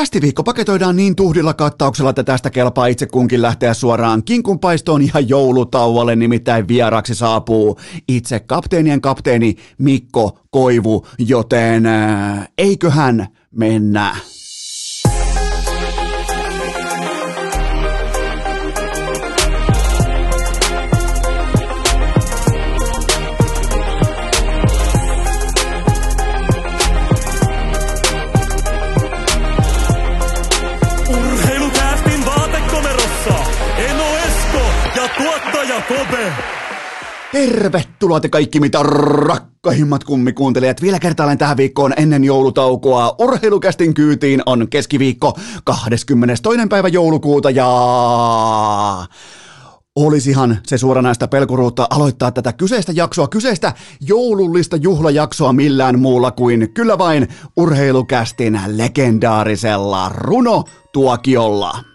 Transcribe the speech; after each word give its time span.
Kästiviikko 0.00 0.42
paketoidaan 0.42 0.96
niin 0.96 1.16
tuhdilla 1.16 1.54
kattauksella, 1.54 2.10
että 2.10 2.24
tästä 2.24 2.50
kelpaa 2.50 2.86
itse 2.86 3.06
kunkin 3.06 3.42
lähteä 3.42 3.74
suoraan 3.74 4.24
kinkunpaistoon 4.24 5.06
ja 5.14 5.20
joulutauolle, 5.20 6.16
nimittäin 6.16 6.68
vieraksi 6.68 7.14
saapuu 7.14 7.78
itse 8.08 8.40
kapteenien 8.40 9.00
kapteeni 9.00 9.56
Mikko 9.78 10.38
Koivu, 10.50 11.06
joten 11.18 11.84
eiköhän 12.58 13.26
mennä. 13.50 14.16
Tervetuloa 37.32 38.20
te 38.20 38.28
kaikki 38.28 38.60
mitä 38.60 38.82
rakkahimmat 38.82 40.04
kummikuuntelijat. 40.04 40.82
Vielä 40.82 40.98
kertaalleen 40.98 41.38
tähän 41.38 41.56
viikkoon 41.56 41.92
ennen 41.96 42.24
joulutaukoa. 42.24 43.14
Urheilukästin 43.18 43.94
kyytiin 43.94 44.42
on 44.46 44.68
keskiviikko 44.68 45.38
22. 45.64 46.44
päivä 46.68 46.88
joulukuuta 46.88 47.50
ja 47.50 47.66
olisihan 49.96 50.58
se 50.66 50.78
suoranaista 50.78 51.28
pelkuruutta 51.28 51.86
aloittaa 51.90 52.30
tätä 52.30 52.52
kyseistä 52.52 52.92
jaksoa, 52.92 53.28
kyseistä 53.28 53.72
joulullista 54.00 54.76
juhlajaksoa 54.76 55.52
millään 55.52 55.98
muulla 55.98 56.30
kuin 56.30 56.74
kyllä 56.74 56.98
vain 56.98 57.28
urheilukästin 57.56 58.60
legendaarisella 58.66 60.08
runotuokiolla. 60.08 61.89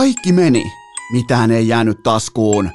Kaikki 0.00 0.32
meni, 0.32 0.72
mitään 1.12 1.50
ei 1.50 1.68
jäänyt 1.68 2.02
taskuun. 2.02 2.70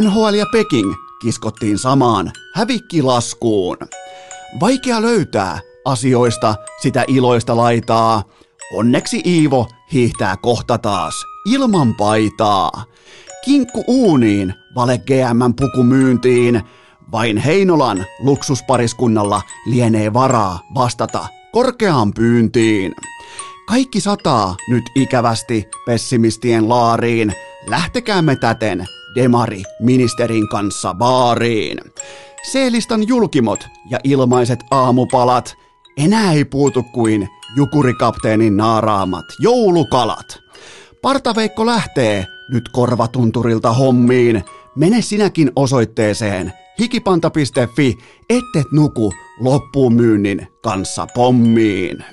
NHL 0.00 0.34
ja 0.34 0.46
Peking 0.52 0.94
kiskottiin 1.20 1.78
samaan 1.78 2.32
hävikkilaskuun. 2.54 3.76
Vaikea 4.60 5.02
löytää 5.02 5.58
asioista 5.84 6.54
sitä 6.82 7.04
iloista 7.08 7.56
laitaa. 7.56 8.22
Onneksi 8.76 9.22
Iivo 9.26 9.68
hiihtää 9.92 10.36
kohta 10.36 10.78
taas 10.78 11.14
ilman 11.46 11.94
paitaa. 11.94 12.84
Kinkku 13.44 13.84
uuniin, 13.86 14.54
vale 14.74 14.98
GM 14.98 15.54
puku 15.60 15.82
myyntiin. 15.82 16.62
Vain 17.12 17.36
Heinolan 17.36 18.04
luksuspariskunnalla 18.18 19.42
lienee 19.66 20.12
varaa 20.12 20.60
vastata 20.74 21.26
korkeaan 21.52 22.14
pyyntiin. 22.14 22.94
Kaikki 23.66 24.00
sataa 24.00 24.56
nyt 24.68 24.84
ikävästi 24.94 25.68
pessimistien 25.86 26.68
laariin. 26.68 27.32
Lähtekäämme 27.66 28.36
täten 28.36 28.86
Demari 29.14 29.62
ministerin 29.80 30.48
kanssa 30.48 30.94
baariin. 30.94 31.78
C-listan 32.50 33.08
julkimot 33.08 33.68
ja 33.90 33.98
ilmaiset 34.04 34.58
aamupalat. 34.70 35.54
Enää 35.96 36.32
ei 36.32 36.44
puutu 36.44 36.82
kuin 36.82 37.28
jukurikapteenin 37.56 38.56
naaraamat 38.56 39.24
joulukalat. 39.38 40.38
Partaveikko 41.02 41.66
lähtee 41.66 42.26
nyt 42.48 42.68
korvatunturilta 42.72 43.72
hommiin. 43.72 44.44
Mene 44.76 45.02
sinäkin 45.02 45.52
osoitteeseen 45.56 46.52
hikipanta.fi, 46.78 47.98
ettet 48.30 48.72
nuku 48.72 49.12
loppuun 49.40 49.94
myynnin 49.94 50.48
kanssa 50.62 51.06
pommiin. 51.14 52.04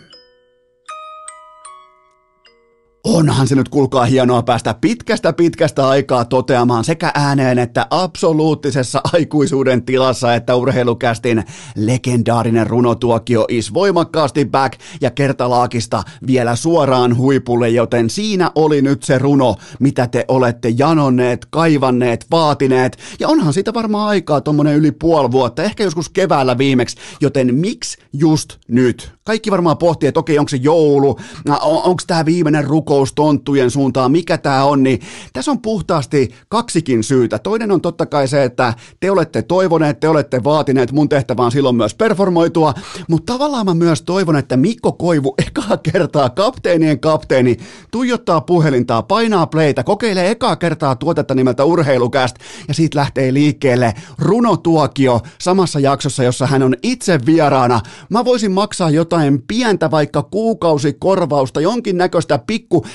Onhan 3.03 3.47
se 3.47 3.55
nyt 3.55 3.69
kuulkaa 3.69 4.05
hienoa 4.05 4.43
päästä 4.43 4.75
pitkästä 4.81 5.33
pitkästä 5.33 5.87
aikaa 5.87 6.25
toteamaan 6.25 6.83
sekä 6.83 7.11
ääneen 7.15 7.59
että 7.59 7.87
absoluuttisessa 7.89 9.01
aikuisuuden 9.13 9.83
tilassa, 9.85 10.35
että 10.35 10.55
urheilukästin 10.55 11.43
legendaarinen 11.75 12.67
runotuokio 12.67 13.45
is 13.49 13.73
voimakkaasti 13.73 14.45
back 14.45 14.79
ja 15.01 15.11
kertalaakista 15.11 16.03
vielä 16.27 16.55
suoraan 16.55 17.17
huipulle, 17.17 17.69
joten 17.69 18.09
siinä 18.09 18.51
oli 18.55 18.81
nyt 18.81 19.03
se 19.03 19.17
runo, 19.17 19.55
mitä 19.79 20.07
te 20.07 20.25
olette 20.27 20.69
janonneet, 20.77 21.47
kaivanneet, 21.49 22.25
vaatineet 22.31 22.97
ja 23.19 23.27
onhan 23.27 23.53
siitä 23.53 23.73
varmaan 23.73 24.07
aikaa 24.07 24.41
tuommoinen 24.41 24.75
yli 24.75 24.91
puoli 24.91 25.31
vuotta, 25.31 25.63
ehkä 25.63 25.83
joskus 25.83 26.09
keväällä 26.09 26.57
viimeksi, 26.57 26.97
joten 27.21 27.55
miksi 27.55 27.97
just 28.13 28.57
nyt? 28.67 29.11
Kaikki 29.23 29.51
varmaan 29.51 29.77
pohtii, 29.77 30.07
että 30.07 30.19
okei, 30.19 30.39
onko 30.39 30.49
se 30.49 30.57
joulu, 30.57 31.19
on, 31.49 31.83
onko 31.83 32.03
tämä 32.07 32.25
viimeinen 32.25 32.63
rukous 32.63 32.90
tonttujen 33.15 33.71
suuntaan, 33.71 34.11
mikä 34.11 34.37
tämä 34.37 34.63
on, 34.63 34.83
niin 34.83 34.99
tässä 35.33 35.51
on 35.51 35.61
puhtaasti 35.61 36.29
kaksikin 36.49 37.03
syytä. 37.03 37.39
Toinen 37.39 37.71
on 37.71 37.81
totta 37.81 38.05
kai 38.05 38.27
se, 38.27 38.43
että 38.43 38.73
te 38.99 39.11
olette 39.11 39.41
toivoneet, 39.41 39.99
te 39.99 40.09
olette 40.09 40.43
vaatineet, 40.43 40.91
mun 40.91 41.09
tehtävä 41.09 41.43
on 41.43 41.51
silloin 41.51 41.75
myös 41.75 41.95
performoitua, 41.95 42.73
mutta 43.09 43.33
tavallaan 43.33 43.65
mä 43.65 43.73
myös 43.73 44.01
toivon, 44.01 44.35
että 44.35 44.57
Mikko 44.57 44.91
Koivu 44.91 45.35
ekaa 45.47 45.77
kertaa 45.77 46.29
kapteenien 46.29 46.99
kapteeni 46.99 47.57
tuijottaa 47.91 48.41
puhelintaa, 48.41 49.03
painaa 49.03 49.47
playtä, 49.47 49.83
kokeilee 49.83 50.31
ekaa 50.31 50.55
kertaa 50.55 50.95
tuotetta 50.95 51.35
nimeltä 51.35 51.63
Urheilukäst 51.63 52.35
ja 52.67 52.73
siitä 52.73 52.99
lähtee 52.99 53.33
liikkeelle 53.33 53.93
runotuokio 54.19 55.21
samassa 55.39 55.79
jaksossa, 55.79 56.23
jossa 56.23 56.47
hän 56.47 56.63
on 56.63 56.75
itse 56.83 57.19
vieraana. 57.25 57.81
Mä 58.09 58.25
voisin 58.25 58.51
maksaa 58.51 58.89
jotain 58.89 59.43
pientä 59.47 59.91
vaikka 59.91 60.23
kuukausikorvausta, 60.23 61.61
jonkin 61.61 61.97
näköistä 61.97 62.39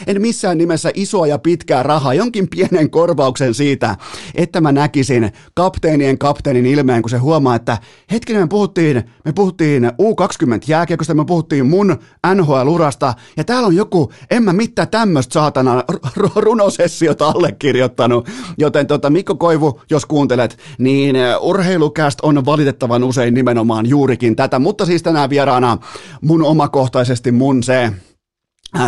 en 0.06 0.22
missään 0.22 0.58
nimessä 0.58 0.90
isoa 0.94 1.26
ja 1.26 1.38
pitkää 1.38 1.82
rahaa, 1.82 2.14
jonkin 2.14 2.48
pienen 2.48 2.90
korvauksen 2.90 3.54
siitä, 3.54 3.96
että 4.34 4.60
mä 4.60 4.72
näkisin 4.72 5.32
kapteenien 5.54 6.18
kapteenin 6.18 6.66
ilmeen, 6.66 7.02
kun 7.02 7.10
se 7.10 7.18
huomaa, 7.18 7.54
että 7.54 7.78
hetkinen 8.10 8.42
me 8.42 8.46
puhuttiin, 8.48 9.02
me 9.24 9.32
puhuttiin 9.32 9.84
U20 9.84 10.64
jääkiekosta, 10.66 11.14
me 11.14 11.24
puhuttiin 11.24 11.66
mun 11.66 11.96
NHL-urasta, 12.34 13.14
ja 13.36 13.44
täällä 13.44 13.66
on 13.66 13.76
joku, 13.76 14.12
en 14.30 14.42
mä 14.42 14.52
mitään 14.52 14.88
tämmöistä 14.88 15.32
saatana 15.32 15.84
r- 15.92 16.30
runosessiota 16.36 17.28
allekirjoittanut, 17.28 18.28
joten 18.58 18.86
tota, 18.86 19.10
Mikko 19.10 19.34
Koivu, 19.34 19.80
jos 19.90 20.06
kuuntelet, 20.06 20.58
niin 20.78 21.16
urheilukäst 21.40 22.18
on 22.22 22.44
valitettavan 22.44 23.04
usein 23.04 23.34
nimenomaan 23.34 23.86
juurikin 23.86 24.36
tätä, 24.36 24.58
mutta 24.58 24.86
siis 24.86 25.02
tänään 25.02 25.30
vieraana 25.30 25.78
mun 26.20 26.42
omakohtaisesti 26.42 27.32
mun 27.32 27.62
se 27.62 27.92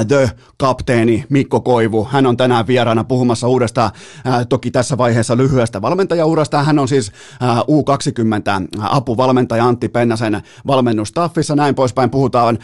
The 0.09 0.31
kapteeni 0.57 1.25
Mikko 1.29 1.61
Koivu. 1.61 2.05
Hän 2.05 2.27
on 2.27 2.37
tänään 2.37 2.67
vieraana 2.67 3.05
puhumassa 3.05 3.49
uudesta, 3.49 3.91
ää, 4.25 4.45
toki 4.45 4.71
tässä 4.71 4.99
vaiheessa 4.99 5.37
lyhyestä 5.37 5.83
valmentajaurasta. 5.83 6.63
Hän 6.63 6.79
on 6.79 6.89
siis 6.89 7.13
ää, 7.41 7.61
U20 7.61 8.79
apuvalmentaja 8.81 9.65
Antti 9.65 9.89
Pennasen 9.89 10.43
valmennustaffissa. 10.67 11.57
Näin 11.57 11.75
poispäin 11.75 12.11
puhutaan. 12.11 12.59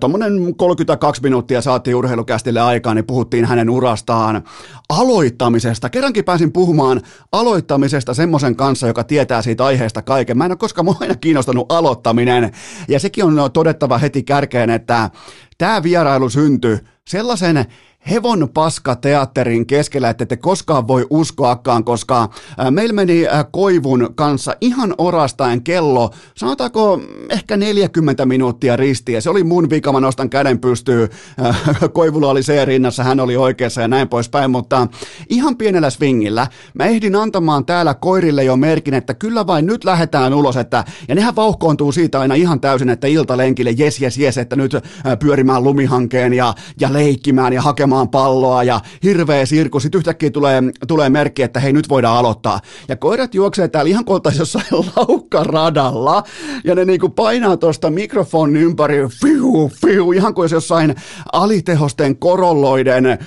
Tuommoinen 0.00 0.56
32 0.56 1.22
minuuttia 1.22 1.62
saatiin 1.62 1.96
urheilukästille 1.96 2.60
aikaa, 2.60 2.94
niin 2.94 3.06
puhuttiin 3.06 3.44
hänen 3.44 3.70
urastaan 3.70 4.42
aloittamisesta. 4.88 5.90
Kerrankin 5.90 6.24
pääsin 6.24 6.52
puhumaan 6.52 7.00
aloittamisesta 7.32 8.14
semmoisen 8.14 8.56
kanssa, 8.56 8.86
joka 8.86 9.04
tietää 9.04 9.42
siitä 9.42 9.64
aiheesta 9.64 10.02
kaiken. 10.02 10.38
Mä 10.38 10.44
en 10.44 10.50
ole 10.50 10.56
koskaan 10.56 10.96
aina 11.00 11.14
kiinnostanut 11.14 11.72
aloittaminen. 11.72 12.52
Ja 12.88 13.00
sekin 13.00 13.24
on 13.24 13.50
todettava 13.52 13.98
heti 13.98 14.22
kärkeen, 14.22 14.70
että 14.70 15.10
tämä 15.58 15.82
vierailu 15.82 16.30
syntyi 16.30 16.78
sellaisen 17.08 17.64
hevon 18.10 18.48
paska 18.54 18.96
teatterin 18.96 19.66
keskellä, 19.66 20.10
että 20.10 20.26
te 20.26 20.36
koskaan 20.36 20.88
voi 20.88 21.06
uskoakaan, 21.10 21.84
koska 21.84 22.28
meillä 22.70 22.92
meni 22.92 23.24
Koivun 23.50 24.08
kanssa 24.14 24.56
ihan 24.60 24.94
orastaen 24.98 25.62
kello, 25.62 26.10
sanotaanko 26.36 27.00
ehkä 27.30 27.56
40 27.56 28.26
minuuttia 28.26 28.76
ristiä. 28.76 29.20
Se 29.20 29.30
oli 29.30 29.44
mun 29.44 29.70
vika, 29.70 29.92
mä 29.92 30.00
nostan 30.00 30.30
käden 30.30 30.58
pystyy. 30.58 31.08
Koivulla 31.92 32.30
oli 32.30 32.42
se 32.42 32.64
rinnassa, 32.64 33.04
hän 33.04 33.20
oli 33.20 33.36
oikeassa 33.36 33.80
ja 33.80 33.88
näin 33.88 34.08
poispäin, 34.08 34.50
mutta 34.50 34.86
ihan 35.28 35.56
pienellä 35.56 35.90
swingillä 35.90 36.46
mä 36.74 36.84
ehdin 36.84 37.16
antamaan 37.16 37.66
täällä 37.66 37.94
koirille 37.94 38.44
jo 38.44 38.56
merkin, 38.56 38.94
että 38.94 39.14
kyllä 39.14 39.46
vain 39.46 39.66
nyt 39.66 39.84
lähdetään 39.84 40.34
ulos, 40.34 40.56
että, 40.56 40.84
ja 41.08 41.14
nehän 41.14 41.36
vauhkoontuu 41.36 41.92
siitä 41.92 42.20
aina 42.20 42.34
ihan 42.34 42.60
täysin, 42.60 42.88
että 42.88 43.06
iltalenkille, 43.06 43.70
jes, 43.76 44.00
jes, 44.00 44.18
jes, 44.18 44.38
että 44.38 44.56
nyt 44.56 44.72
pyörimään 45.18 45.64
lumihankeen 45.64 46.32
ja, 46.32 46.54
ja 46.80 46.92
leikkimään 46.92 47.52
ja 47.52 47.62
hakemaan 47.62 47.95
hakemaan 47.96 48.08
palloa 48.08 48.62
ja 48.62 48.80
hirveä 49.02 49.46
sirkus. 49.46 49.82
Sitten 49.82 49.98
yhtäkkiä 49.98 50.30
tulee, 50.30 50.62
tulee 50.88 51.10
merkki, 51.10 51.42
että 51.42 51.60
hei 51.60 51.72
nyt 51.72 51.88
voidaan 51.88 52.18
aloittaa. 52.18 52.60
Ja 52.88 52.96
koirat 52.96 53.34
juoksee 53.34 53.68
täällä 53.68 53.88
ihan 53.88 54.04
koltaisi 54.04 54.38
jossain 54.38 54.66
laukkaradalla 54.96 56.22
ja 56.64 56.74
ne 56.74 56.84
niinku 56.84 57.08
painaa 57.08 57.56
tuosta 57.56 57.90
mikrofonin 57.90 58.62
ympäri 58.62 58.96
fiu, 59.20 59.70
fiu, 59.80 60.12
ihan 60.12 60.34
kuin 60.34 60.48
jossain 60.52 60.94
alitehosten 61.32 62.16
korolloiden 62.16 63.18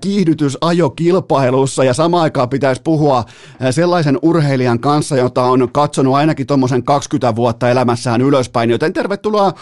kiihdytysajokilpailussa 0.00 1.84
ja 1.84 1.94
samaan 1.94 2.22
aikaan 2.22 2.48
pitäisi 2.48 2.82
puhua 2.84 3.24
sellaisen 3.70 4.18
urheilijan 4.22 4.80
kanssa, 4.80 5.16
jota 5.16 5.42
on 5.42 5.68
katsonut 5.72 6.14
ainakin 6.14 6.46
tuommoisen 6.46 6.82
20 6.82 7.36
vuotta 7.36 7.70
elämässään 7.70 8.20
ylöspäin, 8.20 8.70
joten 8.70 8.92
tervetuloa 8.92 9.52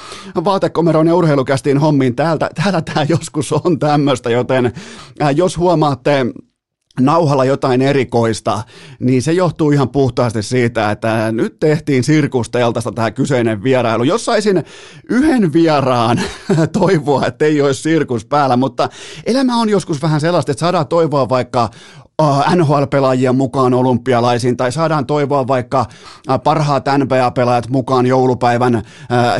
vaatekomeron 0.44 1.06
ja 1.06 1.14
urheilukästiin 1.14 1.78
hommiin. 1.78 2.16
Täältä, 2.16 2.50
täällä 2.54 2.82
tämä 2.82 3.06
joskus 3.08 3.52
on 3.52 3.78
tämmöistä, 3.78 4.30
joten 4.54 4.72
äh, 5.22 5.36
jos 5.36 5.58
huomaatte 5.58 6.26
nauhalla 7.00 7.44
jotain 7.44 7.82
erikoista, 7.82 8.62
niin 9.00 9.22
se 9.22 9.32
johtuu 9.32 9.70
ihan 9.70 9.88
puhtaasti 9.88 10.42
siitä, 10.42 10.90
että 10.90 11.32
nyt 11.32 11.58
tehtiin 11.60 12.04
sirkusteltasta 12.04 12.92
tämä 12.92 13.10
kyseinen 13.10 13.62
vierailu. 13.62 14.04
Jos 14.04 14.24
saisin 14.24 14.64
yhden 15.08 15.52
vieraan 15.52 16.20
toivoa, 16.80 17.26
että 17.26 17.44
ei 17.44 17.62
olisi 17.62 17.82
sirkus 17.82 18.24
päällä, 18.24 18.56
mutta 18.56 18.88
elämä 19.26 19.56
on 19.56 19.68
joskus 19.68 20.02
vähän 20.02 20.20
sellaista, 20.20 20.52
että 20.52 20.60
saadaan 20.60 20.88
toivoa 20.88 21.28
vaikka 21.28 21.70
NHL-pelaajia 22.54 23.32
mukaan 23.32 23.74
olympialaisiin, 23.74 24.56
tai 24.56 24.72
saadaan 24.72 25.06
toivoa 25.06 25.46
vaikka 25.46 25.86
parhaat 26.44 26.84
NBA-pelaajat 26.98 27.68
mukaan 27.68 28.06
joulupäivän 28.06 28.82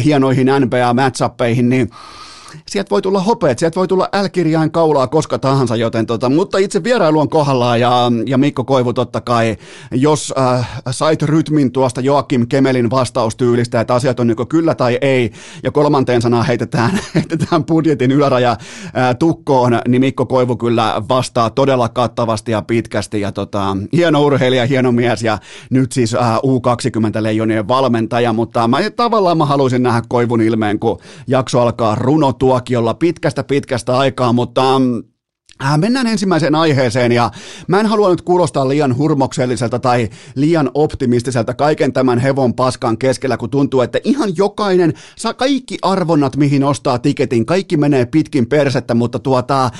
hienoihin 0.04 0.46
NBA-matchappeihin, 0.46 1.68
niin 1.68 1.90
sieltä 2.66 2.90
voi 2.90 3.02
tulla 3.02 3.20
hopeet, 3.20 3.58
sieltä 3.58 3.76
voi 3.76 3.88
tulla 3.88 4.08
L-kirjain 4.22 4.70
kaulaa 4.70 5.06
koska 5.06 5.38
tahansa, 5.38 5.76
joten 5.76 6.06
tota, 6.06 6.28
mutta 6.28 6.58
itse 6.58 6.84
vierailu 6.84 7.20
on 7.20 7.28
kohdallaan 7.28 7.80
ja, 7.80 8.12
ja 8.26 8.38
Mikko 8.38 8.64
Koivu 8.64 8.92
totta 8.92 9.20
kai, 9.20 9.56
jos 9.92 10.34
äh, 10.38 10.82
sait 10.90 11.22
rytmin 11.22 11.72
tuosta 11.72 12.00
Joakim 12.00 12.46
Kemelin 12.48 12.90
vastaustyylistä, 12.90 13.80
että 13.80 13.94
asiat 13.94 14.20
on 14.20 14.26
niin 14.26 14.48
kyllä 14.48 14.74
tai 14.74 14.98
ei, 15.00 15.32
ja 15.62 15.70
kolmanteen 15.70 16.22
sanaan 16.22 16.46
heitetään, 16.46 17.00
heitetään 17.14 17.64
budjetin 17.64 18.12
yläraja 18.12 18.50
äh, 18.50 19.16
tukkoon, 19.18 19.80
niin 19.88 20.00
Mikko 20.00 20.26
Koivu 20.26 20.56
kyllä 20.56 21.02
vastaa 21.08 21.50
todella 21.50 21.88
kattavasti 21.88 22.52
ja 22.52 22.62
pitkästi, 22.62 23.20
ja 23.20 23.32
tota, 23.32 23.76
hieno 23.92 24.22
urheilija, 24.22 24.66
hieno 24.66 24.92
mies, 24.92 25.22
ja 25.22 25.38
nyt 25.70 25.92
siis 25.92 26.14
äh, 26.14 26.36
U20-leijonien 26.36 27.68
valmentaja, 27.68 28.32
mutta 28.32 28.68
mä 28.68 28.78
tavallaan 28.96 29.38
mä 29.38 29.44
haluaisin 29.44 29.82
nähdä 29.82 30.02
Koivun 30.08 30.40
ilmeen, 30.40 30.78
kun 30.78 30.98
jakso 31.26 31.60
alkaa 31.60 31.94
runo 31.94 32.32
tuokiolla 32.40 32.94
pitkästä 32.94 33.44
pitkästä 33.44 33.98
aikaa, 33.98 34.32
mutta 34.32 34.78
mm, 34.78 35.02
Äh, 35.64 35.78
mennään 35.78 36.06
ensimmäiseen 36.06 36.54
aiheeseen 36.54 37.12
ja 37.12 37.30
mä 37.68 37.80
en 37.80 37.86
halua 37.86 38.10
nyt 38.10 38.22
kuulostaa 38.22 38.68
liian 38.68 38.96
hurmokselliselta 38.96 39.78
tai 39.78 40.08
liian 40.34 40.70
optimistiselta 40.74 41.54
kaiken 41.54 41.92
tämän 41.92 42.18
hevon 42.18 42.54
paskan 42.54 42.98
keskellä, 42.98 43.36
kun 43.36 43.50
tuntuu, 43.50 43.80
että 43.80 43.98
ihan 44.04 44.36
jokainen 44.36 44.94
saa 45.16 45.34
kaikki 45.34 45.78
arvonnat, 45.82 46.36
mihin 46.36 46.64
ostaa 46.64 46.98
tiketin, 46.98 47.46
kaikki 47.46 47.76
menee 47.76 48.06
pitkin 48.06 48.46
persettä, 48.46 48.94
mutta 48.94 49.18
tuota, 49.18 49.70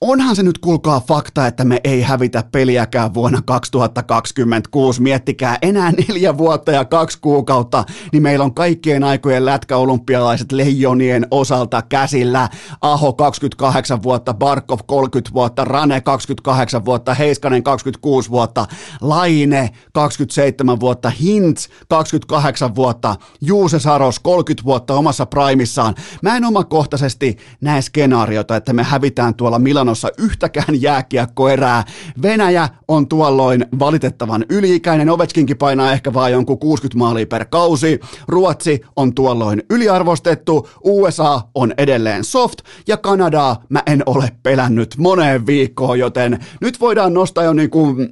Onhan 0.00 0.36
se 0.36 0.42
nyt 0.42 0.58
kuulkaa 0.58 1.00
fakta, 1.00 1.46
että 1.46 1.64
me 1.64 1.80
ei 1.84 2.02
hävitä 2.02 2.44
peliäkään 2.52 3.14
vuonna 3.14 3.42
2026. 3.42 5.02
Miettikää 5.02 5.58
enää 5.62 5.92
neljä 6.08 6.38
vuotta 6.38 6.72
ja 6.72 6.84
kaksi 6.84 7.18
kuukautta, 7.20 7.84
niin 8.12 8.22
meillä 8.22 8.44
on 8.44 8.54
kaikkien 8.54 9.04
aikojen 9.04 9.44
lätkäolympialaiset 9.44 10.52
leijonien 10.52 11.26
osalta 11.30 11.82
käsillä. 11.82 12.48
Aho 12.80 13.12
28 13.12 14.02
vuotta, 14.02 14.34
Barkov 14.34 14.78
30 14.86 15.34
vuotta, 15.34 15.64
Rane 15.64 16.00
28 16.00 16.84
vuotta, 16.84 17.14
Heiskanen 17.14 17.62
26 17.62 18.30
vuotta, 18.30 18.66
Laine 19.00 19.70
27 19.92 20.80
vuotta, 20.80 21.10
Hintz 21.10 21.68
28 21.88 22.74
vuotta, 22.74 23.16
Juuse 23.40 23.78
Saros 23.78 24.18
30 24.20 24.64
vuotta 24.64 24.94
omassa 24.94 25.26
primissaan. 25.26 25.94
Mä 26.22 26.36
en 26.36 26.44
omakohtaisesti 26.44 27.36
näe 27.60 27.82
skenaariota, 27.82 28.56
että 28.56 28.72
me 28.72 28.82
hävitään 28.82 29.34
tuolla 29.34 29.58
Milan 29.58 29.87
Milanossa 29.88 30.10
yhtäkään 30.18 30.82
jääkiekkoerää. 30.82 31.84
Venäjä 32.22 32.68
on 32.88 33.08
tuolloin 33.08 33.66
valitettavan 33.78 34.44
yliikäinen, 34.50 35.10
Ovechkinkin 35.10 35.58
painaa 35.58 35.92
ehkä 35.92 36.14
vain 36.14 36.32
jonkun 36.32 36.58
60 36.58 36.98
maalia 36.98 37.26
per 37.26 37.44
kausi. 37.44 38.00
Ruotsi 38.28 38.80
on 38.96 39.14
tuolloin 39.14 39.62
yliarvostettu, 39.70 40.68
USA 40.84 41.40
on 41.54 41.74
edelleen 41.78 42.24
soft 42.24 42.58
ja 42.86 42.96
Kanadaa 42.96 43.62
mä 43.68 43.82
en 43.86 44.02
ole 44.06 44.32
pelännyt 44.42 44.94
moneen 44.98 45.46
viikkoon, 45.46 45.98
joten 45.98 46.38
nyt 46.60 46.80
voidaan 46.80 47.14
nostaa 47.14 47.44
jo 47.44 47.52
niin 47.52 47.70
kuin 47.70 48.08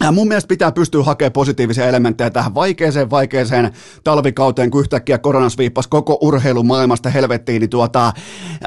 ja 0.00 0.12
mun 0.12 0.28
mielestä 0.28 0.48
pitää 0.48 0.72
pystyä 0.72 1.02
hakemaan 1.02 1.32
positiivisia 1.32 1.88
elementtejä 1.88 2.30
tähän 2.30 2.54
vaikeeseen, 2.54 3.10
vaikeeseen 3.10 3.72
talvikauteen, 4.04 4.70
kun 4.70 4.80
yhtäkkiä 4.80 5.18
koronas 5.18 5.58
viippas 5.58 5.86
koko 5.86 6.18
urheilumaailmasta 6.20 7.10
helvettiin, 7.10 7.60
niin 7.60 7.70
tuota, 7.70 8.12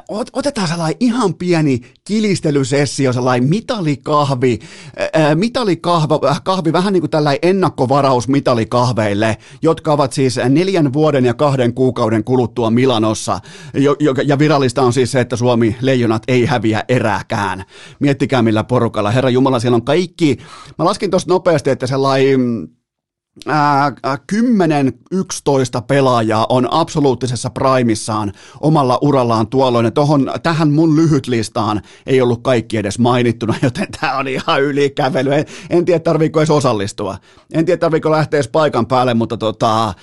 ot, 0.07 0.27
otetaan 0.33 0.67
sellainen 0.67 0.97
ihan 0.99 1.33
pieni 1.33 1.81
kilistelysessio, 2.03 3.13
sellainen 3.13 3.49
mitalikahvi, 3.49 4.59
ää, 5.13 5.35
mitalikahvi, 5.35 6.15
kahvi, 6.43 6.73
vähän 6.73 6.93
niin 6.93 7.01
kuin 7.01 7.11
tällainen 7.11 7.39
ennakkovaraus 7.41 8.27
mitalikahveille, 8.27 9.37
jotka 9.61 9.93
ovat 9.93 10.13
siis 10.13 10.39
neljän 10.49 10.93
vuoden 10.93 11.25
ja 11.25 11.33
kahden 11.33 11.73
kuukauden 11.73 12.23
kuluttua 12.23 12.69
Milanossa, 12.69 13.39
jo, 13.73 13.95
jo, 13.99 14.13
ja 14.25 14.39
virallista 14.39 14.81
on 14.81 14.93
siis 14.93 15.11
se, 15.11 15.19
että 15.19 15.35
Suomi 15.35 15.75
leijonat 15.81 16.23
ei 16.27 16.45
häviä 16.45 16.83
erääkään. 16.87 17.63
Miettikää 17.99 18.41
millä 18.41 18.63
porukalla, 18.63 19.11
herra 19.11 19.29
Jumala, 19.29 19.59
siellä 19.59 19.75
on 19.75 19.85
kaikki, 19.85 20.37
mä 20.77 20.85
laskin 20.85 21.09
nopeasti, 21.27 21.69
että 21.69 21.87
sellainen 21.87 22.67
10-11 23.39 23.43
pelaajaa 25.87 26.45
on 26.49 26.67
absoluuttisessa 26.71 27.49
primissaan 27.49 28.31
omalla 28.61 28.99
urallaan 29.01 29.47
tuolloin. 29.47 29.93
Tohon, 29.93 30.31
tähän 30.43 30.71
mun 30.71 30.95
lyhyt 30.95 31.27
listaan 31.27 31.81
ei 32.05 32.21
ollut 32.21 32.43
kaikki 32.43 32.77
edes 32.77 32.99
mainittuna, 32.99 33.55
joten 33.61 33.87
tämä 34.01 34.17
on 34.17 34.27
ihan 34.27 34.61
ylikävely. 34.61 35.33
En, 35.33 35.45
en 35.69 35.85
tiedä, 35.85 35.99
tarviiko 35.99 36.39
edes 36.39 36.49
osallistua. 36.49 37.17
En 37.53 37.65
tiedä, 37.65 37.79
tarviiko 37.79 38.11
lähteä 38.11 38.37
edes 38.37 38.47
paikan 38.47 38.85
päälle, 38.85 39.13
mutta 39.13 39.37
tota, 39.37 39.93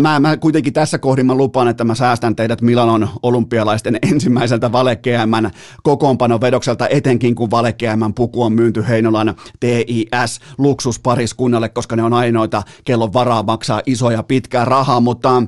mä, 0.00 0.20
mä 0.20 0.36
kuitenkin 0.36 0.72
tässä 0.72 0.98
kohdin 0.98 1.26
mä 1.26 1.34
lupaan, 1.34 1.68
että 1.68 1.84
mä 1.84 1.94
säästän 1.94 2.36
teidät 2.36 2.62
Milanon 2.62 3.08
olympialaisten 3.22 3.98
ensimmäiseltä 4.12 4.72
valekeämän 4.72 5.50
kokoonpanon 5.82 6.40
vedokselta, 6.40 6.88
etenkin 6.88 7.34
kun 7.34 7.50
valekeämän 7.50 8.14
puku 8.14 8.42
on 8.42 8.52
myynty 8.52 8.84
Heinolan 8.88 9.34
TIS 9.60 10.40
luksuspariskunnalle, 10.58 11.68
koska 11.68 11.96
ne 11.96 12.02
on 12.02 12.12
ainoita 12.12 12.62
kello 12.84 13.12
varaa 13.12 13.42
maksaa 13.42 13.82
isoja 13.86 14.22
pitkää 14.22 14.64
rahaa, 14.64 15.00
mutta 15.00 15.42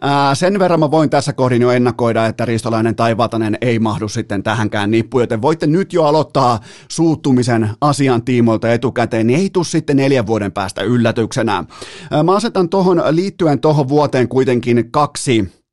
ää, 0.00 0.34
sen 0.34 0.58
verran 0.58 0.80
mä 0.80 0.90
voin 0.90 1.10
tässä 1.10 1.32
kohdin 1.32 1.62
jo 1.62 1.70
ennakoida, 1.70 2.26
että 2.26 2.44
Ristolainen 2.44 2.96
tai 2.96 3.16
Vatanen 3.16 3.58
ei 3.60 3.78
mahdu 3.78 4.08
sitten 4.08 4.42
tähänkään 4.42 4.90
nippuun, 4.90 5.22
joten 5.22 5.42
voitte 5.42 5.66
nyt 5.66 5.92
jo 5.92 6.04
aloittaa 6.04 6.60
suuttumisen 6.88 7.70
asian 7.80 8.22
tiimoilta 8.22 8.72
etukäteen, 8.72 9.26
niin 9.26 9.40
ei 9.40 9.50
tule 9.50 9.64
sitten 9.64 9.96
neljän 9.96 10.26
vuoden 10.26 10.52
päästä 10.52 10.82
yllätyksenä. 10.82 11.64
Ää, 12.10 12.22
mä 12.22 12.34
asetan 12.34 12.68
tohon 12.68 13.02
liittyen 13.10 13.60
tohon 13.60 13.88
vuoteen 13.88 14.28
kuitenkin 14.28 14.90
kaksi 14.90 15.65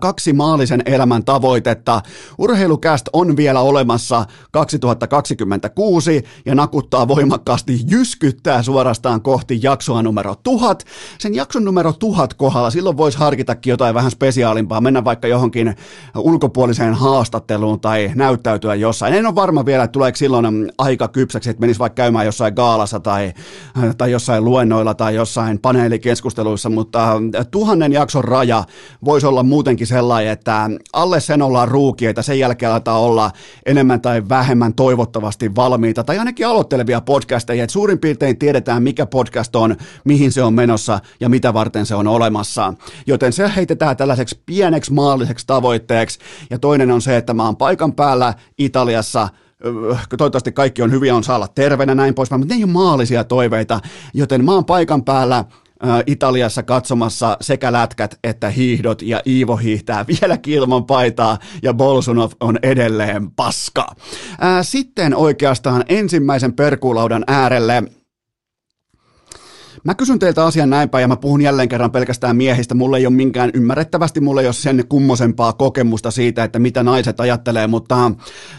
kaksi 0.00 0.32
maalisen 0.32 0.82
elämän 0.86 1.24
tavoitetta. 1.24 2.02
Urheilukäst 2.38 3.08
on 3.12 3.36
vielä 3.36 3.60
olemassa 3.60 4.24
2026 4.50 6.24
ja 6.46 6.54
nakuttaa 6.54 7.08
voimakkaasti, 7.08 7.80
jyskyttää 7.88 8.62
suorastaan 8.62 9.22
kohti 9.22 9.58
jaksoa 9.62 10.02
numero 10.02 10.34
tuhat. 10.42 10.84
Sen 11.18 11.34
jakson 11.34 11.64
numero 11.64 11.92
tuhat 11.92 12.34
kohdalla 12.34 12.70
silloin 12.70 12.96
voisi 12.96 13.18
harkitakin 13.18 13.70
jotain 13.70 13.94
vähän 13.94 14.10
spesiaalimpaa, 14.10 14.80
mennä 14.80 15.04
vaikka 15.04 15.28
johonkin 15.28 15.76
ulkopuoliseen 16.16 16.94
haastatteluun 16.94 17.80
tai 17.80 18.12
näyttäytyä 18.14 18.74
jossain. 18.74 19.14
En 19.14 19.26
ole 19.26 19.34
varma 19.34 19.66
vielä, 19.66 19.84
että 19.84 19.92
tuleeko 19.92 20.16
silloin 20.16 20.72
aika 20.78 21.08
kypsäksi, 21.08 21.50
että 21.50 21.60
menisi 21.60 21.78
vaikka 21.78 22.02
käymään 22.02 22.26
jossain 22.26 22.54
gaalassa 22.54 23.00
tai, 23.00 23.32
tai 23.98 24.10
jossain 24.10 24.44
luennoilla 24.44 24.94
tai 24.94 25.14
jossain 25.14 25.58
paneelikeskusteluissa, 25.58 26.68
mutta 26.68 27.12
tuhannen 27.50 27.92
jakson 27.92 28.24
raja 28.24 28.64
voisi 29.04 29.26
olla 29.26 29.42
muuta 29.42 29.65
muutenkin 29.66 29.86
sellainen, 29.86 30.32
että 30.32 30.70
alle 30.92 31.20
sen 31.20 31.42
ollaan 31.42 31.68
ruukieita, 31.68 32.22
sen 32.22 32.38
jälkeen 32.38 32.72
aletaan 32.72 33.00
olla 33.00 33.30
enemmän 33.66 34.00
tai 34.00 34.22
vähemmän 34.28 34.74
toivottavasti 34.74 35.54
valmiita, 35.54 36.04
tai 36.04 36.18
ainakin 36.18 36.46
aloittelevia 36.46 37.00
podcasteja, 37.00 37.64
että 37.64 37.72
suurin 37.72 37.98
piirtein 37.98 38.38
tiedetään, 38.38 38.82
mikä 38.82 39.06
podcast 39.06 39.56
on, 39.56 39.76
mihin 40.04 40.32
se 40.32 40.42
on 40.42 40.54
menossa 40.54 41.00
ja 41.20 41.28
mitä 41.28 41.54
varten 41.54 41.86
se 41.86 41.94
on 41.94 42.06
olemassa. 42.06 42.74
Joten 43.06 43.32
se 43.32 43.50
heitetään 43.56 43.96
tällaiseksi 43.96 44.42
pieneksi 44.46 44.92
maalliseksi 44.92 45.46
tavoitteeksi, 45.46 46.18
ja 46.50 46.58
toinen 46.58 46.90
on 46.90 47.02
se, 47.02 47.16
että 47.16 47.34
mä 47.34 47.44
oon 47.44 47.56
paikan 47.56 47.92
päällä 47.92 48.34
Italiassa, 48.58 49.28
toivottavasti 50.18 50.52
kaikki 50.52 50.82
on 50.82 50.90
hyviä, 50.90 51.16
on 51.16 51.24
saa 51.24 51.36
olla 51.36 51.48
terveenä 51.48 51.94
näin 51.94 52.14
pois, 52.14 52.30
mutta 52.30 52.54
ne 52.54 52.54
ei 52.54 52.64
ole 52.64 52.72
maallisia 52.72 53.24
toiveita, 53.24 53.80
joten 54.14 54.44
mä 54.44 54.52
oon 54.52 54.64
paikan 54.64 55.04
päällä 55.04 55.44
Italiassa 56.06 56.62
katsomassa 56.62 57.36
sekä 57.40 57.72
lätkät 57.72 58.18
että 58.24 58.50
hiihdot 58.50 59.02
ja 59.02 59.22
Iivo 59.26 59.56
hiihtää 59.56 60.04
vielä 60.20 60.38
ilman 60.46 60.84
paitaa 60.84 61.38
ja 61.62 61.74
Bolsunov 61.74 62.32
on 62.40 62.58
edelleen 62.62 63.30
paska. 63.30 63.86
Sitten 64.62 65.16
oikeastaan 65.16 65.84
ensimmäisen 65.88 66.52
perkuulaudan 66.52 67.24
äärelle 67.26 67.82
Mä 69.86 69.94
kysyn 69.94 70.18
teiltä 70.18 70.44
asian 70.44 70.70
näin 70.70 70.88
päin 70.88 71.02
ja 71.02 71.08
mä 71.08 71.16
puhun 71.16 71.42
jälleen 71.42 71.68
kerran 71.68 71.90
pelkästään 71.90 72.36
miehistä. 72.36 72.74
Mulle 72.74 72.98
ei 72.98 73.06
ole 73.06 73.14
minkään 73.14 73.50
ymmärrettävästi, 73.54 74.20
mulle 74.20 74.40
ei 74.40 74.46
ole 74.46 74.52
sen 74.52 74.84
kummosempaa 74.88 75.52
kokemusta 75.52 76.10
siitä, 76.10 76.44
että 76.44 76.58
mitä 76.58 76.82
naiset 76.82 77.20
ajattelee, 77.20 77.66
mutta 77.66 78.12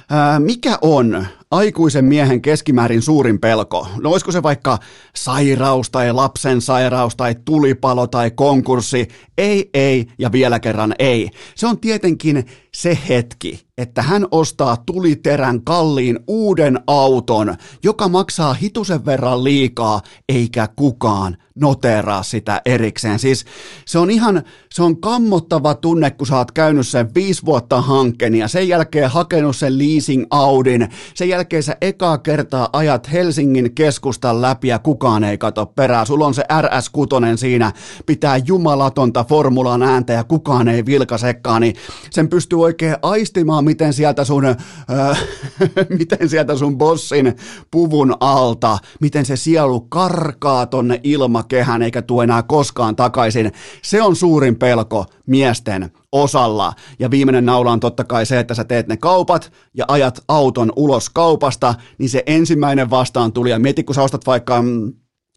ää, 0.09 0.39
mikä 0.39 0.77
on 0.81 1.27
aikuisen 1.51 2.05
miehen 2.05 2.41
keskimäärin 2.41 3.01
suurin 3.01 3.39
pelko? 3.39 3.87
No 4.01 4.11
olisiko 4.11 4.31
se 4.31 4.43
vaikka 4.43 4.77
sairaus 5.15 5.89
tai 5.89 6.13
lapsen 6.13 6.61
sairaus 6.61 7.15
tai 7.15 7.35
tulipalo 7.45 8.07
tai 8.07 8.31
konkurssi? 8.31 9.07
Ei, 9.37 9.69
ei 9.73 10.05
ja 10.19 10.31
vielä 10.31 10.59
kerran 10.59 10.93
ei. 10.99 11.29
Se 11.55 11.67
on 11.67 11.79
tietenkin 11.79 12.45
se 12.73 12.97
hetki, 13.09 13.61
että 13.77 14.01
hän 14.01 14.25
ostaa 14.31 14.77
tuliterän 14.85 15.63
kalliin 15.63 16.19
uuden 16.27 16.79
auton, 16.87 17.55
joka 17.83 18.07
maksaa 18.07 18.53
hitusen 18.53 19.05
verran 19.05 19.43
liikaa, 19.43 20.01
eikä 20.29 20.67
kukaan 20.75 21.37
noteraa 21.61 22.23
sitä 22.23 22.61
erikseen. 22.65 23.19
Siis 23.19 23.45
se 23.85 23.99
on 23.99 24.11
ihan, 24.11 24.43
se 24.71 24.83
on 24.83 25.01
kammottava 25.01 25.75
tunne, 25.75 26.11
kun 26.11 26.27
sä 26.27 26.37
oot 26.37 26.51
käynyt 26.51 26.87
sen 26.87 27.09
viisi 27.15 27.45
vuotta 27.45 27.81
hankkeen 27.81 28.35
ja 28.35 28.47
sen 28.47 28.67
jälkeen 28.67 29.09
hakenut 29.09 29.55
sen 29.55 29.77
leasing 29.77 30.25
Audin. 30.29 30.89
Sen 31.13 31.29
jälkeen 31.29 31.63
sä 31.63 31.77
ekaa 31.81 32.17
kertaa 32.17 32.69
ajat 32.73 33.11
Helsingin 33.11 33.75
keskustan 33.75 34.41
läpi 34.41 34.67
ja 34.67 34.79
kukaan 34.79 35.23
ei 35.23 35.37
kato 35.37 35.65
perää. 35.65 36.05
Sulla 36.05 36.27
on 36.27 36.33
se 36.33 36.43
RS6 36.61 37.37
siinä, 37.37 37.71
pitää 38.05 38.37
jumalatonta 38.37 39.23
formulan 39.23 39.83
ääntä 39.83 40.13
ja 40.13 40.23
kukaan 40.23 40.67
ei 40.67 40.85
vilkasekaan, 40.85 41.61
niin 41.61 41.75
sen 42.09 42.29
pystyy 42.29 42.61
oikein 42.61 42.95
aistimaan, 43.01 43.65
miten 43.65 43.93
sieltä 43.93 44.23
sun, 44.23 44.45
äh, 44.45 44.57
miten 45.99 46.29
sieltä 46.29 46.55
sun 46.55 46.77
bossin 46.77 47.35
puvun 47.71 48.15
alta, 48.19 48.77
miten 48.99 49.25
se 49.25 49.35
sielu 49.35 49.81
karkaa 49.81 50.65
tonne 50.65 50.99
ilmakehän 51.55 51.81
eikä 51.81 52.01
tuo 52.01 52.23
enää 52.23 52.43
koskaan 52.43 52.95
takaisin. 52.95 53.51
Se 53.81 54.01
on 54.01 54.15
suurin 54.15 54.55
pelko 54.55 55.05
miesten 55.25 55.91
osalla. 56.11 56.73
Ja 56.99 57.11
viimeinen 57.11 57.45
naula 57.45 57.71
on 57.71 57.79
totta 57.79 58.03
kai 58.03 58.25
se, 58.25 58.39
että 58.39 58.53
sä 58.53 58.63
teet 58.63 58.87
ne 58.87 58.97
kaupat 58.97 59.51
ja 59.73 59.85
ajat 59.87 60.23
auton 60.27 60.71
ulos 60.75 61.09
kaupasta, 61.09 61.75
niin 61.97 62.09
se 62.09 62.23
ensimmäinen 62.25 62.89
vastaan 62.89 63.33
tuli. 63.33 63.49
Ja 63.49 63.59
mieti, 63.59 63.83
kun 63.83 63.95
sä 63.95 64.03
ostat 64.03 64.27
vaikka 64.27 64.61
mm, 64.61 64.93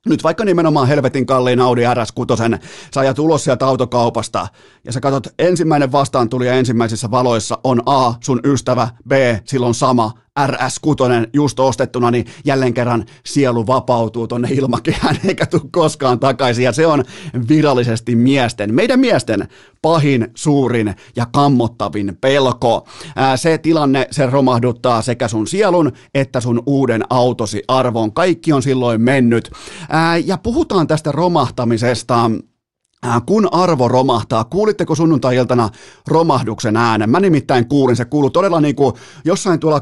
nyt 0.07 0.25
vaikka 0.25 0.45
nimenomaan 0.45 0.89
helvetin 0.89 1.27
kalliin 1.27 1.61
Audi 1.61 1.83
RS6, 1.83 2.59
sä 2.95 3.01
ajat 3.01 3.19
ulos 3.19 3.45
sieltä 3.45 3.67
autokaupasta 3.67 4.49
ja 4.85 4.93
sä 4.93 5.01
katsot 5.01 5.35
ensimmäinen 5.39 5.93
vastaan 5.93 6.29
tuli 6.29 6.47
ja 6.47 6.55
ensimmäisissä 6.55 7.11
valoissa 7.11 7.59
on 7.65 7.83
A, 7.87 8.15
sun 8.21 8.41
ystävä, 8.45 8.89
B, 9.09 9.13
silloin 9.45 9.75
sama, 9.75 10.13
RS6 10.39 11.29
just 11.33 11.61
ostettuna, 11.61 12.11
niin 12.11 12.27
jälleen 12.45 12.75
kerran 12.75 13.05
sielu 13.27 13.67
vapautuu 13.67 14.27
tonne 14.27 14.49
ilmakehään 14.51 15.17
eikä 15.29 15.47
tule 15.47 15.63
koskaan 15.71 16.21
takaisin. 16.21 16.65
Ja 16.65 16.73
se 16.73 16.87
on 16.87 17.05
virallisesti 17.49 18.17
miesten, 18.17 18.75
meidän 18.75 19.01
miesten 19.01 19.49
pahin, 19.83 20.29
suurin 20.35 20.95
ja 21.17 21.27
kammottavin 21.33 22.19
pelko. 22.21 22.87
Se 23.37 23.59
tilanne, 23.59 24.09
se 24.11 24.27
romahduttaa 24.27 25.03
sekä 25.03 25.29
sun 25.29 25.47
sielun 25.47 25.93
että 26.15 26.41
sun 26.41 26.63
uuden 26.67 27.03
autosi 27.11 27.63
arvon. 27.69 28.13
Kaikki 28.13 28.53
on 28.53 28.63
silloin 28.63 29.01
mennyt. 29.01 29.51
Ja 30.25 30.39
puhutaan 30.39 30.87
tästä 30.87 31.13
romahtamisesta 31.13 32.31
kun 33.27 33.49
arvo 33.53 33.89
romahtaa, 33.89 34.45
kuulitteko 34.45 34.95
sunnuntai-iltana 34.95 35.69
romahduksen 36.09 36.77
äänen? 36.77 37.11
Mä 37.11 37.21
nimittäin 37.21 37.69
kuulin, 37.69 37.97
se 37.97 38.05
kuuluu 38.05 38.31
todella 38.31 38.61
niin 38.61 38.77
kuin 38.77 38.95
jossain 39.25 39.61
tuolla 39.61 39.81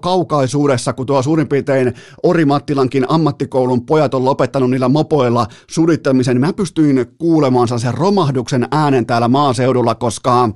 kaukaisuudessa, 0.00 0.92
kun 0.92 1.06
tuo 1.06 1.22
suurin 1.22 1.48
piirtein 1.48 1.94
Orimattilankin 2.22 3.04
ammattikoulun 3.08 3.86
pojat 3.86 4.14
on 4.14 4.24
lopettanut 4.24 4.70
niillä 4.70 4.88
mopoilla 4.88 5.46
sudittamisen, 5.70 6.34
niin 6.34 6.40
mä 6.46 6.52
pystyin 6.52 7.06
kuulemaan 7.18 7.68
sen 7.68 7.94
romahduksen 7.94 8.68
äänen 8.70 9.06
täällä 9.06 9.28
maaseudulla, 9.28 9.94
koska 9.94 10.42
ähm, 10.42 10.52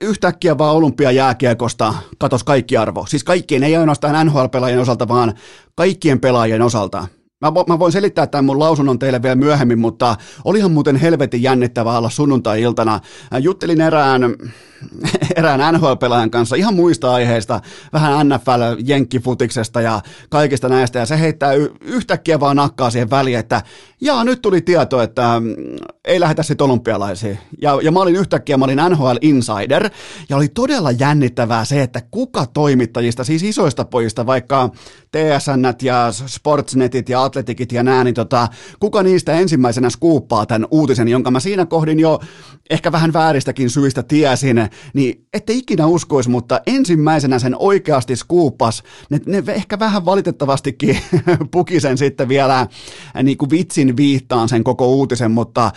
yhtäkkiä 0.00 0.58
vaan 0.58 0.76
olympiajääkiekosta 0.76 1.94
katos 2.18 2.44
kaikki 2.44 2.76
arvo. 2.76 3.06
Siis 3.08 3.24
kaikkien, 3.24 3.62
ei 3.62 3.76
ainoastaan 3.76 4.26
NHL-pelaajien 4.26 4.80
osalta, 4.80 5.08
vaan 5.08 5.34
kaikkien 5.74 6.20
pelaajien 6.20 6.62
osalta 6.62 7.06
Mä, 7.42 7.52
mä 7.68 7.78
voin 7.78 7.92
selittää 7.92 8.26
tämän 8.26 8.44
mun 8.44 8.58
lausunnon 8.58 8.98
teille 8.98 9.22
vielä 9.22 9.34
myöhemmin, 9.34 9.78
mutta 9.78 10.16
olihan 10.44 10.72
muuten 10.72 10.96
helvetin 10.96 11.42
jännittävää 11.42 11.98
olla 11.98 12.10
sunnuntai-iltana. 12.10 13.00
Juttelin 13.40 13.80
erään 13.80 14.22
erään 15.36 15.74
NHL-pelaajan 15.74 16.30
kanssa 16.30 16.56
ihan 16.56 16.74
muista 16.74 17.12
aiheista, 17.12 17.60
vähän 17.92 18.28
NFL-jenkkifutiksesta 18.28 19.80
ja 19.80 20.00
kaikista 20.28 20.68
näistä, 20.68 20.98
ja 20.98 21.06
se 21.06 21.20
heittää 21.20 21.52
yhtäkkiä 21.80 22.40
vaan 22.40 22.56
nakkaa 22.56 22.90
siihen 22.90 23.10
väliin, 23.10 23.38
että 23.38 23.62
jaa, 24.00 24.24
nyt 24.24 24.42
tuli 24.42 24.60
tieto, 24.60 25.02
että 25.02 25.40
mm, 25.40 25.54
ei 26.04 26.20
lähdetä 26.20 26.42
sitten 26.42 26.64
olympialaisiin. 26.64 27.38
Ja, 27.62 27.78
ja 27.82 27.92
mä 27.92 28.00
olin 28.00 28.16
yhtäkkiä, 28.16 28.56
mä 28.56 28.64
olin 28.64 28.80
NHL 28.90 29.16
Insider, 29.20 29.90
ja 30.28 30.36
oli 30.36 30.48
todella 30.48 30.90
jännittävää 30.90 31.64
se, 31.64 31.82
että 31.82 32.02
kuka 32.10 32.46
toimittajista, 32.46 33.24
siis 33.24 33.42
isoista 33.42 33.84
pojista, 33.84 34.26
vaikka 34.26 34.70
TSN 35.12 35.62
ja 35.82 36.12
Sportsnetit 36.26 37.08
ja 37.08 37.24
Atletikit 37.24 37.72
ja 37.72 37.82
nää, 37.82 38.04
niin 38.04 38.14
tota, 38.14 38.48
kuka 38.80 39.02
niistä 39.02 39.32
ensimmäisenä 39.32 39.90
skuuppaa 39.90 40.46
tämän 40.46 40.68
uutisen, 40.70 41.08
jonka 41.08 41.30
mä 41.30 41.40
siinä 41.40 41.66
kohdin 41.66 42.00
jo 42.00 42.20
ehkä 42.70 42.92
vähän 42.92 43.12
vääristäkin 43.12 43.70
syistä 43.70 44.02
tiesin, 44.02 44.68
niin 44.94 45.26
ette 45.32 45.52
ikinä 45.52 45.86
uskoisi, 45.86 46.30
mutta 46.30 46.60
ensimmäisenä 46.66 47.38
sen 47.38 47.56
oikeasti 47.58 48.16
skuupas, 48.16 48.82
ne, 49.10 49.20
ne 49.26 49.42
ehkä 49.48 49.78
vähän 49.78 50.04
valitettavastikin 50.04 50.98
puki 51.52 51.80
sen 51.80 51.98
sitten 51.98 52.28
vielä 52.28 52.60
äh, 52.60 52.68
niin 53.22 53.38
kuin 53.38 53.50
vitsin 53.50 53.96
viittaan 53.96 54.48
sen 54.48 54.64
koko 54.64 54.86
uutisen, 54.86 55.30
mutta 55.30 55.66
äh, 55.66 55.72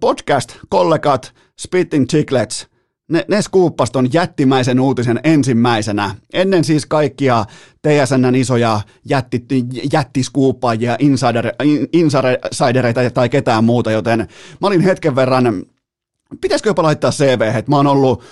podcast-kollegat, 0.00 1.32
Spitting 1.60 2.06
Chicklets, 2.06 2.69
ne, 3.10 3.24
ne 3.28 3.42
skuuppas 3.42 3.90
ton 3.90 4.12
jättimäisen 4.12 4.80
uutisen 4.80 5.20
ensimmäisenä. 5.24 6.14
Ennen 6.32 6.64
siis 6.64 6.86
kaikkia 6.86 7.44
TSNn 7.82 8.34
isoja 8.34 8.80
jätti, 9.04 9.44
jättiskuuppaajia, 9.92 10.96
insider, 10.98 11.52
insidereita 11.92 13.10
tai 13.10 13.28
ketään 13.28 13.64
muuta, 13.64 13.90
joten 13.90 14.18
mä 14.60 14.66
olin 14.66 14.80
hetken 14.80 15.16
verran 15.16 15.64
pitäisikö 16.40 16.70
jopa 16.70 16.82
laittaa 16.82 17.10
CV, 17.10 17.40
että 17.40 17.70
mä 17.70 17.76
oon 17.76 17.86
ollut 17.86 18.22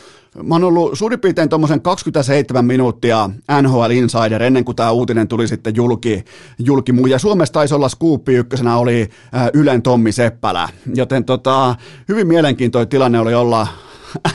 Mä 0.43 0.55
oon 0.55 0.65
ollut 0.65 0.99
suurin 0.99 1.21
piirtein 1.21 1.49
tuommoisen 1.49 1.81
27 1.81 2.65
minuuttia 2.65 3.31
NHL 3.63 3.91
Insider 3.91 4.43
ennen 4.43 4.65
kuin 4.65 4.77
tämä 4.77 4.91
uutinen 4.91 5.29
tuli 5.29 5.49
sitten 5.49 5.77
julki, 5.77 6.25
julki 6.59 6.93
muu. 6.93 7.07
Ja 7.07 7.19
Suomessa 7.19 7.53
taisi 7.53 7.75
olla 7.75 7.89
skuuppi 7.89 8.35
ykkösenä 8.35 8.77
oli 8.77 9.09
Ylen 9.55 9.83
Tommi 9.83 10.13
Seppälä. 10.13 10.69
Joten 10.95 11.25
tota, 11.25 11.75
hyvin 12.09 12.27
mielenkiintoinen 12.27 12.89
tilanne 12.89 13.21
oli 13.21 13.35
olla 13.35 13.67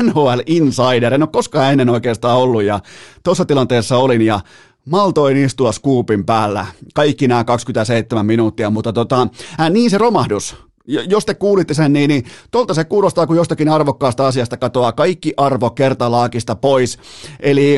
NHL 0.03 0.39
Insider. 0.45 1.13
En 1.13 1.23
ole 1.23 1.29
koskaan 1.33 1.71
ennen 1.71 1.89
oikeastaan 1.89 2.37
ollut 2.37 2.63
ja 2.63 2.79
tuossa 3.23 3.45
tilanteessa 3.45 3.97
olin 3.97 4.21
ja 4.21 4.39
maltoin 4.85 5.37
istua 5.37 5.71
skuupin 5.71 6.25
päällä 6.25 6.65
kaikki 6.93 7.27
nämä 7.27 7.43
27 7.43 8.25
minuuttia, 8.25 8.69
mutta 8.69 8.93
tota, 8.93 9.27
ää, 9.57 9.69
niin 9.69 9.89
se 9.89 9.97
romahdus 9.97 10.55
jos 10.87 11.25
te 11.25 11.33
kuulitte 11.33 11.73
sen, 11.73 11.93
niin, 11.93 12.07
niin 12.07 12.23
tuolta 12.51 12.73
se 12.73 12.83
kuulostaa, 12.83 13.27
kun 13.27 13.35
jostakin 13.35 13.69
arvokkaasta 13.69 14.27
asiasta 14.27 14.57
katoaa 14.57 14.91
kaikki 14.91 15.33
arvo 15.37 15.69
kertalaakista 15.69 16.55
pois. 16.55 16.99
Eli 17.39 17.75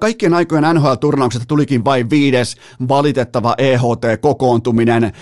Kaikkien 0.00 0.34
aikojen 0.34 0.64
NHL-turnauksesta 0.74 1.46
tulikin 1.48 1.84
vain 1.84 2.10
viides 2.10 2.56
valitettava 2.88 3.54
EHT-kokoontuminen. 3.58 5.12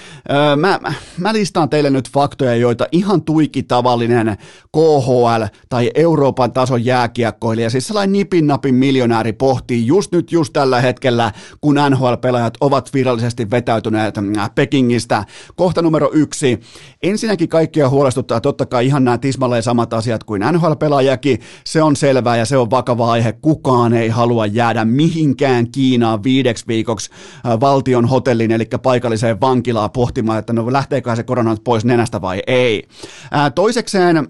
Mä, 0.57 0.79
mä 1.19 1.33
listaan 1.33 1.69
teille 1.69 1.91
nyt 1.91 2.11
faktoja, 2.11 2.55
joita 2.55 2.87
ihan 2.93 3.23
tuiki 3.23 3.63
tavallinen 3.63 4.37
KHL 4.73 5.43
tai 5.69 5.91
Euroopan 5.95 6.53
tason 6.53 6.85
jääkiekkoilija, 6.85 7.71
siis 7.71 7.87
sellainen 7.87 8.13
nipin 8.13 8.47
napin 8.47 8.75
miljonääri 8.75 9.33
pohtii 9.33 9.87
just 9.87 10.13
nyt 10.13 10.33
just 10.33 10.53
tällä 10.53 10.81
hetkellä, 10.81 11.33
kun 11.61 11.77
NHL-pelaajat 11.91 12.55
ovat 12.61 12.95
virallisesti 12.95 13.51
vetäytyneet 13.51 14.15
Pekingistä. 14.55 15.25
Kohta 15.57 15.83
numero 15.83 16.11
yksi. 16.13 16.61
Ensinnäkin 17.03 17.49
kaikkia 17.49 17.89
huolestuttaa 17.89 18.41
totta 18.41 18.67
kai 18.67 18.87
ihan 18.87 19.05
nämä 19.05 19.19
tismalleen 19.19 19.63
samat 19.63 19.93
asiat 19.93 20.25
kuin 20.25 20.43
NHL-pelaajakin. 20.53 21.39
Se 21.65 21.83
on 21.83 21.97
selvää 21.97 22.37
ja 22.37 22.45
se 22.45 22.57
on 22.57 22.71
vakava 22.71 23.13
aihe. 23.13 23.33
Kukaan 23.33 23.93
ei 23.93 24.09
halua 24.09 24.42
halua 24.43 24.55
jäädä 24.55 24.85
mihinkään 24.85 25.71
Kiinaan 25.71 26.23
viideksi 26.23 26.65
viikoksi 26.69 27.11
äh, 27.47 27.61
valtion 27.61 28.09
hotellin, 28.09 28.51
eli 28.51 28.65
paikalliseen 28.83 29.41
vankilaan 29.41 29.91
pohtimaan, 29.91 30.39
että 30.39 30.53
no 30.53 30.73
lähteekö 30.73 31.17
se 31.17 31.23
korona 31.23 31.57
pois 31.65 31.85
nenästä 31.85 32.21
vai 32.21 32.43
ei. 32.47 32.89
Äh, 33.35 33.53
toisekseen 33.55 34.29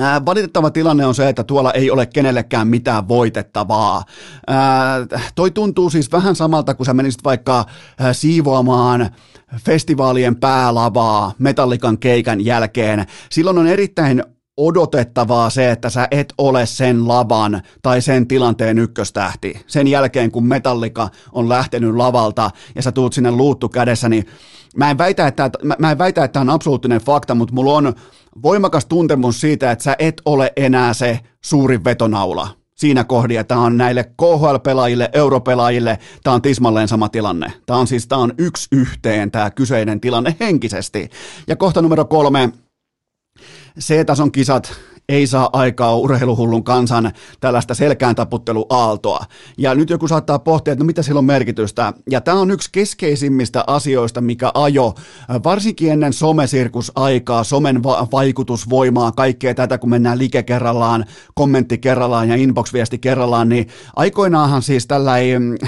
Ää, 0.00 0.24
valitettava 0.24 0.70
tilanne 0.70 1.06
on 1.06 1.14
se, 1.14 1.28
että 1.28 1.44
tuolla 1.44 1.72
ei 1.72 1.90
ole 1.90 2.06
kenellekään 2.06 2.68
mitään 2.68 3.08
voitettavaa. 3.08 4.04
Ää, 4.46 5.06
toi 5.34 5.50
tuntuu 5.50 5.90
siis 5.90 6.12
vähän 6.12 6.36
samalta, 6.36 6.74
kun 6.74 6.86
sä 6.86 6.94
menisit 6.94 7.24
vaikka 7.24 7.66
siivoamaan 8.12 9.10
festivaalien 9.64 10.36
päälavaa 10.36 11.32
Metallikan 11.38 11.98
keikan 11.98 12.44
jälkeen. 12.44 13.06
Silloin 13.30 13.58
on 13.58 13.66
erittäin 13.66 14.22
odotettavaa 14.58 15.50
se, 15.50 15.70
että 15.70 15.90
sä 15.90 16.08
et 16.10 16.34
ole 16.38 16.66
sen 16.66 17.08
lavan 17.08 17.62
tai 17.82 18.00
sen 18.00 18.28
tilanteen 18.28 18.78
ykköstähti. 18.78 19.60
Sen 19.66 19.88
jälkeen, 19.88 20.30
kun 20.30 20.46
Metallika 20.46 21.08
on 21.32 21.48
lähtenyt 21.48 21.94
lavalta 21.94 22.50
ja 22.74 22.82
sä 22.82 22.92
tuut 22.92 23.12
sinne 23.12 23.30
luuttu 23.30 23.68
kädessä, 23.68 24.08
niin 24.08 24.26
mä 24.76 24.90
en 24.90 24.98
väitä, 24.98 25.26
että, 25.26 25.50
mä, 25.64 25.76
mä 25.78 25.90
en 25.90 25.98
väitä, 25.98 26.24
että 26.24 26.40
on 26.40 26.50
absoluuttinen 26.50 27.00
fakta, 27.00 27.34
mutta 27.34 27.54
mulla 27.54 27.72
on 27.72 27.94
voimakas 28.42 28.86
tuntemus 28.86 29.40
siitä, 29.40 29.70
että 29.70 29.84
sä 29.84 29.96
et 29.98 30.22
ole 30.24 30.52
enää 30.56 30.94
se 30.94 31.20
suurin 31.44 31.84
vetonaula 31.84 32.48
siinä 32.78 33.04
kohdin, 33.04 33.40
että 33.40 33.54
tämä 33.54 33.66
on 33.66 33.76
näille 33.76 34.04
KHL-pelaajille, 34.04 35.08
europelaajille, 35.12 35.98
tämä 36.22 36.34
on 36.34 36.42
tismalleen 36.42 36.88
sama 36.88 37.08
tilanne. 37.08 37.52
Tämä 37.66 37.78
on 37.78 37.86
siis 37.86 38.06
tämä 38.06 38.22
on 38.22 38.32
yksi 38.38 38.68
yhteen 38.72 39.30
tämä 39.30 39.50
kyseinen 39.50 40.00
tilanne 40.00 40.36
henkisesti. 40.40 41.08
Ja 41.46 41.56
kohta 41.56 41.82
numero 41.82 42.04
kolme, 42.04 42.52
C-tason 43.80 44.32
kisat 44.32 44.72
ei 45.08 45.26
saa 45.26 45.50
aikaa 45.52 45.96
urheiluhullun 45.96 46.64
kansan 46.64 47.12
tällaista 47.40 47.74
selkään 47.74 48.14
taputteluaaltoa. 48.14 49.24
Ja 49.58 49.74
nyt 49.74 49.90
joku 49.90 50.08
saattaa 50.08 50.38
pohtia, 50.38 50.72
että 50.72 50.84
no 50.84 50.86
mitä 50.86 51.02
sillä 51.02 51.18
on 51.18 51.24
merkitystä. 51.24 51.92
Ja 52.10 52.20
tämä 52.20 52.40
on 52.40 52.50
yksi 52.50 52.68
keskeisimmistä 52.72 53.64
asioista, 53.66 54.20
mikä 54.20 54.50
ajo, 54.54 54.94
varsinkin 55.44 55.92
ennen 55.92 56.12
somesirkusaikaa, 56.12 57.44
somen 57.44 57.82
va- 57.82 58.08
vaikutusvoimaa, 58.12 59.12
kaikkea 59.12 59.54
tätä, 59.54 59.78
kun 59.78 59.90
mennään 59.90 60.18
like 60.18 60.42
kerrallaan, 60.42 61.04
kommentti 61.34 61.78
kerrallaan 61.78 62.28
ja 62.28 62.36
inbox-viesti 62.36 62.98
kerrallaan, 62.98 63.48
niin 63.48 63.68
aikoinaanhan 63.96 64.62
siis 64.62 64.86
tällainen 64.86 65.58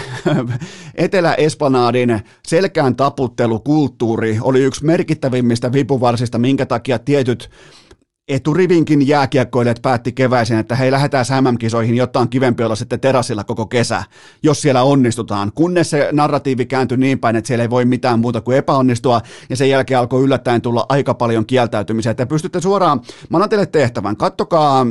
Etelä-Esplanadin 0.94 2.20
selkään 2.46 2.96
taputtelukulttuuri 2.96 4.38
oli 4.42 4.60
yksi 4.60 4.84
merkittävimmistä 4.84 5.72
vipuvarsista, 5.72 6.38
minkä 6.38 6.66
takia 6.66 6.98
tietyt 6.98 7.50
eturivinkin 8.30 9.08
jääkiekkoilijat 9.08 9.82
päätti 9.82 10.12
keväisin, 10.12 10.58
että 10.58 10.76
hei 10.76 10.90
lähdetään 10.90 11.24
MM-kisoihin, 11.40 11.96
jotta 11.96 12.20
on 12.20 12.28
kivempi 12.28 12.62
olla 12.62 12.74
sitten 12.74 13.00
terassilla 13.00 13.44
koko 13.44 13.66
kesä, 13.66 14.04
jos 14.42 14.62
siellä 14.62 14.82
onnistutaan. 14.82 15.52
Kunnes 15.54 15.90
se 15.90 16.08
narratiivi 16.12 16.66
kääntyi 16.66 16.98
niin 16.98 17.18
päin, 17.18 17.36
että 17.36 17.48
siellä 17.48 17.62
ei 17.62 17.70
voi 17.70 17.84
mitään 17.84 18.20
muuta 18.20 18.40
kuin 18.40 18.56
epäonnistua, 18.56 19.20
ja 19.50 19.56
sen 19.56 19.70
jälkeen 19.70 20.00
alkoi 20.00 20.22
yllättäen 20.22 20.62
tulla 20.62 20.86
aika 20.88 21.14
paljon 21.14 21.46
kieltäytymisiä. 21.46 22.14
Te 22.14 22.26
pystytte 22.26 22.60
suoraan, 22.60 23.00
mä 23.30 23.36
annan 23.36 23.48
teille 23.48 23.66
tehtävän, 23.66 24.16
kattokaa 24.16 24.86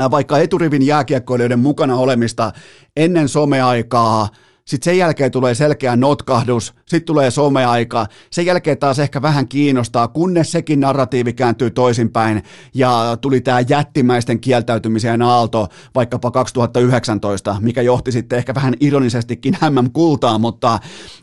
äh, 0.00 0.10
vaikka 0.10 0.38
eturivin 0.38 0.86
jääkiekkoilijoiden 0.86 1.58
mukana 1.58 1.96
olemista 1.96 2.52
ennen 2.96 3.28
someaikaa, 3.28 4.28
sitten 4.66 4.92
sen 4.92 4.98
jälkeen 4.98 5.30
tulee 5.30 5.54
selkeä 5.54 5.96
notkahdus, 5.96 6.74
sitten 6.86 7.06
tulee 7.06 7.30
someaika, 7.30 8.06
sen 8.30 8.46
jälkeen 8.46 8.78
taas 8.78 8.98
ehkä 8.98 9.22
vähän 9.22 9.48
kiinnostaa, 9.48 10.08
kunnes 10.08 10.52
sekin 10.52 10.80
narratiivi 10.80 11.32
kääntyy 11.32 11.70
toisinpäin 11.70 12.42
ja 12.74 13.16
tuli 13.20 13.40
tämä 13.40 13.60
jättimäisten 13.68 14.40
kieltäytymiseen 14.40 15.22
aalto 15.22 15.68
vaikkapa 15.94 16.30
2019, 16.30 17.56
mikä 17.60 17.82
johti 17.82 18.12
sitten 18.12 18.38
ehkä 18.38 18.54
vähän 18.54 18.74
ironisestikin 18.80 19.58
MM-kultaan, 19.70 20.40
mutta 20.40 20.78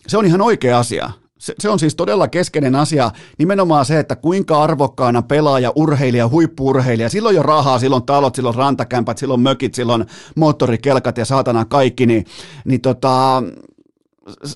se 0.07 0.17
on 0.17 0.25
ihan 0.25 0.41
oikea 0.41 0.79
asia 0.79 1.12
se, 1.43 1.53
se 1.59 1.69
on 1.69 1.79
siis 1.79 1.95
todella 1.95 2.27
keskeinen 2.27 2.75
asia, 2.75 3.12
nimenomaan 3.38 3.85
se, 3.85 4.00
että 4.00 4.15
kuinka 4.15 4.63
arvokkaana 4.63 5.21
pelaaja, 5.21 5.71
urheilija, 5.75 6.29
huippuurheilija, 6.29 7.09
silloin 7.09 7.35
jo 7.35 7.43
rahaa, 7.43 7.79
silloin 7.79 8.03
talot, 8.03 8.35
silloin 8.35 8.55
rantakämpät, 8.55 9.17
silloin 9.17 9.41
mökit, 9.41 9.75
silloin 9.75 10.05
moottorikelkat 10.35 11.17
ja 11.17 11.25
saatana 11.25 11.65
kaikki, 11.65 12.05
niin, 12.05 12.25
niin 12.65 12.81
tota, 12.81 13.43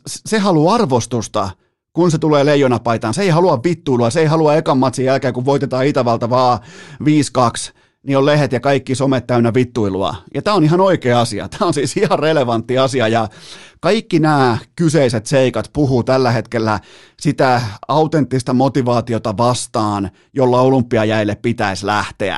se 0.05 0.39
haluaa 0.39 0.75
arvostusta, 0.75 1.49
kun 1.93 2.11
se 2.11 2.17
tulee 2.17 2.45
leijonapaitaan. 2.45 3.13
Se 3.13 3.21
ei 3.21 3.29
halua 3.29 3.63
vittuilua, 3.63 4.09
se 4.09 4.19
ei 4.19 4.25
halua 4.25 4.55
ekan 4.55 4.77
matsin 4.77 5.05
jälkeen, 5.05 5.33
kun 5.33 5.45
voitetaan 5.45 5.85
Itävalta 5.85 6.29
vaan 6.29 6.59
5-2, 7.03 7.05
niin 8.07 8.17
on 8.17 8.25
lehet 8.25 8.51
ja 8.51 8.59
kaikki 8.59 8.95
somet 8.95 9.27
täynnä 9.27 9.53
vittuilua. 9.53 10.15
Ja 10.33 10.41
tämä 10.41 10.55
on 10.55 10.63
ihan 10.63 10.81
oikea 10.81 11.21
asia. 11.21 11.49
Tämä 11.49 11.67
on 11.67 11.73
siis 11.73 11.97
ihan 11.97 12.19
relevantti 12.19 12.77
asia 12.77 13.07
ja 13.07 13.27
kaikki 13.79 14.19
nämä 14.19 14.57
kyseiset 14.75 15.25
seikat 15.25 15.69
puhuu 15.73 16.03
tällä 16.03 16.31
hetkellä 16.31 16.79
sitä 17.19 17.61
autenttista 17.87 18.53
motivaatiota 18.53 19.37
vastaan, 19.37 20.11
jolla 20.33 20.61
olympiajäille 20.61 21.35
pitäisi 21.35 21.85
lähteä. 21.85 22.37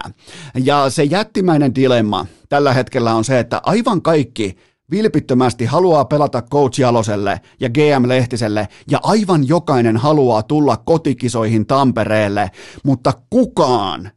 Ja 0.64 0.90
se 0.90 1.04
jättimäinen 1.04 1.76
dilemma 1.76 2.26
tällä 2.50 2.74
hetkellä 2.74 3.14
on 3.14 3.24
se, 3.24 3.40
että 3.40 3.62
aivan 3.64 4.02
kaikki 4.02 4.58
vilpittömästi 4.92 5.66
haluaa 5.66 6.06
pelata 6.06 6.42
Coach 6.42 6.80
Jaloselle 6.80 7.42
ja 7.60 7.70
GM 7.70 8.08
Lehtiselle 8.08 8.68
ja 8.92 9.00
aivan 9.04 9.48
jokainen 9.48 9.98
haluaa 9.98 10.44
tulla 10.44 10.78
kotikisoihin 10.78 11.66
Tampereelle, 11.66 12.52
mutta 12.84 13.14
kukaan 13.30 14.12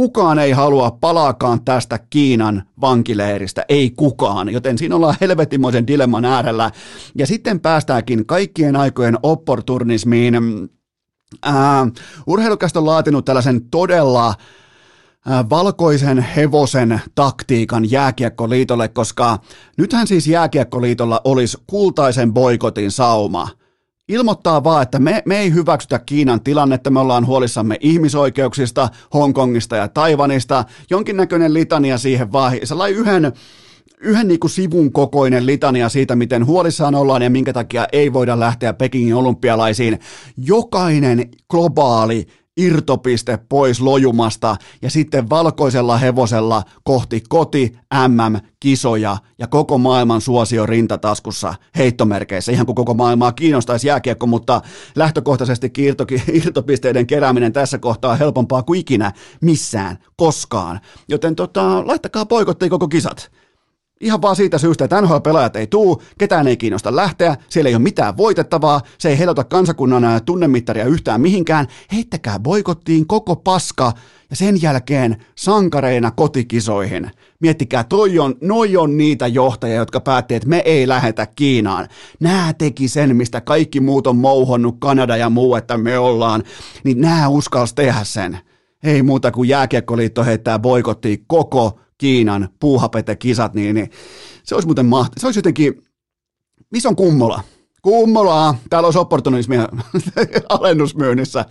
Kukaan 0.00 0.38
ei 0.38 0.52
halua 0.52 0.90
palaakaan 0.90 1.64
tästä 1.64 1.98
Kiinan 2.10 2.62
vankileiristä, 2.80 3.64
ei 3.68 3.90
kukaan, 3.90 4.48
joten 4.52 4.78
siinä 4.78 4.96
ollaan 4.96 5.16
helvetimoisen 5.20 5.86
dilemman 5.86 6.24
äärellä. 6.24 6.70
Ja 7.14 7.26
sitten 7.26 7.60
päästäänkin 7.60 8.26
kaikkien 8.26 8.76
aikojen 8.76 9.18
opportunismiin. 9.22 10.34
Ää, 11.42 11.86
urheilukästä 12.26 12.78
on 12.78 12.86
laatinut 12.86 13.24
tällaisen 13.24 13.70
todella 13.70 14.34
valkoisen 15.50 16.18
hevosen 16.18 17.00
taktiikan 17.14 17.90
jääkiekkoliitolle, 17.90 18.88
koska 18.88 19.38
nythän 19.78 20.06
siis 20.06 20.26
jääkiekkoliitolla 20.26 21.20
olisi 21.24 21.58
kultaisen 21.66 22.32
boikotin 22.32 22.90
sauma– 22.90 23.48
ilmoittaa 24.10 24.64
vaan, 24.64 24.82
että 24.82 24.98
me, 24.98 25.22
me 25.26 25.38
ei 25.38 25.54
hyväksytä 25.54 25.98
Kiinan 25.98 26.40
tilannetta, 26.40 26.90
me 26.90 27.00
ollaan 27.00 27.26
huolissamme 27.26 27.76
ihmisoikeuksista, 27.80 28.88
Hongkongista 29.14 29.76
ja 29.76 29.88
Taivanista, 29.88 30.64
jonkinnäköinen 30.90 31.54
litania 31.54 31.98
siihen 31.98 32.32
vaan, 32.32 32.56
sellainen 32.64 32.98
yhden, 32.98 33.32
yhden 34.00 34.28
niin 34.28 34.40
kuin 34.40 34.50
sivun 34.50 34.92
kokoinen 34.92 35.46
litania 35.46 35.88
siitä, 35.88 36.16
miten 36.16 36.46
huolissaan 36.46 36.94
ollaan 36.94 37.22
ja 37.22 37.30
minkä 37.30 37.52
takia 37.52 37.86
ei 37.92 38.12
voida 38.12 38.40
lähteä 38.40 38.72
Pekingin 38.72 39.14
olympialaisiin. 39.14 39.98
Jokainen 40.36 41.28
globaali 41.48 42.26
irtopiste 42.60 43.38
pois 43.48 43.80
lojumasta 43.80 44.56
ja 44.82 44.90
sitten 44.90 45.30
valkoisella 45.30 45.98
hevosella 45.98 46.62
kohti 46.84 47.22
koti 47.28 47.72
MM-kisoja 48.08 49.16
ja 49.38 49.46
koko 49.46 49.78
maailman 49.78 50.20
suosio 50.20 50.66
rintataskussa 50.66 51.54
heittomerkeissä, 51.76 52.52
ihan 52.52 52.66
kuin 52.66 52.76
koko 52.76 52.94
maailmaa 52.94 53.32
kiinnostaisi 53.32 53.88
jääkiekko, 53.88 54.26
mutta 54.26 54.60
lähtökohtaisesti 54.96 55.70
irto, 55.78 56.06
irtopisteiden 56.42 57.06
kerääminen 57.06 57.52
tässä 57.52 57.78
kohtaa 57.78 58.10
on 58.12 58.18
helpompaa 58.18 58.62
kuin 58.62 58.80
ikinä 58.80 59.12
missään, 59.40 59.98
koskaan. 60.16 60.80
Joten 61.08 61.36
tota, 61.36 61.86
laittakaa 61.86 62.26
poikottiin 62.26 62.70
koko 62.70 62.88
kisat. 62.88 63.30
Ihan 64.00 64.22
vaan 64.22 64.36
siitä 64.36 64.58
syystä, 64.58 64.84
että 64.84 65.00
NHL-pelaajat 65.00 65.56
ei 65.56 65.66
tuu, 65.66 66.02
ketään 66.18 66.48
ei 66.48 66.56
kiinnosta 66.56 66.96
lähteä, 66.96 67.36
siellä 67.48 67.68
ei 67.68 67.74
ole 67.74 67.82
mitään 67.82 68.16
voitettavaa, 68.16 68.80
se 68.98 69.08
ei 69.08 69.18
helota 69.18 69.44
kansakunnan 69.44 70.20
tunnemittaria 70.24 70.84
yhtään 70.84 71.20
mihinkään. 71.20 71.66
Heittäkää 71.92 72.38
boikottiin 72.38 73.06
koko 73.06 73.36
paska 73.36 73.92
ja 74.30 74.36
sen 74.36 74.62
jälkeen 74.62 75.16
sankareina 75.34 76.10
kotikisoihin. 76.10 77.10
Miettikää, 77.40 77.84
toi 77.84 78.18
on, 78.18 78.34
noi 78.40 78.76
on 78.76 78.96
niitä 78.96 79.26
johtajia, 79.26 79.76
jotka 79.76 80.00
päätti, 80.00 80.34
että 80.34 80.48
me 80.48 80.62
ei 80.64 80.88
lähetä 80.88 81.26
Kiinaan. 81.36 81.88
Nää 82.20 82.52
teki 82.52 82.88
sen, 82.88 83.16
mistä 83.16 83.40
kaikki 83.40 83.80
muut 83.80 84.06
on 84.06 84.16
mouhonnut, 84.16 84.76
Kanada 84.78 85.16
ja 85.16 85.30
muu, 85.30 85.54
että 85.54 85.78
me 85.78 85.98
ollaan, 85.98 86.42
niin 86.84 87.00
nää 87.00 87.28
uskalsi 87.28 87.74
tehdä 87.74 88.04
sen. 88.04 88.38
Ei 88.82 89.02
muuta 89.02 89.30
kuin 89.32 89.48
jääkiekkoliitto 89.48 90.24
heittää 90.24 90.58
boikottiin 90.58 91.24
koko 91.26 91.80
Kiinan 92.00 92.48
puuhapete-kisat, 92.60 93.54
niin, 93.54 93.74
niin 93.74 93.90
se 94.44 94.54
olisi 94.54 94.68
muuten 94.68 94.86
mahti. 94.86 95.20
Se 95.20 95.26
olisi 95.26 95.38
jotenkin, 95.38 95.82
missä 96.70 96.88
on 96.88 96.96
Kummola? 96.96 97.42
Kummola, 97.82 98.54
täällä 98.70 98.86
olisi 98.86 98.98
opportunismia 98.98 99.68
alennusmyynnissä. 100.48 101.44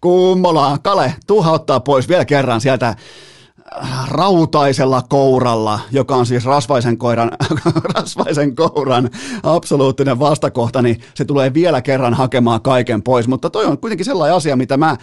Kummola, 0.00 0.78
Kale, 0.82 1.14
tuha 1.26 1.52
ottaa 1.52 1.80
pois 1.80 2.08
vielä 2.08 2.24
kerran 2.24 2.60
sieltä 2.60 2.88
äh, 2.88 4.08
rautaisella 4.08 5.02
kouralla, 5.08 5.80
joka 5.92 6.16
on 6.16 6.26
siis 6.26 6.44
rasvaisen, 6.44 6.98
koiran, 6.98 7.30
rasvaisen 7.94 8.56
kouran 8.56 9.10
absoluuttinen 9.42 10.18
vastakohta, 10.18 10.82
niin 10.82 11.00
se 11.14 11.24
tulee 11.24 11.54
vielä 11.54 11.82
kerran 11.82 12.14
hakemaan 12.14 12.62
kaiken 12.62 13.02
pois. 13.02 13.28
Mutta 13.28 13.50
toi 13.50 13.64
on 13.64 13.78
kuitenkin 13.78 14.04
sellainen 14.04 14.36
asia, 14.36 14.56
mitä 14.56 14.76
mä 14.76 14.96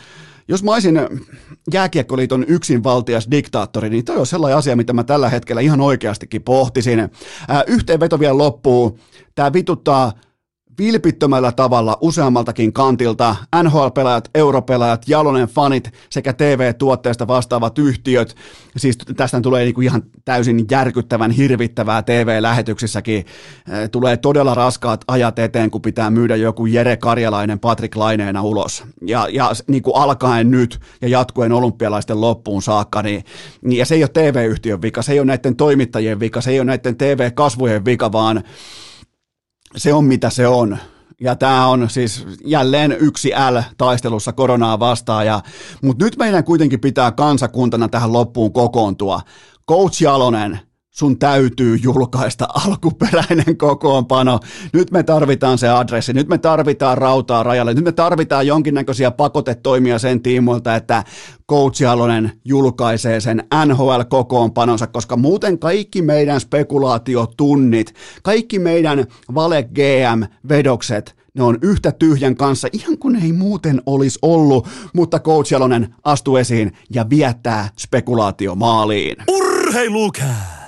jos 0.47 0.63
mä 0.63 0.71
olisin 0.71 0.99
jääkiekkoliiton 1.73 2.45
yksinvaltias 2.47 3.27
diktaattori, 3.31 3.89
niin 3.89 4.05
toi 4.05 4.17
on 4.17 4.25
sellainen 4.25 4.57
asia, 4.57 4.75
mitä 4.75 4.93
mä 4.93 5.03
tällä 5.03 5.29
hetkellä 5.29 5.61
ihan 5.61 5.81
oikeastikin 5.81 6.43
pohtisin. 6.43 6.99
Ää, 7.47 7.63
yhteenveto 7.67 8.19
vielä 8.19 8.37
loppuu. 8.37 8.99
Tämä 9.35 9.53
vituttaa 9.53 10.13
vilpittömällä 10.79 11.51
tavalla 11.51 11.97
useammaltakin 12.01 12.73
kantilta 12.73 13.35
NHL-pelaajat, 13.63 14.29
europelaajat, 14.35 15.07
Jalonen 15.07 15.47
fanit 15.47 15.93
sekä 16.09 16.33
TV-tuotteista 16.33 17.27
vastaavat 17.27 17.79
yhtiöt. 17.79 18.35
Siis 18.77 18.97
tästä 18.97 19.41
tulee 19.41 19.63
niinku 19.63 19.81
ihan 19.81 20.03
täysin 20.25 20.65
järkyttävän 20.71 21.31
hirvittävää 21.31 22.01
TV-lähetyksissäkin. 22.01 23.25
Tulee 23.91 24.17
todella 24.17 24.53
raskaat 24.53 25.03
ajat 25.07 25.39
eteen, 25.39 25.71
kun 25.71 25.81
pitää 25.81 26.09
myydä 26.09 26.35
joku 26.35 26.65
Jere 26.65 26.97
Karjalainen 26.97 27.59
Patrik 27.59 27.95
Laineena 27.95 28.41
ulos. 28.41 28.83
Ja, 29.01 29.27
ja 29.31 29.51
niinku 29.67 29.93
alkaen 29.93 30.51
nyt 30.51 30.79
ja 31.01 31.07
jatkuen 31.07 31.51
olympialaisten 31.51 32.21
loppuun 32.21 32.61
saakka, 32.61 33.01
niin, 33.01 33.25
niin 33.61 33.79
ja 33.79 33.85
se 33.85 33.95
ei 33.95 34.03
ole 34.03 34.09
TV-yhtiön 34.13 34.81
vika, 34.81 35.01
se 35.01 35.11
ei 35.11 35.19
ole 35.19 35.27
näiden 35.27 35.55
toimittajien 35.55 36.19
vika, 36.19 36.41
se 36.41 36.51
ei 36.51 36.59
ole 36.59 36.65
näiden 36.65 36.97
TV-kasvojen 36.97 37.85
vika, 37.85 38.11
vaan 38.11 38.43
se 39.77 39.93
on 39.93 40.05
mitä 40.05 40.29
se 40.29 40.47
on. 40.47 40.77
Ja 41.21 41.35
tämä 41.35 41.67
on 41.67 41.89
siis 41.89 42.25
jälleen 42.45 42.97
yksi 42.99 43.31
L 43.51 43.57
taistelussa 43.77 44.33
koronaa 44.33 44.79
vastaan. 44.79 45.25
Ja, 45.25 45.41
mutta 45.81 46.05
nyt 46.05 46.17
meidän 46.17 46.43
kuitenkin 46.43 46.79
pitää 46.79 47.11
kansakuntana 47.11 47.89
tähän 47.89 48.13
loppuun 48.13 48.53
kokoontua. 48.53 49.21
Coach 49.69 50.01
Jalonen, 50.01 50.59
sun 50.95 51.19
täytyy 51.19 51.75
julkaista 51.83 52.47
alkuperäinen 52.67 53.57
kokoonpano. 53.57 54.39
Nyt 54.73 54.91
me 54.91 55.03
tarvitaan 55.03 55.57
se 55.57 55.69
adressi, 55.69 56.13
nyt 56.13 56.27
me 56.27 56.37
tarvitaan 56.37 56.97
rautaa 56.97 57.43
rajalle, 57.43 57.73
nyt 57.73 57.83
me 57.83 57.91
tarvitaan 57.91 58.47
jonkinnäköisiä 58.47 59.11
pakotetoimia 59.11 59.99
sen 59.99 60.21
tiimoilta, 60.21 60.75
että 60.75 61.03
Coach 61.49 61.81
Jalonen 61.81 62.31
julkaisee 62.45 63.19
sen 63.19 63.43
NHL-kokoonpanonsa, 63.65 64.87
koska 64.87 65.17
muuten 65.17 65.59
kaikki 65.59 66.01
meidän 66.01 66.39
spekulaatiotunnit, 66.39 67.93
kaikki 68.23 68.59
meidän 68.59 69.05
vale 69.35 69.63
GM-vedokset, 69.63 71.15
ne 71.33 71.43
on 71.43 71.57
yhtä 71.61 71.91
tyhjän 71.91 72.35
kanssa, 72.35 72.67
ihan 72.73 72.97
kuin 72.97 73.15
ei 73.15 73.31
muuten 73.31 73.81
olisi 73.85 74.19
ollut, 74.21 74.67
mutta 74.93 75.19
Coach 75.19 75.51
Jalonen 75.51 75.95
astuu 76.03 76.35
esiin 76.35 76.71
ja 76.89 77.09
viettää 77.09 77.69
spekulaatio 77.79 78.55
maaliin. 78.55 79.15
Urheilukää! 79.27 80.62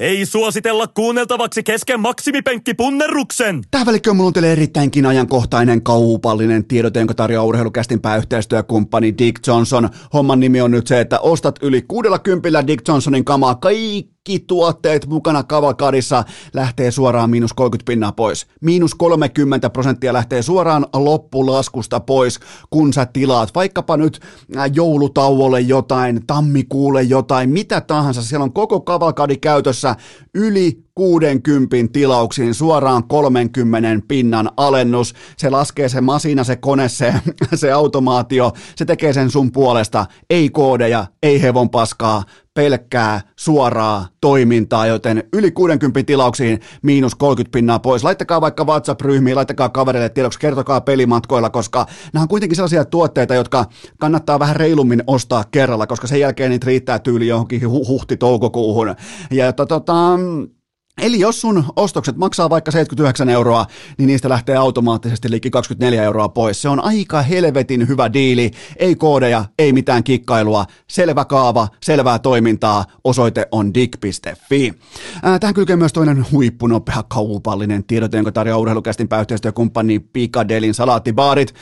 Ei 0.00 0.26
suositella 0.26 0.86
kuunneltavaksi 0.86 1.62
kesken 1.62 2.00
maksimipenkkipunnerruksen. 2.00 3.62
Tähän 3.70 3.86
välikköön 3.86 4.16
mulla 4.16 4.26
on 4.26 4.32
teille 4.32 4.52
erittäinkin 4.52 5.06
ajankohtainen 5.06 5.82
kaupallinen 5.82 6.64
tiedote, 6.64 6.98
jonka 6.98 7.14
tarjoaa 7.14 7.44
urheilukästin 7.44 8.00
pääyhteistyökumppani 8.00 9.18
Dick 9.18 9.46
Johnson. 9.46 9.88
Homman 10.12 10.40
nimi 10.40 10.60
on 10.60 10.70
nyt 10.70 10.86
se, 10.86 11.00
että 11.00 11.20
ostat 11.20 11.58
yli 11.62 11.82
60 11.82 12.66
Dick 12.66 12.88
Johnsonin 12.88 13.24
kamaa 13.24 13.54
kaikki 13.54 14.09
kaikki 14.28 14.44
tuotteet 14.46 15.06
mukana 15.06 15.42
kavalkadissa 15.42 16.24
lähtee 16.54 16.90
suoraan 16.90 17.30
miinus 17.30 17.52
30 17.52 17.86
pinnaa 17.86 18.12
pois. 18.12 18.46
Miinus 18.60 18.94
30 18.94 19.70
prosenttia 19.70 20.12
lähtee 20.12 20.42
suoraan 20.42 20.86
loppulaskusta 20.92 22.00
pois, 22.00 22.40
kun 22.70 22.92
sä 22.92 23.06
tilaat 23.06 23.54
vaikkapa 23.54 23.96
nyt 23.96 24.20
äh, 24.56 24.70
joulutauolle 24.74 25.60
jotain, 25.60 26.26
tammikuulle 26.26 27.02
jotain, 27.02 27.50
mitä 27.50 27.80
tahansa. 27.80 28.22
Siellä 28.22 28.44
on 28.44 28.52
koko 28.52 28.80
kavalkadi 28.80 29.36
käytössä 29.36 29.96
yli 30.34 30.84
60 31.00 31.76
tilauksiin 31.92 32.54
suoraan 32.54 33.04
30 33.08 33.88
pinnan 34.08 34.50
alennus. 34.56 35.14
Se 35.36 35.50
laskee 35.50 35.88
se 35.88 36.00
masina, 36.00 36.44
se 36.44 36.56
kone, 36.56 36.88
se, 36.88 37.14
se 37.54 37.72
automaatio, 37.72 38.52
se 38.76 38.84
tekee 38.84 39.12
sen 39.12 39.30
sun 39.30 39.52
puolesta. 39.52 40.06
Ei 40.30 40.50
koodeja, 40.50 41.06
ei 41.22 41.42
hevon 41.42 41.70
paskaa, 41.70 42.22
pelkkää 42.54 43.20
suoraa 43.36 44.06
toimintaa, 44.20 44.86
joten 44.86 45.24
yli 45.32 45.50
60 45.50 46.02
tilauksiin 46.02 46.60
miinus 46.82 47.14
30 47.14 47.52
pinnaa 47.52 47.78
pois. 47.78 48.04
Laittakaa 48.04 48.40
vaikka 48.40 48.64
WhatsApp-ryhmiin, 48.64 49.36
laittakaa 49.36 49.68
kavereille 49.68 50.08
tiedoksi, 50.08 50.38
kertokaa 50.38 50.80
pelimatkoilla, 50.80 51.50
koska 51.50 51.86
nämä 52.12 52.22
on 52.22 52.28
kuitenkin 52.28 52.56
sellaisia 52.56 52.84
tuotteita, 52.84 53.34
jotka 53.34 53.64
kannattaa 53.98 54.38
vähän 54.38 54.56
reilummin 54.56 55.02
ostaa 55.06 55.44
kerralla, 55.50 55.86
koska 55.86 56.06
sen 56.06 56.20
jälkeen 56.20 56.50
niitä 56.50 56.66
riittää 56.66 56.98
tyyli 56.98 57.26
johonkin 57.26 57.62
huhti-toukokuuhun. 57.62 58.94
Ja 59.30 59.52
tota, 59.52 59.80
tota 59.80 60.18
Eli 61.00 61.20
jos 61.20 61.40
sun 61.40 61.64
ostokset 61.76 62.16
maksaa 62.16 62.50
vaikka 62.50 62.70
79 62.70 63.28
euroa, 63.28 63.66
niin 63.98 64.06
niistä 64.06 64.28
lähtee 64.28 64.56
automaattisesti 64.56 65.30
liikki 65.30 65.50
24 65.50 66.02
euroa 66.02 66.28
pois. 66.28 66.62
Se 66.62 66.68
on 66.68 66.80
aika 66.80 67.22
helvetin 67.22 67.88
hyvä 67.88 68.12
diili. 68.12 68.50
Ei 68.76 68.94
koodeja, 68.94 69.44
ei 69.58 69.72
mitään 69.72 70.04
kikkailua. 70.04 70.64
Selvä 70.88 71.24
kaava, 71.24 71.68
selvää 71.82 72.18
toimintaa. 72.18 72.84
Osoite 73.04 73.48
on 73.52 73.74
dig.fi. 73.74 74.74
tähän 75.40 75.54
kylkee 75.54 75.76
myös 75.76 75.92
toinen 75.92 76.26
huippunopea 76.32 77.02
kaupallinen 77.08 77.84
tiedote, 77.84 78.16
jonka 78.16 78.32
tarjoaa 78.32 78.58
urheilukästin 78.58 79.08
pääyhteistyökumppani 79.08 79.98
Pikadelin 79.98 80.74
salaattibaarit 80.74 81.54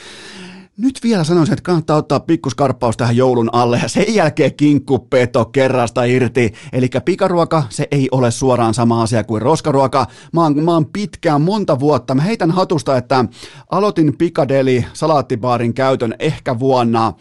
nyt 0.79 0.99
vielä 1.03 1.23
sanoisin, 1.23 1.53
että 1.53 1.63
kannattaa 1.63 1.97
ottaa 1.97 2.19
pikkuskarppaus 2.19 2.97
tähän 2.97 3.17
joulun 3.17 3.49
alle 3.51 3.79
ja 3.83 3.89
sen 3.89 4.15
jälkeen 4.15 4.55
kinkkupeto 4.55 5.45
kerrasta 5.45 6.03
irti. 6.03 6.53
Eli 6.73 6.89
pikaruoka, 7.05 7.63
se 7.69 7.87
ei 7.91 8.07
ole 8.11 8.31
suoraan 8.31 8.73
sama 8.73 9.01
asia 9.01 9.23
kuin 9.23 9.41
roskaruoka. 9.41 10.07
Mä 10.33 10.43
oon, 10.43 10.63
mä 10.63 10.73
oon 10.73 10.85
pitkään, 10.85 11.41
monta 11.41 11.79
vuotta. 11.79 12.15
Mä 12.15 12.21
heitän 12.21 12.51
hatusta, 12.51 12.97
että 12.97 13.25
aloitin 13.71 14.17
Pikadeli 14.17 14.85
salaattibaarin 14.93 15.73
käytön 15.73 16.15
ehkä 16.19 16.59
vuonna 16.59 17.13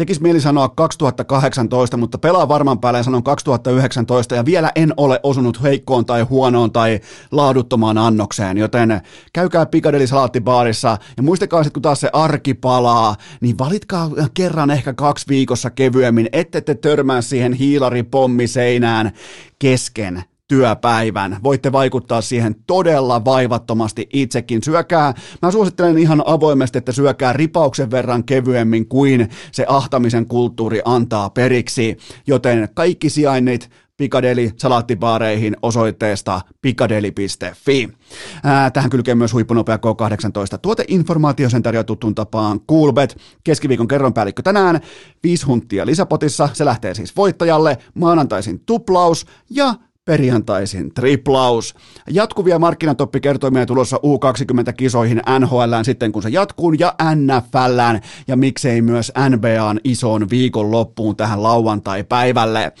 tekisi 0.00 0.22
mieli 0.22 0.40
sanoa 0.40 0.68
2018, 0.68 1.96
mutta 1.96 2.18
pelaa 2.18 2.48
varman 2.48 2.78
päälle 2.78 3.02
sanon 3.02 3.22
2019 3.22 4.34
ja 4.34 4.44
vielä 4.44 4.72
en 4.74 4.94
ole 4.96 5.20
osunut 5.22 5.62
heikkoon 5.62 6.06
tai 6.06 6.22
huonoon 6.22 6.72
tai 6.72 7.00
laaduttomaan 7.30 7.98
annokseen, 7.98 8.58
joten 8.58 9.00
käykää 9.32 9.66
Piccadilly 9.66 10.06
Salaattibaarissa 10.06 10.98
ja 11.16 11.22
muistakaa 11.22 11.62
sitten 11.62 11.72
kun 11.72 11.82
taas 11.82 12.00
se 12.00 12.10
arki 12.12 12.54
palaa, 12.54 13.16
niin 13.40 13.58
valitkaa 13.58 14.10
kerran 14.34 14.70
ehkä 14.70 14.92
kaksi 14.92 15.26
viikossa 15.28 15.70
kevyemmin, 15.70 16.28
ette 16.32 16.60
te 16.60 16.74
törmää 16.74 17.22
siihen 17.22 17.52
hiilaripommiseinään 17.52 19.12
kesken 19.58 20.24
työpäivän. 20.50 21.36
Voitte 21.42 21.72
vaikuttaa 21.72 22.20
siihen 22.20 22.54
todella 22.66 23.24
vaivattomasti 23.24 24.08
itsekin. 24.12 24.62
Syökää, 24.62 25.14
mä 25.42 25.50
suosittelen 25.50 25.98
ihan 25.98 26.22
avoimesti, 26.26 26.78
että 26.78 26.92
syökää 26.92 27.32
ripauksen 27.32 27.90
verran 27.90 28.24
kevyemmin 28.24 28.88
kuin 28.88 29.28
se 29.52 29.64
ahtamisen 29.68 30.26
kulttuuri 30.26 30.80
antaa 30.84 31.30
periksi. 31.30 31.96
Joten 32.26 32.68
kaikki 32.74 33.10
sijainnit 33.10 33.70
Pikadeli 33.96 34.52
salaattibaareihin 34.56 35.56
osoitteesta 35.62 36.40
pikadeli.fi. 36.62 37.88
Ää, 38.44 38.70
tähän 38.70 38.90
kylkee 38.90 39.14
myös 39.14 39.32
huippunopea 39.32 39.76
K18 39.76 40.58
tuoteinformaatio, 40.62 41.50
sen 41.50 41.62
tarjoaa 41.62 41.84
tuttuun 41.84 42.14
tapaan 42.14 42.60
Coolbet. 42.60 43.16
Keskiviikon 43.44 43.88
kerron 43.88 44.14
päällikkö 44.14 44.42
tänään, 44.42 44.80
viisi 45.22 45.46
hunttia 45.46 45.86
lisäpotissa, 45.86 46.48
se 46.52 46.64
lähtee 46.64 46.94
siis 46.94 47.16
voittajalle, 47.16 47.78
maanantaisin 47.94 48.60
tuplaus 48.66 49.26
ja 49.50 49.74
perjantaisin 50.04 50.94
triplaus. 50.94 51.74
Jatkuvia 52.10 52.58
markkinatoppikertoimia 52.58 53.66
tulossa 53.66 53.96
U20-kisoihin 53.96 55.22
NHL 55.38 55.72
sitten 55.82 56.12
kun 56.12 56.22
se 56.22 56.28
jatkuu 56.28 56.72
ja 56.72 56.94
NFL 57.14 57.80
ja 58.28 58.36
miksei 58.36 58.82
myös 58.82 59.12
NBAn 59.28 59.80
isoon 59.84 60.30
viikon 60.30 60.70
loppuun 60.70 61.16
tähän 61.16 61.42
lauantai-päivälle. 61.42 62.72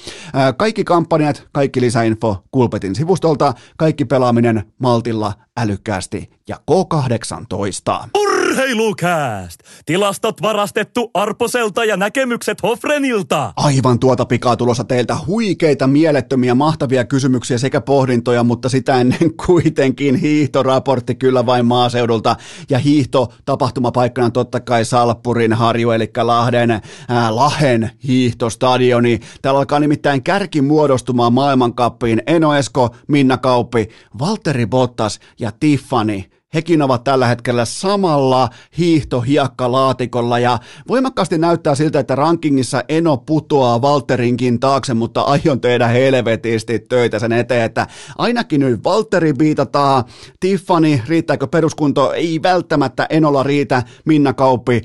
Kaikki 0.56 0.84
kampanjat, 0.84 1.48
kaikki 1.52 1.80
lisäinfo 1.80 2.44
Kulpetin 2.50 2.94
sivustolta, 2.94 3.54
kaikki 3.76 4.04
pelaaminen 4.04 4.72
maltilla, 4.78 5.32
älykkäästi 5.56 6.30
ja 6.48 6.56
K18. 6.70 8.29
Urheilukääst! 8.60 9.60
Tilastot 9.86 10.42
varastettu 10.42 11.10
Arposelta 11.14 11.84
ja 11.84 11.96
näkemykset 11.96 12.62
Hofrenilta. 12.62 13.52
Aivan 13.56 13.98
tuota 13.98 14.24
pikaa 14.24 14.56
tulossa 14.56 14.84
teiltä 14.84 15.16
huikeita, 15.26 15.86
mielettömiä, 15.86 16.54
mahtavia 16.54 17.04
kysymyksiä 17.04 17.58
sekä 17.58 17.80
pohdintoja, 17.80 18.44
mutta 18.44 18.68
sitä 18.68 19.00
ennen 19.00 19.34
kuitenkin 19.46 20.14
hiihtoraportti 20.14 21.14
kyllä 21.14 21.46
vain 21.46 21.66
maaseudulta. 21.66 22.36
Ja 22.70 22.78
hiihto 22.78 23.32
tapahtumapaikkana 23.44 24.30
totta 24.30 24.60
kai 24.60 24.84
Salppurin 24.84 25.52
harju, 25.52 25.90
eli 25.90 26.10
Lahden, 26.22 26.70
ää, 27.08 27.36
Lahen 27.36 27.90
hiihtostadioni. 28.06 29.20
Täällä 29.42 29.58
alkaa 29.58 29.80
nimittäin 29.80 30.22
kärki 30.22 30.60
muodostumaan 30.62 31.32
maailmankappiin 31.32 32.22
Eno 32.26 32.54
Esko, 32.54 32.94
Minna 33.08 33.38
Kauppi, 33.38 33.88
Valtteri 34.18 34.66
Bottas 34.66 35.20
ja 35.38 35.52
Tiffany 35.60 36.22
hekin 36.54 36.82
ovat 36.82 37.04
tällä 37.04 37.26
hetkellä 37.26 37.64
samalla 37.64 38.48
hiihtohiekkalaatikolla 38.78 40.38
ja 40.38 40.58
voimakkaasti 40.88 41.38
näyttää 41.38 41.74
siltä, 41.74 42.00
että 42.00 42.14
rankingissa 42.14 42.84
Eno 42.88 43.16
putoaa 43.16 43.82
Valterinkin 43.82 44.60
taakse, 44.60 44.94
mutta 44.94 45.20
aion 45.20 45.60
tehdä 45.60 45.86
helvetisti 45.86 46.78
töitä 46.78 47.18
sen 47.18 47.32
eteen, 47.32 47.64
että 47.64 47.86
ainakin 48.18 48.60
nyt 48.60 48.84
Valtteri 48.84 49.38
viitataan, 49.38 50.04
Tiffany, 50.40 51.00
riittääkö 51.08 51.46
peruskunto, 51.46 52.12
ei 52.12 52.42
välttämättä 52.42 53.06
Enolla 53.10 53.42
riitä, 53.42 53.82
Minna 54.04 54.32
Kauppi, 54.32 54.82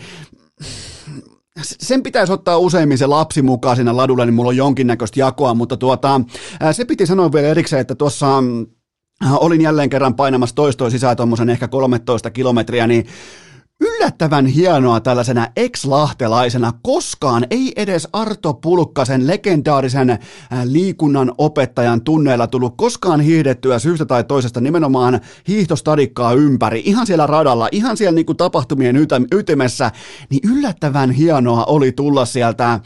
sen 1.62 2.04
pitäisi 2.04 2.34
ottaa 2.34 2.58
useimmin 2.58 2.98
se 2.98 3.06
lapsi 3.06 3.42
mukaan 3.42 3.76
siinä 3.76 3.98
ladulla, 3.98 4.26
niin 4.26 4.34
mulla 4.34 4.50
on 4.50 4.58
jonkinnäköistä 4.58 5.20
jakoa, 5.20 5.54
mutta 5.54 5.78
tuota, 5.78 6.22
se 6.72 6.86
piti 6.86 7.06
sanoa 7.06 7.32
vielä 7.32 7.48
erikseen, 7.48 7.82
että 7.82 7.96
tuossa 7.96 8.28
olin 9.24 9.62
jälleen 9.62 9.90
kerran 9.90 10.16
painamassa 10.16 10.56
toistoa 10.56 10.90
sisään 10.90 11.18
tuommoisen 11.18 11.50
ehkä 11.50 11.68
13 11.68 12.32
kilometriä, 12.32 12.88
niin 12.88 13.08
yllättävän 13.82 14.46
hienoa 14.46 15.00
tällaisena 15.00 15.48
ex-lahtelaisena. 15.56 16.72
Koskaan 16.82 17.48
ei 17.50 17.74
edes 17.76 18.08
Arto 18.14 18.54
Pulkkasen 18.54 19.28
legendaarisen 19.28 20.10
äh, 20.10 20.20
liikunnan 20.64 21.32
opettajan 21.38 22.02
tunneilla 22.02 22.48
tullut 22.48 22.74
koskaan 22.78 23.22
hiihdettyä 23.22 23.80
syystä 23.80 24.06
tai 24.06 24.24
toisesta 24.24 24.62
nimenomaan 24.62 25.22
hiihtostadikkaa 25.48 26.34
ympäri. 26.34 26.82
Ihan 26.86 27.08
siellä 27.08 27.28
radalla, 27.28 27.70
ihan 27.72 27.98
siellä 27.98 28.16
niin 28.16 28.26
kuin 28.26 28.38
tapahtumien 28.38 28.96
ytimessä. 29.32 29.92
Niin 30.30 30.52
yllättävän 30.52 31.12
hienoa 31.12 31.66
oli 31.66 31.92
tulla 31.92 32.26
sieltä 32.26 32.72
äh, 32.74 32.82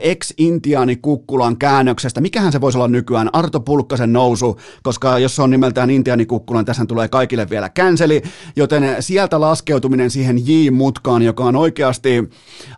ex-intiaani 0.00 0.96
Kukkulan 0.96 1.56
käännöksestä. 1.56 2.20
Mikähän 2.20 2.52
se 2.52 2.60
voisi 2.60 2.78
olla 2.78 2.88
nykyään? 2.88 3.30
Arto 3.32 3.60
Pulkkasen 3.60 4.12
nousu, 4.12 4.56
koska 4.82 5.18
jos 5.18 5.36
se 5.36 5.42
on 5.42 5.50
nimeltään 5.50 5.90
intiaani 5.90 6.26
Kukkulan, 6.26 6.64
tässä 6.64 6.84
tulee 6.86 7.08
kaikille 7.08 7.50
vielä 7.50 7.68
känseli. 7.68 8.22
Joten 8.56 8.96
sieltä 9.00 9.40
laskeutuminen 9.40 10.10
siihen 10.10 10.21
siihen 10.22 10.46
J-mutkaan, 10.46 11.22
joka 11.22 11.44
on 11.44 11.56
oikeasti 11.56 12.30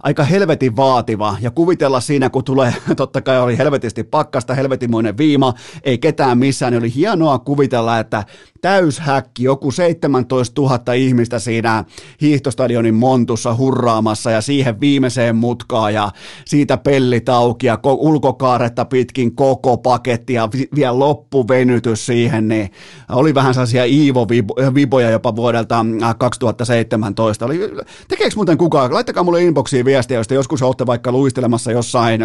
aika 0.02 0.24
helvetin 0.24 0.76
vaativa. 0.76 1.36
Ja 1.40 1.50
kuvitella 1.50 2.00
siinä, 2.00 2.30
kun 2.30 2.44
tulee, 2.44 2.74
totta 2.96 3.20
kai 3.20 3.40
oli 3.40 3.58
helvetisti 3.58 4.04
pakkasta, 4.04 4.54
helvetimoinen 4.54 5.18
viima, 5.18 5.54
ei 5.82 5.98
ketään 5.98 6.38
missään, 6.38 6.72
niin 6.72 6.82
oli 6.82 6.94
hienoa 6.94 7.38
kuvitella, 7.38 7.98
että 7.98 8.24
täyshäkki, 8.64 9.44
joku 9.44 9.70
17 9.70 10.62
000 10.62 10.92
ihmistä 10.92 11.38
siinä 11.38 11.84
hiihtostadionin 12.20 12.94
montussa 12.94 13.54
hurraamassa 13.54 14.30
ja 14.30 14.40
siihen 14.40 14.80
viimeiseen 14.80 15.36
mutkaan 15.36 15.94
ja 15.94 16.10
siitä 16.44 16.76
pellit 16.76 17.28
auki 17.28 17.66
ja 17.66 17.78
ulkokaaretta 17.84 18.84
pitkin 18.84 19.34
koko 19.34 19.76
paketti 19.76 20.32
ja 20.32 20.48
vielä 20.74 20.98
loppuvenytys 20.98 22.06
siihen, 22.06 22.48
niin 22.48 22.70
oli 23.08 23.34
vähän 23.34 23.54
sellaisia 23.54 23.84
Iivo-viboja 23.84 25.10
jopa 25.10 25.36
vuodelta 25.36 25.86
2017. 26.18 27.33
Oli, 27.42 27.60
tekeekö 28.08 28.34
muuten 28.36 28.58
kukaan? 28.58 28.94
Laittakaa 28.94 29.22
mulle 29.22 29.42
inboxiin 29.42 29.84
viestiä, 29.84 30.18
jos 30.18 30.28
te 30.28 30.34
joskus 30.34 30.62
olette 30.62 30.86
vaikka 30.86 31.12
luistelemassa 31.12 31.72
jossain 31.72 32.20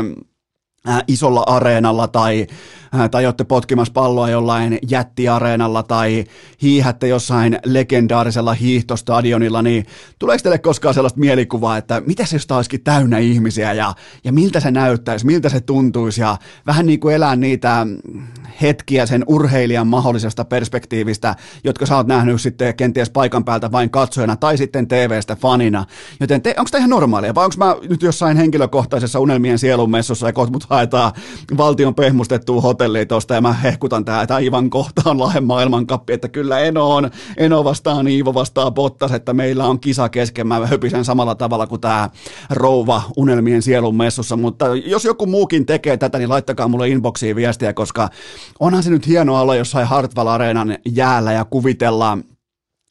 isolla 1.08 1.44
areenalla 1.48 2.08
tai 2.08 2.48
tai 3.12 3.26
olette 3.26 3.44
potkimassa 3.44 3.94
palloa 3.94 4.30
jollain 4.30 4.80
jättiareenalla 4.90 5.84
tai 5.84 6.24
hiihätte 6.62 7.08
jossain 7.08 7.60
legendaarisella 7.66 8.54
hiihtostadionilla, 8.54 9.62
niin 9.62 9.86
tuleeko 10.20 10.44
teille 10.44 10.58
koskaan 10.58 10.94
sellaista 10.94 11.20
mielikuvaa, 11.20 11.78
että 11.78 12.02
mitä 12.06 12.26
se 12.26 12.36
jos 12.36 12.48
olisikin 12.52 12.84
täynnä 12.84 13.18
ihmisiä 13.18 13.74
ja, 13.74 13.94
ja 14.24 14.34
miltä 14.34 14.60
se 14.60 14.72
näyttäisi, 14.72 15.26
miltä 15.26 15.50
se 15.50 15.62
tuntuisi 15.62 16.22
ja 16.22 16.38
vähän 16.68 16.86
niin 16.86 17.00
kuin 17.00 17.16
elää 17.16 17.36
niitä 17.36 17.88
hetkiä 18.62 19.06
sen 19.06 19.24
urheilijan 19.28 19.88
mahdollisesta 19.88 20.46
perspektiivistä, 20.46 21.36
jotka 21.64 21.86
sä 21.86 21.96
oot 21.96 22.08
nähnyt 22.08 22.42
sitten 22.42 22.76
kenties 22.76 23.10
paikan 23.10 23.46
päältä 23.46 23.72
vain 23.72 23.90
katsojana 23.90 24.36
tai 24.36 24.58
sitten 24.58 24.88
TV-stä 24.88 25.36
fanina. 25.36 25.86
Joten 26.20 26.42
te, 26.42 26.56
onko 26.58 26.70
tämä 26.72 26.80
ihan 26.80 26.90
normaalia 26.90 27.36
vai 27.36 27.46
onko 27.46 27.56
mä 27.58 27.76
nyt 27.90 28.02
jossain 28.02 28.38
henkilökohtaisessa 28.38 29.20
unelmien 29.20 29.60
sielunmessussa 29.60 30.28
ja 30.28 30.34
kohta 30.34 30.52
mut 30.52 30.64
haetaan 30.70 31.12
valtion 31.58 31.96
pehmustettua 31.96 32.62
hotellia 32.62 32.79
tuosta 33.08 33.34
ja 33.34 33.42
mä 33.42 33.54
hehkutan 33.54 34.06
tää, 34.06 34.22
että 34.22 34.36
aivan 34.36 34.70
kohta 34.70 35.02
on 35.06 35.20
Lahden 35.24 35.44
maailmankappi, 35.44 36.14
että 36.14 36.28
kyllä 36.28 36.60
Eno 36.60 36.96
on, 36.96 37.12
Eno 37.38 37.64
vastaan 37.64 38.08
Iivo 38.08 38.34
vastaan 38.34 38.74
Bottas, 38.74 39.12
että 39.12 39.34
meillä 39.34 39.66
on 39.66 39.80
kisa 39.80 40.10
kesken, 40.10 40.48
mä 40.48 40.68
höpisen 40.68 41.06
samalla 41.06 41.36
tavalla 41.36 41.68
kuin 41.68 41.82
tämä 41.82 42.10
rouva 42.50 43.02
unelmien 43.18 43.62
sielun 43.62 43.96
messussa, 43.96 44.38
mutta 44.38 44.66
jos 44.76 45.06
joku 45.06 45.26
muukin 45.26 45.66
tekee 45.66 45.98
tätä, 45.98 46.18
niin 46.18 46.30
laittakaa 46.30 46.68
mulle 46.68 46.90
inboxiin 46.90 47.36
viestiä, 47.36 47.74
koska 47.74 48.10
onhan 48.60 48.84
se 48.84 48.90
nyt 48.90 49.08
hienoa 49.08 49.42
olla 49.42 49.56
jossain 49.56 49.88
Hartwall 49.88 50.28
Areenan 50.28 50.78
jäällä 50.86 51.32
ja 51.32 51.46
kuvitella 51.46 52.18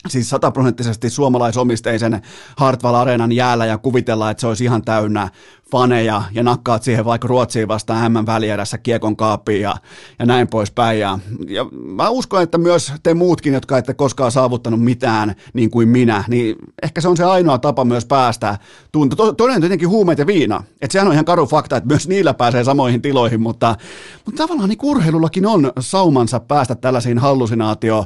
siis 0.06 0.30
sataprosenttisesti 0.30 1.10
suomalaisomisteisen 1.10 2.22
Hartwall 2.56 2.94
Areenan 2.94 3.32
jäällä 3.32 3.66
ja 3.66 3.78
kuvitella, 3.78 4.30
että 4.30 4.40
se 4.40 4.46
olisi 4.46 4.64
ihan 4.64 4.82
täynnä 4.82 5.28
faneja 5.70 6.22
ja 6.32 6.42
nakkaat 6.42 6.82
siihen 6.82 7.04
vaikka 7.04 7.28
Ruotsiin 7.28 7.68
vastaan 7.68 8.12
M 8.12 8.16
välierässä 8.26 8.78
kiekon 8.78 9.16
kaapiin 9.16 9.60
ja, 9.60 9.76
ja 10.18 10.26
näin 10.26 10.48
poispäin. 10.48 11.00
Ja, 11.00 11.18
ja 11.48 11.66
mä 11.72 12.08
uskon, 12.08 12.42
että 12.42 12.58
myös 12.58 12.92
te 13.02 13.14
muutkin, 13.14 13.54
jotka 13.54 13.78
ette 13.78 13.94
koskaan 13.94 14.32
saavuttanut 14.32 14.84
mitään 14.84 15.34
niin 15.52 15.70
kuin 15.70 15.88
minä, 15.88 16.24
niin 16.28 16.56
ehkä 16.82 17.00
se 17.00 17.08
on 17.08 17.16
se 17.16 17.24
ainoa 17.24 17.58
tapa 17.58 17.84
myös 17.84 18.04
päästä 18.06 18.58
tuntua. 18.92 19.16
To, 19.16 19.32
toinen 19.32 19.60
tietenkin 19.60 19.88
huumeet 19.88 20.18
ja 20.18 20.26
viina. 20.26 20.64
Että 20.80 20.92
sehän 20.92 21.08
on 21.08 21.12
ihan 21.12 21.24
karu 21.24 21.46
fakta, 21.46 21.76
että 21.76 21.88
myös 21.88 22.08
niillä 22.08 22.34
pääsee 22.34 22.64
samoihin 22.64 23.02
tiloihin, 23.02 23.40
mutta, 23.40 23.76
mutta 24.24 24.42
tavallaan 24.42 24.68
niin 24.68 24.78
urheilullakin 24.82 25.46
on 25.46 25.72
saumansa 25.80 26.40
päästä 26.40 26.74
tällaisiin 26.74 27.18
hallusinaatio 27.18 28.04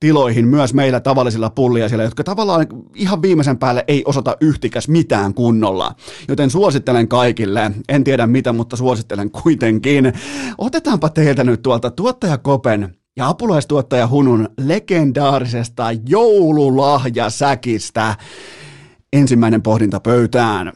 tiloihin 0.00 0.48
myös 0.48 0.74
meillä 0.74 1.00
tavallisilla 1.00 1.50
pulliaisilla, 1.50 2.02
jotka 2.02 2.24
tavallaan 2.24 2.66
ihan 2.94 3.22
viimeisen 3.22 3.58
päälle 3.58 3.84
ei 3.88 4.02
osata 4.06 4.36
yhtikäs 4.40 4.88
mitään 4.88 5.34
kunnolla. 5.34 5.94
Joten 6.28 6.50
suosittelen 6.50 7.08
kaikille, 7.08 7.72
en 7.88 8.04
tiedä 8.04 8.26
mitä, 8.26 8.52
mutta 8.52 8.76
suosittelen 8.76 9.30
kuitenkin. 9.30 10.12
Otetaanpa 10.58 11.08
teiltä 11.08 11.44
nyt 11.44 11.62
tuolta 11.62 11.90
tuottaja 11.90 12.38
Kopen 12.38 12.96
ja 13.16 13.28
apulaistuottaja 13.28 14.08
Hunun 14.08 14.48
legendaarisesta 14.66 15.86
joululahjasäkistä 16.08 18.16
ensimmäinen 19.12 19.62
pohdinta 19.62 20.00
pöytään. 20.00 20.72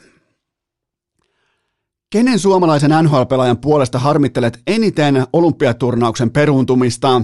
Kenen 2.10 2.38
suomalaisen 2.38 2.90
NHL-pelaajan 3.02 3.58
puolesta 3.58 3.98
harmittelet 3.98 4.58
eniten 4.66 5.26
olympiaturnauksen 5.32 6.30
peruuntumista? 6.30 7.22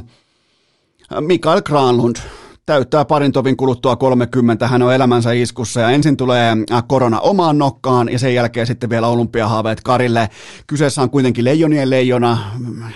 Mikael 1.18 1.62
Granlund 1.62 2.22
täyttää 2.66 3.04
parin 3.04 3.32
tovin 3.32 3.56
kuluttua 3.56 3.96
30, 3.96 4.68
hän 4.68 4.82
on 4.82 4.94
elämänsä 4.94 5.32
iskussa 5.32 5.80
ja 5.80 5.90
ensin 5.90 6.16
tulee 6.16 6.56
äh, 6.72 6.84
korona 6.88 7.20
omaan 7.20 7.58
nokkaan 7.58 8.12
ja 8.12 8.18
sen 8.18 8.34
jälkeen 8.34 8.66
sitten 8.66 8.90
vielä 8.90 9.08
olympiahaaveet 9.08 9.80
Karille. 9.80 10.28
Kyseessä 10.66 11.02
on 11.02 11.10
kuitenkin 11.10 11.44
leijonien 11.44 11.90
leijona, 11.90 12.38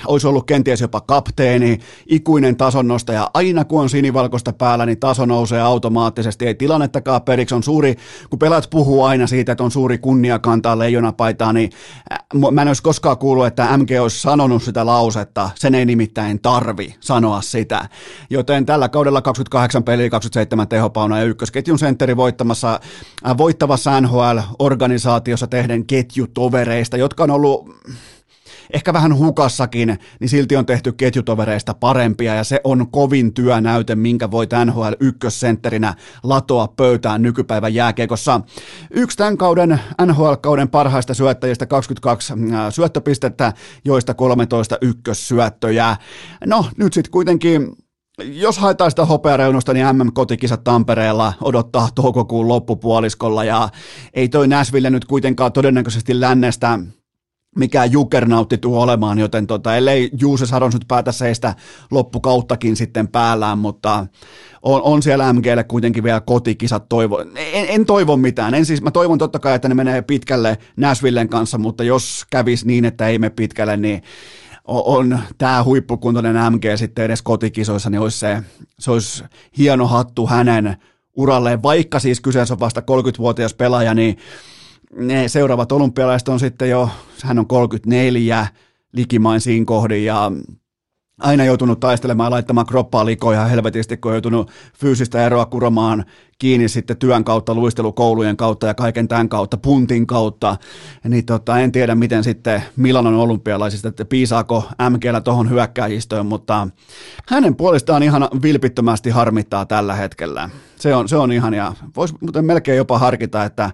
olisi 0.07 0.27
ollut 0.27 0.47
kenties 0.47 0.81
jopa 0.81 1.01
kapteeni, 1.01 1.79
ikuinen 2.07 2.57
tasonnostaja. 2.57 3.31
Aina 3.35 3.65
kun 3.65 3.81
on 3.81 3.91
sinivalkoista 3.91 4.53
päällä, 4.53 4.87
niin 4.87 5.01
taso 5.01 5.27
nousee 5.27 5.61
automaattisesti, 5.61 6.47
ei 6.47 6.55
tilannettakaan 6.55 7.23
periksi. 7.23 7.55
On 7.55 7.63
suuri, 7.63 7.95
kun 8.31 8.39
pelaat 8.39 8.71
puhuu 8.71 9.05
aina 9.05 9.27
siitä, 9.27 9.53
että 9.53 9.65
on 9.65 9.71
suuri 9.71 9.99
kunnia 9.99 10.39
kantaa 10.39 10.79
leijonapaitaa, 10.79 11.53
niin 11.53 11.71
äh, 12.13 12.19
mä 12.51 12.63
en 12.63 12.69
olisi 12.69 12.83
koskaan 12.83 13.19
kuullut, 13.19 13.47
että 13.47 13.77
MG 13.77 13.91
olisi 14.03 14.21
sanonut 14.21 14.63
sitä 14.63 14.87
lausetta, 14.87 15.51
sen 15.55 15.75
ei 15.75 15.87
nimittäin 15.87 16.41
tarvi 16.43 16.95
sanoa 17.01 17.43
sitä. 17.43 17.89
Joten 18.31 18.67
tällä 18.67 18.89
kaudella 18.89 19.23
28 19.55 19.75
8 19.75 19.85
peliä, 19.85 20.11
27 20.11 20.69
tehopauna 20.69 21.19
ja 21.19 21.25
ykkösketjun 21.25 21.79
sentteri 21.79 22.17
voittamassa, 22.17 22.81
äh, 23.27 23.37
voittavassa 23.39 24.01
NHL-organisaatiossa 24.01 25.47
tehden 25.47 25.87
ketjutovereista, 25.87 26.97
jotka 26.97 27.25
on 27.25 27.31
ollut 27.31 27.71
ehkä 28.73 28.93
vähän 28.93 29.17
hukassakin, 29.17 29.99
niin 30.21 30.29
silti 30.29 30.57
on 30.57 30.67
tehty 30.67 30.93
ketjutovereista 30.93 31.75
parempia 31.75 32.35
ja 32.35 32.45
se 32.45 32.61
on 32.65 32.91
kovin 32.91 33.35
työnäyte, 33.35 33.95
minkä 33.95 34.31
voit 34.31 34.51
NHL 34.65 34.93
ykkössentterinä 35.01 35.95
latoa 36.23 36.69
pöytään 36.69 37.23
nykypäivän 37.23 37.75
jääkeikossa. 37.75 38.41
Yksi 38.91 39.17
tämän 39.17 39.37
kauden 39.37 39.81
NHL-kauden 40.07 40.69
parhaista 40.69 41.15
syöttäjistä 41.15 41.67
22 41.67 42.33
äh, 42.33 42.39
syöttöpistettä, 42.71 43.53
joista 43.85 44.15
13 44.15 44.79
ykkössyöttöjä. 44.81 45.97
No 46.47 46.67
nyt 46.77 46.93
sitten 46.93 47.13
kuitenkin 47.13 47.84
jos 48.23 48.59
haetaan 48.59 48.91
sitä 48.91 49.05
hopeareunusta, 49.05 49.73
niin 49.73 49.87
MM-kotikisat 49.87 50.65
Tampereella 50.65 51.33
odottaa 51.41 51.89
toukokuun 51.95 52.49
loppupuoliskolla 52.49 53.45
ja 53.45 53.69
ei 54.15 54.29
toi 54.29 54.49
Näsville 54.49 54.91
nyt 54.91 55.05
kuitenkaan 55.05 55.53
todennäköisesti 55.53 56.21
lännestä 56.21 56.79
mikään 57.57 57.93
jukernautti 57.93 58.59
tuu 58.59 58.81
olemaan, 58.81 59.19
joten 59.19 59.47
tota, 59.47 59.77
ellei 59.77 60.11
Juuse 60.21 60.47
Sarons 60.47 60.75
nyt 60.75 60.85
päätä 60.89 61.13
seistä 61.13 61.55
loppukauttakin 61.91 62.77
sitten 62.77 63.09
päällään, 63.09 63.59
mutta 63.59 64.07
on, 64.63 64.83
on 64.83 65.03
siellä 65.03 65.33
MGlle 65.33 65.65
kuitenkin 65.65 66.05
vielä 66.05 66.21
kotikisat 66.21 66.89
toivo. 66.89 67.21
En, 67.37 67.67
en 67.69 67.87
toivo 67.87 68.17
mitään. 68.17 68.55
En 68.55 68.67
siis, 68.67 68.83
mä 68.83 68.91
toivon 68.91 69.19
totta 69.19 69.39
kai, 69.39 69.55
että 69.55 69.69
ne 69.69 69.75
menee 69.75 70.03
pitkälle 70.03 70.59
Nashvillen 70.77 71.29
kanssa, 71.29 71.59
mutta 71.59 71.85
jos 71.85 72.25
kävis 72.31 72.65
niin, 72.65 72.85
että 72.85 73.09
ei 73.09 73.19
mene 73.19 73.31
pitkälle, 73.31 73.77
niin 73.77 74.03
on 74.65 75.19
tämä 75.39 75.65
huippukuntoinen 75.65 76.53
MG 76.53 76.65
sitten 76.77 77.05
edes 77.05 77.23
kotikisoissa, 77.23 77.91
niin 77.91 78.01
olisi 78.01 78.19
se, 78.19 78.43
se 78.79 78.91
olisi 78.91 79.25
hieno 79.59 79.87
hattu 79.87 80.27
hänen 80.27 80.77
uralleen, 81.17 81.63
vaikka 81.63 81.99
siis 81.99 82.21
kyseessä 82.21 82.55
on 82.55 82.61
vasta 82.61 82.81
30-vuotias 82.81 83.55
pelaaja, 83.55 83.95
niin 83.95 84.19
ne 84.97 85.29
seuraavat 85.29 85.73
olympialaiset 85.73 86.29
on 86.29 86.41
sitten 86.41 86.71
jo, 86.71 86.91
hän 87.25 87.39
on 87.39 87.47
34, 87.47 88.47
likimain 88.93 89.41
siinä 89.41 89.65
kohdin 89.65 90.05
ja 90.05 90.33
aina 91.21 91.45
joutunut 91.45 91.81
taistelemaan 91.81 92.27
ja 92.27 92.31
laittamaan 92.31 92.67
kroppaa 92.67 93.07
likoja 93.07 93.45
helvetisti, 93.45 93.97
kun 93.97 94.11
on 94.11 94.15
joutunut 94.15 94.51
fyysistä 94.79 95.27
eroa 95.27 95.47
kuromaan 95.47 96.05
kiinni 96.39 96.69
sitten 96.69 96.97
työn 96.97 97.25
kautta, 97.25 97.55
luistelukoulujen 97.55 98.37
kautta 98.37 98.67
ja 98.67 98.75
kaiken 98.75 99.09
tämän 99.09 99.29
kautta, 99.29 99.57
puntin 99.57 100.07
kautta, 100.07 100.57
niin 101.09 101.27
tota, 101.27 101.59
en 101.59 101.73
tiedä 101.73 101.95
miten 101.95 102.25
sitten 102.25 102.63
Milanon 102.77 103.15
olympialaisista, 103.15 103.89
että 103.89 104.05
piisaako 104.05 104.69
MGllä 104.91 105.21
tuohon 105.21 105.51
hyökkääjistöön, 105.51 106.27
mutta 106.27 106.69
hänen 107.29 107.57
puolestaan 107.57 108.03
ihan 108.03 108.29
vilpittömästi 108.43 109.11
harmittaa 109.11 109.67
tällä 109.67 109.95
hetkellä. 109.95 110.51
Se 110.77 110.95
on, 110.95 111.09
se 111.09 111.17
on 111.17 111.33
ihan, 111.33 111.55
ja 111.55 111.73
voisi 111.97 112.15
muuten 112.21 112.45
melkein 112.45 112.77
jopa 112.77 112.99
harkita, 112.99 113.45
että 113.45 113.71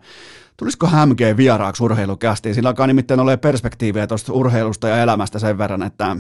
tulisiko 0.57 0.89
MG 1.07 1.37
vieraaksi 1.37 1.85
urheilukästiin, 1.85 2.55
sillä 2.55 2.69
alkaa 2.69 2.87
nimittäin 2.87 3.21
olla 3.21 3.37
perspektiiviä 3.37 4.07
tuosta 4.07 4.33
urheilusta 4.33 4.89
ja 4.89 5.03
elämästä 5.03 5.39
sen 5.39 5.59
verran, 5.59 5.83
että 5.83 6.17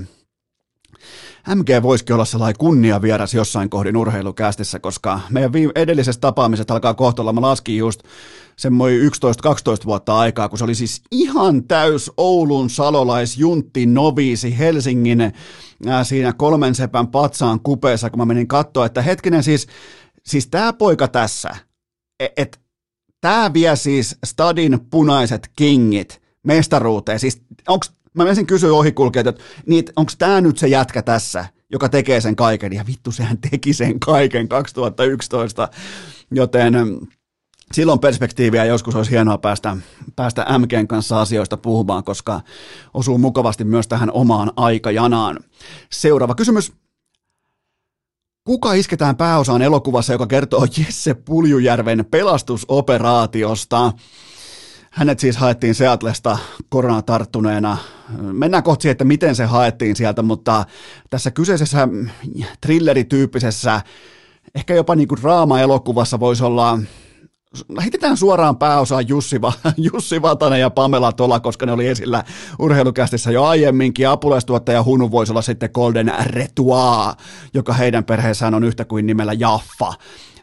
MG 1.55 1.69
voisikin 1.83 2.15
olla 2.15 2.25
sellainen 2.25 2.59
kunnia 2.59 3.03
vieras 3.03 3.35
jossain 3.35 3.71
kohdin 3.71 3.97
urheilukästissä, 3.97 4.79
koska 4.79 5.21
meidän 5.31 5.53
edellisestä 5.75 6.21
tapaamisesta 6.21 6.75
alkaa 6.75 6.95
kohta 6.95 7.33
mä 7.33 7.41
laskin 7.41 7.77
just 7.77 8.03
semmoinen 8.57 9.01
11-12 9.01 9.05
vuotta 9.85 10.19
aikaa, 10.19 10.49
kun 10.49 10.59
se 10.59 10.65
oli 10.65 10.75
siis 10.75 11.03
ihan 11.11 11.65
täys 11.65 12.11
Oulun 12.17 12.71
salolais 12.71 13.39
juntti 13.39 13.87
noviisi 13.87 14.59
Helsingin 14.59 15.33
siinä 16.03 16.33
kolmen 16.33 16.75
sepän 16.75 17.09
patsaan 17.09 17.61
kupeessa, 17.61 18.11
kun 18.11 18.19
mä 18.19 18.25
menin 18.25 18.49
katsoa, 18.49 18.87
että 18.87 19.03
hetkinen 19.03 19.43
siis, 19.43 19.67
siis 20.27 20.47
tämä 20.47 20.73
poika 20.73 21.09
tässä, 21.09 21.57
että 22.21 22.43
et, 22.43 22.61
tämä 23.21 23.53
vie 23.53 23.77
siis 23.77 24.17
stadin 24.27 24.79
punaiset 24.91 25.51
kingit 25.57 26.23
mestaruuteen, 26.43 27.21
siis 27.21 27.43
onko 27.69 27.87
Mä 28.15 28.25
menisin 28.25 28.47
kysyä 28.47 28.73
ohikulkijat, 28.73 29.27
että 29.27 29.43
niin, 29.67 29.85
onko 29.97 30.13
tämä 30.19 30.41
nyt 30.41 30.59
se 30.59 30.69
jätkä 30.69 31.03
tässä, 31.03 31.47
joka 31.71 31.89
tekee 31.89 32.21
sen 32.21 32.37
kaiken, 32.37 32.73
ja 32.73 32.87
vittu 32.87 33.13
sehän 33.13 33.39
teki 33.51 33.73
sen 33.73 34.01
kaiken 34.01 34.49
2011, 34.49 35.69
joten 36.31 36.75
mm, 36.75 37.07
silloin 37.73 37.99
perspektiiviä 37.99 38.65
joskus 38.65 38.95
olisi 38.95 39.11
hienoa 39.11 39.39
päästä, 39.39 39.77
päästä 40.17 40.47
MGn 40.59 40.87
kanssa 40.89 41.21
asioista 41.21 41.57
puhumaan, 41.57 42.05
koska 42.05 42.41
osuu 42.95 43.19
mukavasti 43.19 43.65
myös 43.65 43.89
tähän 43.89 44.11
omaan 44.13 44.53
aikajanaan. 44.57 45.39
Seuraava 45.93 46.35
kysymys. 46.35 46.73
Kuka 48.45 48.73
isketään 48.73 49.17
pääosaan 49.17 49.63
elokuvassa, 49.63 50.13
joka 50.13 50.27
kertoo 50.27 50.67
Jesse 50.79 51.15
Puljujärven 51.15 52.05
pelastusoperaatiosta? 52.11 53.93
Hänet 54.91 55.19
siis 55.19 55.37
haettiin 55.37 55.75
Seatlesta 55.75 56.39
koronatarttuneena. 56.69 57.79
Mennään 58.33 58.63
kohti 58.63 58.83
siihen, 58.83 58.93
että 58.93 59.05
miten 59.05 59.35
se 59.35 59.45
haettiin 59.45 59.97
sieltä, 59.97 60.23
mutta 60.23 60.65
tässä 61.11 61.31
kyseisessä 61.31 61.89
thrillerityyppisessä, 62.61 63.81
ehkä 64.55 64.75
jopa 64.75 64.95
niin 64.95 65.09
kuin 65.09 65.23
draama-elokuvassa 65.23 66.21
voisi 66.21 66.45
olla 66.45 66.79
heitetään 67.83 68.17
suoraan 68.17 68.57
pääosaan 68.57 69.09
Jussi, 69.09 69.41
Va- 69.41 69.53
Jussi 69.93 70.23
Vatanen 70.23 70.61
ja 70.61 70.71
Pamela 70.71 71.13
Tola, 71.13 71.41
koska 71.41 71.67
ne 71.67 71.73
oli 71.73 71.87
esillä 71.87 72.25
urheilukästissä 72.59 73.31
jo 73.31 73.45
aiemminkin. 73.45 74.09
Apulaistuottaja 74.09 74.83
Hunu 74.83 75.11
voisi 75.11 75.33
olla 75.33 75.43
sitten 75.43 75.71
Golden 75.75 76.13
Retua, 76.27 77.15
joka 77.55 77.73
heidän 77.73 78.05
perheessään 78.05 78.55
on 78.55 78.65
yhtä 78.65 78.85
kuin 78.85 79.07
nimellä 79.07 79.33
Jaffa 79.33 79.95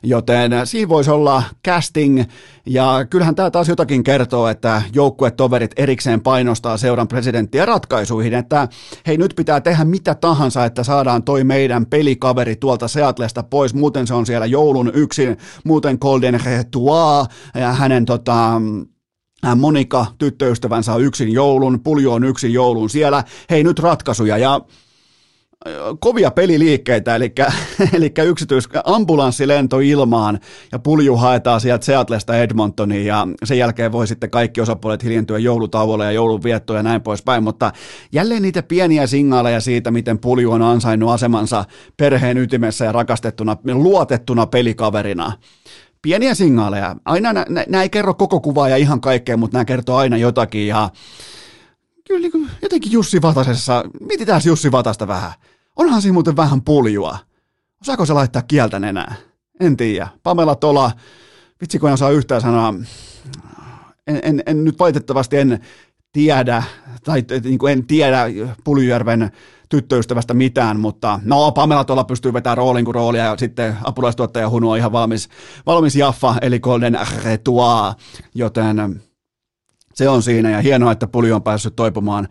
joten 0.03 0.51
siinä 0.63 0.89
voisi 0.89 1.11
olla 1.11 1.43
casting, 1.67 2.23
ja 2.65 3.05
kyllähän 3.09 3.35
tämä 3.35 3.51
taas 3.51 3.67
jotakin 3.67 4.03
kertoo, 4.03 4.47
että 4.47 4.81
joukkuetoverit 4.93 5.71
erikseen 5.77 6.21
painostaa 6.21 6.77
seuran 6.77 7.07
presidenttiä 7.07 7.65
ratkaisuihin, 7.65 8.33
että 8.33 8.67
hei 9.07 9.17
nyt 9.17 9.33
pitää 9.35 9.61
tehdä 9.61 9.85
mitä 9.85 10.15
tahansa, 10.15 10.65
että 10.65 10.83
saadaan 10.83 11.23
toi 11.23 11.43
meidän 11.43 11.85
pelikaveri 11.85 12.55
tuolta 12.55 12.87
Seatlesta 12.87 13.43
pois, 13.43 13.73
muuten 13.73 14.07
se 14.07 14.13
on 14.13 14.25
siellä 14.25 14.45
joulun 14.45 14.91
yksin, 14.93 15.37
muuten 15.63 15.97
Golden 16.01 16.39
Retua 16.45 17.25
ja 17.55 17.73
hänen 17.73 18.05
tota, 18.05 18.61
Monika, 19.55 20.05
tyttöystävänsä 20.17 20.93
on 20.93 21.01
yksin 21.01 21.33
joulun, 21.33 21.79
Puljo 21.83 22.13
on 22.13 22.23
yksin 22.23 22.53
joulun 22.53 22.89
siellä, 22.89 23.23
hei 23.49 23.63
nyt 23.63 23.79
ratkaisuja, 23.79 24.37
ja 24.37 24.61
kovia 25.99 26.31
peliliikkeitä, 26.31 27.15
eli, 27.15 27.33
eli 27.93 28.13
yksityis 28.25 28.69
ambulanssilento 28.83 29.79
ilmaan 29.79 30.39
ja 30.71 30.79
pulju 30.79 31.15
haetaan 31.15 31.61
sieltä 31.61 31.85
Seatlesta 31.85 32.37
Edmontoniin 32.37 33.05
ja 33.05 33.27
sen 33.43 33.57
jälkeen 33.57 33.91
voi 33.91 34.07
sitten 34.07 34.29
kaikki 34.29 34.61
osapuolet 34.61 35.03
hiljentyä 35.03 35.39
joulutauolle 35.39 36.05
ja 36.05 36.11
joulunviettoon 36.11 36.77
ja 36.77 36.83
näin 36.83 37.01
poispäin, 37.01 37.43
mutta 37.43 37.71
jälleen 38.11 38.41
niitä 38.41 38.63
pieniä 38.63 39.07
signaaleja 39.07 39.61
siitä, 39.61 39.91
miten 39.91 40.19
pulju 40.19 40.51
on 40.51 40.61
ansainnut 40.61 41.11
asemansa 41.11 41.65
perheen 41.97 42.37
ytimessä 42.37 42.85
ja 42.85 42.91
rakastettuna, 42.91 43.57
luotettuna 43.73 44.45
pelikaverina 44.45 45.31
pieniä 46.01 46.35
signaaleja. 46.35 46.95
Aina 47.05 47.33
nämä 47.33 47.83
ei 47.83 47.89
kerro 47.89 48.13
koko 48.13 48.39
kuvaa 48.39 48.69
ja 48.69 48.77
ihan 48.77 49.01
kaikkea, 49.01 49.37
mutta 49.37 49.55
nämä 49.57 49.65
kertoo 49.65 49.97
aina 49.97 50.17
jotakin 50.17 50.67
ja 50.67 50.89
kyllä 52.07 52.19
niin 52.19 52.49
jotenkin 52.61 52.91
Jussi 52.91 53.21
Vatasessa, 53.21 53.83
mietitään 53.99 54.41
Jussi 54.45 54.71
Vatasta 54.71 55.07
vähän. 55.07 55.31
Onhan 55.77 56.01
siinä 56.01 56.13
muuten 56.13 56.35
vähän 56.35 56.61
puljua. 56.61 57.17
Osaako 57.81 58.05
se 58.05 58.13
laittaa 58.13 58.41
kieltä 58.41 58.77
enää? 58.77 59.15
En 59.59 59.77
tiedä. 59.77 60.07
Pamela 60.23 60.55
Tola, 60.55 60.91
vitsi 61.61 61.79
kun 61.79 61.89
en 61.89 61.93
osaa 61.93 62.09
yhtään 62.09 62.41
sanoa, 62.41 62.73
en, 64.07 64.19
en, 64.23 64.43
en 64.45 64.63
nyt 64.63 64.79
valitettavasti 64.79 65.37
en 65.37 65.59
tiedä, 66.11 66.63
tai 67.03 67.25
niin 67.43 67.59
kuin 67.59 67.73
en 67.73 67.87
tiedä 67.87 68.23
Puljujärven 68.63 69.31
tyttöystävästä 69.69 70.33
mitään, 70.33 70.79
mutta 70.79 71.19
no 71.23 71.51
Pamela 71.51 71.83
tuolla 71.83 72.03
pystyy 72.03 72.33
vetämään 72.33 72.57
roolin 72.57 72.85
kuin 72.85 72.95
roolia 72.95 73.25
ja 73.25 73.37
sitten 73.37 73.77
apulaistuottaja 73.83 74.49
Hunu 74.49 74.71
on 74.71 74.77
ihan 74.77 74.91
valmis, 74.91 75.29
valmis 75.65 75.95
Jaffa 75.95 76.35
eli 76.41 76.59
Golden 76.59 76.99
Retua, 77.23 77.95
joten 78.35 79.01
se 79.93 80.09
on 80.09 80.23
siinä 80.23 80.49
ja 80.49 80.61
hienoa, 80.61 80.91
että 80.91 81.07
Puli 81.07 81.31
on 81.31 81.43
päässyt 81.43 81.75
toipumaan, 81.75 82.27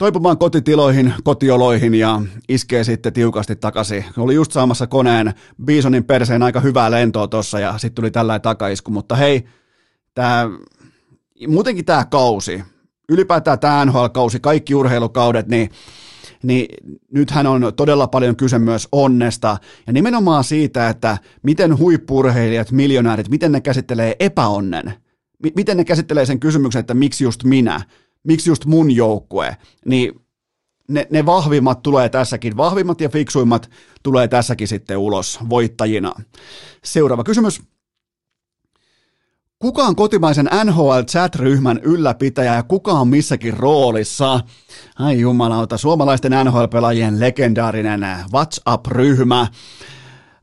toipumaan 0.00 0.38
kotitiloihin, 0.38 1.14
kotioloihin 1.24 1.94
ja 1.94 2.22
iskee 2.48 2.84
sitten 2.84 3.12
tiukasti 3.12 3.56
takaisin. 3.56 4.04
Oli 4.16 4.34
just 4.34 4.52
saamassa 4.52 4.86
koneen 4.86 5.34
Bisonin 5.64 6.04
perseen 6.04 6.42
aika 6.42 6.60
hyvää 6.60 6.90
lentoa 6.90 7.28
tuossa 7.28 7.60
ja 7.60 7.78
sitten 7.78 7.94
tuli 7.94 8.10
tällainen 8.10 8.42
takaisku, 8.42 8.90
mutta 8.90 9.16
hei, 9.16 9.44
tämä, 10.14 10.50
muutenkin 11.48 11.84
tämä 11.84 12.04
kausi, 12.04 12.64
ylipäätään 13.08 13.58
tämä 13.58 13.84
NHL-kausi, 13.84 14.40
kaikki 14.40 14.74
urheilukaudet, 14.74 15.48
niin 15.48 15.70
niin 16.42 16.66
nythän 17.12 17.46
on 17.46 17.72
todella 17.76 18.06
paljon 18.06 18.36
kyse 18.36 18.58
myös 18.58 18.88
onnesta 18.92 19.56
ja 19.86 19.92
nimenomaan 19.92 20.44
siitä, 20.44 20.88
että 20.88 21.18
miten 21.42 21.78
huippurheilijat, 21.78 22.72
miljonäärit, 22.72 23.28
miten 23.28 23.52
ne 23.52 23.60
käsittelee 23.60 24.16
epäonnen– 24.18 24.94
miten 25.56 25.76
ne 25.76 25.84
käsittelee 25.84 26.26
sen 26.26 26.40
kysymyksen, 26.40 26.80
että 26.80 26.94
miksi 26.94 27.24
just 27.24 27.44
minä, 27.44 27.80
miksi 28.22 28.50
just 28.50 28.64
mun 28.64 28.90
joukkue, 28.90 29.56
niin 29.84 30.20
ne, 30.88 31.06
ne 31.10 31.26
vahvimmat 31.26 31.82
tulee 31.82 32.08
tässäkin, 32.08 32.56
vahvimmat 32.56 33.00
ja 33.00 33.08
fiksuimmat 33.08 33.70
tulee 34.02 34.28
tässäkin 34.28 34.68
sitten 34.68 34.98
ulos 34.98 35.38
voittajina. 35.48 36.12
Seuraava 36.84 37.24
kysymys. 37.24 37.62
Kuka 39.58 39.82
on 39.82 39.96
kotimaisen 39.96 40.50
NHL 40.64 41.00
chat-ryhmän 41.00 41.80
ylläpitäjä 41.82 42.54
ja 42.54 42.62
kuka 42.62 42.92
on 42.92 43.08
missäkin 43.08 43.56
roolissa? 43.56 44.40
Ai 44.98 45.20
jumalauta, 45.20 45.76
suomalaisten 45.76 46.32
NHL-pelaajien 46.32 47.20
legendaarinen 47.20 48.06
WhatsApp-ryhmä 48.32 49.46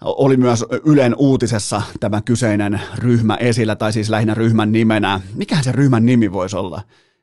oli 0.01 0.37
myös 0.37 0.65
Ylen 0.85 1.15
uutisessa 1.17 1.81
tämä 1.99 2.21
kyseinen 2.21 2.81
ryhmä 2.95 3.35
esillä, 3.35 3.75
tai 3.75 3.93
siis 3.93 4.09
lähinnä 4.09 4.33
ryhmän 4.33 4.71
nimenä. 4.71 5.21
Mikähän 5.33 5.63
se 5.63 5.71
ryhmän 5.71 6.05
nimi 6.05 6.31
voisi 6.31 6.55
olla? 6.55 6.81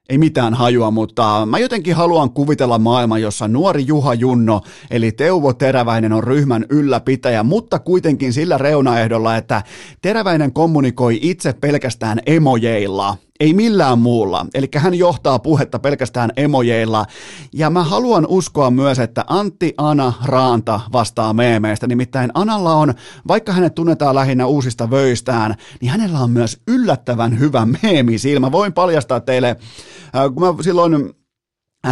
Ei 0.08 0.18
mitään 0.18 0.54
hajua, 0.54 0.90
mutta 0.90 1.46
mä 1.46 1.58
jotenkin 1.58 1.94
haluan 1.94 2.30
kuvitella 2.30 2.78
maailman, 2.78 3.22
jossa 3.22 3.48
nuori 3.48 3.86
Juha 3.86 4.14
Junno, 4.14 4.60
eli 4.90 5.12
Teuvo 5.12 5.52
Teräväinen 5.52 6.12
on 6.12 6.24
ryhmän 6.24 6.66
ylläpitäjä, 6.70 7.42
mutta 7.42 7.78
kuitenkin 7.78 8.32
sillä 8.32 8.58
reunaehdolla, 8.58 9.36
että 9.36 9.62
Teräväinen 10.02 10.52
kommunikoi 10.52 11.18
itse 11.22 11.52
pelkästään 11.52 12.20
emojeilla 12.26 13.16
ei 13.40 13.54
millään 13.54 13.98
muulla. 13.98 14.46
Eli 14.54 14.68
hän 14.76 14.94
johtaa 14.94 15.38
puhetta 15.38 15.78
pelkästään 15.78 16.30
emojeilla. 16.36 17.06
Ja 17.52 17.70
mä 17.70 17.84
haluan 17.84 18.26
uskoa 18.28 18.70
myös, 18.70 18.98
että 18.98 19.24
Antti 19.26 19.74
Ana 19.78 20.12
Raanta 20.24 20.80
vastaa 20.92 21.32
meemeistä. 21.32 21.86
Nimittäin 21.86 22.30
Analla 22.34 22.74
on, 22.74 22.94
vaikka 23.28 23.52
hänet 23.52 23.74
tunnetaan 23.74 24.14
lähinnä 24.14 24.46
uusista 24.46 24.90
vöistään, 24.90 25.54
niin 25.80 25.90
hänellä 25.90 26.18
on 26.18 26.30
myös 26.30 26.60
yllättävän 26.68 27.38
hyvä 27.38 27.66
meemisilmä. 27.82 28.52
Voin 28.52 28.72
paljastaa 28.72 29.20
teille, 29.20 29.48
äh, 29.48 30.34
kun 30.34 30.42
mä 30.42 30.62
silloin 30.62 31.14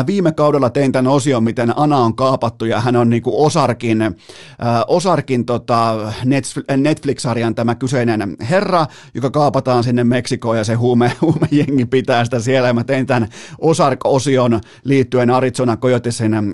Viime 0.07 0.33
kaudella 0.33 0.70
tein 0.70 0.92
tämän 0.92 1.12
osion, 1.12 1.44
miten 1.44 1.78
Ana 1.78 1.96
on 1.96 2.16
kaapattu 2.16 2.64
ja 2.64 2.81
hän 2.81 2.96
on 2.96 3.11
niin 3.11 3.22
kuin 3.22 3.37
Osarkin, 3.37 4.02
äh, 4.02 4.12
Osarkin 4.87 5.46
tota 5.46 6.12
Netflix-sarjan 6.76 7.55
tämä 7.55 7.74
kyseinen 7.74 8.37
herra, 8.50 8.87
joka 9.14 9.31
kaapataan 9.31 9.85
sinne 9.85 10.05
Meksikoon 10.05 10.59
ja 10.59 10.64
se 10.64 10.74
huume, 10.74 11.12
huumejengi 11.20 11.85
pitää 11.85 12.24
sitä 12.24 12.40
siellä. 12.40 12.68
Ja 12.68 12.74
mä 12.74 12.85
tein 12.85 13.07
tämän 13.07 13.28
Osark-osion 13.59 14.61
liittyen 14.85 15.31
Arizona 15.31 15.76
Coyotesin 15.76 16.35
äh, 16.35 16.44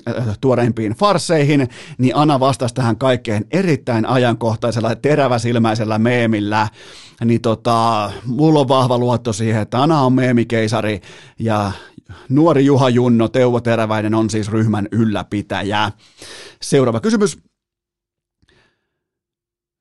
tuoreimpiin 0.40 0.92
farseihin, 0.92 1.68
niin 1.98 2.16
Ana 2.16 2.40
vastasi 2.40 2.74
tähän 2.74 2.96
kaikkeen 2.96 3.44
erittäin 3.50 4.06
ajankohtaisella 4.06 4.94
teräväsilmäisellä 4.94 5.98
meemillä. 5.98 6.68
Niin 7.24 7.40
tota, 7.40 8.10
mulla 8.26 8.60
on 8.60 8.68
vahva 8.68 8.98
luotto 8.98 9.32
siihen, 9.32 9.62
että 9.62 9.82
Ana 9.82 10.00
on 10.00 10.12
meemikeisari 10.12 11.00
ja 11.38 11.72
Nuori 12.28 12.64
Juha 12.64 12.88
Junno, 12.88 13.28
Teuvo 13.28 13.60
Teräväinen 13.60 14.14
on 14.14 14.30
siis 14.30 14.48
ryhmän 14.48 14.88
ylläpitäjä. 14.92 15.92
Seuraava 16.62 17.00
kysymys. 17.00 17.38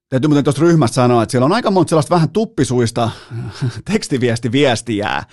Täytyy 0.09 0.27
muuten 0.27 0.43
tuosta 0.43 0.61
ryhmästä 0.61 0.95
sanoa, 0.95 1.23
että 1.23 1.31
siellä 1.31 1.45
on 1.45 1.53
aika 1.53 1.71
monta 1.71 1.89
sellaista 1.89 2.15
vähän 2.15 2.29
tuppisuista 2.29 3.09
tekstiviestiviestijää. 3.91 5.23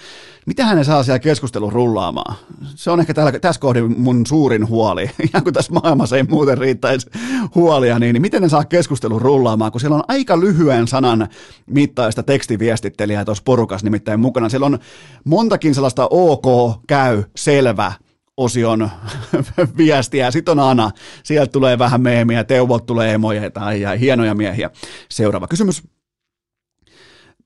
Mitä 0.47 0.65
hänen 0.65 0.85
saa 0.85 1.03
siellä 1.03 1.19
keskustelun 1.19 1.73
rullaamaan? 1.73 2.37
Se 2.75 2.91
on 2.91 3.01
ehkä 3.01 3.15
täällä, 3.15 3.39
tässä 3.39 3.61
kohdin 3.61 4.01
mun 4.01 4.27
suurin 4.27 4.69
huoli. 4.69 5.03
Ihan 5.29 5.43
kuin 5.43 5.55
tässä 5.55 5.73
maailmassa 5.73 6.17
ei 6.17 6.23
muuten 6.23 6.59
riittäisi 6.59 7.11
huolia, 7.55 7.99
niin, 7.99 8.13
niin 8.13 8.23
miten 8.23 8.43
ne 8.43 8.49
saa 8.49 8.65
keskustelun 8.65 9.23
rullaamaan, 9.23 9.73
kun 9.73 9.81
siellä 9.81 9.97
on 9.97 10.05
aika 10.09 10.41
lyhyen 10.41 10.89
sanan 10.89 11.29
mittaista 11.67 12.23
tekstiviestittelijää 12.23 13.25
tuossa 13.25 13.45
porukassa 13.45 13.87
nimittäin 13.87 14.21
mukana. 14.21 14.49
Siellä 14.49 14.67
on 14.67 14.79
montakin 15.25 15.75
sellaista 15.75 16.07
ok, 16.11 16.81
käy, 16.87 17.23
selvä, 17.37 17.93
osion 18.37 18.91
viestiä. 19.77 20.31
Sitten 20.31 20.59
on 20.59 20.71
Ana, 20.71 20.91
sieltä 21.23 21.53
tulee 21.53 21.79
vähän 21.79 22.01
meemiä, 22.01 22.45
Teuvot 22.45 22.87
tulee 22.87 23.15
emoja 23.15 23.51
tai 23.51 23.81
ja 23.81 23.97
hienoja 23.97 24.35
miehiä. 24.35 24.71
Seuraava 25.11 25.49
kysymys. 25.49 25.83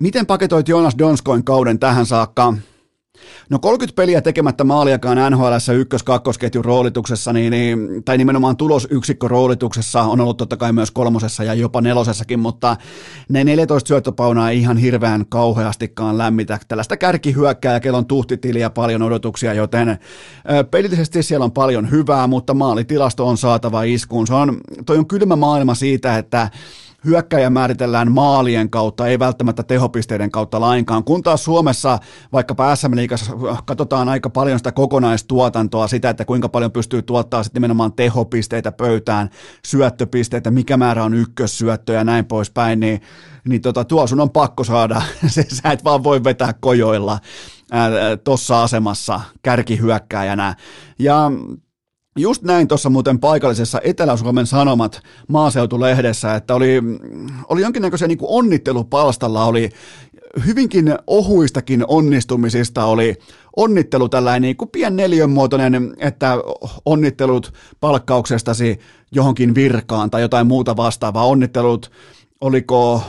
Miten 0.00 0.26
paketoit 0.26 0.68
Jonas 0.68 0.94
Donskoin 0.98 1.44
kauden 1.44 1.78
tähän 1.78 2.06
saakka? 2.06 2.54
No 3.50 3.58
30 3.58 3.96
peliä 3.96 4.20
tekemättä 4.20 4.64
maaliakaan 4.64 5.32
NHL 5.32 5.52
ykkös-kakkosketjun 5.74 6.64
roolituksessa, 6.64 7.32
niin, 7.32 7.50
niin, 7.50 8.04
tai 8.04 8.18
nimenomaan 8.18 8.56
tulosyksikkö 8.56 9.28
roolituksessa 9.28 10.02
on 10.02 10.20
ollut 10.20 10.36
totta 10.36 10.56
kai 10.56 10.72
myös 10.72 10.90
kolmosessa 10.90 11.44
ja 11.44 11.54
jopa 11.54 11.80
nelosessakin, 11.80 12.40
mutta 12.40 12.76
ne 13.28 13.44
14 13.44 13.88
syöttöpaunaa 13.88 14.50
ei 14.50 14.58
ihan 14.58 14.76
hirveän 14.76 15.26
kauheastikaan 15.28 16.18
lämmitä. 16.18 16.58
Tällaista 16.68 16.96
kärkihyökkää 16.96 17.72
ja 17.72 17.80
kellon 17.80 18.06
tuhtitiliä 18.06 18.70
paljon 18.70 19.02
odotuksia, 19.02 19.54
joten 19.54 19.98
pelillisesti 20.70 21.22
siellä 21.22 21.44
on 21.44 21.52
paljon 21.52 21.90
hyvää, 21.90 22.26
mutta 22.26 22.54
maalitilasto 22.54 23.26
on 23.26 23.38
saatava 23.38 23.82
iskuun. 23.82 24.26
Se 24.26 24.34
on, 24.34 24.60
toi 24.86 24.98
on 24.98 25.06
kylmä 25.06 25.36
maailma 25.36 25.74
siitä, 25.74 26.18
että 26.18 26.50
hyökkäjä 27.04 27.50
määritellään 27.50 28.12
maalien 28.12 28.70
kautta, 28.70 29.06
ei 29.06 29.18
välttämättä 29.18 29.62
tehopisteiden 29.62 30.30
kautta 30.30 30.60
lainkaan, 30.60 31.04
kun 31.04 31.22
taas 31.22 31.44
Suomessa 31.44 31.98
vaikka 32.32 32.76
SM 32.76 32.96
Liigassa 32.96 33.32
katsotaan 33.64 34.08
aika 34.08 34.30
paljon 34.30 34.58
sitä 34.58 34.72
kokonaistuotantoa, 34.72 35.88
sitä, 35.88 36.10
että 36.10 36.24
kuinka 36.24 36.48
paljon 36.48 36.72
pystyy 36.72 37.02
tuottaa 37.02 37.42
sitten 37.42 37.60
nimenomaan 37.60 37.92
tehopisteitä 37.92 38.72
pöytään, 38.72 39.30
syöttöpisteitä, 39.64 40.50
mikä 40.50 40.76
määrä 40.76 41.04
on 41.04 41.14
ykkössyöttö 41.14 41.92
ja 41.92 42.04
näin 42.04 42.24
poispäin, 42.24 42.80
niin, 42.80 43.00
niin 43.48 43.62
tota, 43.62 43.84
tuo 43.84 44.06
sun 44.06 44.20
on 44.20 44.30
pakko 44.30 44.64
saada, 44.64 45.02
sä 45.62 45.72
et 45.72 45.84
vaan 45.84 46.04
voi 46.04 46.24
vetää 46.24 46.52
kojoilla 46.60 47.18
tuossa 48.24 48.62
asemassa 48.62 49.20
kärkihyökkääjänä. 49.42 50.54
Ja 50.98 51.30
Just 52.18 52.42
näin 52.42 52.68
tuossa 52.68 52.90
muuten 52.90 53.18
paikallisessa 53.18 53.80
Etelä-Suomen 53.84 54.46
Sanomat 54.46 55.02
maaseutulehdessä, 55.28 56.34
että 56.34 56.54
oli, 56.54 56.82
oli 57.48 57.60
jonkinnäköisiä 57.60 58.08
niin 58.08 58.18
onnittelupalstalla, 58.22 59.44
oli 59.44 59.70
hyvinkin 60.46 60.94
ohuistakin 61.06 61.84
onnistumisista 61.88 62.84
oli 62.84 63.14
onnittelu 63.56 64.08
tällainen 64.08 64.42
niin 64.42 64.56
kuin 64.56 64.70
pien 64.70 64.96
muotoinen, 65.30 65.94
että 65.98 66.34
onnittelut 66.86 67.52
palkkauksestasi 67.80 68.78
johonkin 69.12 69.54
virkaan 69.54 70.10
tai 70.10 70.22
jotain 70.22 70.46
muuta 70.46 70.76
vastaavaa. 70.76 71.26
Onnittelut, 71.26 71.90
oliko 72.40 73.02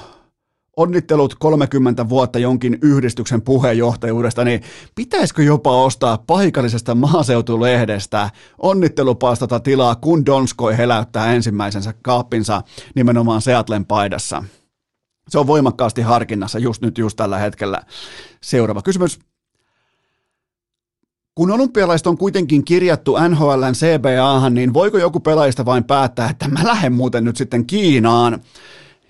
onnittelut 0.78 1.36
30 1.36 2.10
vuotta 2.10 2.40
jonkin 2.40 2.78
yhdistyksen 2.82 3.42
puheenjohtajuudesta, 3.42 4.44
niin 4.44 4.62
pitäisikö 4.96 5.44
jopa 5.44 5.84
ostaa 5.84 6.24
paikallisesta 6.28 6.96
maaseutulehdestä 6.96 8.30
onnittelupalstata 8.58 9.60
tilaa, 9.60 9.96
kun 9.96 10.26
Donskoi 10.26 10.78
heläyttää 10.78 11.34
ensimmäisensä 11.34 11.94
kaappinsa 12.02 12.62
nimenomaan 12.96 13.42
Seatlen 13.42 13.86
paidassa? 13.86 14.44
Se 15.30 15.40
on 15.40 15.48
voimakkaasti 15.48 16.02
harkinnassa 16.02 16.60
just 16.60 16.82
nyt, 16.82 16.98
just 16.98 17.18
tällä 17.18 17.38
hetkellä. 17.38 17.82
Seuraava 18.42 18.82
kysymys. 18.82 19.20
Kun 21.36 21.52
olympialaiset 21.52 22.08
on 22.08 22.18
kuitenkin 22.18 22.66
kirjattu 22.66 23.16
NHLn 23.30 23.74
CBAhan, 23.74 24.54
niin 24.54 24.74
voiko 24.74 24.98
joku 24.98 25.20
pelaajista 25.20 25.66
vain 25.66 25.84
päättää, 25.84 26.30
että 26.30 26.48
mä 26.48 26.60
lähden 26.64 26.94
muuten 26.94 27.24
nyt 27.24 27.38
sitten 27.38 27.66
Kiinaan? 27.66 28.42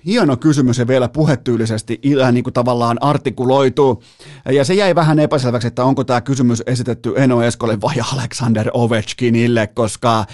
Hieno 0.05 0.37
kysymys 0.37 0.77
ja 0.77 0.87
vielä 0.87 1.09
puhetyylisesti 1.09 2.01
niin 2.31 2.43
kuin 2.43 2.53
tavallaan 2.53 2.97
artikuloitu. 3.01 4.03
Ja 4.51 4.65
se 4.65 4.73
jäi 4.73 4.95
vähän 4.95 5.19
epäselväksi, 5.19 5.67
että 5.67 5.83
onko 5.83 6.03
tämä 6.03 6.21
kysymys 6.21 6.63
esitetty 6.67 7.13
Eno 7.17 7.43
Eskolle 7.43 7.81
vai 7.81 7.95
Alexander 8.13 8.69
Ovechkinille, 8.73 9.67
koska 9.67 10.25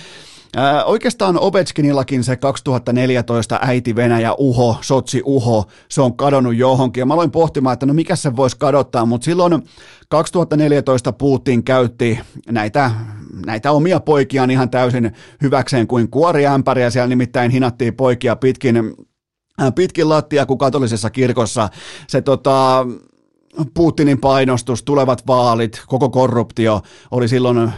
Ää, 0.58 0.86
oikeastaan 0.86 1.40
Ovechkinillakin 1.40 2.24
se 2.24 2.36
2014 2.36 3.60
äiti 3.62 3.96
Venäjä 3.96 4.34
uho, 4.34 4.78
Sotsi 4.82 5.22
uho, 5.26 5.66
se 5.90 6.02
on 6.02 6.18
kadonnut 6.18 6.56
johonkin. 6.56 7.02
Ja 7.02 7.06
mä 7.06 7.14
aloin 7.14 7.32
pohtimaan, 7.32 7.74
että 7.74 7.86
no 7.86 7.94
mikä 7.94 8.16
se 8.16 8.36
voisi 8.36 8.58
kadottaa, 8.60 9.06
mutta 9.06 9.26
silloin 9.26 9.64
2014 10.10 11.14
Putin 11.14 11.64
käytti 11.64 12.20
näitä, 12.52 12.92
näitä 13.46 13.72
omia 13.72 14.00
poikiaan 14.00 14.52
ihan 14.52 14.70
täysin 14.70 15.12
hyväkseen 15.42 15.88
kuin 15.88 16.10
kuoriämpäriä. 16.10 16.90
Siellä 16.90 17.08
nimittäin 17.08 17.52
hinattiin 17.52 17.96
poikia 17.96 18.36
pitkin 18.36 18.76
Äh, 18.78 19.15
pitkin 19.76 20.10
lattia 20.10 20.46
kuin 20.46 20.58
katolisessa 20.58 21.10
kirkossa. 21.10 21.70
Se 22.08 22.22
tota, 22.22 22.86
Putinin 23.74 24.20
painostus, 24.20 24.84
tulevat 24.84 25.28
vaalit, 25.28 25.84
koko 25.88 26.10
korruptio 26.10 26.82
oli 27.12 27.28
silloin 27.28 27.72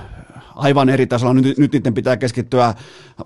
aivan 0.58 0.90
eri 0.90 1.08
tasolla. 1.08 1.34
Nyt, 1.34 1.58
nyt 1.58 1.74
niiden 1.74 1.94
pitää 1.94 2.18
keskittyä 2.18 2.74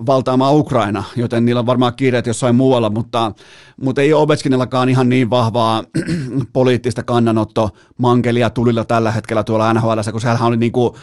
valtaamaan 0.06 0.56
Ukraina, 0.56 1.04
joten 1.16 1.45
niillä 1.45 1.60
on 1.60 1.66
varmaan 1.66 1.95
kiireet 1.95 2.28
jossain 2.28 2.56
muualla, 2.56 2.89
mutta, 2.89 3.32
mutta 3.82 4.02
ei 4.02 4.14
Ovechkinillakaan 4.14 4.89
ihan 4.89 5.10
niin 5.10 5.30
vahvaa 5.30 5.84
poliittista 6.54 7.04
kannanotto 7.04 7.70
mankelia 7.97 8.49
tulilla 8.49 8.86
tällä 8.86 9.12
hetkellä 9.12 9.43
tuolla 9.43 9.74
NHL, 9.74 9.99
kun 10.12 10.22
sehän 10.22 10.41
oli 10.41 10.58
niin 10.58 10.72
kuin, 10.72 10.93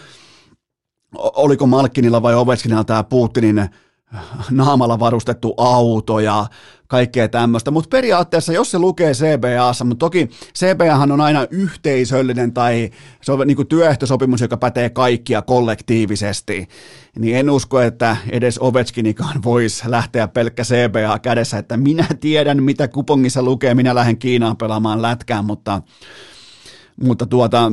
oliko 1.14 1.66
Malkinilla 1.66 2.22
vai 2.22 2.34
Ovechkinilla 2.34 2.84
tämä 2.84 3.04
Putinin 3.04 3.68
naamalla 4.50 4.98
varustettu 4.98 5.54
auto 5.56 6.20
ja 6.20 6.46
kaikkea 6.86 7.28
tämmöistä, 7.28 7.70
mutta 7.70 7.88
periaatteessa 7.88 8.52
jos 8.52 8.70
se 8.70 8.78
lukee 8.78 9.12
CBAssa, 9.12 9.84
mutta 9.84 10.06
toki 10.06 10.30
CBAhan 10.58 11.12
on 11.12 11.20
aina 11.20 11.46
yhteisöllinen 11.50 12.52
tai 12.52 12.90
se 13.22 13.32
on 13.32 13.46
niin 13.46 13.56
kuin 13.56 13.68
työehtosopimus, 13.68 14.40
joka 14.40 14.56
pätee 14.56 14.90
kaikkia 14.90 15.42
kollektiivisesti, 15.42 16.68
niin 17.18 17.36
en 17.36 17.50
usko, 17.50 17.80
että 17.80 18.16
edes 18.30 18.58
Ovechkinikaan 18.58 19.42
voisi 19.42 19.90
lähteä 19.90 20.28
pelkkä 20.28 20.62
CBA 20.62 21.18
kädessä, 21.18 21.58
että 21.58 21.76
minä 21.76 22.06
tiedän 22.20 22.62
mitä 22.62 22.88
kupongissa 22.88 23.42
lukee, 23.42 23.74
minä 23.74 23.94
lähden 23.94 24.18
Kiinaan 24.18 24.56
pelaamaan 24.56 25.02
lätkään, 25.02 25.44
mutta, 25.44 25.82
mutta 27.02 27.26
tuota, 27.26 27.72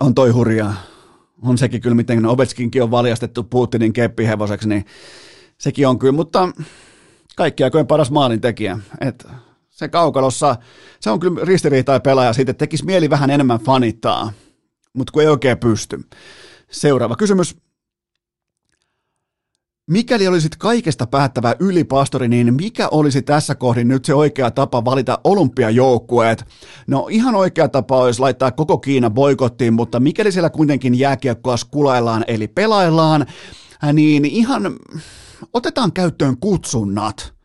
on 0.00 0.14
toi 0.14 0.30
hurjaa 0.30 0.74
on 1.42 1.58
sekin 1.58 1.80
kyllä, 1.80 1.96
miten 1.96 2.26
Ovechkinkin 2.26 2.82
on 2.82 2.90
valjastettu 2.90 3.44
Putinin 3.44 3.92
keppihevoseksi, 3.92 4.68
niin 4.68 4.84
sekin 5.58 5.88
on 5.88 5.98
kyllä, 5.98 6.12
mutta 6.12 6.48
kaikki 7.36 7.64
aikojen 7.64 7.86
paras 7.86 8.10
maalintekijä. 8.10 8.78
Et 9.00 9.26
se 9.70 9.88
kaukalossa, 9.88 10.56
se 11.00 11.10
on 11.10 11.20
kyllä 11.20 11.44
ristiriitai 11.44 12.00
pelaaja 12.00 12.32
siitä, 12.32 12.50
että 12.50 12.58
tekisi 12.58 12.84
mieli 12.84 13.10
vähän 13.10 13.30
enemmän 13.30 13.60
fanittaa, 13.60 14.32
mutta 14.92 15.12
kun 15.12 15.22
ei 15.22 15.28
oikein 15.28 15.58
pysty. 15.58 16.00
Seuraava 16.70 17.16
kysymys. 17.16 17.56
Mikäli 19.88 20.28
olisit 20.28 20.56
kaikesta 20.56 21.06
päättävä 21.06 21.54
ylipastori, 21.58 22.28
niin 22.28 22.54
mikä 22.54 22.88
olisi 22.88 23.22
tässä 23.22 23.54
kohdin 23.54 23.88
nyt 23.88 24.04
se 24.04 24.14
oikea 24.14 24.50
tapa 24.50 24.84
valita 24.84 25.18
olympiajoukkueet? 25.24 26.44
No 26.86 27.06
ihan 27.10 27.34
oikea 27.34 27.68
tapa 27.68 27.96
olisi 27.96 28.20
laittaa 28.20 28.50
koko 28.50 28.78
Kiina 28.78 29.10
boikottiin, 29.10 29.74
mutta 29.74 30.00
mikäli 30.00 30.32
siellä 30.32 30.50
kuitenkin 30.50 30.98
jääkiekkoa 30.98 31.56
skulaillaan 31.56 32.24
eli 32.28 32.48
pelaillaan, 32.48 33.26
niin 33.92 34.24
ihan 34.24 34.76
otetaan 35.52 35.92
käyttöön 35.92 36.36
kutsunnat 36.40 37.37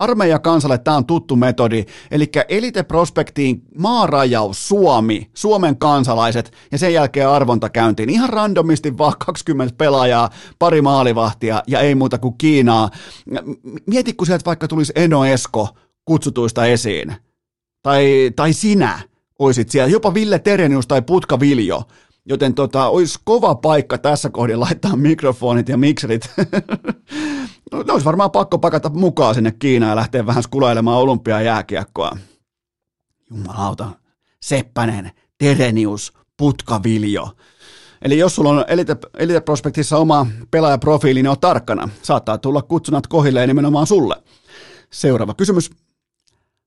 Armeija 0.00 0.38
kansalle 0.38 0.78
tämä 0.78 0.96
on 0.96 1.06
tuttu 1.06 1.36
metodi, 1.36 1.84
eli 2.10 2.30
Elite 2.48 2.82
Prospektiin 2.82 3.62
maarajaus 3.78 4.68
Suomi, 4.68 5.30
Suomen 5.34 5.78
kansalaiset 5.78 6.52
ja 6.72 6.78
sen 6.78 6.92
jälkeen 6.92 7.28
arvontakäyntiin. 7.28 8.10
Ihan 8.10 8.28
randomisti 8.28 8.98
vaan 8.98 9.14
20 9.26 9.74
pelaajaa, 9.76 10.30
pari 10.58 10.82
maalivahtia 10.82 11.62
ja 11.66 11.80
ei 11.80 11.94
muuta 11.94 12.18
kuin 12.18 12.34
Kiinaa. 12.38 12.90
Mieti, 13.86 14.12
kun 14.12 14.26
sieltä 14.26 14.44
vaikka 14.44 14.68
tulisi 14.68 14.92
Eno 14.96 15.24
Esko 15.24 15.68
kutsutuista 16.04 16.66
esiin. 16.66 17.14
Tai, 17.82 18.30
tai 18.36 18.52
sinä 18.52 18.98
oisit 19.38 19.70
siellä, 19.70 19.90
jopa 19.90 20.14
Ville 20.14 20.38
Terenius 20.38 20.86
tai 20.86 21.02
Putka 21.02 21.40
Viljo. 21.40 21.82
Joten 22.26 22.54
tota, 22.54 22.88
olisi 22.88 23.18
kova 23.24 23.54
paikka 23.54 23.98
tässä 23.98 24.30
kohdin 24.30 24.60
laittaa 24.60 24.96
mikrofonit 24.96 25.68
ja 25.68 25.76
mikserit. 25.76 26.30
no, 27.72 27.84
olisi 27.92 28.04
varmaan 28.04 28.30
pakko 28.30 28.58
pakata 28.58 28.88
mukaan 28.88 29.34
sinne 29.34 29.52
Kiinaan 29.52 29.90
ja 29.90 29.96
lähteä 29.96 30.26
vähän 30.26 30.42
skulailemaan 30.42 30.98
olympiajääkiekkoa. 30.98 32.16
Jumalauta. 33.30 33.90
Seppänen, 34.42 35.10
Terenius, 35.38 36.12
Putkaviljo. 36.36 37.28
Eli 38.02 38.18
jos 38.18 38.34
sulla 38.34 38.50
on 38.50 38.64
Elite, 38.68 38.96
Elite 39.18 39.40
Prospektissa 39.40 39.96
oma 39.96 40.26
pelaajaprofiili, 40.50 41.22
niin 41.22 41.30
on 41.30 41.40
tarkkana. 41.40 41.88
Saattaa 42.02 42.38
tulla 42.38 42.62
kutsunat 42.62 43.06
kohilleen 43.06 43.48
nimenomaan 43.48 43.86
sulle. 43.86 44.16
Seuraava 44.90 45.34
kysymys. 45.34 45.70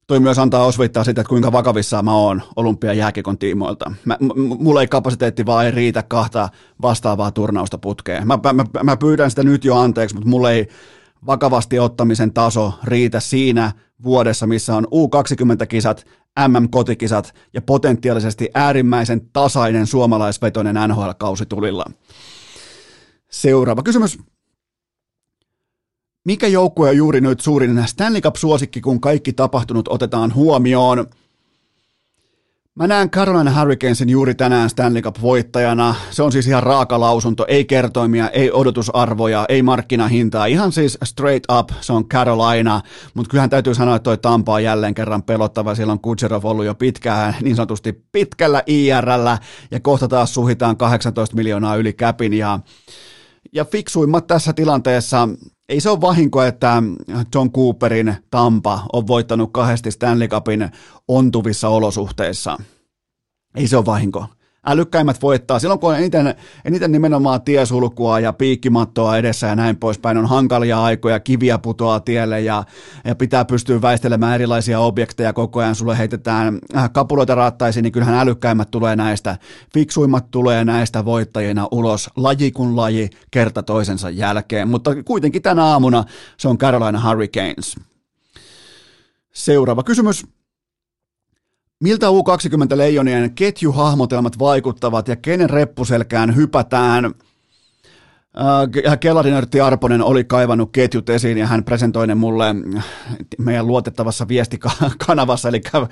Toi 0.07 0.19
myös 0.19 0.39
antaa 0.39 0.65
osvittaa 0.65 1.03
sitä, 1.03 1.21
että 1.21 1.29
kuinka 1.29 1.51
vakavissaan 1.51 2.05
mä 2.05 2.15
oon 2.15 2.41
olympia 2.55 2.93
jääkiekon 2.93 3.37
tiimoilta. 3.37 3.91
Mä, 4.05 4.17
m- 4.19 4.63
mulla 4.63 4.81
ei 4.81 4.87
kapasiteetti 4.87 5.45
vaan 5.45 5.65
ei 5.65 5.71
riitä 5.71 6.03
kahta 6.03 6.49
vastaavaa 6.81 7.31
turnausta 7.31 7.77
putkeen. 7.77 8.27
Mä, 8.27 8.39
mä, 8.53 8.83
mä 8.83 8.97
pyydän 8.97 9.29
sitä 9.29 9.43
nyt 9.43 9.65
jo 9.65 9.75
anteeksi, 9.75 10.15
mutta 10.15 10.29
mulla 10.29 10.51
ei 10.51 10.67
vakavasti 11.25 11.79
ottamisen 11.79 12.33
taso 12.33 12.73
riitä 12.83 13.19
siinä 13.19 13.71
vuodessa, 14.03 14.47
missä 14.47 14.75
on 14.75 14.85
U20-kisat, 14.85 16.05
MM-kotikisat 16.47 17.33
ja 17.53 17.61
potentiaalisesti 17.61 18.49
äärimmäisen 18.53 19.29
tasainen 19.33 19.87
suomalaisvetoinen 19.87 20.75
NHL-kausi 20.87 21.45
tulilla. 21.45 21.85
Seuraava 23.31 23.83
kysymys. 23.83 24.19
Mikä 26.25 26.47
joukkue 26.47 26.89
on 26.89 26.97
juuri 26.97 27.21
nyt 27.21 27.39
suurin 27.39 27.83
Stanley 27.87 28.21
Cup-suosikki, 28.21 28.81
kun 28.81 29.01
kaikki 29.01 29.33
tapahtunut 29.33 29.87
otetaan 29.87 30.33
huomioon? 30.35 31.07
Mä 32.75 32.87
näen 32.87 33.09
Carolina 33.09 33.59
Hurricanesin 33.59 34.09
juuri 34.09 34.35
tänään 34.35 34.69
Stanley 34.69 35.01
Cup-voittajana. 35.01 35.95
Se 36.11 36.23
on 36.23 36.31
siis 36.31 36.47
ihan 36.47 36.63
raaka 36.63 36.99
lausunto, 36.99 37.45
ei 37.47 37.65
kertoimia, 37.65 38.29
ei 38.29 38.51
odotusarvoja, 38.51 39.45
ei 39.49 39.61
markkinahintaa. 39.63 40.45
Ihan 40.45 40.71
siis 40.71 40.97
straight 41.03 41.51
up, 41.59 41.69
se 41.81 41.93
on 41.93 42.07
Carolina. 42.07 42.81
Mutta 43.13 43.29
kyllähän 43.29 43.49
täytyy 43.49 43.75
sanoa, 43.75 43.95
että 43.95 44.03
toi 44.03 44.17
Tampa 44.17 44.53
on 44.53 44.63
jälleen 44.63 44.93
kerran 44.93 45.23
pelottava. 45.23 45.75
Siellä 45.75 45.93
on 45.93 45.99
Kutserov 45.99 46.45
ollut 46.45 46.65
jo 46.65 46.75
pitkään, 46.75 47.35
niin 47.41 47.55
sanotusti 47.55 48.05
pitkällä 48.11 48.63
IRllä. 48.67 49.37
Ja 49.71 49.79
kohta 49.79 50.07
taas 50.07 50.33
suhitaan 50.33 50.77
18 50.77 51.35
miljoonaa 51.35 51.75
yli 51.75 51.93
käpin. 51.93 52.33
Ja, 52.33 52.59
ja 53.51 53.65
fiksuimmat 53.65 54.27
tässä 54.27 54.53
tilanteessa 54.53 55.29
ei 55.69 55.81
se 55.81 55.89
ole 55.89 56.01
vahinko, 56.01 56.43
että 56.43 56.83
John 57.35 57.51
Cooperin 57.51 58.15
Tampa 58.31 58.85
on 58.93 59.07
voittanut 59.07 59.49
kahdesti 59.53 59.91
Stanley 59.91 60.27
Cupin 60.27 60.71
ontuvissa 61.07 61.69
olosuhteissa. 61.69 62.57
Ei 63.55 63.67
se 63.67 63.77
ole 63.77 63.85
vahinko 63.85 64.25
älykkäimmät 64.65 65.21
voittaa. 65.21 65.59
Silloin 65.59 65.79
kun 65.79 65.95
eniten, 65.95 66.35
eniten 66.65 66.91
nimenomaan 66.91 67.41
tiesulkua 67.41 68.19
ja 68.19 68.33
piikkimattoa 68.33 69.17
edessä 69.17 69.47
ja 69.47 69.55
näin 69.55 69.77
poispäin, 69.77 70.17
on 70.17 70.25
hankalia 70.25 70.83
aikoja, 70.83 71.19
kiviä 71.19 71.57
putoaa 71.57 71.99
tielle 71.99 72.41
ja, 72.41 72.63
ja 73.05 73.15
pitää 73.15 73.45
pystyä 73.45 73.81
väistelemään 73.81 74.35
erilaisia 74.35 74.79
objekteja 74.79 75.33
koko 75.33 75.59
ajan. 75.59 75.75
Sulle 75.75 75.97
heitetään 75.97 76.59
äh, 76.75 76.91
kapuloita 76.91 77.35
rattaisiin, 77.35 77.83
niin 77.83 77.91
kyllähän 77.91 78.19
älykkäimmät 78.19 78.71
tulee 78.71 78.95
näistä. 78.95 79.37
Fiksuimmat 79.73 80.31
tulee 80.31 80.65
näistä 80.65 81.05
voittajina 81.05 81.67
ulos 81.71 82.09
laji 82.15 82.51
kun 82.51 82.75
laji 82.75 83.09
kerta 83.31 83.63
toisensa 83.63 84.09
jälkeen. 84.09 84.67
Mutta 84.67 84.91
kuitenkin 85.05 85.41
tänä 85.41 85.63
aamuna 85.63 86.03
se 86.37 86.47
on 86.47 86.57
Carolina 86.57 87.09
Hurricanes. 87.09 87.75
Seuraava 89.33 89.83
kysymys. 89.83 90.25
Miltä 91.83 92.07
U20 92.07 92.77
Leijonien 92.77 93.33
ketjuhahmotelmat 93.35 94.39
vaikuttavat 94.39 95.07
ja 95.07 95.15
kenen 95.15 95.49
reppuselkään 95.49 96.35
hypätään? 96.35 97.05
Äh, 97.05 98.99
Kellarinörtti 98.99 99.61
Arponen 99.61 100.01
oli 100.01 100.23
kaivannut 100.23 100.69
ketjut 100.71 101.09
esiin 101.09 101.37
ja 101.37 101.47
hän 101.47 101.63
presentoi 101.63 102.07
ne 102.07 102.15
mulle 102.15 102.45
meidän 103.37 103.67
luotettavassa 103.67 104.27
viestikanavassa, 104.27 105.49
eli 105.49 105.61
äh, 105.75 105.83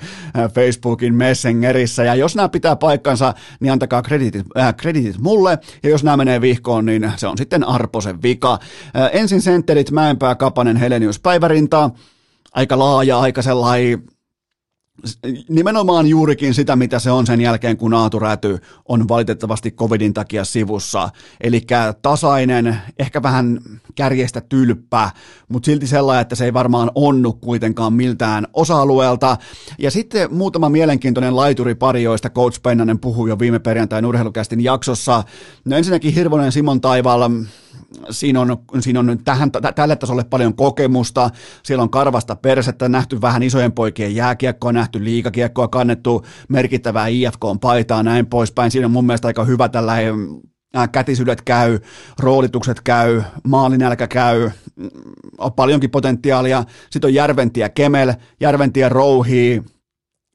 Facebookin 0.54 1.14
Messengerissä. 1.14 2.04
Ja 2.04 2.14
jos 2.14 2.36
nämä 2.36 2.48
pitää 2.48 2.76
paikkansa, 2.76 3.34
niin 3.60 3.72
antakaa 3.72 4.02
kreditit, 4.02 4.46
äh, 4.58 4.74
kreditit 4.76 5.18
mulle, 5.18 5.58
ja 5.82 5.90
jos 5.90 6.04
nämä 6.04 6.16
menee 6.16 6.40
vihkoon, 6.40 6.86
niin 6.86 7.12
se 7.16 7.26
on 7.26 7.38
sitten 7.38 7.64
Arposen 7.64 8.22
vika. 8.22 8.52
Äh, 8.52 9.10
ensin 9.12 9.42
sentterit 9.42 9.90
Mäenpää, 9.90 10.34
Kapanen, 10.34 10.76
Helenius, 10.76 11.20
Päivärinta, 11.20 11.90
aika 12.52 12.78
laaja, 12.78 13.20
aika 13.20 13.42
sellainen 13.42 14.02
nimenomaan 15.48 16.06
juurikin 16.06 16.54
sitä, 16.54 16.76
mitä 16.76 16.98
se 16.98 17.10
on 17.10 17.26
sen 17.26 17.40
jälkeen, 17.40 17.76
kun 17.76 17.94
Aatu 17.94 18.18
Räty 18.18 18.58
on 18.88 19.08
valitettavasti 19.08 19.70
covidin 19.70 20.14
takia 20.14 20.44
sivussa. 20.44 21.08
Eli 21.40 21.66
tasainen, 22.02 22.76
ehkä 22.98 23.22
vähän 23.22 23.60
kärjestä 23.94 24.40
tylppä, 24.40 25.10
mutta 25.48 25.66
silti 25.66 25.86
sellainen, 25.86 26.22
että 26.22 26.34
se 26.34 26.44
ei 26.44 26.52
varmaan 26.52 26.90
onnu 26.94 27.32
kuitenkaan 27.32 27.92
miltään 27.92 28.46
osa-alueelta. 28.54 29.36
Ja 29.78 29.90
sitten 29.90 30.34
muutama 30.34 30.68
mielenkiintoinen 30.68 31.36
pari, 31.78 32.02
joista 32.02 32.30
Coach 32.30 32.62
Pennanen 32.62 32.98
puhui 32.98 33.28
jo 33.28 33.38
viime 33.38 33.58
perjantain 33.58 34.06
urheilukästin 34.06 34.60
jaksossa. 34.60 35.24
No 35.64 35.76
ensinnäkin 35.76 36.14
Hirvonen 36.14 36.52
Simon 36.52 36.80
Taivaalla 36.80 37.30
siinä 38.10 38.40
on, 38.40 38.56
siinä 38.80 39.00
on 39.00 39.18
tähän, 39.24 39.50
tälle 39.74 39.96
tasolle 39.96 40.24
paljon 40.24 40.54
kokemusta, 40.54 41.30
siellä 41.62 41.82
on 41.82 41.90
karvasta 41.90 42.36
persettä, 42.36 42.88
nähty 42.88 43.20
vähän 43.20 43.42
isojen 43.42 43.72
poikien 43.72 44.14
jääkiekkoa, 44.14 44.72
nähty 44.72 45.04
liikakiekkoa, 45.04 45.68
kannettu 45.68 46.26
merkittävää 46.48 47.06
IFK-paitaa, 47.06 48.02
näin 48.02 48.26
poispäin. 48.26 48.70
Siinä 48.70 48.86
on 48.86 48.92
mun 48.92 49.06
mielestä 49.06 49.28
aika 49.28 49.44
hyvä 49.44 49.68
tällainen 49.68 50.14
äh, 50.76 50.90
kätisyydet 50.92 51.42
käy, 51.42 51.78
roolitukset 52.18 52.80
käy, 52.80 53.22
maalinälkä 53.44 54.06
käy, 54.06 54.50
on 55.38 55.52
paljonkin 55.52 55.90
potentiaalia. 55.90 56.64
Sitten 56.90 57.08
on 57.08 57.14
Järventiä 57.14 57.68
Kemel, 57.68 58.12
Järventiä 58.40 58.88
Rouhii, 58.88 59.62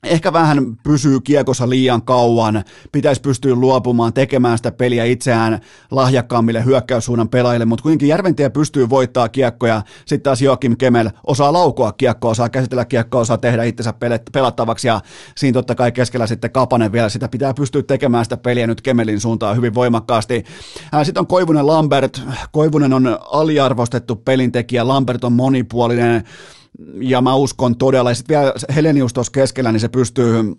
ehkä 0.03 0.33
vähän 0.33 0.77
pysyy 0.83 1.21
kiekossa 1.21 1.69
liian 1.69 2.01
kauan, 2.01 2.63
pitäisi 2.91 3.21
pystyä 3.21 3.55
luopumaan, 3.55 4.13
tekemään 4.13 4.57
sitä 4.57 4.71
peliä 4.71 5.05
itseään 5.05 5.59
lahjakkaammille 5.91 6.65
hyökkäyssuunnan 6.65 7.29
pelaajille, 7.29 7.65
mutta 7.65 7.83
kuitenkin 7.83 8.09
Järventie 8.09 8.49
pystyy 8.49 8.89
voittaa 8.89 9.29
kiekkoja, 9.29 9.81
sitten 9.99 10.21
taas 10.21 10.41
Joakim 10.41 10.77
Kemel 10.77 11.09
osaa 11.27 11.53
laukoa 11.53 11.91
kiekkoa, 11.91 12.31
osaa 12.31 12.49
käsitellä 12.49 12.85
kiekkoa, 12.85 13.21
osaa 13.21 13.37
tehdä 13.37 13.63
itsensä 13.63 13.93
pelattavaksi. 14.31 14.87
Ja 14.87 15.01
siinä 15.35 15.53
totta 15.53 15.75
kai 15.75 15.91
keskellä 15.91 16.27
sitten 16.27 16.51
Kapanen 16.51 16.91
vielä, 16.91 17.09
sitä 17.09 17.27
pitää 17.27 17.53
pystyä 17.53 17.83
tekemään 17.83 18.25
sitä 18.25 18.37
peliä 18.37 18.67
nyt 18.67 18.81
Kemelin 18.81 19.19
suuntaan 19.19 19.55
hyvin 19.55 19.73
voimakkaasti. 19.73 20.43
Sitten 21.03 21.21
on 21.21 21.27
Koivunen 21.27 21.67
Lambert, 21.67 22.21
Koivunen 22.51 22.93
on 22.93 23.19
aliarvostettu 23.31 24.15
pelintekijä, 24.15 24.87
Lambert 24.87 25.23
on 25.23 25.33
monipuolinen, 25.33 26.23
ja 27.01 27.21
mä 27.21 27.35
uskon 27.35 27.77
todella, 27.77 28.11
ja 28.11 28.15
sitten 28.15 28.39
vielä 28.39 28.53
Helenius 28.75 29.13
tuossa 29.13 29.31
keskellä, 29.31 29.71
niin 29.71 29.79
se 29.79 29.87
pystyy 29.87 30.55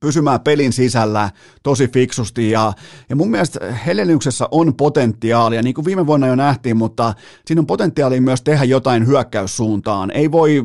pysymään 0.00 0.40
pelin 0.40 0.72
sisällä 0.72 1.30
tosi 1.62 1.88
fiksusti 1.88 2.50
ja, 2.50 2.72
ja 3.08 3.16
mun 3.16 3.30
mielestä 3.30 3.72
Heleniuksessa 3.86 4.48
on 4.50 4.74
potentiaalia, 4.74 5.62
niin 5.62 5.74
kuin 5.74 5.84
viime 5.84 6.06
vuonna 6.06 6.26
jo 6.26 6.34
nähtiin, 6.34 6.76
mutta 6.76 7.14
siinä 7.46 7.60
on 7.60 7.66
potentiaalia 7.66 8.22
myös 8.22 8.42
tehdä 8.42 8.64
jotain 8.64 9.06
hyökkäyssuuntaan. 9.06 10.10
Ei 10.10 10.32
voi, 10.32 10.64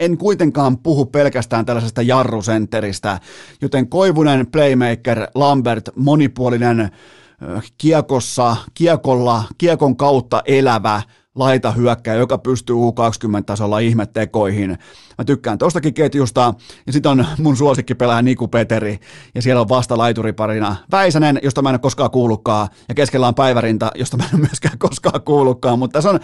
en 0.00 0.18
kuitenkaan 0.18 0.78
puhu 0.78 1.06
pelkästään 1.06 1.66
tällaisesta 1.66 2.02
jarrusenteristä, 2.02 3.20
joten 3.62 3.88
Koivunen, 3.88 4.46
playmaker, 4.46 5.26
Lambert, 5.34 5.88
monipuolinen 5.96 6.90
kiekossa, 7.78 8.56
kiekolla, 8.74 9.44
kiekon 9.58 9.96
kautta 9.96 10.42
elävä, 10.46 11.02
laita 11.34 11.70
hyökkää, 11.70 12.14
joka 12.14 12.38
pystyy 12.38 12.76
U20-tasolla 12.76 13.78
ihmettekoihin. 13.78 14.78
Mä 15.18 15.24
tykkään 15.24 15.58
tostakin 15.58 15.94
ketjusta. 15.94 16.54
Ja 16.86 16.92
sitten 16.92 17.12
on 17.12 17.26
mun 17.38 17.56
suosikkipelaaja 17.56 18.22
Niku 18.22 18.48
Peteri. 18.48 18.98
Ja 19.34 19.42
siellä 19.42 19.60
on 19.60 19.68
vasta 19.68 19.98
laituriparina 19.98 20.76
Väisänen, 20.90 21.40
josta 21.42 21.62
mä 21.62 21.68
en 21.68 21.72
ole 21.74 21.78
koskaan 21.78 22.10
kuullutkaan. 22.10 22.68
Ja 22.88 22.94
keskellä 22.94 23.28
on 23.28 23.34
Päivärinta, 23.34 23.90
josta 23.94 24.16
mä 24.16 24.24
en 24.24 24.30
ole 24.32 24.40
myöskään 24.40 24.78
koskaan 24.78 25.22
kuullutkaan. 25.22 25.78
Mutta 25.78 25.92
tässä 25.92 26.10
on, 26.10 26.20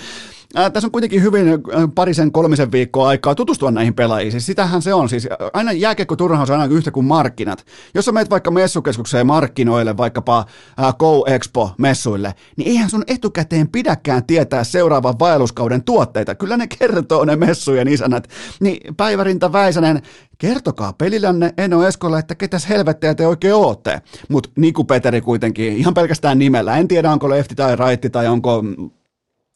ää, 0.54 0.70
tässä 0.70 0.86
on 0.86 0.92
kuitenkin 0.92 1.22
hyvin 1.22 1.46
parisen 1.94 2.32
kolmisen 2.32 2.72
viikkoa 2.72 3.08
aikaa 3.08 3.34
tutustua 3.34 3.70
näihin 3.70 3.94
pelaajiin. 3.94 4.32
Siis 4.32 4.46
sitähän 4.46 4.82
se 4.82 4.94
on. 4.94 5.08
Siis 5.08 5.28
aina 5.52 5.72
jääkiekko 5.72 6.16
turnaus 6.16 6.50
on 6.50 6.60
aina 6.60 6.74
yhtä 6.74 6.90
kuin 6.90 7.06
markkinat. 7.06 7.64
Jos 7.94 8.04
sä 8.04 8.12
meet 8.12 8.30
vaikka 8.30 8.50
messukeskukseen 8.50 9.26
markkinoille, 9.26 9.96
vaikkapa 9.96 10.44
ää, 10.76 10.92
Go 10.98 11.24
Expo-messuille, 11.26 12.34
niin 12.56 12.68
eihän 12.68 12.90
sun 12.90 13.04
etukäteen 13.06 13.68
pidäkään 13.68 14.24
tietää 14.26 14.64
seuraavan 14.64 15.18
vaelluskauden 15.18 15.84
tuotteita. 15.84 16.34
Kyllä 16.34 16.56
ne 16.56 16.66
kertoo 16.78 17.24
ne 17.24 17.36
messujen 17.36 17.88
isänät. 17.88 18.28
Niin 18.60 18.94
Päivärinta 18.96 19.52
Väisänen, 19.52 20.02
kertokaa 20.38 20.92
pelillänne 20.92 21.54
Eno 21.58 21.86
Eskolle, 21.86 22.18
että 22.18 22.34
ketäs 22.34 22.68
helvettiä 22.68 23.14
te 23.14 23.26
oikein 23.26 23.54
ootte. 23.54 24.00
Mutta 24.28 24.50
Niku 24.56 24.84
Peteri 24.84 25.20
kuitenkin, 25.20 25.76
ihan 25.76 25.94
pelkästään 25.94 26.38
nimellä. 26.38 26.76
En 26.76 26.88
tiedä, 26.88 27.12
onko 27.12 27.30
lefti 27.30 27.54
tai 27.54 27.76
raitti 27.76 28.10
tai 28.10 28.26
onko 28.26 28.62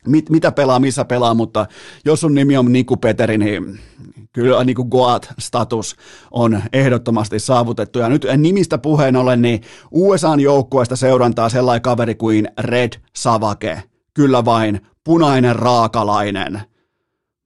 mit, 0.07 0.31
mitä 0.31 0.53
pelaa, 0.53 0.79
missä 0.79 1.05
pelaa, 1.05 1.35
mutta 1.35 1.67
jos 2.05 2.21
sun 2.21 2.35
nimi 2.35 2.57
on 2.57 2.73
Niku 2.73 2.97
Peteri, 2.97 3.39
niin 3.39 3.81
kyllä 4.33 4.65
niin 4.65 4.77
kuin 4.77 4.89
Goat-status 4.89 5.97
on 6.31 6.63
ehdottomasti 6.73 7.39
saavutettu. 7.39 7.99
Ja 7.99 8.09
nyt 8.09 8.27
nimistä 8.37 8.79
puheen 8.79 9.17
ollen, 9.17 9.43
niin 9.43 9.61
USAn 9.91 10.41
joukkueesta 10.41 10.97
seurantaa 10.97 11.49
sellainen 11.49 11.83
kaveri 11.83 12.15
kuin 12.15 12.49
Red 12.61 12.93
Savake. 13.17 13.83
Kyllä 14.15 14.45
vain, 14.45 14.81
punainen 15.05 15.57
raakalainen. 15.57 16.61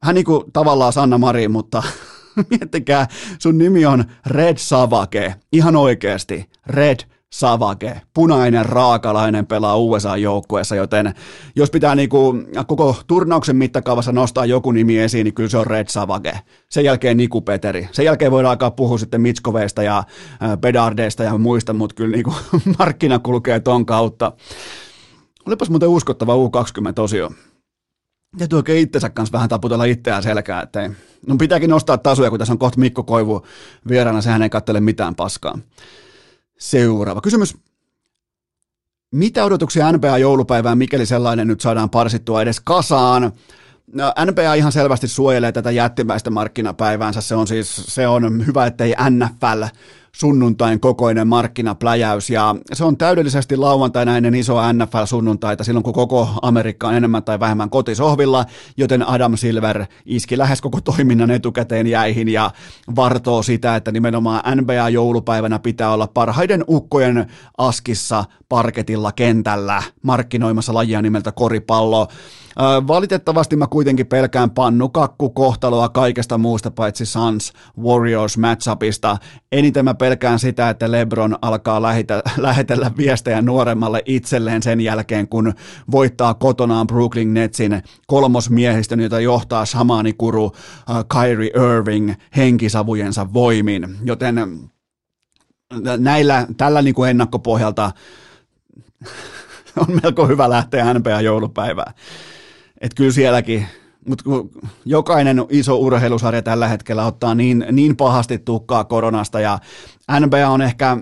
Hän 0.02 0.14
niin 0.14 0.24
kuin 0.24 0.52
tavallaan 0.52 0.92
Sanna 0.92 1.18
Marin, 1.18 1.50
mutta 1.50 1.82
miettikää, 2.50 3.06
sun 3.38 3.58
nimi 3.58 3.86
on 3.86 4.04
Red 4.26 4.56
Savake. 4.58 5.34
Ihan 5.52 5.76
oikeasti, 5.76 6.50
Red 6.66 6.98
Savage, 7.36 8.00
punainen 8.14 8.66
raakalainen 8.66 9.46
pelaa 9.46 9.76
USA-joukkueessa, 9.76 10.76
joten 10.76 11.14
jos 11.56 11.70
pitää 11.70 11.94
niinku 11.94 12.34
koko 12.66 12.96
turnauksen 13.06 13.56
mittakaavassa 13.56 14.12
nostaa 14.12 14.46
joku 14.46 14.72
nimi 14.72 14.98
esiin, 14.98 15.24
niin 15.24 15.34
kyllä 15.34 15.48
se 15.48 15.58
on 15.58 15.66
Red 15.66 15.86
Savage. 15.88 16.40
Sen 16.70 16.84
jälkeen 16.84 17.16
Niku 17.16 17.40
Peteri. 17.40 17.88
Sen 17.92 18.04
jälkeen 18.04 18.30
voidaan 18.30 18.50
alkaa 18.50 18.70
puhua 18.70 18.98
sitten 18.98 19.20
Mitskoveista 19.20 19.82
ja 19.82 20.04
Bedardeista 20.60 21.22
ja 21.22 21.38
muista, 21.38 21.72
mutta 21.72 21.94
kyllä 21.94 22.16
niinku 22.16 22.34
markkina 22.78 23.18
kulkee 23.18 23.60
ton 23.60 23.86
kautta. 23.86 24.32
Olipas 25.46 25.70
muuten 25.70 25.88
uskottava 25.88 26.34
U20-osio. 26.34 27.34
Täytyy 28.38 28.56
oikein 28.56 28.82
itsensä 28.82 29.10
kanssa 29.10 29.32
vähän 29.32 29.48
taputella 29.48 29.84
itseään 29.84 30.22
selkää, 30.22 30.62
että 30.62 30.90
no 31.26 31.36
pitääkin 31.36 31.70
nostaa 31.70 31.98
tasoja, 31.98 32.30
kun 32.30 32.38
tässä 32.38 32.52
on 32.52 32.58
kohta 32.58 32.80
Mikko 32.80 33.02
Koivu 33.02 33.46
vieraana, 33.88 34.20
sehän 34.20 34.42
ei 34.42 34.50
kattele 34.50 34.80
mitään 34.80 35.14
paskaa. 35.14 35.58
Seuraava 36.58 37.20
kysymys. 37.20 37.56
Mitä 39.10 39.44
odotuksia 39.44 39.92
NBA-joulupäivään, 39.92 40.78
mikäli 40.78 41.06
sellainen 41.06 41.48
nyt 41.48 41.60
saadaan 41.60 41.90
parsittua 41.90 42.42
edes 42.42 42.60
kasaan? 42.60 43.32
No, 43.92 44.12
NBA 44.30 44.54
ihan 44.54 44.72
selvästi 44.72 45.08
suojelee 45.08 45.52
tätä 45.52 45.70
jättimäistä 45.70 46.30
markkinapäiväänsä. 46.30 47.20
Se 47.20 47.34
on 47.34 47.46
siis 47.46 47.76
se 47.76 48.08
on 48.08 48.46
hyvä, 48.46 48.66
ettei 48.66 48.94
NFL 49.10 49.62
sunnuntain 50.18 50.80
kokoinen 50.80 51.28
markkinapläjäys 51.28 52.30
ja 52.30 52.54
se 52.72 52.84
on 52.84 52.96
täydellisesti 52.96 53.56
lauantaina 53.56 54.16
ennen 54.16 54.34
isoa 54.34 54.72
NFL-sunnuntaita 54.72 55.64
silloin, 55.64 55.84
kun 55.84 55.92
koko 55.92 56.28
Amerikka 56.42 56.88
on 56.88 56.94
enemmän 56.94 57.24
tai 57.24 57.40
vähemmän 57.40 57.70
kotisohvilla, 57.70 58.44
joten 58.76 59.08
Adam 59.08 59.36
Silver 59.36 59.86
iski 60.06 60.38
lähes 60.38 60.60
koko 60.60 60.80
toiminnan 60.80 61.30
etukäteen 61.30 61.86
jäihin 61.86 62.28
ja 62.28 62.50
vartoo 62.96 63.42
sitä, 63.42 63.76
että 63.76 63.92
nimenomaan 63.92 64.58
NBA-joulupäivänä 64.58 65.58
pitää 65.58 65.92
olla 65.92 66.06
parhaiden 66.06 66.64
ukkojen 66.68 67.26
askissa 67.58 68.24
parketilla 68.48 69.12
kentällä 69.12 69.82
markkinoimassa 70.02 70.74
lajia 70.74 71.02
nimeltä 71.02 71.32
koripallo. 71.32 72.08
Valitettavasti 72.86 73.56
mä 73.56 73.66
kuitenkin 73.66 74.06
pelkään 74.06 74.50
pannukakku-kohtaloa 74.50 75.88
kaikesta 75.88 76.38
muusta 76.38 76.70
paitsi 76.70 77.06
Suns 77.06 77.52
Warriors 77.80 78.38
matchupista. 78.38 79.16
Eniten 79.52 79.84
mä 79.84 79.94
pelkään 79.94 80.38
sitä, 80.38 80.70
että 80.70 80.92
LeBron 80.92 81.36
alkaa 81.42 81.82
lähetä, 81.82 82.22
lähetellä 82.36 82.90
viestejä 82.96 83.42
nuoremmalle 83.42 84.02
itselleen 84.06 84.62
sen 84.62 84.80
jälkeen, 84.80 85.28
kun 85.28 85.54
voittaa 85.90 86.34
kotonaan 86.34 86.86
Brooklyn 86.86 87.34
Netsin 87.34 87.82
kolmosmiehistön, 88.06 89.00
jota 89.00 89.20
johtaa 89.20 89.64
Kuru 90.18 90.52
Kyrie 91.12 91.50
Irving 91.76 92.12
henkisavujensa 92.36 93.32
voimin. 93.32 93.96
Joten 94.04 94.36
näillä, 95.98 96.46
tällä 96.56 96.82
niin 96.82 96.94
kuin 96.94 97.10
ennakkopohjalta 97.10 97.90
on 99.88 100.00
melko 100.02 100.26
hyvä 100.26 100.50
lähteä 100.50 100.94
NBA 100.94 101.20
joulupäivään. 101.20 101.94
Että 102.80 102.96
kyllä 102.96 103.12
sielläkin, 103.12 103.66
mutta 104.08 104.24
jokainen 104.84 105.44
iso 105.50 105.78
urheilusarja 105.78 106.42
tällä 106.42 106.68
hetkellä 106.68 107.06
ottaa 107.06 107.34
niin, 107.34 107.66
niin 107.72 107.96
pahasti 107.96 108.38
tukkaa 108.38 108.84
koronasta 108.84 109.40
ja 109.40 109.58
NBA 110.20 110.48
on 110.48 110.62
ehkä 110.62 110.96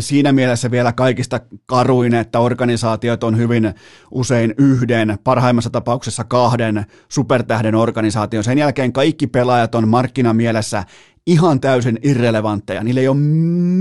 siinä 0.00 0.32
mielessä 0.32 0.70
vielä 0.70 0.92
kaikista 0.92 1.40
karuin, 1.66 2.14
että 2.14 2.40
organisaatiot 2.40 3.24
on 3.24 3.36
hyvin 3.36 3.74
usein 4.10 4.54
yhden, 4.58 5.18
parhaimmassa 5.24 5.70
tapauksessa 5.70 6.24
kahden 6.24 6.86
supertähden 7.08 7.74
organisaation. 7.74 8.44
Sen 8.44 8.58
jälkeen 8.58 8.92
kaikki 8.92 9.26
pelaajat 9.26 9.74
on 9.74 9.88
markkinamielessä 9.88 10.84
ihan 11.26 11.60
täysin 11.60 11.98
irrelevantteja. 12.02 12.84
Niillä 12.84 13.00
ei 13.00 13.08
ole 13.08 13.16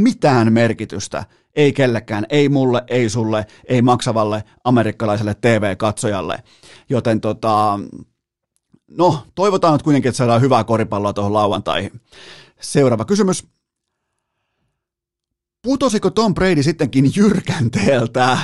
mitään 0.04 0.54
merkitystä. 0.54 1.26
Ei 1.58 1.74
kellekään, 1.74 2.26
ei 2.30 2.50
mulle, 2.50 2.84
ei 2.88 3.10
sulle, 3.10 3.46
ei 3.68 3.82
maksavalle 3.82 4.44
amerikkalaiselle 4.64 5.34
TV-katsojalle. 5.34 6.44
Joten 6.90 7.22
tota, 7.22 7.80
no, 8.88 9.24
toivotaan 9.36 9.74
nyt 9.74 9.82
kuitenkin, 9.84 10.10
että 10.10 10.18
saadaan 10.18 10.42
hyvää 10.42 10.64
koripalloa 10.64 11.14
tuohon 11.14 11.34
lauantaihin. 11.34 12.02
Seuraava 12.60 13.06
kysymys. 13.06 13.48
Putosiko 15.62 16.10
Tom 16.10 16.34
Brady 16.34 16.64
sittenkin 16.64 17.12
jyrkänteeltä? 17.16 18.38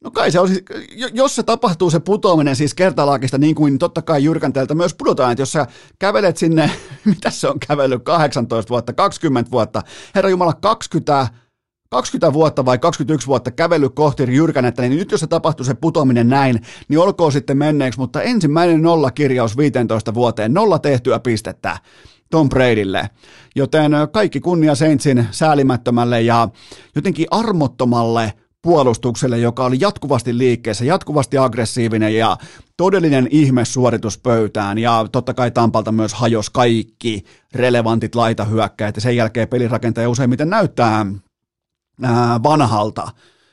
No 0.00 0.10
kai 0.10 0.30
se 0.30 0.40
olisi, 0.40 0.64
jos 1.12 1.36
se 1.36 1.42
tapahtuu 1.42 1.90
se 1.90 2.00
putoaminen 2.00 2.56
siis 2.56 2.74
kertalaakista 2.74 3.38
niin 3.38 3.54
kuin 3.54 3.78
totta 3.78 4.02
kai 4.02 4.24
jyrkänteeltä 4.24 4.74
myös 4.74 4.94
pudotaan, 4.94 5.32
että 5.32 5.42
jos 5.42 5.52
sä 5.52 5.66
kävelet 5.98 6.36
sinne, 6.36 6.70
mitä 7.04 7.30
se 7.30 7.48
on 7.48 7.60
kävellyt, 7.68 8.04
18 8.04 8.70
vuotta, 8.70 8.92
20 8.92 9.50
vuotta, 9.50 9.82
herra 10.14 10.30
Jumala, 10.30 10.52
20 10.52 11.28
20 11.90 12.32
vuotta 12.32 12.64
vai 12.64 12.78
21 12.78 13.26
vuotta 13.26 13.50
kävellyt 13.50 13.94
kohti 13.94 14.22
jyrkänettä, 14.34 14.82
niin 14.82 14.96
nyt 14.96 15.10
jos 15.10 15.20
se 15.20 15.26
tapahtuu 15.26 15.64
se 15.64 15.74
putoaminen 15.74 16.28
näin, 16.28 16.62
niin 16.88 16.98
olkoon 16.98 17.32
sitten 17.32 17.58
menneeksi, 17.58 18.00
mutta 18.00 18.22
ensimmäinen 18.22 18.82
nolla 18.82 19.10
kirjaus 19.10 19.56
15 19.56 20.14
vuoteen, 20.14 20.54
nolla 20.54 20.78
tehtyä 20.78 21.18
pistettä. 21.18 21.78
Tom 22.30 22.48
Bradylle. 22.48 23.10
Joten 23.56 23.92
kaikki 24.12 24.40
kunnia 24.40 24.74
Saintsin 24.74 25.26
säälimättömälle 25.30 26.22
ja 26.22 26.48
jotenkin 26.94 27.26
armottomalle 27.30 28.32
puolustukselle, 28.62 29.38
joka 29.38 29.64
oli 29.64 29.76
jatkuvasti 29.80 30.38
liikkeessä, 30.38 30.84
jatkuvasti 30.84 31.38
aggressiivinen 31.38 32.14
ja 32.14 32.36
todellinen 32.76 33.28
ihmesuoritus 33.30 34.18
pöytään. 34.18 34.78
Ja 34.78 35.06
totta 35.12 35.34
kai 35.34 35.50
Tampalta 35.50 35.92
myös 35.92 36.14
hajos 36.14 36.50
kaikki 36.50 37.24
relevantit 37.54 38.14
laitahyökkäät 38.14 38.96
ja 38.96 39.00
sen 39.00 39.16
jälkeen 39.16 39.48
pelirakentaja 39.48 40.10
useimmiten 40.10 40.50
näyttää 40.50 40.96
ää, 40.96 41.06
vanhalta. 42.42 43.08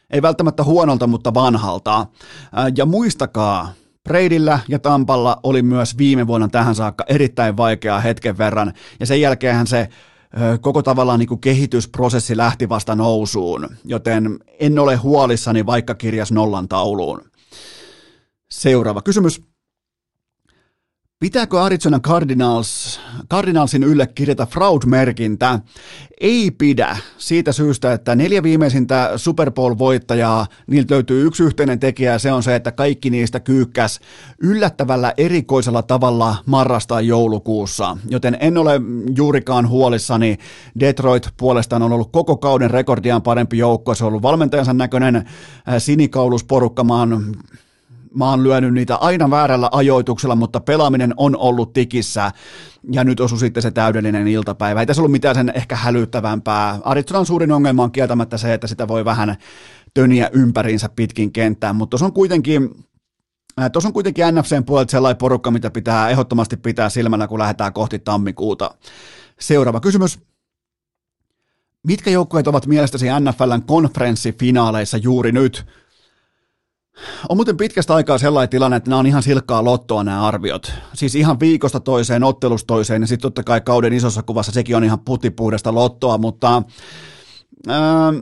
Ei 0.10 0.22
välttämättä 0.22 0.64
huonolta, 0.64 1.08
mutta 1.08 1.34
vanhalta. 1.34 2.08
Ää, 2.54 2.72
ja 2.78 2.86
muistakaa, 2.86 3.74
Bradyllä 4.04 4.60
ja 4.68 4.80
Tampalla 4.80 5.40
oli 5.44 5.62
myös 5.62 5.98
viime 5.98 6.28
vuonna 6.28 6.48
tähän 6.48 6.76
saakka 6.76 7.04
erittäin 7.08 7.58
vaikeaa 7.58 8.00
hetken 8.00 8.38
verran, 8.38 8.74
ja 9.00 9.06
sen 9.06 9.22
jälkeen 9.22 9.68
se 9.68 9.90
koko 10.62 10.82
tavallaan 10.82 11.20
niin 11.20 11.28
kuin 11.28 11.42
kehitysprosessi 11.42 12.38
lähti 12.38 12.70
vasta 12.70 12.96
nousuun, 12.96 13.70
joten 13.84 14.40
en 14.60 14.80
ole 14.80 14.96
huolissani 14.96 15.66
vaikka 15.66 15.96
kirjas 15.96 16.32
nollan 16.32 16.68
tauluun. 16.68 17.22
Seuraava 18.52 19.02
kysymys. 19.02 19.42
Pitääkö 21.26 21.62
Arizona 21.62 22.00
Cardinals, 22.00 23.00
Cardinalsin 23.32 23.84
ylle 23.84 24.08
kirjata 24.08 24.46
fraud-merkintä? 24.46 25.60
Ei 26.22 26.52
pidä, 26.52 26.98
siitä 27.18 27.52
syystä, 27.52 27.94
että 27.94 28.16
neljä 28.16 28.44
viimeisintä 28.44 29.12
Super 29.16 29.52
Bowl-voittajaa, 29.52 30.48
niiltä 30.68 30.94
löytyy 30.94 31.26
yksi 31.26 31.44
yhteinen 31.44 31.80
tekijä, 31.80 32.12
ja 32.12 32.20
se 32.20 32.32
on 32.32 32.44
se, 32.44 32.56
että 32.56 32.72
kaikki 32.72 33.10
niistä 33.10 33.40
kyykkäs 33.40 34.00
yllättävällä 34.40 35.14
erikoisella 35.18 35.84
tavalla 35.84 36.36
marrastaa 36.46 37.02
joulukuussa. 37.02 37.98
Joten 38.10 38.38
en 38.40 38.58
ole 38.58 38.82
juurikaan 39.18 39.70
huolissani. 39.70 40.38
Detroit 40.80 41.30
puolestaan 41.38 41.82
on 41.82 41.92
ollut 41.92 42.12
koko 42.12 42.38
kauden 42.38 42.72
rekordiaan 42.72 43.22
parempi 43.22 43.58
joukko, 43.58 43.96
se 43.96 44.04
on 44.04 44.08
ollut 44.08 44.24
valmentajansa 44.24 44.74
näköinen 44.74 45.16
äh, 45.16 45.24
sinikaulusporukka, 45.78 46.84
maan 46.84 47.36
mä 48.16 48.30
oon 48.30 48.44
lyönyt 48.44 48.74
niitä 48.74 48.96
aina 48.96 49.30
väärällä 49.30 49.70
ajoituksella, 49.72 50.36
mutta 50.36 50.60
pelaaminen 50.60 51.14
on 51.18 51.38
ollut 51.38 51.74
tikissä 51.74 52.32
ja 52.92 53.04
nyt 53.04 53.20
osui 53.20 53.40
sitten 53.40 53.64
se 53.64 53.72
täydellinen 53.72 54.28
iltapäivä. 54.28 54.80
Ei 54.80 54.86
tässä 54.86 55.02
ollut 55.02 55.12
mitään 55.12 55.36
sen 55.36 55.52
ehkä 55.56 55.76
hälyttävämpää. 55.76 56.80
Arizonan 56.84 57.26
suurin 57.26 57.52
ongelma 57.52 57.84
on 57.84 57.92
kieltämättä 57.92 58.38
se, 58.38 58.54
että 58.54 58.68
sitä 58.68 58.88
voi 58.88 59.06
vähän 59.06 59.36
töniä 59.94 60.30
ympäriinsä 60.34 60.90
pitkin 60.90 61.32
kenttään, 61.32 61.76
mutta 61.76 61.98
se 61.98 62.06
on 62.06 62.14
kuitenkin 62.14 62.70
Tuossa 63.72 63.90
on 63.90 63.94
kuitenkin 63.94 64.26
NFCn 64.32 64.64
puolelta 64.66 64.92
sellainen 64.92 65.18
porukka, 65.18 65.52
mitä 65.52 65.70
pitää 65.70 66.10
ehdottomasti 66.10 66.58
pitää 66.58 66.90
silmällä, 66.90 67.28
kun 67.28 67.40
lähdetään 67.40 67.74
kohti 67.74 68.00
tammikuuta. 68.00 68.72
Seuraava 69.40 69.80
kysymys. 69.80 70.20
Mitkä 71.88 72.10
joukkueet 72.10 72.48
ovat 72.48 72.66
mielestäsi 72.66 73.06
NFLn 73.20 73.62
konferenssifinaaleissa 73.68 74.98
juuri 74.98 75.32
nyt? 75.32 75.66
On 77.30 77.38
muuten 77.38 77.58
pitkästä 77.58 77.96
aikaa 77.96 78.18
sellainen 78.18 78.50
tilanne, 78.50 78.78
että 78.78 78.90
nämä 78.90 79.00
on 79.00 79.08
ihan 79.08 79.24
silkkaa 79.24 79.64
lottoa 79.64 80.04
nämä 80.04 80.28
arviot. 80.28 80.74
Siis 80.94 81.16
ihan 81.16 81.40
viikosta 81.40 81.80
toiseen, 81.80 82.24
ottelusta 82.24 82.68
toiseen, 82.68 83.02
ja 83.02 83.08
sitten 83.08 83.22
totta 83.22 83.44
kai 83.44 83.62
kauden 83.62 83.94
isossa 83.94 84.24
kuvassa 84.24 84.52
sekin 84.52 84.76
on 84.76 84.84
ihan 84.84 85.00
putipuudesta 85.00 85.74
lottoa, 85.74 86.18
mutta 86.18 86.64
ää, 87.68 88.14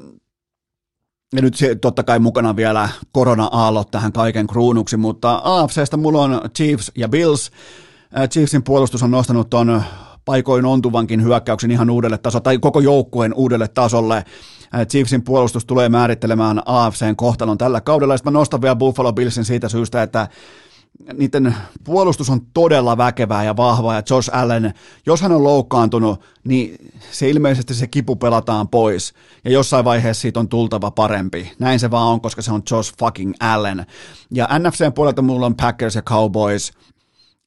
ja 1.35 1.41
nyt 1.41 1.55
se, 1.55 1.75
totta 1.75 2.03
kai 2.03 2.19
mukana 2.19 2.55
vielä 2.55 2.89
korona-aallot 3.11 3.91
tähän 3.91 4.11
kaiken 4.11 4.47
kruunuksi, 4.47 4.97
mutta 4.97 5.41
AFCstä 5.43 5.97
mulla 5.97 6.21
on 6.21 6.41
Chiefs 6.55 6.91
ja 6.97 7.09
Bills. 7.09 7.51
Chiefsin 8.29 8.63
puolustus 8.63 9.03
on 9.03 9.11
nostanut 9.11 9.49
ton 9.49 9.83
paikoin 10.25 10.65
ontuvankin 10.65 11.23
hyökkäyksen 11.23 11.71
ihan 11.71 11.89
uudelle 11.89 12.17
tasolle, 12.17 12.43
tai 12.43 12.57
koko 12.57 12.79
joukkueen 12.79 13.33
uudelle 13.33 13.67
tasolle. 13.67 14.25
Chiefsin 14.87 15.23
puolustus 15.23 15.65
tulee 15.65 15.89
määrittelemään 15.89 16.61
AFCn 16.65 17.15
kohtalon 17.15 17.57
tällä 17.57 17.81
kaudella, 17.81 18.13
ja 18.13 18.19
mä 18.25 18.31
nostan 18.31 18.61
vielä 18.61 18.75
Buffalo 18.75 19.13
Billsin 19.13 19.45
siitä 19.45 19.69
syystä, 19.69 20.03
että 20.03 20.27
niiden 21.13 21.55
puolustus 21.83 22.29
on 22.29 22.41
todella 22.53 22.97
väkevää 22.97 23.43
ja 23.43 23.57
vahvaa, 23.57 23.95
ja 23.95 24.03
Josh 24.09 24.29
Allen, 24.35 24.73
jos 25.05 25.21
hän 25.21 25.31
on 25.31 25.43
loukkaantunut, 25.43 26.21
niin 26.43 26.91
se 27.11 27.29
ilmeisesti 27.29 27.73
se 27.73 27.87
kipu 27.87 28.15
pelataan 28.15 28.69
pois, 28.69 29.13
ja 29.45 29.51
jossain 29.51 29.85
vaiheessa 29.85 30.21
siitä 30.21 30.39
on 30.39 30.49
tultava 30.49 30.91
parempi. 30.91 31.51
Näin 31.59 31.79
se 31.79 31.91
vaan 31.91 32.07
on, 32.07 32.21
koska 32.21 32.41
se 32.41 32.51
on 32.51 32.63
Josh 32.71 32.93
fucking 32.99 33.33
Allen. 33.39 33.85
Ja 34.31 34.49
NFCn 34.59 34.93
puolelta 34.93 35.21
mulla 35.21 35.45
on 35.45 35.55
Packers 35.55 35.95
ja 35.95 36.01
Cowboys, 36.01 36.71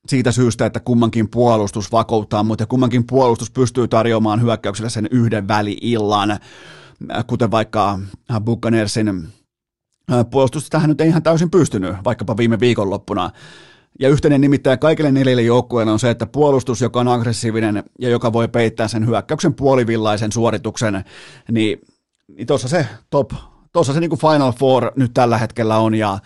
siitä 0.08 0.32
syystä, 0.32 0.66
että 0.66 0.80
kummankin 0.80 1.28
puolustus 1.30 1.92
vakouttaa, 1.92 2.42
mutta 2.42 2.66
kummankin 2.66 3.06
puolustus 3.06 3.50
pystyy 3.50 3.88
tarjoamaan 3.88 4.42
hyökkäykselle 4.42 4.90
sen 4.90 5.08
yhden 5.10 5.48
väliillan, 5.48 6.38
kuten 7.26 7.50
vaikka 7.50 7.98
Buccaneersin 8.40 9.28
puolustus 10.30 10.70
tähän 10.70 10.88
nyt 10.88 11.00
ei 11.00 11.08
ihan 11.08 11.22
täysin 11.22 11.50
pystynyt, 11.50 11.96
vaikkapa 12.04 12.36
viime 12.36 12.60
viikonloppuna. 12.60 13.30
Ja 14.00 14.08
yhteinen 14.08 14.40
nimittäin 14.40 14.78
kaikille 14.78 15.12
neljälle 15.12 15.42
joukkueelle 15.42 15.92
on 15.92 15.98
se, 15.98 16.10
että 16.10 16.26
puolustus, 16.26 16.80
joka 16.80 17.00
on 17.00 17.08
aggressiivinen 17.08 17.84
ja 18.00 18.08
joka 18.08 18.32
voi 18.32 18.48
peittää 18.48 18.88
sen 18.88 19.06
hyökkäyksen 19.06 19.54
puolivillaisen 19.54 20.32
suorituksen, 20.32 21.04
niin, 21.52 21.80
niin 22.28 22.46
tuossa 22.46 22.68
se 22.68 22.86
top, 23.10 23.30
tuossa 23.72 23.92
se 23.92 24.00
niin 24.00 24.18
Final 24.18 24.52
Four 24.52 24.92
nyt 24.96 25.14
tällä 25.14 25.38
hetkellä 25.38 25.78
on, 25.78 25.94
ja, 25.94 26.18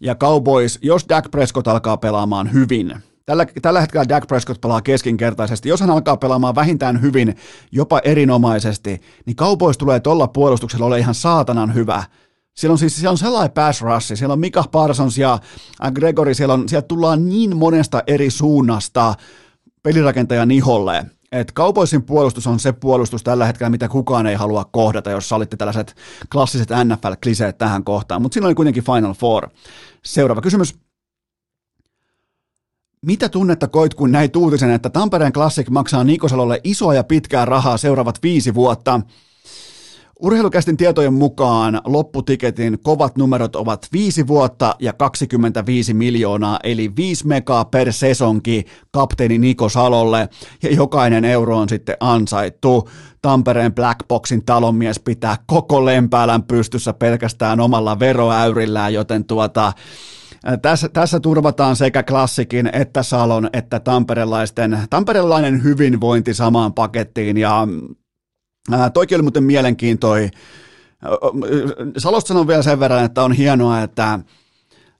ja 0.00 0.14
Cowboys, 0.14 0.78
jos 0.82 1.06
Dak 1.08 1.30
Prescott 1.30 1.68
alkaa 1.68 1.96
pelaamaan 1.96 2.52
hyvin, 2.52 2.94
Tällä, 3.26 3.46
tällä 3.62 3.80
hetkellä 3.80 4.08
Dak 4.08 4.26
Prescott 4.26 4.60
pelaa 4.60 4.82
keskinkertaisesti. 4.82 5.68
Jos 5.68 5.80
hän 5.80 5.90
alkaa 5.90 6.16
pelaamaan 6.16 6.54
vähintään 6.54 7.00
hyvin, 7.02 7.36
jopa 7.72 7.98
erinomaisesti, 7.98 9.00
niin 9.26 9.36
Cowboys 9.36 9.78
tulee 9.78 10.00
tuolla 10.00 10.28
puolustuksella 10.28 10.86
ole 10.86 10.98
ihan 10.98 11.14
saatanan 11.14 11.74
hyvä. 11.74 12.04
Siellä 12.56 12.72
on 12.72 12.78
siis 12.78 12.96
siellä 12.96 13.10
on 13.10 13.18
sellainen 13.18 13.50
pass 13.50 13.82
rush, 13.82 14.14
siellä 14.14 14.32
on 14.32 14.40
Mika 14.40 14.64
Parsons 14.72 15.18
ja 15.18 15.38
Gregory, 15.94 16.34
siellä 16.34 16.54
on, 16.54 16.68
sieltä 16.68 16.88
tullaan 16.88 17.28
niin 17.28 17.56
monesta 17.56 18.02
eri 18.06 18.30
suunnasta 18.30 19.14
pelirakentajan 19.82 20.50
iholle, 20.50 21.04
että 21.32 21.52
Cowboysin 21.52 22.02
puolustus 22.02 22.46
on 22.46 22.60
se 22.60 22.72
puolustus 22.72 23.22
tällä 23.22 23.46
hetkellä, 23.46 23.70
mitä 23.70 23.88
kukaan 23.88 24.26
ei 24.26 24.34
halua 24.34 24.64
kohdata, 24.64 25.10
jos 25.10 25.32
olitte 25.32 25.56
tällaiset 25.56 25.96
klassiset 26.32 26.68
NFL-kliseet 26.70 27.58
tähän 27.58 27.84
kohtaan, 27.84 28.22
mutta 28.22 28.34
siinä 28.34 28.46
oli 28.46 28.54
kuitenkin 28.54 28.84
Final 28.84 29.14
Four. 29.14 29.48
Seuraava 30.04 30.40
kysymys. 30.40 30.85
Mitä 33.02 33.28
tunnetta 33.28 33.68
koit, 33.68 33.94
kun 33.94 34.12
näit 34.12 34.36
uutisen, 34.36 34.70
että 34.70 34.90
Tampereen 34.90 35.32
Classic 35.32 35.70
maksaa 35.70 36.04
Nikosalolle 36.04 36.60
isoa 36.64 36.94
ja 36.94 37.04
pitkää 37.04 37.44
rahaa 37.44 37.76
seuraavat 37.76 38.18
viisi 38.22 38.54
vuotta? 38.54 39.00
Urheilukästin 40.20 40.76
tietojen 40.76 41.14
mukaan 41.14 41.80
lopputiketin 41.84 42.78
kovat 42.82 43.16
numerot 43.16 43.56
ovat 43.56 43.88
5 43.92 44.26
vuotta 44.26 44.74
ja 44.78 44.92
25 44.92 45.94
miljoonaa, 45.94 46.58
eli 46.62 46.96
5 46.96 47.26
megaa 47.26 47.64
per 47.64 47.92
sesonki 47.92 48.64
kapteeni 48.90 49.38
Niko 49.38 49.68
Salolle, 49.68 50.28
ja 50.62 50.74
jokainen 50.74 51.24
euro 51.24 51.58
on 51.58 51.68
sitten 51.68 51.96
ansaittu. 52.00 52.88
Tampereen 53.22 53.74
Blackboxin 53.74 54.44
talonmies 54.44 55.00
pitää 55.00 55.36
koko 55.46 55.84
Lempäälän 55.84 56.42
pystyssä 56.42 56.92
pelkästään 56.92 57.60
omalla 57.60 57.98
veroäyrillään, 57.98 58.94
joten 58.94 59.24
tuota, 59.24 59.72
tässä, 60.62 60.88
tässä 60.88 61.20
turvataan 61.20 61.76
sekä 61.76 62.02
klassikin 62.02 62.70
että 62.72 63.02
Salon 63.02 63.50
että 63.52 63.80
tamperelaisten, 63.80 64.78
tamperelainen 64.90 65.64
hyvinvointi 65.64 66.34
samaan 66.34 66.74
pakettiin 66.74 67.36
ja 67.36 67.68
ää, 68.72 68.90
toikin 68.90 69.16
oli 69.16 69.22
muuten 69.22 69.44
mielenkiintoi. 69.44 70.30
Salosta 71.98 72.28
sanon 72.28 72.46
vielä 72.46 72.62
sen 72.62 72.80
verran, 72.80 73.04
että 73.04 73.22
on 73.22 73.32
hienoa, 73.32 73.82
että 73.82 74.18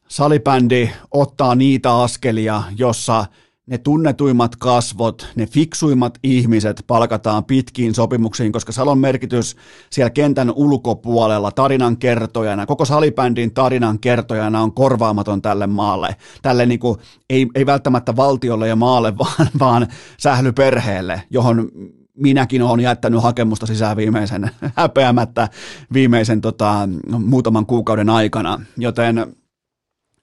salibändi 0.08 0.90
ottaa 1.10 1.54
niitä 1.54 1.96
askelia, 1.96 2.62
jossa– 2.76 3.24
ne 3.66 3.78
tunnetuimmat 3.78 4.56
kasvot, 4.56 5.28
ne 5.36 5.46
fiksuimmat 5.46 6.18
ihmiset 6.22 6.84
palkataan 6.86 7.44
pitkiin 7.44 7.94
sopimuksiin, 7.94 8.52
koska 8.52 8.72
Salon 8.72 8.98
merkitys 8.98 9.56
siellä 9.90 10.10
kentän 10.10 10.50
ulkopuolella 10.50 11.50
tarinan 11.50 11.96
kertojana, 11.96 12.66
koko 12.66 12.84
salibändin 12.84 13.54
tarinan 13.54 13.98
kertojana 13.98 14.60
on 14.60 14.72
korvaamaton 14.72 15.42
tälle 15.42 15.66
maalle. 15.66 16.16
Tälle 16.42 16.66
niin 16.66 16.80
kuin, 16.80 16.98
ei, 17.30 17.46
ei 17.54 17.66
välttämättä 17.66 18.16
valtiolle 18.16 18.68
ja 18.68 18.76
maalle, 18.76 19.14
vaan, 19.18 19.48
vaan 19.58 19.86
sählyperheelle, 20.18 21.22
johon 21.30 21.68
minäkin 22.16 22.62
olen 22.62 22.80
jättänyt 22.80 23.22
hakemusta 23.22 23.66
sisään 23.66 23.96
viimeisen, 23.96 24.50
häpeämättä 24.76 25.48
viimeisen 25.92 26.40
tota, 26.40 26.88
muutaman 27.18 27.66
kuukauden 27.66 28.10
aikana, 28.10 28.60
joten 28.76 29.36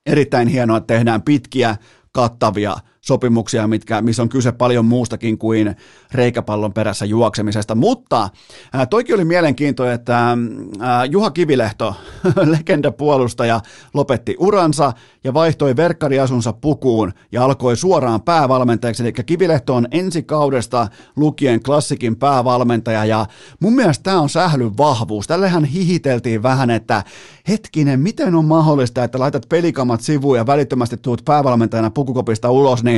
erittäin 0.06 0.48
hienoa, 0.48 0.76
että 0.76 0.94
tehdään 0.94 1.22
pitkiä, 1.22 1.76
kattavia 2.12 2.76
sopimuksia, 3.04 3.66
mitkä, 3.66 4.02
missä 4.02 4.22
on 4.22 4.28
kyse 4.28 4.52
paljon 4.52 4.84
muustakin 4.84 5.38
kuin 5.38 5.76
reikäpallon 6.12 6.72
perässä 6.72 7.04
juoksemisesta. 7.04 7.74
Mutta 7.74 8.28
ää, 8.72 8.86
toikin 8.86 9.14
oli 9.14 9.24
mielenkiintoinen, 9.24 9.94
että 9.94 10.36
ää, 10.80 11.04
Juha 11.04 11.30
Kivilehto, 11.30 11.94
legendapuolustaja, 12.58 13.60
lopetti 13.94 14.36
uransa 14.38 14.92
ja 15.24 15.34
vaihtoi 15.34 15.76
verkkariasunsa 15.76 16.52
pukuun 16.52 17.12
ja 17.32 17.44
alkoi 17.44 17.76
suoraan 17.76 18.22
päävalmentajaksi. 18.22 19.02
Eli 19.02 19.12
Kivilehto 19.12 19.74
on 19.74 19.88
ensi 19.90 20.22
kaudesta 20.22 20.88
lukien 21.16 21.62
klassikin 21.62 22.16
päävalmentaja 22.16 23.04
ja 23.04 23.26
mun 23.60 23.72
mielestä 23.72 24.02
tämä 24.02 24.20
on 24.20 24.28
sählyn 24.28 24.76
vahvuus. 24.76 25.26
Tällehän 25.26 25.64
hihiteltiin 25.64 26.42
vähän, 26.42 26.70
että 26.70 27.02
hetkinen, 27.48 28.00
miten 28.00 28.34
on 28.34 28.44
mahdollista, 28.44 29.04
että 29.04 29.18
laitat 29.18 29.48
pelikamat 29.48 30.00
sivuun 30.00 30.36
ja 30.36 30.46
välittömästi 30.46 30.96
tuut 30.96 31.22
päävalmentajana 31.24 31.90
pukukopista 31.90 32.50
ulos, 32.50 32.84
niin, 32.84 32.93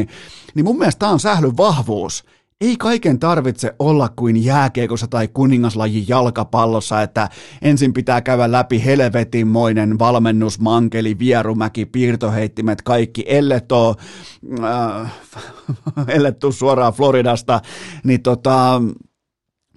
niin 0.55 0.65
mun 0.65 0.79
mielestä 0.79 0.99
tämä 0.99 1.13
on 1.13 1.21
sählyn 1.21 1.57
vahvuus. 1.57 2.25
Ei 2.61 2.77
kaiken 2.77 3.19
tarvitse 3.19 3.75
olla 3.79 4.09
kuin 4.09 4.45
jääkiekossa 4.45 5.07
tai 5.07 5.29
kuningaslajin 5.29 6.05
jalkapallossa, 6.09 7.03
että 7.03 7.29
ensin 7.63 7.93
pitää 7.93 8.21
käydä 8.21 8.53
läpi 8.53 8.85
helvetinmoinen 8.85 9.99
valmennus, 9.99 10.61
mankeli, 10.61 11.19
vierumäki, 11.19 11.87
piirtoheittimet, 11.87 12.83
kaikki, 12.83 13.25
ellet 13.27 13.73
ole, 13.73 13.97
äh, 14.65 15.13
ellet 16.17 16.37
suoraan 16.51 16.93
Floridasta, 16.93 17.61
niin 18.05 18.23
tota, 18.23 18.83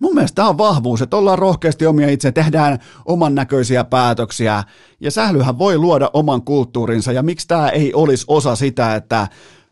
Mun 0.01 0.13
mielestä 0.13 0.36
tämä 0.36 0.49
on 0.49 0.57
vahvuus, 0.57 1.01
että 1.01 1.17
ollaan 1.17 1.39
rohkeasti 1.39 1.86
omia 1.86 2.09
itse, 2.09 2.32
tehdään 2.32 2.80
oman 3.05 3.36
näköisiä 3.36 3.84
päätöksiä. 3.84 4.63
Ja 4.99 5.11
sählyhän 5.11 5.57
voi 5.57 5.78
luoda 5.78 6.09
oman 6.13 6.41
kulttuurinsa 6.41 7.11
ja 7.11 7.24
miksi 7.24 7.47
tämä 7.47 7.70
ei 7.70 7.93
olisi 7.93 8.26
osa 8.28 8.55
sitä, 8.55 8.95
että 8.95 9.28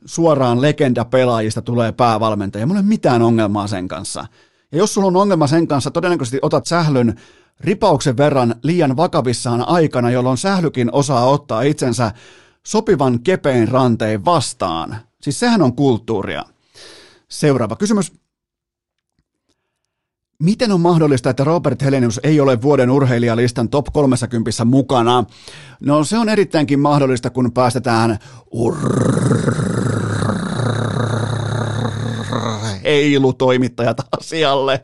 suoraan 0.06 0.62
legenda-pelaajista 0.62 1.62
tulee 1.62 1.92
päävalmentaja. 1.92 2.68
Mulla 2.68 2.80
ei 2.80 2.84
ole 2.84 2.90
mitään 2.90 3.22
ongelmaa 3.22 3.68
sen 3.68 3.88
kanssa. 3.88 4.26
Ja 4.72 4.78
jos 4.78 4.94
sulla 4.94 5.08
on 5.08 5.16
ongelma 5.16 5.48
sen 5.48 5.68
kanssa, 5.68 5.92
todennäköisesti 5.92 6.40
otat 6.42 6.66
sählyn 6.66 7.16
ripauksen 7.60 8.18
verran 8.18 8.56
liian 8.64 8.98
vakavissaan 8.98 9.68
aikana, 9.68 10.12
jolloin 10.12 10.38
sählykin 10.38 10.90
osaa 10.92 11.26
ottaa 11.26 11.62
itsensä 11.62 12.12
sopivan 12.64 13.20
kepein 13.20 13.68
ranteen 13.68 14.26
vastaan. 14.26 14.98
Siis 15.22 15.40
sehän 15.40 15.62
on 15.62 15.76
kulttuuria. 15.76 16.44
Seuraava 17.30 17.76
kysymys. 17.76 18.14
Miten 20.44 20.72
on 20.72 20.82
mahdollista, 20.82 21.30
että 21.30 21.44
Robert 21.44 21.82
Helenius 21.82 22.20
ei 22.24 22.40
ole 22.40 22.62
vuoden 22.62 22.90
urheilijalistan 22.90 23.70
top 23.70 23.86
30 23.94 24.66
mukana? 24.66 25.26
No 25.80 26.04
se 26.04 26.18
on 26.18 26.30
erittäinkin 26.30 26.80
mahdollista, 26.80 27.30
kun 27.30 27.52
päästetään 27.52 28.20
urheilutoimittajat 32.88 33.98
asialle. 34.20 34.82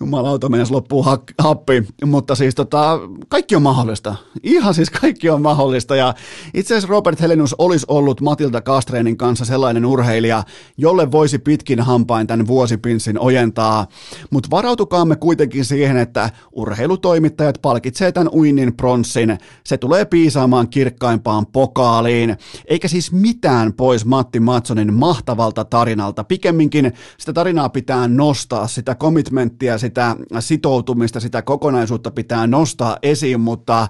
Jumalauta, 0.00 0.48
mennessä 0.48 0.74
loppuu 0.74 1.04
happi, 1.38 1.82
mutta 2.04 2.34
siis 2.34 2.54
tota, 2.54 3.00
kaikki 3.28 3.56
on 3.56 3.62
mahdollista. 3.62 4.14
Ihan 4.42 4.74
siis 4.74 4.90
kaikki 4.90 5.30
on 5.30 5.42
mahdollista 5.42 5.96
ja 5.96 6.14
itse 6.54 6.74
asiassa 6.74 6.88
Robert 6.88 7.20
Helenus 7.20 7.54
olisi 7.58 7.86
ollut 7.88 8.20
Matilda 8.20 8.60
Kastreenin 8.60 9.16
kanssa 9.16 9.44
sellainen 9.44 9.86
urheilija, 9.86 10.42
jolle 10.76 11.12
voisi 11.12 11.38
pitkin 11.38 11.80
hampain 11.80 12.26
tämän 12.26 12.46
vuosipinssin 12.46 13.18
ojentaa, 13.18 13.86
mutta 14.30 14.50
varautukaamme 14.50 15.16
kuitenkin 15.16 15.64
siihen, 15.64 15.96
että 15.96 16.30
urheilutoimittajat 16.52 17.58
palkitsee 17.62 18.12
tämän 18.12 18.32
uinnin 18.32 18.76
pronssin. 18.76 19.38
Se 19.64 19.78
tulee 19.78 20.04
piisaamaan 20.04 20.68
kirkkaimpaan 20.68 21.46
pokaaliin, 21.46 22.36
eikä 22.66 22.88
siis 22.88 23.12
mitään 23.12 23.72
pois 23.72 24.04
Matti 24.04 24.40
Matsonin 24.40 24.94
mahtavalta 24.94 25.64
tarinalta. 25.64 26.24
Pikemminkin 26.24 26.92
sitä 27.18 27.32
tarinaa 27.32 27.68
pitää 27.68 28.08
nostaa, 28.08 28.66
sitä 28.66 28.94
commitmenttia, 28.94 29.78
sitä 29.84 30.16
sitoutumista, 30.40 31.20
sitä 31.20 31.42
kokonaisuutta 31.42 32.10
pitää 32.10 32.46
nostaa 32.46 32.96
esiin, 33.02 33.40
mutta 33.40 33.88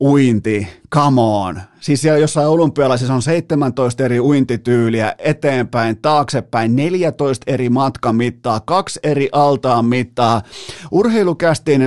uinti, 0.00 0.68
come 0.94 1.20
on. 1.20 1.60
Siis 1.80 2.00
siellä 2.00 2.18
jossain 2.18 2.48
olympialaisissa 2.48 3.14
on 3.14 3.22
17 3.22 4.04
eri 4.04 4.20
uintityyliä 4.20 5.14
eteenpäin, 5.18 5.98
taaksepäin, 6.02 6.76
14 6.76 7.44
eri 7.46 7.68
matkamittaa, 7.68 8.60
kaksi 8.60 9.00
eri 9.02 9.28
altaan 9.32 9.84
mittaa. 9.84 10.42
Urheilukästin 10.90 11.82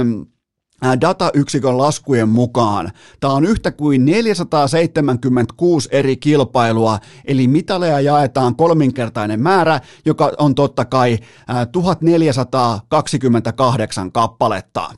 datayksikön 1.02 1.78
laskujen 1.78 2.30
mukaan. 2.30 2.92
Tämä 3.20 3.34
on 3.34 3.46
yhtä 3.46 3.72
kuin 3.72 4.06
476 4.06 5.90
eri 5.92 6.18
kilpailua, 6.18 7.00
eli 7.26 7.48
mitaleja 7.48 8.00
jaetaan 8.00 8.56
kolminkertainen 8.56 9.42
määrä, 9.42 9.82
joka 10.06 10.32
on 10.38 10.56
totta 10.56 10.86
kai 10.86 11.20
1428 11.72 14.12
kappaletta. 14.12 14.90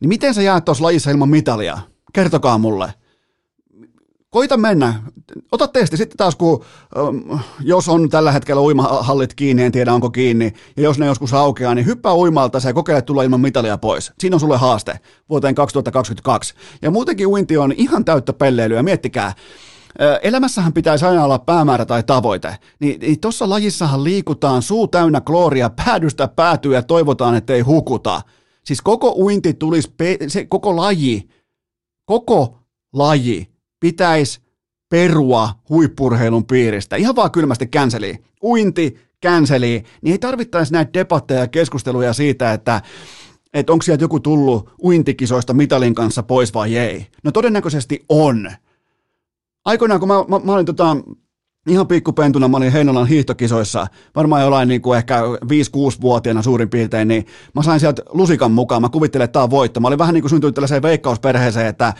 Niin 0.00 0.08
miten 0.08 0.34
sä 0.34 0.42
jäät 0.42 0.64
tuossa 0.64 0.84
lajissa 0.84 1.10
ilman 1.10 1.28
mitalia? 1.28 1.78
Kertokaa 2.12 2.58
mulle. 2.58 2.94
Koita 4.34 4.56
mennä. 4.56 4.94
Ota 5.52 5.68
testi. 5.68 5.96
Sitten 5.96 6.16
taas 6.16 6.36
kun, 6.36 6.64
ähm, 6.98 7.40
jos 7.60 7.88
on 7.88 8.08
tällä 8.08 8.32
hetkellä 8.32 8.62
uimahallit 8.62 9.34
kiinni, 9.34 9.62
en 9.62 9.72
tiedä 9.72 9.94
onko 9.94 10.10
kiinni, 10.10 10.52
ja 10.76 10.82
jos 10.82 10.98
ne 10.98 11.06
joskus 11.06 11.34
aukeaa, 11.34 11.74
niin 11.74 11.86
hyppää 11.86 12.14
uimalta 12.14 12.58
ja 12.64 12.72
kokeile 12.72 13.02
tulla 13.02 13.22
ilman 13.22 13.40
mitalia 13.40 13.78
pois. 13.78 14.12
Siinä 14.18 14.36
on 14.36 14.40
sulle 14.40 14.56
haaste 14.56 15.00
vuoteen 15.28 15.54
2022. 15.54 16.54
Ja 16.82 16.90
muutenkin 16.90 17.26
uinti 17.26 17.56
on 17.56 17.72
ihan 17.76 18.04
täyttä 18.04 18.32
pelleilyä. 18.32 18.82
Miettikää, 18.82 19.26
äh, 19.26 19.34
elämässähän 20.22 20.72
pitäisi 20.72 21.04
aina 21.04 21.24
olla 21.24 21.38
päämäärä 21.38 21.86
tai 21.86 22.02
tavoite. 22.02 22.56
Niin, 22.80 23.00
niin 23.00 23.20
tuossa 23.20 23.48
lajissahan 23.48 24.04
liikutaan 24.04 24.62
suu 24.62 24.88
täynnä 24.88 25.20
klooria 25.20 25.70
päädystä 25.84 26.28
päätyä 26.28 26.76
ja 26.76 26.82
toivotaan, 26.82 27.34
ettei 27.34 27.60
hukuta. 27.60 28.22
Siis 28.64 28.80
koko 28.82 29.14
uinti 29.16 29.54
tulisi, 29.54 29.92
se 30.28 30.46
koko 30.46 30.76
laji, 30.76 31.28
koko 32.04 32.58
laji 32.92 33.53
pitäisi 33.84 34.40
perua 34.88 35.50
huippurheilun 35.68 36.46
piiristä. 36.46 36.96
Ihan 36.96 37.16
vaan 37.16 37.30
kylmästi 37.30 37.66
känseli. 37.66 38.18
Uinti, 38.42 38.96
känseli. 39.20 39.82
Niin 40.02 40.12
ei 40.12 40.18
tarvittaisi 40.18 40.72
näitä 40.72 40.92
debatteja 40.92 41.40
ja 41.40 41.48
keskusteluja 41.48 42.12
siitä, 42.12 42.52
että 42.52 42.82
että 43.54 43.72
onko 43.72 43.82
sieltä 43.82 44.04
joku 44.04 44.20
tullut 44.20 44.70
uintikisoista 44.82 45.54
mitalin 45.54 45.94
kanssa 45.94 46.22
pois 46.22 46.54
vai 46.54 46.76
ei. 46.76 47.06
No 47.24 47.32
todennäköisesti 47.32 48.04
on. 48.08 48.50
Aikoinaan, 49.64 50.00
kun 50.00 50.08
mä, 50.08 50.24
mä, 50.28 50.38
mä 50.44 50.52
olin 50.52 50.66
tota, 50.66 50.96
ihan 51.66 51.86
pikkupentuna, 51.86 52.48
mä 52.48 52.56
olin 52.56 52.72
Heinolan 52.72 53.06
hiihtokisoissa, 53.06 53.86
varmaan 54.16 54.42
jollain 54.42 54.68
niin 54.68 54.82
kuin 54.82 54.98
ehkä 54.98 55.20
5-6-vuotiaana 55.44 56.42
suurin 56.42 56.70
piirtein, 56.70 57.08
niin 57.08 57.26
mä 57.54 57.62
sain 57.62 57.80
sieltä 57.80 58.02
lusikan 58.12 58.52
mukaan, 58.52 58.82
mä 58.82 58.88
kuvittelin, 58.88 59.24
että 59.24 59.32
tämä 59.32 59.42
on 59.42 59.50
voitto. 59.50 59.80
Mä 59.80 59.88
olin 59.88 59.98
vähän 59.98 60.14
niin 60.14 60.22
kuin 60.22 60.30
syntynyt 60.30 60.54
tällaiseen 60.54 60.82
veikkausperheeseen, 60.82 61.66
että 61.66 61.94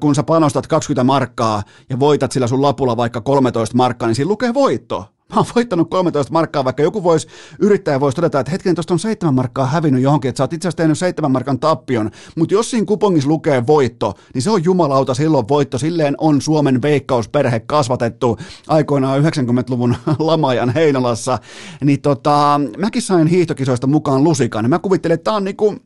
kun 0.00 0.14
sä 0.14 0.22
panostat 0.22 0.66
20 0.66 1.04
markkaa 1.04 1.62
ja 1.90 2.00
voitat 2.00 2.32
sillä 2.32 2.46
sun 2.46 2.62
lapulla 2.62 2.96
vaikka 2.96 3.20
13 3.20 3.76
markkaa, 3.76 4.08
niin 4.08 4.16
siinä 4.16 4.28
lukee 4.28 4.54
voitto 4.54 5.06
mä 5.34 5.40
oon 5.40 5.46
voittanut 5.54 5.90
13 5.90 6.32
markkaa, 6.32 6.64
vaikka 6.64 6.82
joku 6.82 7.02
voisi, 7.02 7.28
yrittäjä 7.58 8.00
voisi 8.00 8.16
todeta, 8.16 8.40
että 8.40 8.52
hetken, 8.52 8.74
tuosta 8.74 8.94
on 8.94 8.98
7 8.98 9.34
markkaa 9.34 9.66
hävinnyt 9.66 10.02
johonkin, 10.02 10.28
että 10.28 10.36
sä 10.36 10.44
oot 10.44 10.52
itse 10.52 10.68
asiassa 10.68 10.76
tehnyt 10.76 10.98
7 10.98 11.32
markan 11.32 11.58
tappion, 11.58 12.10
mutta 12.36 12.54
jos 12.54 12.70
siinä 12.70 12.86
kupongissa 12.86 13.28
lukee 13.28 13.66
voitto, 13.66 14.14
niin 14.34 14.42
se 14.42 14.50
on 14.50 14.64
jumalauta 14.64 15.14
silloin 15.14 15.48
voitto, 15.48 15.78
silleen 15.78 16.14
on 16.18 16.40
Suomen 16.40 16.82
veikkausperhe 16.82 17.60
kasvatettu 17.60 18.38
aikoinaan 18.68 19.22
90-luvun 19.22 19.96
lamajan 20.18 20.74
Heinolassa, 20.78 21.38
niin 21.84 22.00
tota, 22.00 22.60
mäkin 22.78 23.02
sain 23.02 23.26
hiihtokisoista 23.26 23.86
mukaan 23.86 24.24
lusikan, 24.24 24.70
mä 24.70 24.78
kuvittelin, 24.78 25.14
että 25.14 25.24
tää 25.24 25.34
on 25.34 25.44
niinku, 25.44 25.76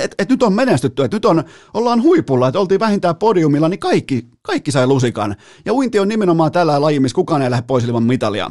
että 0.00 0.14
et 0.18 0.28
nyt 0.28 0.42
on 0.42 0.52
menestytty, 0.52 1.04
että 1.04 1.16
nyt 1.16 1.24
on, 1.24 1.44
ollaan 1.74 2.02
huipulla, 2.02 2.48
että 2.48 2.60
oltiin 2.60 2.80
vähintään 2.80 3.16
podiumilla, 3.16 3.68
niin 3.68 3.80
kaikki, 3.80 4.26
kaikki 4.42 4.70
sai 4.72 4.86
lusikan. 4.86 5.36
Ja 5.64 5.72
uinti 5.72 5.98
on 5.98 6.08
nimenomaan 6.08 6.52
tällä 6.52 6.80
laji, 6.80 7.00
missä 7.00 7.14
kukaan 7.14 7.42
ei 7.42 7.50
lähde 7.50 7.64
pois 7.66 7.84
ilman 7.84 8.02
mitalia. 8.02 8.50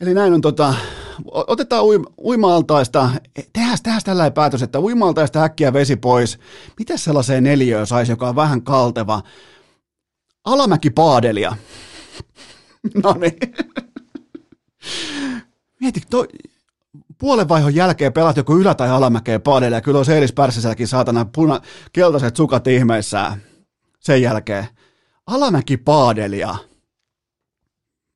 Eli 0.00 0.14
näin 0.14 0.32
on 0.32 0.40
tota, 0.40 0.74
otetaan 1.32 1.84
uim, 1.84 2.04
uima-altaista, 2.24 3.10
tehdään, 3.52 3.78
tehdään 3.82 4.02
tällä 4.04 4.30
päätös, 4.30 4.62
että 4.62 4.80
uima-altaista 4.80 5.42
äkkiä 5.42 5.72
vesi 5.72 5.96
pois. 5.96 6.38
Miten 6.78 6.98
sellaiseen 6.98 7.44
neliöön 7.44 7.86
saisi, 7.86 8.12
joka 8.12 8.28
on 8.28 8.36
vähän 8.36 8.62
kalteva? 8.62 9.22
Alamäki 10.44 10.90
paadelia. 10.90 11.56
no 13.04 13.14
niin. 13.20 13.38
Mieti, 15.80 16.02
toi, 16.10 16.28
puolenvaihon 17.18 17.74
jälkeen 17.74 18.12
pelat 18.12 18.36
joku 18.36 18.56
ylä- 18.58 18.74
tai 18.74 18.90
alamäkeen 18.90 19.42
paadelle, 19.42 19.76
ja 19.76 19.80
kyllä 19.80 19.98
on 19.98 20.04
Seilis 20.04 20.32
Pärssisälläkin 20.32 20.88
saatana 20.88 21.26
puna, 21.34 21.60
keltaiset 21.92 22.36
sukat 22.36 22.66
ihmeissään 22.66 23.42
sen 24.00 24.22
jälkeen. 24.22 24.66
Alamäki 25.26 25.76
paadelia. 25.76 26.56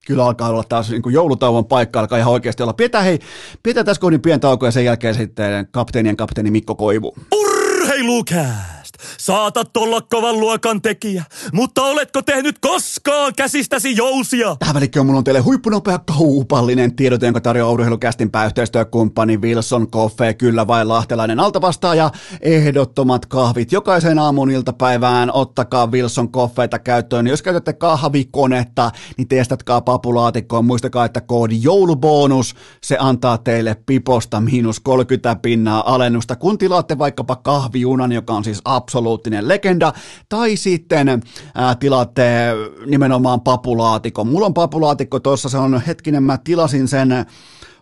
Kyllä 0.07 0.24
alkaa 0.26 0.49
olla 0.49 0.64
taas 0.68 0.90
niin 0.90 1.03
joulutauon 1.11 1.66
paikka, 1.66 2.01
alkaa 2.01 2.18
ihan 2.18 2.32
oikeasti 2.32 2.62
olla. 2.62 2.72
Pidetään, 2.72 3.05
hei, 3.05 3.18
pidetään 3.62 3.86
tässä 3.86 4.01
kohdin 4.01 4.22
pieni 4.22 4.40
tauko 4.40 4.66
ja 4.66 4.72
sen 4.72 4.84
jälkeen 4.84 5.14
sitten 5.14 5.68
kapteenien 5.70 6.16
kapteeni 6.16 6.51
Mikko 6.51 6.74
Koivu. 6.74 7.14
Urheilukää! 7.32 8.77
Saatat 9.18 9.76
olla 9.76 10.01
kovan 10.01 10.40
luokan 10.40 10.82
tekijä, 10.82 11.24
mutta 11.53 11.82
oletko 11.82 12.22
tehnyt 12.22 12.59
koskaan 12.59 13.32
käsistäsi 13.36 13.96
jousia? 13.96 14.57
Tähän 14.59 14.74
välikköön 14.74 15.07
mulla 15.07 15.18
on 15.18 15.24
teille 15.24 15.40
huippunopea 15.40 15.99
kaupallinen 15.99 16.96
tiedot, 16.96 17.22
jonka 17.22 17.40
tarjoaa 17.40 17.72
urheilukästin 17.72 18.30
pääyhteistyökumppani 18.30 19.36
Wilson 19.36 19.90
Koffe, 19.90 20.34
kyllä 20.34 20.66
vai 20.66 20.84
lahtelainen 20.84 21.40
altavastaaja. 21.40 22.11
Ehdottomat 22.40 23.26
kahvit 23.26 23.72
jokaisen 23.72 24.18
aamun 24.18 24.51
iltapäivään. 24.51 25.30
Ottakaa 25.32 25.90
Wilson 25.90 26.32
Koffeita 26.32 26.78
käyttöön. 26.78 27.26
Jos 27.26 27.42
käytätte 27.42 27.72
kahvikonetta, 27.72 28.90
niin 29.16 29.28
testatkaa 29.28 29.80
papulaatikkoon. 29.80 30.64
Muistakaa, 30.64 31.05
että 31.05 31.20
koodi 31.20 31.59
joulubonus, 31.62 32.55
se 32.82 32.96
antaa 33.01 33.38
teille 33.38 33.76
piposta 33.86 34.40
miinus 34.40 34.80
30 34.80 35.36
pinnaa 35.42 35.94
alennusta, 35.94 36.36
kun 36.36 36.59
tilaatte 36.59 36.99
vaikkapa 36.99 37.36
kahvijunan, 37.36 38.12
joka 38.12 38.32
on 38.32 38.44
siis 38.44 38.61
absoluuttinen 38.89 39.49
legenda, 39.49 39.93
tai 40.28 40.57
sitten 40.57 41.22
ää, 41.55 41.74
tilaatte 41.74 42.53
nimenomaan 42.86 43.41
papulaatikon. 43.41 44.28
Mulla 44.28 44.47
on 44.47 44.55
papulaatikko 44.55 45.20
tuossa, 45.20 45.49
se 45.49 45.59
on 45.59 45.82
hetkinen, 45.86 46.22
mä 46.22 46.39
tilasin 46.39 46.89
sen 46.89 47.26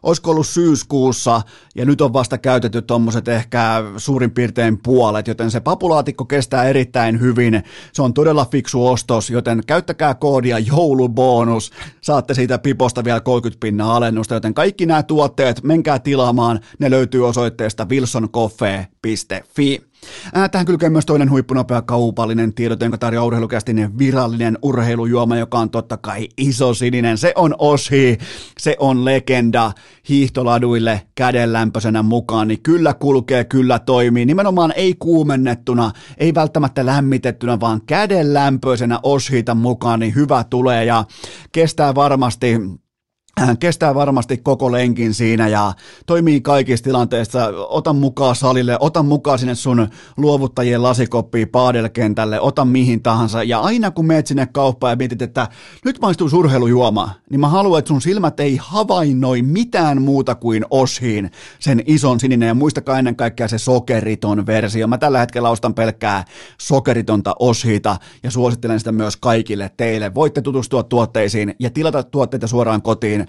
olisiko 0.03 0.31
ollut 0.31 0.47
syyskuussa, 0.47 1.43
ja 1.75 1.85
nyt 1.85 2.01
on 2.01 2.13
vasta 2.13 2.39
käytetty 2.39 2.83
tuommoiset 2.83 3.29
ehkä 3.29 3.83
suurin 3.97 4.31
piirtein 4.31 4.79
puolet, 4.83 5.29
joten 5.29 5.51
se 5.51 5.61
papulaatikko 5.61 6.25
kestää 6.25 6.65
erittäin 6.65 7.21
hyvin. 7.21 7.63
Se 7.93 8.03
on 8.03 8.15
todella 8.15 8.45
fiksu 8.45 8.87
ostos, 8.87 9.31
joten 9.31 9.61
käyttäkää 9.67 10.15
koodia 10.15 10.59
joulubonus. 10.59 11.73
Saatte 12.01 12.35
siitä 12.35 12.59
piposta 12.59 13.05
vielä 13.05 13.21
30 13.21 13.61
pinnaa 13.61 13.97
alennusta, 13.97 14.35
joten 14.35 14.55
kaikki 14.55 14.87
nämä 14.87 15.03
tuotteet, 15.03 15.63
menkää 15.63 15.99
tilaamaan, 15.99 16.61
ne 16.79 16.91
löytyy 16.91 17.29
osoitteesta 17.29 17.87
wilsoncoffee.fi. 17.91 19.87
Tähän 20.51 20.67
kylkee 20.67 20.91
myös 20.91 21.07
toinen 21.07 21.31
huippunopea 21.31 21.83
kaupallinen 21.83 22.55
tiedot, 22.55 22.81
jonka 22.81 22.99
tarjoaa 22.99 23.27
urheilukästinen 23.27 23.99
virallinen 23.99 24.59
urheilujuoma, 24.63 25.37
joka 25.37 25.59
on 25.59 25.71
totta 25.71 25.97
kai 25.97 26.29
iso 26.37 26.75
sininen. 26.75 27.19
Se 27.19 27.33
on 27.37 27.55
Oshi, 27.59 28.19
se 28.59 28.77
on 28.79 29.05
legenda 29.05 29.73
hiihtoladuille 30.09 31.03
kädenlämpöisenä 31.15 32.03
mukaan, 32.03 32.49
niin 32.49 32.63
kyllä 32.63 32.95
kulkee, 32.95 33.45
kyllä 33.45 33.79
toimii. 33.79 34.27
Nimenomaan 34.27 34.73
ei 34.77 34.95
kuumennettuna, 34.99 35.91
ei 36.19 36.35
välttämättä 36.35 36.87
lämmitettynä, 36.87 37.61
vaan 37.61 37.81
kädenlämpöisenä 37.87 39.01
Oshita 39.03 39.55
mukaan, 39.55 40.01
niin 40.01 40.15
hyvä 40.15 40.45
tulee 40.51 40.85
ja 40.85 41.05
kestää 41.53 41.95
varmasti 41.95 42.57
hän 43.41 43.59
kestää 43.59 43.95
varmasti 43.95 44.37
koko 44.37 44.73
lenkin 44.73 45.15
siinä 45.15 45.49
ja 45.49 45.73
toimii 46.07 46.41
kaikissa 46.41 46.85
tilanteissa. 46.85 47.53
Ota 47.69 47.93
mukaan 47.93 48.37
salille, 48.37 48.77
ota 48.81 49.03
mukaan 49.03 49.39
sinne 49.39 49.55
sun 49.55 49.89
luovuttajien 50.17 50.83
lasikoppiin 50.83 51.49
paadelkentälle, 51.49 52.41
ota 52.41 52.65
mihin 52.65 53.03
tahansa. 53.03 53.43
Ja 53.43 53.61
aina 53.61 53.91
kun 53.91 54.07
meet 54.07 54.27
sinne 54.27 54.47
kauppaan 54.47 54.93
ja 54.93 54.97
mietit, 54.97 55.23
että 55.23 55.49
nyt 55.85 55.99
maistuu 56.01 56.29
surheilujuoma, 56.29 57.11
niin 57.31 57.41
mä 57.41 57.49
haluan, 57.49 57.79
että 57.79 57.89
sun 57.89 58.01
silmät 58.01 58.41
ei 58.41 58.59
havainnoi 58.63 59.43
mitään 59.43 60.03
muuta 60.03 60.35
kuin 60.35 60.65
Oshiin, 60.71 61.31
sen 61.59 61.83
ison 61.87 62.21
sininen. 62.21 62.47
Ja 62.47 62.55
muistakaa 62.55 62.99
ennen 62.99 63.17
kaikkea 63.17 63.49
se 63.49 63.59
sokeriton 63.59 64.47
versio. 64.47 64.87
Mä 64.87 64.99
tällä 64.99 65.19
hetkellä 65.19 65.51
ostan 65.51 65.75
pelkkää 65.75 66.25
sokeritonta 66.59 67.35
Oshita 67.39 67.97
ja 68.23 68.31
suosittelen 68.31 68.79
sitä 68.79 68.93
myös 68.93 69.17
kaikille 69.17 69.71
teille. 69.77 70.15
Voitte 70.15 70.43
tutustua 70.43 70.83
tuotteisiin 70.83 71.55
ja 71.59 71.71
tilata 71.71 72.03
tuotteita 72.03 72.47
suoraan 72.47 72.83
kotiin 72.83 73.26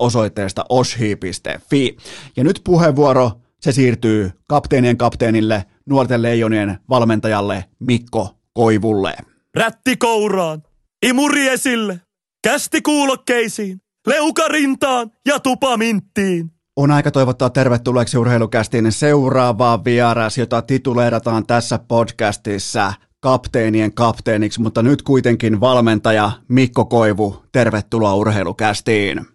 osoitteesta 0.00 0.64
oshi.fi. 0.68 1.96
Ja 2.36 2.44
nyt 2.44 2.60
puheenvuoro, 2.64 3.32
se 3.60 3.72
siirtyy 3.72 4.30
kapteenien 4.48 4.96
kapteenille, 4.96 5.64
nuorten 5.86 6.22
leijonien 6.22 6.78
valmentajalle 6.90 7.64
Mikko 7.80 8.36
Koivulle. 8.52 9.14
Rätti 9.54 9.96
kouraan, 9.96 10.62
imuri 11.06 11.48
esille, 11.48 12.00
kästi 12.44 12.82
kuulokkeisiin, 12.82 13.80
leuka 14.06 14.48
rintaan 14.48 15.10
ja 15.26 15.40
tupa 15.40 15.76
minttiin. 15.76 16.50
On 16.76 16.90
aika 16.90 17.10
toivottaa 17.10 17.50
tervetulleeksi 17.50 18.18
urheilukästiin 18.18 18.92
seuraavaa 18.92 19.84
vieras, 19.84 20.38
jota 20.38 20.62
tituleerataan 20.62 21.46
tässä 21.46 21.78
podcastissa 21.78 22.92
kapteenien 23.20 23.94
kapteeniksi, 23.94 24.60
mutta 24.60 24.82
nyt 24.82 25.02
kuitenkin 25.02 25.60
valmentaja 25.60 26.30
Mikko 26.48 26.84
Koivu. 26.84 27.42
Tervetuloa 27.52 28.14
urheilukästiin. 28.14 29.26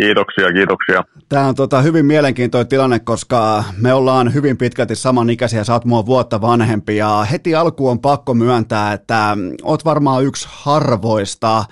Kiitoksia, 0.00 0.52
kiitoksia. 0.52 1.04
Tämä 1.28 1.46
on 1.46 1.54
tota, 1.54 1.82
hyvin 1.82 2.06
mielenkiintoinen 2.06 2.68
tilanne, 2.68 2.98
koska 2.98 3.64
me 3.80 3.94
ollaan 3.94 4.34
hyvin 4.34 4.56
pitkälti 4.56 4.94
samanikäisiä, 4.94 5.64
sä 5.64 5.72
oot 5.72 5.84
mua 5.84 6.06
vuotta 6.06 6.40
vanhempi 6.40 6.96
ja 6.96 7.26
heti 7.30 7.54
alkuun 7.54 7.90
on 7.90 8.00
pakko 8.00 8.34
myöntää, 8.34 8.92
että 8.92 9.36
oot 9.62 9.84
varmaan 9.84 10.24
yksi 10.24 10.48
harvoista 10.50 11.64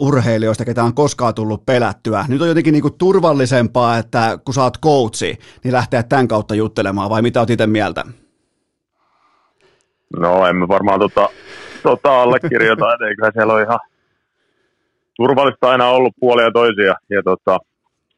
urheilijoista, 0.00 0.64
ketä 0.64 0.84
on 0.84 0.94
koskaan 0.94 1.34
tullut 1.34 1.66
pelättyä. 1.66 2.24
Nyt 2.28 2.42
on 2.42 2.48
jotenkin 2.48 2.72
niinku 2.72 2.90
turvallisempaa, 2.90 3.98
että 3.98 4.38
kun 4.44 4.54
sä 4.54 4.62
oot 4.62 4.78
coachi, 4.80 5.38
niin 5.64 5.72
lähteä 5.72 6.02
tämän 6.02 6.28
kautta 6.28 6.54
juttelemaan, 6.54 7.10
vai 7.10 7.22
mitä 7.22 7.40
oot 7.40 7.50
itse 7.50 7.66
mieltä? 7.66 8.04
No 10.18 10.46
emme 10.46 10.68
varmaan 10.68 11.00
tota, 11.00 11.28
tota 11.82 12.22
allekirjoita, 12.22 12.94
että 12.94 13.06
eiköhän 13.06 13.32
siellä 13.32 13.52
ole 13.52 13.62
ihan 13.62 13.80
turvallista 15.16 15.70
aina 15.70 15.88
ollut 15.88 16.14
puolia 16.20 16.50
toisia. 16.50 16.94
Ja 17.10 17.22
tota, 17.22 17.58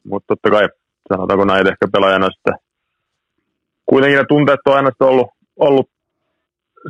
mutta 0.05 0.27
totta 0.27 0.51
kai, 0.51 0.69
sanotaanko 1.09 1.45
näin, 1.45 1.67
ehkä 1.67 1.89
pelaajana 1.93 2.29
sitten 2.31 2.55
kuitenkin 3.87 4.19
ne 4.19 4.25
tunteet 4.29 4.61
on 4.67 4.77
aina 4.77 4.91
ollut, 5.01 5.31
ollut 5.57 5.91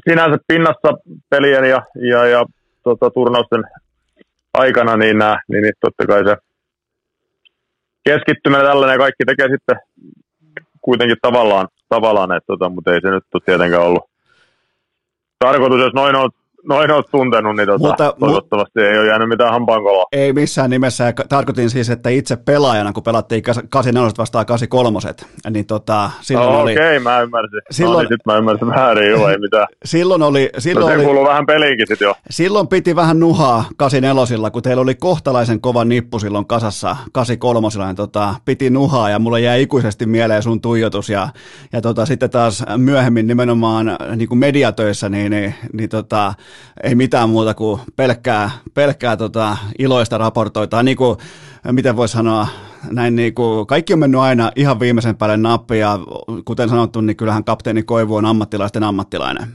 sinänsä 0.09 0.39
pinnassa 0.47 0.89
pelien 1.31 1.65
ja, 1.65 1.83
ja, 2.11 2.27
ja 2.27 2.45
tota, 2.83 3.11
turnausten 3.11 3.65
aikana, 4.55 4.97
niin, 4.97 5.19
nää, 5.19 5.41
niin, 5.49 5.63
niin 5.63 5.73
totta 5.81 6.07
kai 6.07 6.25
se 6.25 6.37
keskittyminen 8.05 8.67
tällainen 8.67 8.99
kaikki 8.99 9.25
tekee 9.27 9.49
sitten 9.49 9.77
kuitenkin 10.81 11.17
tavallaan, 11.23 11.69
tavallaan 11.89 12.33
että, 12.33 12.47
tota, 12.47 12.69
mutta 12.69 12.95
ei 12.95 13.01
se 13.01 13.11
nyt 13.11 13.25
ole 13.35 13.43
tietenkään 13.47 13.83
ollut 13.83 14.11
tarkoitus, 15.39 15.81
jos 15.81 15.95
noin 15.95 16.17
on 16.17 16.31
noin 16.69 16.91
olet 16.91 17.07
tuntenut, 17.11 17.57
niin 17.57 17.67
tota, 17.67 17.87
Mutta, 17.89 18.15
toivottavasti 18.21 18.81
mu- 18.81 18.83
ei 18.83 18.99
ole 18.99 19.07
jäänyt 19.07 19.29
mitään 19.29 19.51
hampaankoloa. 19.51 20.05
Ei 20.13 20.33
missään 20.33 20.71
nimessä, 20.71 21.05
ja 21.05 21.13
tarkoitin 21.29 21.71
siis, 21.71 21.91
että 21.91 22.11
itse 22.11 22.37
pelaajana, 22.37 22.93
kun 22.93 23.03
pelattiin 23.03 23.43
84 23.43 24.11
vastaan 24.19 24.47
83, 24.47 24.99
niin 25.51 25.67
tota, 25.67 26.11
silloin 26.21 26.49
oh, 26.49 26.61
oli... 26.61 26.73
Okei, 26.73 26.87
okay, 26.87 26.99
mä 26.99 27.21
ymmärsin. 27.21 27.61
Silloin, 27.71 27.95
no, 27.95 28.01
niin 28.01 28.09
sit 28.09 28.27
mä 28.27 28.37
ymmärsin 28.37 28.69
väärin, 28.69 29.11
joo, 29.11 29.29
ei 29.29 29.39
mitään. 29.39 29.67
silloin 29.85 30.23
oli... 30.23 30.51
Silloin 30.59 30.97
no, 30.97 31.03
se 31.03 31.09
oli, 31.09 31.29
vähän 31.29 31.47
peliinkin 31.47 31.87
sit 31.87 32.01
jo. 32.01 32.15
Silloin 32.31 32.69
piti 32.69 32.97
vähän 32.97 33.21
nuhaa 33.21 33.65
84, 33.77 34.51
kun 34.51 34.63
teillä 34.63 34.83
oli 34.83 34.95
kohtalaisen 34.95 35.61
kova 35.61 35.85
nippu 35.85 36.19
silloin 36.19 36.47
kasassa 36.47 36.97
83, 37.13 37.69
niin 37.87 37.97
tota, 37.97 38.35
piti 38.45 38.71
nuhaa, 38.71 39.11
ja 39.11 39.19
mulle 39.19 39.41
jäi 39.41 39.63
ikuisesti 39.63 40.07
mieleen 40.07 40.43
sun 40.43 40.61
tuijotus, 40.61 41.09
ja, 41.09 41.29
ja 41.73 41.81
tota, 41.81 42.07
sitten 42.07 42.31
taas 42.31 42.65
myöhemmin 42.77 43.27
nimenomaan 43.27 43.97
niin 44.17 44.29
kuin 44.29 44.39
mediatöissä, 44.39 45.09
niin, 45.09 45.31
niin, 45.31 45.55
niin 45.73 45.89
tota, 45.89 46.35
ei 46.83 46.95
mitään 46.95 47.29
muuta 47.29 47.55
kuin 47.55 47.81
pelkkää, 47.97 48.51
pelkkää 48.75 49.17
tota 49.17 49.57
iloista 49.79 50.19
raportoita. 50.19 50.83
Niin 50.83 50.97
kuin, 50.97 51.17
miten 51.73 51.97
voisi 51.97 52.13
sanoa, 52.13 52.47
näin 52.91 53.17
niin 53.17 53.35
kuin, 53.35 53.67
kaikki 53.67 53.93
on 53.93 53.99
mennyt 53.99 54.21
aina 54.21 54.51
ihan 54.57 54.81
viimeisen 54.81 55.17
päälle 55.17 55.37
nappi 55.37 55.79
ja 55.79 55.99
kuten 56.45 56.69
sanottu, 56.69 57.01
niin 57.01 57.17
kyllähän 57.17 57.45
kapteeni 57.45 57.83
Koivu 57.83 58.17
on 58.17 58.27
ammattilaisten 58.27 58.83
ammattilainen. 58.83 59.49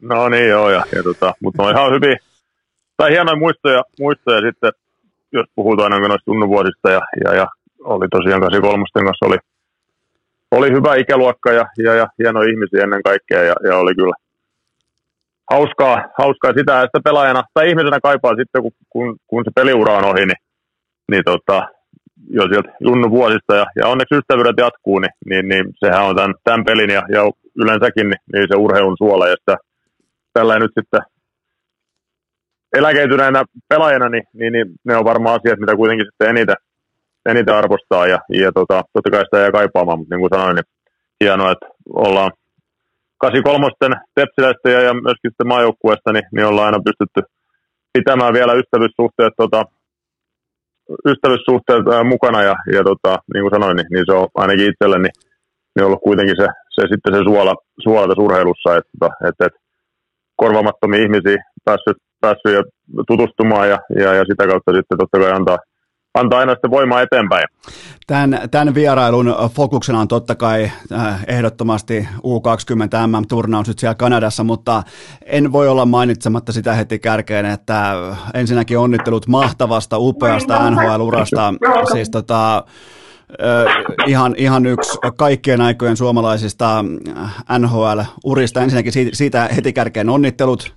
No 0.00 0.28
niin 0.28 0.48
joo, 0.48 0.70
ja, 0.70 0.84
ja 0.96 1.02
tota, 1.02 1.34
mutta 1.42 1.62
on 1.62 1.74
ihan 1.74 1.92
hyvin, 1.92 2.16
tai 2.96 3.10
hienoja 3.10 3.36
muistoja, 3.36 3.82
muistoja 4.00 4.40
sitten, 4.40 4.72
jos 5.32 5.46
puhutaan 5.54 5.92
aina 5.92 6.08
noista 6.08 6.24
tunnuvuosista 6.24 6.90
ja, 6.90 7.00
ja, 7.24 7.34
ja 7.34 7.46
oli 7.84 8.08
tosiaan 8.08 8.40
83 8.40 8.84
kanssa 8.94 9.26
oli, 9.26 9.36
oli 10.50 10.70
hyvä 10.70 10.94
ikäluokka 10.94 11.52
ja, 11.52 11.66
ja, 11.78 11.94
ja 11.94 12.06
hienoja 12.18 12.50
ihmisiä 12.50 12.82
ennen 12.82 13.02
kaikkea 13.02 13.42
ja, 13.42 13.54
ja 13.64 13.76
oli 13.76 13.94
kyllä 13.94 14.14
hauskaa, 15.50 16.08
hauskaa 16.18 16.52
sitä, 16.58 16.82
että 16.82 17.00
pelaajana 17.04 17.42
tai 17.54 17.68
ihmisenä 17.68 17.98
kaipaa 18.02 18.36
sitten, 18.36 18.62
kun, 18.62 18.72
kun, 18.90 19.16
kun 19.26 19.44
se 19.44 19.50
peliura 19.54 19.96
on 19.96 20.04
ohi, 20.04 20.26
niin, 20.26 20.40
niin 21.10 21.24
tota, 21.24 21.68
jo 22.30 22.48
sieltä 22.48 22.72
junnu 22.80 23.10
vuosista 23.10 23.56
ja, 23.56 23.66
ja 23.76 23.88
onneksi 23.88 24.14
ystävyydet 24.14 24.56
jatkuu, 24.58 24.98
niin, 24.98 25.12
niin, 25.30 25.48
niin 25.48 25.64
sehän 25.84 26.04
on 26.04 26.16
tämän, 26.16 26.34
tämän 26.44 26.64
pelin 26.64 26.90
ja, 26.90 27.02
ja 27.08 27.22
yleensäkin 27.56 28.08
niin, 28.08 28.20
niin 28.32 28.46
se 28.48 28.56
urheilun 28.56 28.96
suola. 28.98 29.28
Ja 29.28 29.36
sitä 29.38 29.56
tällä 30.32 30.58
nyt 30.58 30.70
sitten 30.80 31.00
eläkeytyneenä 32.76 33.44
pelaajana, 33.68 34.08
niin, 34.08 34.24
niin, 34.32 34.52
niin, 34.52 34.66
ne 34.84 34.96
on 34.96 35.04
varmaan 35.04 35.40
asiat, 35.40 35.58
mitä 35.58 35.76
kuitenkin 35.76 36.06
sitten 36.06 36.30
eniten, 36.30 36.56
eniten 37.26 37.54
arvostaa. 37.54 38.06
Ja, 38.06 38.18
ja 38.28 38.52
tota, 38.52 38.82
totta 38.92 39.10
kai 39.10 39.24
sitä 39.24 39.38
jää 39.38 39.50
kaipaamaan, 39.50 39.98
mutta 39.98 40.14
niin 40.14 40.20
kuin 40.20 40.30
sanoin, 40.34 40.54
niin 40.56 40.64
hienoa, 41.20 41.52
että 41.52 41.66
ollaan 41.94 42.32
83 43.18 43.66
Tepsiläistä 44.14 44.70
ja, 44.70 44.80
ja 44.80 44.94
myöskin 44.94 45.30
sitten 45.30 45.48
maajoukkueesta, 45.48 46.12
niin, 46.12 46.26
niin 46.32 46.46
ollaan 46.46 46.66
aina 46.66 46.86
pystytty 46.88 47.20
pitämään 47.92 48.32
vielä 48.38 48.52
ystävyyssuhteet, 48.60 49.34
tota, 49.36 49.60
ystävyyssuhteet 51.10 51.88
ää, 51.88 52.04
mukana 52.04 52.40
ja, 52.42 52.54
ja 52.76 52.82
tota, 52.90 53.12
niin 53.32 53.42
kuin 53.42 53.54
sanoin, 53.56 53.76
niin, 53.76 53.88
niin, 53.92 54.04
se 54.06 54.12
on 54.12 54.28
ainakin 54.34 54.70
itselleni 54.70 55.08
niin 55.74 55.86
ollut 55.86 56.06
kuitenkin 56.06 56.36
se, 56.40 56.46
se 56.74 56.82
sitten 56.92 57.14
se 57.14 57.20
suola, 57.28 57.54
suola 57.84 58.08
tässä 58.08 58.22
urheilussa, 58.26 58.70
että, 58.76 58.90
että, 58.94 59.28
että, 59.28 59.46
että 59.46 59.60
korvamattomia 60.42 61.02
ihmisiä 61.02 61.36
päässyt, 61.64 61.98
päässyt 62.20 62.52
ja 62.58 62.62
tutustumaan 63.08 63.68
ja, 63.72 63.78
ja, 64.02 64.14
ja, 64.14 64.24
sitä 64.30 64.44
kautta 64.46 64.76
sitten 64.76 64.98
totta 64.98 65.18
kai 65.18 65.32
antaa, 65.32 65.58
antaa 66.20 66.38
aina 66.38 66.52
sitten 66.52 66.70
voimaa 66.70 67.02
eteenpäin. 67.02 67.44
Tämän, 68.06 68.40
tämän 68.50 68.74
vierailun 68.74 69.34
fokuksena 69.54 70.00
on 70.00 70.08
totta 70.08 70.34
kai 70.34 70.70
äh, 70.92 71.24
ehdottomasti 71.26 72.08
U20 72.18 73.06
MM-turnaus 73.06 73.68
nyt 73.68 73.78
siellä 73.78 73.94
Kanadassa, 73.94 74.44
mutta 74.44 74.82
en 75.24 75.52
voi 75.52 75.68
olla 75.68 75.86
mainitsematta 75.86 76.52
sitä 76.52 76.74
heti 76.74 76.98
kärkeen, 76.98 77.46
että 77.46 77.92
ensinnäkin 78.34 78.78
onnittelut 78.78 79.26
mahtavasta, 79.26 79.98
upeasta 79.98 80.70
NHL-urasta. 80.70 81.54
Siis 81.92 82.10
tota, 82.10 82.64
ihan, 84.06 84.34
ihan 84.36 84.66
yksi 84.66 84.98
kaikkien 85.16 85.60
aikojen 85.60 85.96
suomalaisista 85.96 86.84
NHL-urista. 87.58 88.62
Ensinnäkin 88.62 88.92
siitä 89.12 89.48
heti 89.56 89.72
kärkeen 89.72 90.08
onnittelut 90.08 90.76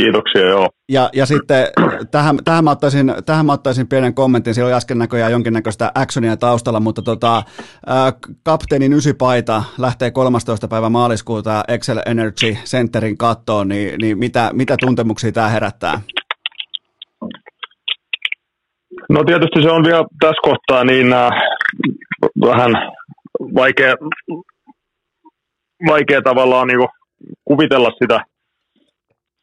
Kiitoksia, 0.00 0.48
joo. 0.48 0.68
Ja, 0.88 1.10
ja 1.12 1.26
sitten 1.26 1.66
tähän, 2.10 2.38
tähän, 2.44 2.64
mä 2.64 2.70
ottaisin, 2.70 3.12
tähän 3.26 3.46
mä 3.46 3.52
ottaisin 3.52 3.88
pienen 3.88 4.14
kommentin, 4.14 4.54
siellä 4.54 4.68
oli 4.68 4.76
äsken 4.76 4.98
näköjään 4.98 5.32
jonkinnäköistä 5.32 5.92
actionia 5.94 6.36
taustalla, 6.36 6.80
mutta 6.80 7.02
tota, 7.02 7.42
ää, 7.86 8.12
kapteenin 8.44 8.92
ysipaita 8.92 9.64
lähtee 9.78 10.10
13. 10.10 10.68
päivä 10.68 10.88
maaliskuuta 10.88 11.64
Excel 11.68 11.98
Energy 12.06 12.56
Centerin 12.64 13.18
kattoon, 13.18 13.68
niin, 13.68 13.98
niin 14.00 14.18
mitä, 14.18 14.50
mitä 14.52 14.76
tuntemuksia 14.80 15.32
tämä 15.32 15.48
herättää? 15.48 16.00
No 19.08 19.24
tietysti 19.24 19.62
se 19.62 19.70
on 19.70 19.84
vielä 19.84 20.04
tässä 20.20 20.40
kohtaa 20.42 20.84
niin 20.84 21.12
äh, 21.12 21.30
vähän 22.40 22.72
vaikea, 23.54 23.94
vaikea 25.86 26.22
tavallaan 26.22 26.68
niin 26.68 26.88
kuvitella 27.44 27.90
sitä, 28.02 28.20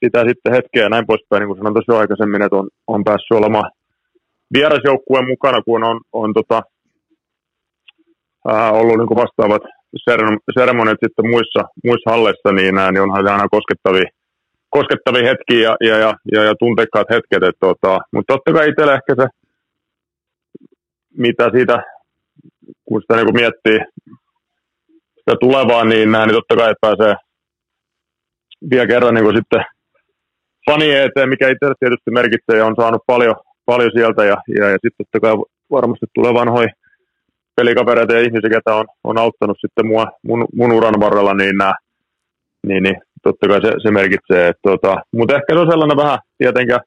sitä 0.04 0.20
sitten 0.28 0.54
hetkeä 0.54 0.84
ja 0.84 0.90
näin 0.90 1.08
poispäin, 1.08 1.40
niin 1.40 1.48
kuin 1.48 1.58
sanoin 1.58 1.74
tuossa 1.74 2.00
aikaisemmin, 2.00 2.42
että 2.42 2.56
on, 2.56 2.68
on 2.88 3.04
päässyt 3.04 3.38
olemaan 3.38 3.72
vierasjoukkueen 4.54 5.28
mukana, 5.28 5.62
kun 5.62 5.84
on, 5.84 6.02
on 6.14 6.34
tota, 6.34 6.62
ää, 8.48 8.72
ollut 8.72 8.98
niin 8.98 9.08
kuin 9.08 9.22
vastaavat 9.24 9.62
seremoniat 10.60 10.98
sitten 11.04 11.30
muissa, 11.30 11.62
muissa 11.84 12.12
halleissa, 12.12 12.52
niin, 12.52 12.78
ää, 12.78 12.92
niin 12.92 13.02
onhan 13.02 13.26
se 13.26 13.32
aina 13.32 13.48
koskettavia, 13.52 14.10
koskettavia 14.70 15.30
hetkiä 15.30 15.62
ja, 15.62 15.76
ja, 15.88 15.98
ja, 15.98 16.14
ja, 16.32 16.44
ja 16.44 16.54
tunteikkaat 16.60 17.10
hetket. 17.10 17.44
Et, 17.44 17.56
tota, 17.60 18.00
mutta 18.14 18.34
totta 18.34 18.54
kai 18.54 18.70
itselle 18.70 18.94
ehkä 18.94 19.14
se, 19.22 19.28
mitä 21.18 21.50
siitä, 21.56 21.84
kun 22.86 23.02
sitä 23.02 23.16
niin 23.16 23.36
miettii 23.36 23.80
sitä 25.20 25.36
tulevaa, 25.40 25.84
niin, 25.84 26.12
niin 26.12 26.38
totta 26.40 26.56
kai 26.56 26.74
pääsee 26.82 27.16
vielä 28.72 28.88
kerran 28.88 29.14
niin 29.14 29.36
sitten 29.36 29.66
fani 30.70 30.96
eteen, 30.96 31.30
mikä 31.30 31.50
itse 31.50 31.74
tietysti 31.80 32.12
merkitsee 32.12 32.58
ja 32.58 32.66
on 32.66 32.76
saanut 32.80 33.02
paljon, 33.08 33.36
paljon 33.66 33.92
sieltä 33.94 34.26
ja, 34.26 34.38
ja, 34.60 34.70
ja 34.70 34.78
sitten 34.82 34.98
totta 34.98 35.20
kai 35.20 35.34
varmasti 35.72 36.06
tulee 36.14 36.34
vanhoja 36.34 36.70
pelikavereita 37.56 38.14
ja 38.14 38.22
ihmisiä, 38.22 38.50
ketä 38.50 38.76
on, 38.76 38.86
on 39.04 39.18
auttanut 39.18 39.58
sitten 39.62 39.88
mua, 39.88 40.08
mun, 40.24 40.46
mun 40.56 40.72
uran 40.72 41.00
varrella, 41.00 41.34
niin, 41.34 41.58
nää, 41.58 41.74
niin, 42.68 42.84
niin 42.84 42.96
totta 43.24 43.48
kai 43.48 43.62
se, 43.62 43.72
se 43.84 43.92
merkitsee. 43.92 44.48
Että, 44.48 44.62
tota, 44.64 44.96
mutta 45.14 45.36
ehkä 45.36 45.54
se 45.54 45.60
on 45.60 45.72
sellainen 45.72 45.98
vähän 45.98 46.20
tietenkään, 46.38 46.80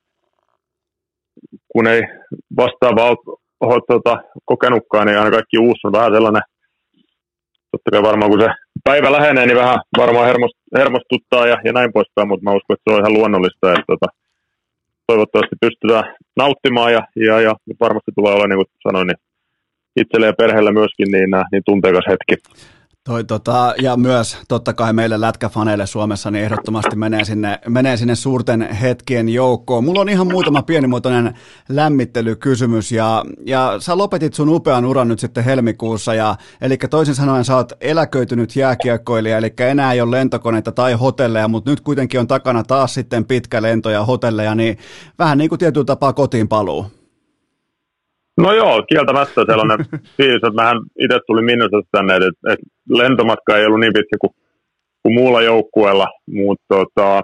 kun 1.73 1.87
ei 1.87 2.03
vastaava 2.57 3.17
ole 3.61 3.81
tota, 3.89 4.23
kokenutkaan, 4.45 5.07
niin 5.07 5.19
aina 5.19 5.31
kaikki 5.31 5.59
uusi 5.59 5.81
on 5.85 5.93
vähän 5.93 6.13
sellainen, 6.13 6.43
totta 7.71 7.91
kai 7.91 8.03
varmaan 8.03 8.31
kun 8.31 8.41
se 8.41 8.49
päivä 8.85 9.13
lähenee, 9.13 9.47
niin 9.47 9.57
vähän 9.57 9.79
varmaan 9.99 10.27
hermost, 10.27 10.55
hermostuttaa 10.77 11.47
ja, 11.47 11.57
ja 11.65 11.73
näin 11.73 11.93
poispäin, 11.93 12.29
mutta 12.29 12.45
mä 12.45 12.57
uskon, 12.57 12.75
että 12.75 12.91
se 12.91 12.95
on 12.95 13.01
ihan 13.01 13.13
luonnollista, 13.13 13.73
että 13.73 13.85
tota, 13.87 14.07
toivottavasti 15.07 15.57
pystytään 15.61 16.15
nauttimaan 16.37 16.93
ja, 16.93 17.03
ja, 17.17 17.41
ja 17.41 17.55
varmasti 17.81 18.11
tulee 18.15 18.35
olla, 18.35 18.47
niin 18.47 18.59
kuin 18.59 18.67
sanoin, 18.89 19.07
niin 19.07 19.21
itselle 19.97 20.27
ja 20.27 20.33
perheelle 20.33 20.73
myöskin 20.73 21.09
niin, 21.13 21.31
niin 21.53 21.63
tunteikas 21.67 22.05
hetki. 22.09 22.35
Toi, 23.11 23.25
tota, 23.25 23.75
ja 23.83 23.97
myös 23.97 24.39
totta 24.49 24.73
kai 24.73 24.93
meille 24.93 25.21
lätkäfaneille 25.21 25.87
Suomessa 25.87 26.31
niin 26.31 26.45
ehdottomasti 26.45 26.97
menee 26.97 27.25
sinne, 27.25 27.59
menee 27.69 27.97
sinne 27.97 28.15
suurten 28.15 28.73
hetkien 28.73 29.29
joukkoon. 29.29 29.85
Mulla 29.85 30.01
on 30.01 30.09
ihan 30.09 30.27
muutama 30.27 30.63
pienimuotoinen 30.63 31.35
lämmittelykysymys 31.69 32.93
ja, 32.93 33.25
ja 33.47 33.75
sä 33.79 33.99
lopetit 33.99 34.35
sun 34.35 34.49
upean 34.49 34.85
uran 34.85 35.09
nyt 35.09 35.19
sitten 35.19 35.45
helmikuussa 35.45 36.15
ja 36.15 36.37
eli 36.61 36.77
toisin 36.77 37.15
sanoen 37.15 37.45
sä 37.45 37.57
oot 37.57 37.73
eläköitynyt 37.81 38.57
jääkiekkoilija, 38.57 39.39
eli 39.39 39.53
enää 39.59 39.93
ei 39.93 40.01
ole 40.01 40.11
lentokoneita 40.11 40.73
tai 40.73 40.93
hotelleja, 40.93 41.49
mutta 41.49 41.71
nyt 41.71 41.81
kuitenkin 41.81 42.21
on 42.21 42.27
takana 42.27 42.63
taas 42.63 42.95
sitten 42.95 43.25
pitkä 43.25 43.63
lento 43.63 43.91
ja 43.91 44.05
hotelleja, 44.05 44.55
niin 44.55 44.79
vähän 45.19 45.39
niin 45.39 45.49
kuin 45.49 45.59
tietyllä 45.59 45.85
tapaa 45.85 46.13
kotiin 46.13 46.49
paluu. 46.49 47.00
No 48.41 48.53
joo, 48.53 48.83
kieltämättä 48.89 49.45
sellainen 49.47 49.87
fiilis, 50.17 50.37
että 50.37 50.63
mähän 50.63 50.79
itse 50.99 51.19
tulin 51.27 51.45
Minnesota 51.45 51.89
tänne, 51.93 52.17
että, 52.17 52.53
että 52.53 52.67
lentomatka 52.89 53.57
ei 53.57 53.67
ollut 53.67 53.81
niin 53.81 53.93
pitkä 53.93 54.17
kuin, 54.21 54.35
kuin 55.03 55.15
muulla 55.15 55.43
joukkueella, 55.43 56.09
mutta 56.27 56.65
tota, 56.69 57.23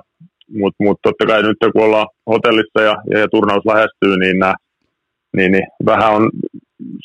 mut, 0.49 0.75
mut 0.81 0.99
totta 1.03 1.27
kai 1.27 1.43
nyt 1.43 1.73
kun 1.73 1.85
ollaan 1.85 2.07
hotellissa 2.27 2.81
ja, 2.83 2.95
ja, 3.11 3.19
ja 3.19 3.29
turnaus 3.29 3.67
lähestyy, 3.67 4.17
niin, 4.17 4.39
nää, 4.39 4.55
niin, 5.37 5.53
niin 5.53 5.67
vähän 5.87 6.12
on, 6.14 6.31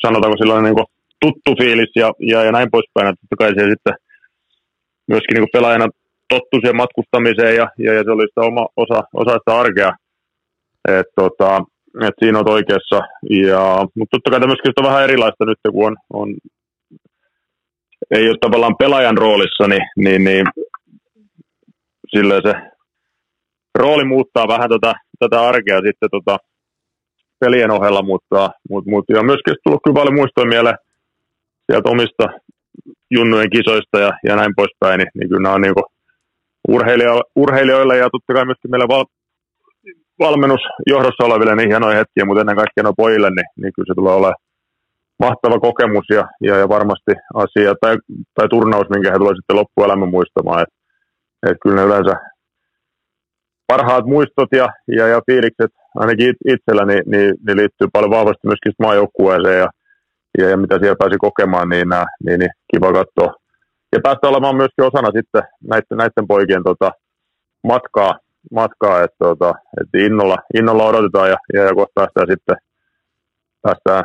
sanotaanko 0.02 0.36
sellainen 0.38 0.74
niin 0.74 0.86
tuttu 1.20 1.62
fiilis 1.62 1.90
ja, 1.96 2.12
ja, 2.20 2.44
ja 2.44 2.52
näin 2.52 2.70
poispäin, 2.70 3.08
että 3.08 3.20
totta 3.20 3.36
kai 3.36 3.54
se 3.54 3.70
sitten 3.70 3.94
myöskin 5.08 5.34
niin 5.34 5.48
pelaajana 5.52 5.86
tottu 6.28 6.56
siihen 6.60 6.76
matkustamiseen 6.76 7.56
ja, 7.56 7.68
ja, 7.78 7.92
ja 7.92 8.04
se 8.04 8.10
oli 8.10 8.26
sitä 8.28 8.40
oma 8.40 8.66
osa, 8.76 9.02
osa 9.14 9.32
sitä 9.32 9.60
arkea. 9.60 9.92
Et, 10.88 11.06
tota, 11.16 11.64
et 12.00 12.14
siinä 12.18 12.38
on 12.38 12.50
oikeassa. 12.50 12.96
Ja, 13.30 13.86
mutta 13.96 14.16
totta 14.16 14.30
kai 14.30 14.46
myöskin 14.46 14.72
on 14.76 14.90
vähän 14.90 15.04
erilaista 15.04 15.44
nyt, 15.44 15.58
kun 15.72 15.86
on, 15.86 15.96
on 16.12 16.34
ei 18.10 18.28
ole 18.28 18.36
tavallaan 18.40 18.76
pelaajan 18.78 19.18
roolissa, 19.18 19.68
niin, 19.68 19.82
niin, 19.96 20.24
niin 20.24 20.46
silleen 22.16 22.42
se 22.44 22.54
rooli 23.78 24.04
muuttaa 24.04 24.48
vähän 24.48 24.68
tota, 24.68 24.92
tätä 25.18 25.40
arkea 25.40 25.80
sitten 25.86 26.08
tota, 26.10 26.36
pelien 27.40 27.70
ohella, 27.70 28.02
mutta, 28.02 28.50
mutta, 28.70 28.90
mutta 28.90 29.12
ja 29.12 29.22
myöskin 29.22 29.54
tullut 29.64 29.80
kyllä 29.84 29.94
paljon 29.94 30.14
muistoja 30.14 30.48
mieleen 30.48 30.78
sieltä 31.66 31.90
omista 31.90 32.24
junnujen 33.10 33.50
kisoista 33.50 33.98
ja, 34.00 34.12
ja 34.24 34.36
näin 34.36 34.52
poispäin, 34.56 34.98
niin, 34.98 35.10
niin 35.14 35.28
kyllä 35.28 35.42
nämä 35.42 35.54
on 35.54 35.62
niin 35.62 35.74
urheilijoille 37.36 37.96
ja 37.96 38.08
totta 38.12 38.34
kai 38.34 38.44
myöskin 38.44 38.70
meille 38.70 38.88
val, 38.88 39.04
valmennusjohdossa 40.26 41.24
oleville 41.24 41.54
niin 41.56 41.68
hienoja 41.68 41.98
hetkiä, 42.00 42.24
mutta 42.24 42.40
ennen 42.40 42.60
kaikkea 42.62 42.82
noin 42.84 43.00
pojille, 43.02 43.30
niin, 43.30 43.48
niin 43.60 43.72
kyllä 43.74 43.88
se 43.90 43.94
tulee 43.94 44.14
olemaan 44.14 44.42
mahtava 45.18 45.58
kokemus 45.68 46.06
ja, 46.10 46.24
ja, 46.40 46.54
ja 46.56 46.68
varmasti 46.68 47.12
asia 47.34 47.74
tai, 47.80 47.94
tai 48.34 48.48
turnaus, 48.48 48.86
minkä 48.90 49.10
he 49.12 49.18
tulevat 49.18 49.38
sitten 49.38 49.56
loppuelämän 49.60 50.14
muistamaan. 50.16 50.62
Et, 50.62 50.72
et 51.50 51.58
kyllä 51.62 51.76
ne 51.76 51.86
yleensä 51.88 52.14
parhaat 53.66 54.06
muistot 54.14 54.50
ja, 54.52 54.68
ja, 54.98 55.04
ja 55.12 55.20
fiilikset 55.26 55.72
ainakin 55.96 56.34
itselläni 56.54 56.94
niin, 56.94 57.04
niin, 57.12 57.34
niin 57.46 57.56
liittyy 57.56 57.88
paljon 57.92 58.10
vahvasti 58.10 58.44
myöskin 58.46 58.72
maajoukkueeseen 58.78 59.58
ja, 59.58 59.68
ja, 60.38 60.48
ja, 60.50 60.56
mitä 60.56 60.78
siellä 60.78 61.02
pääsi 61.02 61.16
kokemaan, 61.18 61.68
niin, 61.68 61.88
niin, 62.24 62.38
niin 62.40 62.50
kiva 62.70 62.92
katsoa. 62.92 63.34
Ja 63.92 63.98
päästä 64.02 64.28
olemaan 64.28 64.56
myöskin 64.56 64.84
osana 64.84 65.08
sitten 65.16 65.42
näiden, 65.70 65.96
näiden 66.02 66.26
poikien 66.28 66.64
tota, 66.64 66.90
matkaa, 67.70 68.12
matkaa 68.50 69.02
että 69.02 69.16
tota, 69.18 69.54
et 69.80 70.00
innolla, 70.00 70.36
innolla 70.54 70.84
odotetaan 70.84 71.30
ja, 71.30 71.36
ja, 71.52 71.62
ja 71.62 71.74
kohta 71.74 71.92
päästään 71.94 72.26
sitten 72.30 72.56
päästään 73.62 74.04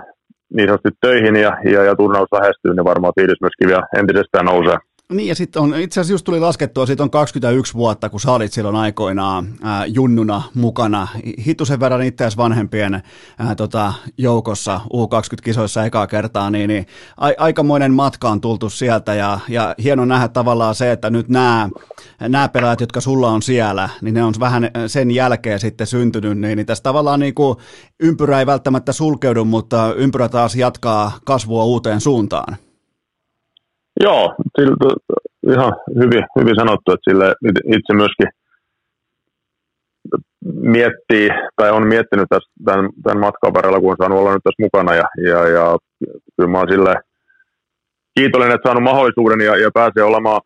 niin 0.53 0.67
sanotusti 0.67 0.97
töihin 1.01 1.35
ja, 1.35 1.57
ja, 1.73 1.83
ja 1.83 1.95
turnaus 1.95 2.27
lähestyy, 2.31 2.73
niin 2.73 2.91
varmaan 2.91 3.13
fiilis 3.19 3.41
myöskin 3.41 3.67
vielä 3.67 3.88
entisestään 3.97 4.45
nousee. 4.45 4.77
Niin 5.14 5.28
ja 5.28 5.36
sitten 5.36 5.62
on, 5.62 5.76
itse 5.80 5.99
asiassa 5.99 6.14
just 6.14 6.26
tuli 6.26 6.39
laskettua, 6.39 6.86
siitä 6.86 7.03
on 7.03 7.10
21 7.10 7.74
vuotta, 7.74 8.10
kun 8.10 8.20
sä 8.20 8.32
olit 8.32 8.53
silloin 8.53 8.76
aikoinaan 8.76 9.47
ää, 9.62 9.86
junnuna 9.86 10.41
mukana. 10.53 11.08
Hitusen 11.45 11.80
verran 11.80 12.01
itse 12.01 12.24
asiassa 12.24 12.43
vanhempien 12.43 13.03
ää, 13.39 13.55
tota, 13.55 13.93
joukossa 14.18 14.82
U20-kisoissa 14.93 15.86
ekaa 15.86 16.08
kertaa, 16.08 16.49
niin, 16.49 16.68
niin 16.68 16.86
a, 17.18 17.30
aikamoinen 17.38 17.93
matka 17.93 18.30
on 18.30 18.41
tultu 18.41 18.70
sieltä 18.70 19.14
ja, 19.14 19.39
ja 19.49 19.76
hieno 19.84 20.05
nähdä 20.05 20.28
tavallaan 20.28 20.76
se, 20.76 20.91
että 20.91 21.10
nyt 21.10 21.30
nämä, 21.30 21.70
nämä 22.20 22.49
pelaajat, 22.49 22.82
jotka 22.82 23.01
sulla 23.01 23.30
on 23.30 23.41
siellä, 23.41 23.89
niin 24.01 24.14
ne 24.14 24.24
on 24.24 24.34
vähän 24.39 24.72
sen 24.88 25.12
jälkeen 25.12 25.60
sitten 25.60 25.88
syntynyt, 25.88 26.38
niin, 26.38 26.55
niin 26.55 26.66
tässä 26.66 26.84
tavallaan 26.84 27.20
niin 27.20 27.36
kuin 27.36 27.58
ympyrä 27.99 28.39
ei 28.39 28.45
välttämättä 28.45 28.93
sulkeudu, 28.93 29.45
mutta 29.45 29.93
ympyrä 29.93 30.30
taas 30.30 30.55
jatkaa 30.55 31.12
kasvua 31.26 31.64
uuteen 31.64 32.01
suuntaan. 32.01 32.58
Joo, 33.99 34.35
siltä, 34.59 34.85
ihan 35.51 35.73
hyvin, 35.95 36.23
hyvin 36.39 36.55
sanottu, 36.55 36.91
että 36.91 37.11
sille 37.11 37.35
itse 37.77 37.93
myöskin 37.93 38.29
miettii 40.53 41.29
tai 41.55 41.71
on 41.71 41.87
miettinyt 41.87 42.25
tässä, 42.29 42.51
tämän, 42.65 42.89
tämän 43.03 43.19
matkan 43.19 43.53
varrella, 43.53 43.79
kun 43.79 43.91
on 43.91 43.97
saanut 43.99 44.19
olla 44.19 44.33
nyt 44.33 44.43
tässä 44.43 44.63
mukana 44.63 44.95
ja, 44.95 45.03
ja, 45.29 45.47
ja 45.47 45.77
kyllä 46.35 46.49
mä 46.49 46.57
oon 46.57 46.69
sille 46.71 46.95
kiitollinen, 48.15 48.55
että 48.55 48.67
saanut 48.67 48.83
mahdollisuuden 48.83 49.41
ja, 49.45 49.57
ja 49.57 49.69
pääsee 49.73 50.03
olemaan 50.03 50.41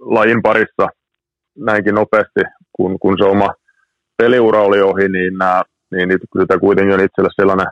lajin 0.00 0.42
parissa 0.42 0.88
näinkin 1.58 1.94
nopeasti, 1.94 2.40
kun, 2.72 2.98
kun 3.00 3.14
se 3.18 3.24
oma 3.24 3.48
peliura 4.18 4.60
oli 4.60 4.80
ohi, 4.80 5.08
niin, 5.08 5.38
nää, 5.38 5.62
niin, 5.90 6.08
kyllä 6.32 6.60
kuitenkin 6.60 6.94
on 6.94 7.04
itselle 7.04 7.30
sellainen 7.36 7.66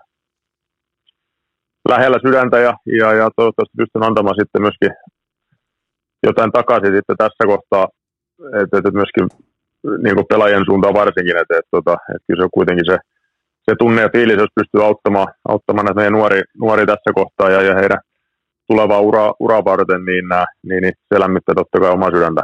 lähellä 1.89 2.19
sydäntä 2.27 2.59
ja, 2.59 2.75
ja, 2.87 3.13
ja 3.13 3.31
toivottavasti 3.37 3.77
pystyn 3.77 4.03
antamaan 4.03 4.37
sitten 4.41 4.63
myöskin 4.63 4.91
jotain 6.27 6.53
takaisin 6.53 6.95
sitten 6.97 7.17
tässä 7.17 7.45
kohtaa, 7.47 7.89
että, 8.63 8.79
että 8.79 8.91
myöskin 8.91 9.27
niin 10.05 10.15
kuin 10.15 10.27
pelaajien 10.29 10.65
suuntaan 10.69 10.95
varsinkin, 10.95 11.37
että, 11.37 11.59
että, 11.59 11.79
että, 11.79 11.93
että 11.93 12.25
kyllä 12.27 12.41
se 12.41 12.45
on 12.45 12.59
kuitenkin 12.59 12.87
se, 12.91 12.99
se 13.67 13.75
tunne 13.79 14.03
ja 14.03 14.11
fiilis, 14.13 14.39
jos 14.39 14.59
pystyy 14.61 14.85
auttamaan, 14.85 15.29
auttamaan 15.49 15.85
näitä 15.85 15.99
meidän 16.01 16.13
nuori, 16.13 16.43
nuori 16.59 16.87
tässä 16.87 17.11
kohtaa 17.15 17.51
ja, 17.51 17.63
ja 17.63 17.75
heidän 17.75 18.01
tulevaa 18.67 19.01
ura, 19.01 19.35
uraa 19.41 19.65
varten, 19.65 20.05
niin, 20.05 20.33
äh, 20.33 20.45
niin, 20.63 20.83
niin 20.83 20.93
se 21.15 21.21
lämmittää 21.21 21.55
totta 21.55 21.81
kai 21.81 21.91
omaa 21.91 22.11
sydäntä. 22.11 22.43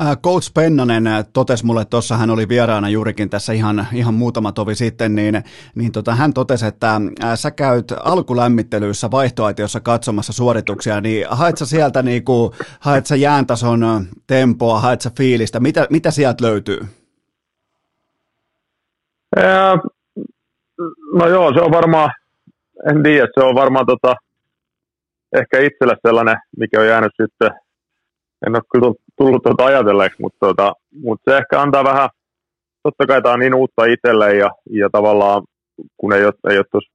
Äh, 0.00 0.18
Coach 0.18 0.52
Pennanen 0.54 1.06
äh, 1.06 1.24
totesi 1.32 1.66
mulle 1.66 1.84
tuossa, 1.84 2.16
hän 2.16 2.30
oli 2.30 2.48
vieraana 2.48 2.88
juurikin 2.88 3.30
tässä 3.30 3.52
ihan, 3.52 3.86
ihan 3.92 4.14
muutama 4.14 4.52
tovi 4.52 4.74
sitten, 4.74 5.14
niin, 5.14 5.42
niin 5.74 5.92
tota, 5.92 6.14
hän 6.14 6.34
totesi, 6.34 6.66
että 6.66 7.00
sä 7.34 7.50
käyt 7.50 7.92
alkulämmittelyissä 8.04 9.10
vaihtoaitiossa 9.10 9.80
katsomassa 9.80 10.32
suorituksia, 10.32 11.00
niin 11.00 11.26
haet 11.30 11.56
sä 11.56 11.66
sieltä 11.66 12.02
niin 12.02 12.24
kuin, 12.24 12.52
haet 12.80 13.06
sä 13.06 13.16
jääntason 13.16 13.84
tempoa, 14.26 14.80
haet 14.80 15.00
sä 15.00 15.10
fiilistä, 15.18 15.60
mitä, 15.60 15.86
mitä 15.90 16.10
sieltä 16.10 16.44
löytyy? 16.44 16.80
no 21.14 21.28
joo, 21.28 21.54
se 21.54 21.60
on 21.60 21.70
varmaan, 21.70 22.10
en 22.90 23.02
tiedä, 23.02 23.26
se 23.34 23.40
on 23.40 23.54
varmaan 23.54 23.86
tota, 23.86 24.16
ehkä 25.32 25.60
itselle 25.60 25.96
sellainen, 26.06 26.36
mikä 26.56 26.80
on 26.80 26.86
jäänyt 26.86 27.12
sitten, 27.22 27.50
en 28.46 28.56
ole 28.56 28.62
kyllä 28.72 28.94
tullut 29.16 29.42
tuota 29.42 29.64
ajatelleeksi, 29.64 30.22
mutta, 30.22 30.38
tuota, 30.40 30.72
mutta 31.02 31.30
se 31.30 31.38
ehkä 31.38 31.60
antaa 31.62 31.84
vähän, 31.84 32.08
totta 32.82 33.06
kai 33.06 33.22
tämä 33.22 33.32
on 33.32 33.40
niin 33.40 33.54
uutta 33.54 33.84
itselle 33.84 34.34
ja, 34.34 34.50
ja 34.70 34.88
tavallaan 34.92 35.42
kun 35.96 36.12
ei 36.12 36.24
ole, 36.24 36.32
ei 36.50 36.56
ole 36.56 36.64
tuossa 36.72 36.92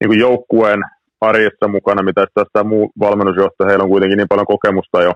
niin 0.00 0.20
joukkueen 0.20 0.80
arjessa 1.20 1.68
mukana, 1.68 2.02
mitä 2.02 2.26
tässä 2.34 2.64
muu 2.64 2.92
valmennusjohtaja, 3.00 3.68
heillä 3.68 3.82
on 3.82 3.90
kuitenkin 3.90 4.16
niin 4.16 4.28
paljon 4.28 4.46
kokemusta 4.46 5.02
jo 5.02 5.12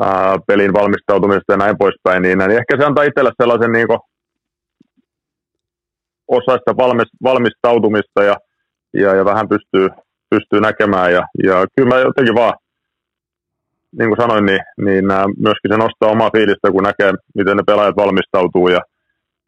ää, 0.00 0.36
pelin 0.46 0.72
valmistautumisesta 0.72 1.52
ja 1.52 1.56
näin 1.56 1.78
poispäin, 1.78 2.22
niin, 2.22 2.38
niin 2.38 2.50
ehkä 2.50 2.76
se 2.76 2.84
antaa 2.84 3.04
itselle 3.04 3.32
sellaisen 3.42 3.72
niin 3.72 3.86
kuin, 3.86 3.98
osa 6.28 6.58
sitä 6.58 6.76
valmis, 6.76 7.08
valmistautumista 7.22 8.22
ja, 8.24 8.36
ja, 8.94 9.14
ja 9.14 9.24
vähän 9.24 9.48
pystyy, 9.48 9.88
pystyy 10.30 10.60
näkemään. 10.60 11.12
Ja, 11.12 11.22
ja 11.44 11.66
kyllä 11.76 11.88
mä 11.88 12.00
jotenkin 12.00 12.34
vaan, 12.34 12.54
niin 13.98 14.08
kuin 14.08 14.20
sanoin, 14.20 14.46
niin, 14.46 14.60
niin 14.84 15.04
myöskin 15.38 15.70
se 15.72 15.76
nostaa 15.76 16.10
omaa 16.10 16.30
fiilistä, 16.30 16.70
kun 16.70 16.82
näkee, 16.82 17.12
miten 17.34 17.56
ne 17.56 17.62
pelaajat 17.66 17.96
valmistautuu 17.96 18.68
ja, 18.68 18.80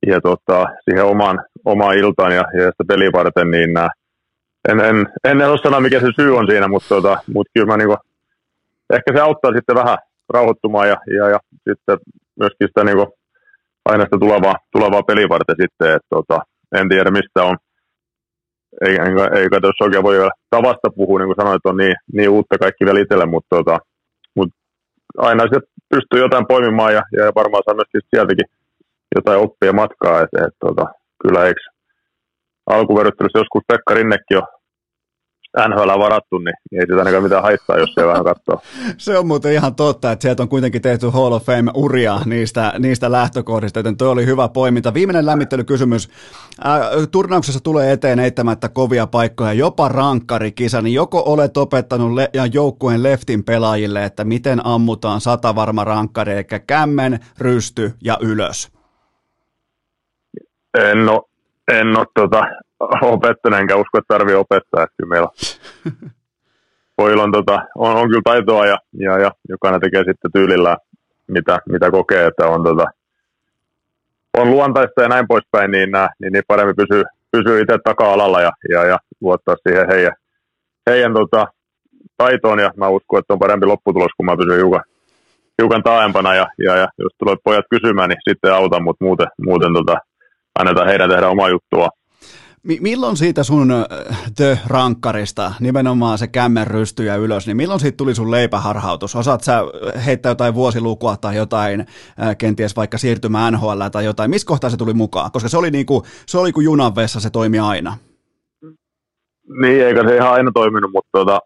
ja 0.07 0.21
tota, 0.21 0.67
siihen 0.85 1.05
omaan, 1.05 1.45
omaan 1.65 1.99
iltaan 1.99 2.33
ja, 2.33 2.45
ja 2.53 2.67
sitä 2.71 2.85
peliä 2.89 3.11
varten, 3.13 3.51
niin 3.51 3.73
nää, 3.73 3.89
en, 4.69 4.81
en, 4.81 5.07
en 5.25 5.51
ole 5.51 5.59
sanoa, 5.59 5.81
mikä 5.81 6.01
se 6.01 6.07
syy 6.17 6.37
on 6.37 6.47
siinä, 6.51 6.69
mutta, 6.69 6.89
tota, 6.89 7.19
mutta 7.35 7.51
kyllä 7.55 7.67
mä 7.67 7.77
niin 7.77 7.89
kuin, 7.89 7.99
ehkä 8.93 9.13
se 9.15 9.21
auttaa 9.21 9.53
sitten 9.53 9.77
vähän 9.77 9.99
rauhoittumaan 10.35 10.89
ja, 10.89 10.97
ja, 11.17 11.29
ja 11.29 11.39
sitten 11.69 11.99
myöskin 12.41 12.69
sitä 12.69 12.85
niin 12.85 12.97
kuin, 12.97 13.09
aina 13.85 14.05
sitä 14.05 14.19
tulevaa, 14.21 14.57
tulevaa 14.73 15.03
pelivarten 15.03 15.57
sitten, 15.61 15.89
että 15.97 16.09
tota, 16.11 16.41
en 16.75 16.89
tiedä 16.89 17.11
mistä 17.11 17.43
on, 17.43 17.57
ei, 18.87 18.93
ei, 18.93 19.41
ei 19.41 19.49
jos 19.63 19.81
oikein 19.81 20.03
voi 20.03 20.29
tavasta 20.51 20.89
puhua, 20.97 21.19
niin 21.19 21.29
kuin 21.29 21.41
sanoit, 21.41 21.67
on 21.67 21.77
niin, 21.77 21.97
niin 22.13 22.31
uutta 22.31 22.59
kaikki 22.59 22.85
vielä 22.85 23.01
itselle, 23.01 23.27
mutta, 23.27 23.57
tota, 23.57 23.79
mutta 24.35 24.57
aina 25.19 25.43
se 25.43 25.61
pystyy 25.89 26.21
jotain 26.21 26.47
poimimaan 26.47 26.95
ja, 26.95 27.03
ja 27.13 27.33
varmaan 27.35 27.63
saa 27.65 27.75
myöskin 27.75 28.01
sieltäkin 28.11 28.47
jotain 29.17 29.41
oppia 29.41 29.73
matkaa, 29.73 30.21
että 30.21 30.39
et, 30.47 30.55
tota, 30.61 30.85
kyllä 31.23 31.45
eikö 31.45 31.61
alkuverryttelyssä 32.67 33.39
joskus 33.39 33.63
Pekka 33.69 33.95
Rinnekin 33.95 34.35
jo 34.39 34.43
NHL 35.69 35.99
varattu, 35.99 36.39
niin 36.39 36.55
ei 36.73 36.81
sitä 36.81 36.97
ainakaan 36.97 37.23
mitään 37.23 37.43
haittaa, 37.43 37.79
jos 37.79 37.95
se 37.95 38.07
vähän 38.07 38.25
katsoo. 38.25 38.61
Se 38.99 39.19
on 39.19 39.27
muuten 39.27 39.53
ihan 39.53 39.75
totta, 39.75 40.13
että 40.13 40.23
sieltä 40.23 40.43
on 40.43 40.49
kuitenkin 40.49 40.83
tehty 40.83 41.11
Hall 41.11 41.33
of 41.33 41.45
Fame-uria 41.45 42.21
niistä, 42.27 42.73
niistä 42.79 43.13
lähtökohdista, 43.13 43.79
joten 43.79 43.97
tuo 43.97 44.11
oli 44.11 44.27
hyvä 44.27 44.49
poiminta. 44.49 44.95
Viimeinen 44.95 45.27
lämmittelykysymys. 45.27 46.09
Äh, 46.67 46.81
turnauksessa 47.11 47.61
tulee 47.61 47.93
eteen 47.93 48.19
eittämättä 48.19 48.69
kovia 48.69 49.07
paikkoja, 49.07 49.53
jopa 49.53 49.89
rankkarikisa, 49.89 50.83
niin 50.83 50.95
joko 50.95 51.23
olet 51.27 51.57
opettanut 51.57 52.15
le- 52.15 52.31
ja 52.35 52.47
joukkueen 52.47 53.03
leftin 53.03 53.45
pelaajille, 53.45 54.05
että 54.05 54.25
miten 54.25 54.67
ammutaan 54.67 55.21
satavarma 55.21 55.85
rankkari, 55.85 56.33
eli 56.33 56.45
kämmen, 56.67 57.19
rysty 57.39 57.93
ja 58.05 58.19
ylös? 58.21 58.73
En 60.75 61.09
ole, 61.09 61.21
en 61.69 61.97
ole 61.97 62.07
tota, 62.15 62.45
opettanut, 63.03 63.61
enkä 63.61 63.77
usko, 63.77 63.99
että 63.99 64.15
tarvii 64.15 64.35
opettaa. 64.35 64.83
Että 64.83 64.95
kyllä 64.97 65.11
meillä 65.11 65.29
pojilla 66.97 67.23
on, 67.23 67.33
tota, 67.33 67.63
on, 67.77 67.97
on, 67.97 68.09
kyllä 68.09 68.23
taitoa 68.25 68.67
ja, 68.67 68.79
ja, 68.93 69.19
ja 69.19 69.31
jokainen 69.49 69.81
tekee 69.81 70.05
sitten 70.05 70.33
tyylillä, 70.33 70.77
mitä, 71.27 71.59
mitä 71.69 71.91
kokee, 71.91 72.27
että 72.27 72.47
on, 72.47 72.65
tota, 72.65 72.85
on 74.39 74.51
luontaista 74.51 75.03
ja 75.03 75.09
näin 75.09 75.29
poispäin, 75.29 75.71
niin, 75.71 75.91
niin, 76.21 76.33
niin 76.33 76.45
paremmin 76.49 76.77
pysyy, 76.77 77.05
pysyy 77.31 77.61
itse 77.61 77.79
taka-alalla 77.85 78.41
ja, 78.41 78.53
ja, 78.71 78.85
ja 78.85 78.99
luottaa 79.21 79.57
siihen 79.69 79.87
heidän, 79.89 80.13
heidän 80.91 81.13
tota, 81.15 81.47
taitoon 82.17 82.59
ja 82.59 82.71
mä 82.77 82.89
uskon, 82.89 83.19
että 83.19 83.33
on 83.33 83.39
parempi 83.39 83.67
lopputulos, 83.67 84.13
kun 84.17 84.27
mä 84.27 84.37
pysyn 84.37 84.57
hiukan, 84.57 84.83
hiukan 85.63 85.83
taaempana 85.83 86.35
ja, 86.35 86.47
ja, 86.59 86.77
ja 86.77 86.89
jos 86.99 87.13
tulee 87.19 87.37
pojat 87.45 87.65
kysymään, 87.71 88.09
niin 88.09 88.19
sitten 88.29 88.55
autan, 88.55 88.83
mutta 88.83 89.05
muuten, 89.05 89.27
muuten 89.47 89.73
tota, 89.73 89.97
annetaan 90.59 90.89
heidän 90.89 91.11
tehdä 91.11 91.29
omaa 91.29 91.49
juttua 91.49 91.89
milloin 92.81 93.17
siitä 93.17 93.43
sun 93.43 93.69
the-rankkarista, 94.37 95.53
nimenomaan 95.61 96.19
se 96.19 96.27
kämmen 96.27 96.67
rystyjä 96.67 97.17
ylös, 97.17 97.47
niin 97.47 97.57
milloin 97.57 97.81
siitä 97.81 97.97
tuli 97.97 98.15
sun 98.15 98.31
leipäharhautus? 98.31 99.17
Osaat 99.17 99.43
sä 99.43 99.63
heittää 100.07 100.31
jotain 100.31 100.55
vuosilukua 100.55 101.17
tai 101.17 101.37
jotain, 101.37 101.87
kenties 102.39 102.77
vaikka 102.77 102.99
siirtymään 102.99 103.53
NHL 103.53 103.83
tai 103.93 104.05
jotain? 104.05 104.31
Missä 104.31 104.47
kohtaa 104.47 104.71
se 104.71 104.77
tuli 104.77 104.95
mukaan? 104.95 105.33
Koska 105.33 105.49
se 105.49 105.59
oli, 105.59 105.71
niinku, 105.71 106.03
se 106.27 106.39
oli 106.39 106.53
kuin 106.53 106.65
junan 106.65 106.97
vessa, 106.97 107.21
se 107.21 107.31
toimi 107.31 107.59
aina. 107.59 107.97
Niin, 109.61 109.87
eikä 109.87 110.09
se 110.09 110.17
ihan 110.17 110.33
aina 110.33 110.51
toiminut, 110.55 110.91
mutta, 110.93 111.09
tota, 111.13 111.41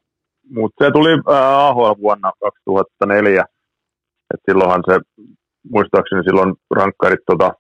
mutta 0.51 0.85
se 0.85 0.91
tuli 0.91 1.11
AHL 1.27 2.01
vuonna 2.01 2.33
2004. 2.41 3.45
Et 4.35 4.41
silloinhan 4.51 4.83
se, 4.91 5.01
muistaakseni 5.73 6.23
silloin 6.25 6.55
rankkarit 6.75 7.21
tota, 7.27 7.51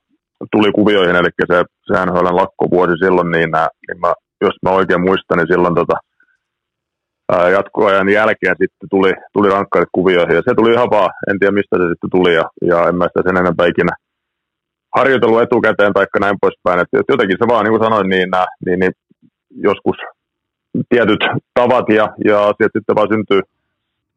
tuli 0.52 0.72
kuvioihin, 0.72 1.16
eli 1.16 1.28
se, 1.50 1.64
se 1.86 2.06
NHL 2.06 2.36
lakkovuosi 2.36 2.92
silloin, 3.04 3.30
niin, 3.30 3.50
nää, 3.50 3.68
niin 3.88 4.00
mä, 4.00 4.12
jos 4.40 4.54
mä 4.62 4.70
oikein 4.70 5.00
muistan, 5.00 5.38
niin 5.38 5.52
silloin 5.52 5.74
tota, 5.74 5.96
ää, 7.32 7.48
jatkoajan 7.48 8.08
jälkeen 8.08 8.56
sitten 8.60 8.88
tuli, 8.90 9.12
tuli 9.32 9.48
rankkarit 9.48 9.88
kuvioihin, 9.92 10.36
ja 10.36 10.42
se 10.48 10.54
tuli 10.54 10.72
ihan 10.72 10.90
vaan, 10.90 11.10
en 11.30 11.38
tiedä 11.38 11.52
mistä 11.52 11.76
se 11.76 11.84
sitten 11.88 12.10
tuli, 12.10 12.34
ja, 12.34 12.44
ja 12.70 12.88
en 12.88 12.94
mä 12.96 13.04
sitä 13.04 13.22
sen 13.26 13.36
enempää 13.36 13.66
ikinä 13.66 13.92
harjoitellut 14.96 15.42
etukäteen 15.42 15.92
tai 15.92 16.06
näin 16.20 16.36
poispäin, 16.40 16.80
että 16.80 17.12
jotenkin 17.12 17.36
se 17.40 17.48
vaan, 17.48 17.64
niin 17.64 17.72
kuin 17.72 17.84
sanoin, 17.84 18.08
niin, 18.08 18.30
nää, 18.30 18.46
niin, 18.66 18.78
niin 18.80 18.92
joskus 19.50 19.96
tietyt 20.88 21.22
tavat 21.54 21.88
ja, 21.88 22.08
ja 22.24 22.40
asiat 22.40 22.72
sitten 22.76 22.96
vaan 22.96 23.12
syntyy 23.12 23.40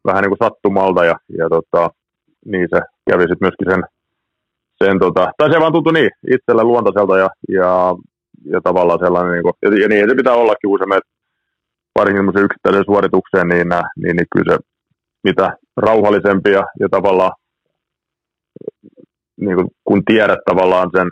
vähän 0.05 0.21
niin 0.21 0.33
kuin 0.33 0.43
sattumalta, 0.43 1.05
ja, 1.05 1.15
ja 1.37 1.49
tota, 1.49 1.89
niin 2.45 2.67
se 2.73 2.79
kävi 3.09 3.21
sitten 3.23 3.45
myöskin 3.45 3.71
sen 3.71 3.83
sen 4.85 4.99
tota, 4.99 5.31
tai 5.37 5.51
se 5.51 5.59
vaan 5.59 5.73
tuntui 5.73 5.93
niin 5.93 6.09
itselle 6.31 6.63
luontaiselta 6.63 7.17
ja, 7.17 7.29
ja, 7.49 7.95
ja 8.53 8.61
tavallaan 8.63 8.99
sellainen, 8.99 9.33
niin 9.33 9.43
kuin, 9.43 9.53
ja, 9.61 9.81
ja 9.81 9.87
niin 9.87 10.09
se 10.09 10.15
pitää 10.15 10.33
ollakin, 10.33 10.69
kun 10.69 10.79
sä 10.79 10.85
menet 10.85 11.03
parinkin 11.93 12.43
yksittäiseen 12.45 12.85
suoritukseen, 12.85 13.47
niin, 13.47 13.67
niin, 14.01 14.15
niin 14.15 14.27
kyllä 14.35 14.53
se 14.53 14.59
mitä 15.23 15.57
rauhallisempi 15.77 16.51
ja, 16.51 16.63
ja 16.79 16.87
tavallaan 16.91 17.31
niin 19.37 19.55
kuin, 19.55 19.67
kun 19.83 20.05
tiedät 20.05 20.39
tavallaan 20.45 20.89
sen, 20.97 21.09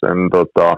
sen 0.00 0.18
tota, 0.30 0.76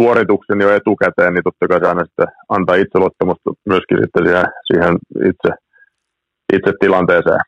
suorituksen 0.00 0.60
jo 0.60 0.70
etukäteen, 0.70 1.34
niin 1.34 1.44
totta 1.44 1.68
kai 1.68 1.80
se 1.80 1.88
aina 1.88 2.04
sitten 2.04 2.26
antaa 2.48 2.74
itseluottamusta 2.74 3.50
myöskin 3.66 3.98
sitten 4.02 4.24
siihen, 4.26 4.46
siihen 4.68 4.94
itse, 5.30 5.50
itse 6.52 6.72
tilanteeseen. 6.80 7.40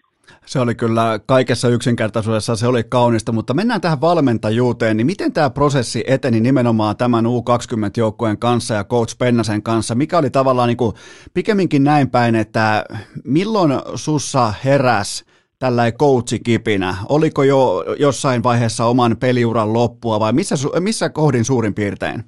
Se 0.46 0.60
oli 0.60 0.74
kyllä 0.74 1.20
kaikessa 1.26 1.68
yksinkertaisuudessa, 1.68 2.56
se 2.56 2.66
oli 2.66 2.84
kaunista, 2.84 3.32
mutta 3.32 3.54
mennään 3.54 3.80
tähän 3.80 4.00
valmentajuuteen, 4.00 4.96
niin 4.96 5.06
miten 5.06 5.32
tämä 5.32 5.50
prosessi 5.50 6.04
eteni 6.06 6.40
nimenomaan 6.40 6.96
tämän 6.96 7.24
U20-joukkueen 7.26 8.38
kanssa 8.38 8.74
ja 8.74 8.84
Coach 8.84 9.18
Pennasen 9.18 9.62
kanssa? 9.62 9.94
Mikä 9.94 10.18
oli 10.18 10.30
tavallaan 10.30 10.68
niin 10.68 10.76
kuin, 10.76 10.92
pikemminkin 11.34 11.84
näin 11.84 12.10
päin, 12.10 12.34
että 12.34 12.84
milloin 13.24 13.72
sussa 13.94 14.54
heräs 14.64 15.24
tällainen 15.58 15.98
coachikipinä? 15.98 16.96
Oliko 17.08 17.42
jo 17.42 17.84
jossain 17.98 18.42
vaiheessa 18.42 18.84
oman 18.84 19.16
peliuran 19.20 19.72
loppua 19.72 20.20
vai 20.20 20.32
missä, 20.32 20.54
missä 20.80 21.08
kohdin 21.08 21.44
suurin 21.44 21.74
piirtein? 21.74 22.24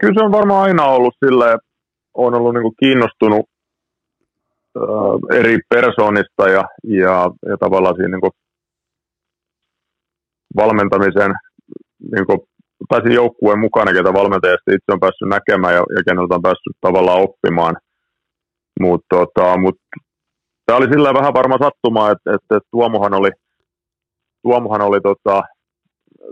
Kyllä 0.00 0.14
se 0.20 0.24
on 0.24 0.32
varmaan 0.32 0.62
aina 0.62 0.84
ollut 0.84 1.14
silleen, 1.24 1.58
on 2.14 2.34
ollut 2.34 2.54
niin 2.54 2.62
kuin 2.62 2.74
kiinnostunut 2.80 3.46
äh, 4.76 5.38
eri 5.38 5.58
persoonista 5.68 6.48
ja, 6.48 6.64
ja, 6.84 7.30
ja 7.48 7.56
tavallaan 7.60 7.96
siinä 7.96 8.18
niin 8.18 8.32
valmentamisen 10.56 11.32
niin 12.12 12.26
kuin, 12.26 12.38
tai 12.88 13.14
joukkueen 13.14 13.58
mukana, 13.58 13.92
ketä 13.92 14.12
valmentajasta 14.12 14.70
itse 14.70 14.92
on 14.92 15.00
päässyt 15.00 15.28
näkemään 15.28 15.74
ja, 15.74 15.84
ja 15.96 16.02
keneltä 16.08 16.34
on 16.34 16.42
päässyt 16.42 16.76
tavallaan 16.80 17.22
oppimaan. 17.22 17.76
Mutta 18.80 19.16
tota, 19.16 19.56
mut, 19.58 19.76
tämä 20.66 20.76
oli 20.76 20.88
sillä 20.92 21.14
vähän 21.14 21.34
varmaan 21.34 21.60
sattumaa, 21.62 22.10
että, 22.10 22.34
että, 22.34 22.56
että 22.56 22.68
Tuomohan 22.70 23.14
oli, 23.14 23.30
Tuomohan 24.42 24.80
oli 24.80 25.00
tota, 25.00 25.42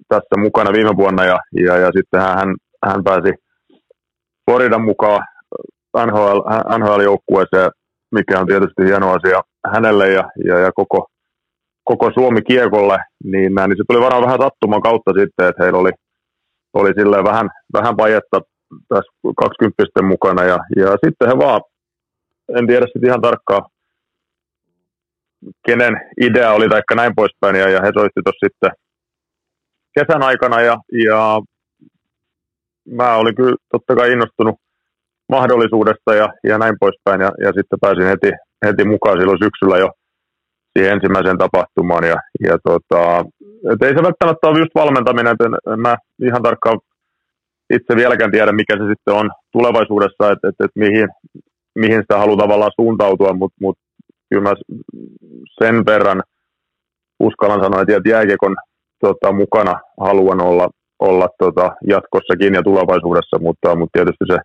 tässä 0.09 0.35
mukana 0.39 0.73
viime 0.73 0.97
vuonna 0.97 1.25
ja, 1.25 1.39
ja, 1.67 1.77
ja 1.77 1.91
sitten 1.97 2.21
hän, 2.21 2.55
hän 2.87 3.05
pääsi 3.05 3.31
Floridan 4.51 4.85
mukaan 4.85 5.25
NHL, 6.07 6.39
NHL-joukkueeseen 6.79 7.71
mikä 8.11 8.41
on 8.41 8.47
tietysti 8.47 8.85
hieno 8.85 9.11
asia 9.11 9.41
hänelle 9.73 10.09
ja, 10.09 10.31
ja, 10.45 10.59
ja 10.59 10.73
koko, 10.73 11.07
koko 11.85 12.11
Suomi 12.15 12.43
kiekolle, 12.43 12.99
niin, 13.25 13.53
niin 13.55 13.77
se 13.77 13.85
tuli 13.89 14.01
varmaan 14.01 14.25
vähän 14.25 14.41
sattuman 14.43 14.83
kautta 14.83 15.11
sitten, 15.19 15.49
että 15.49 15.63
heillä 15.63 15.79
oli, 15.79 15.91
oli 16.73 16.93
silleen 16.99 17.25
vähän, 17.25 17.49
vähän 17.73 17.97
vajetta 17.97 18.41
tässä 18.89 19.13
20 19.37 20.03
mukana 20.03 20.45
ja, 20.45 20.59
ja 20.77 20.91
sitten 21.05 21.29
he 21.29 21.39
vaan, 21.39 21.61
en 22.59 22.67
tiedä 22.67 22.87
sitten 22.87 23.09
ihan 23.09 23.21
tarkkaan, 23.21 23.63
kenen 25.67 26.01
idea 26.21 26.53
oli 26.53 26.69
tai 26.69 26.83
näin 26.95 27.15
poispäin 27.17 27.57
ja, 27.57 27.69
ja 27.69 27.81
he 27.83 27.91
soitti 27.95 28.21
tuossa 28.25 28.47
sitten 28.47 28.71
kesän 29.99 30.23
aikana 30.23 30.61
ja, 30.61 30.77
ja 31.05 31.41
mä 32.89 33.15
olin 33.15 33.35
kyllä 33.35 33.57
totta 33.73 33.95
kai 33.95 34.13
innostunut 34.13 34.57
mahdollisuudesta 35.31 36.15
ja, 36.15 36.29
ja 36.45 36.59
näin 36.59 36.77
poispäin. 36.81 37.21
Ja, 37.21 37.31
ja 37.45 37.53
sitten 37.57 37.79
pääsin 37.81 38.07
heti, 38.13 38.31
heti 38.67 38.85
mukaan 38.85 39.19
silloin 39.19 39.45
syksyllä 39.45 39.77
jo 39.79 39.89
siihen 40.73 40.95
ensimmäiseen 40.95 41.39
tapahtumaan. 41.39 42.05
Ja, 42.05 42.17
ja 42.49 42.59
tota, 42.69 43.01
et 43.73 43.83
ei 43.83 43.95
se 43.97 44.03
välttämättä 44.09 44.49
ole 44.49 44.59
just 44.59 44.75
valmentaminen, 44.75 45.33
että 45.33 45.45
en, 45.73 45.81
mä 45.81 45.97
ihan 46.29 46.43
tarkkaan 46.43 46.79
itse 47.77 47.97
vieläkään 47.97 48.31
tiedä, 48.31 48.53
mikä 48.53 48.75
se 48.77 48.85
sitten 48.89 49.15
on 49.15 49.31
tulevaisuudessa, 49.53 50.31
että 50.33 50.49
et, 50.49 50.55
et 50.65 50.75
mihin, 50.75 51.09
mihin 51.75 52.01
sitä 52.01 52.19
haluaa 52.19 52.43
tavallaan 52.45 52.79
suuntautua, 52.81 53.33
mutta 53.33 53.57
mut, 53.61 53.79
kyllä 54.29 54.43
mä 54.43 54.55
sen 55.63 55.87
verran 55.87 56.23
uskallan 57.21 57.63
sanoa, 57.63 57.81
että 57.83 58.09
jääkiekon 58.09 58.57
tota, 59.01 59.33
mukana 59.33 59.81
haluan 60.01 60.41
olla, 60.41 60.69
olla 60.99 61.29
tota, 61.39 61.71
jatkossakin 61.87 62.55
ja 62.55 62.63
tulevaisuudessa, 62.63 63.39
mutta, 63.39 63.77
mutta 63.77 63.99
tietysti 63.99 64.25
se 64.33 64.39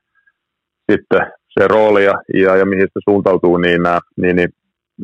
sitten 0.91 1.21
se 1.59 1.67
rooli 1.67 2.05
ja, 2.05 2.13
ja, 2.33 2.55
ja 2.55 2.65
mihin 2.65 2.87
se 2.93 2.99
suuntautuu, 3.09 3.57
niin, 3.57 3.81
niin, 4.17 4.35
niin 4.35 4.49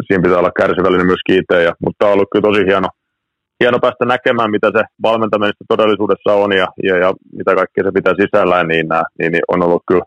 siinä 0.08 0.24
pitää 0.24 0.40
olla 0.40 0.58
kärsivällinen 0.60 1.06
myös 1.06 1.22
itse. 1.30 1.64
Ja, 1.64 1.74
mutta 1.86 2.06
on 2.06 2.14
ollut 2.14 2.28
kyllä 2.32 2.48
tosi 2.50 2.66
hieno, 2.66 2.88
hieno 3.64 3.80
päästä 3.80 4.06
näkemään, 4.06 4.52
mitä 4.52 4.72
se 4.78 4.84
valmentaminen 5.04 5.54
todellisuudessa 5.68 6.34
on 6.34 6.52
ja, 6.52 6.68
ja, 6.84 6.98
ja 6.98 7.14
mitä 7.38 7.56
kaikkea 7.56 7.84
se 7.84 7.92
pitää 7.94 8.14
sisällään, 8.14 8.68
niin, 8.68 8.88
niin, 9.20 9.32
niin 9.32 9.44
on 9.48 9.64
ollut 9.64 9.84
kyllä 9.88 10.04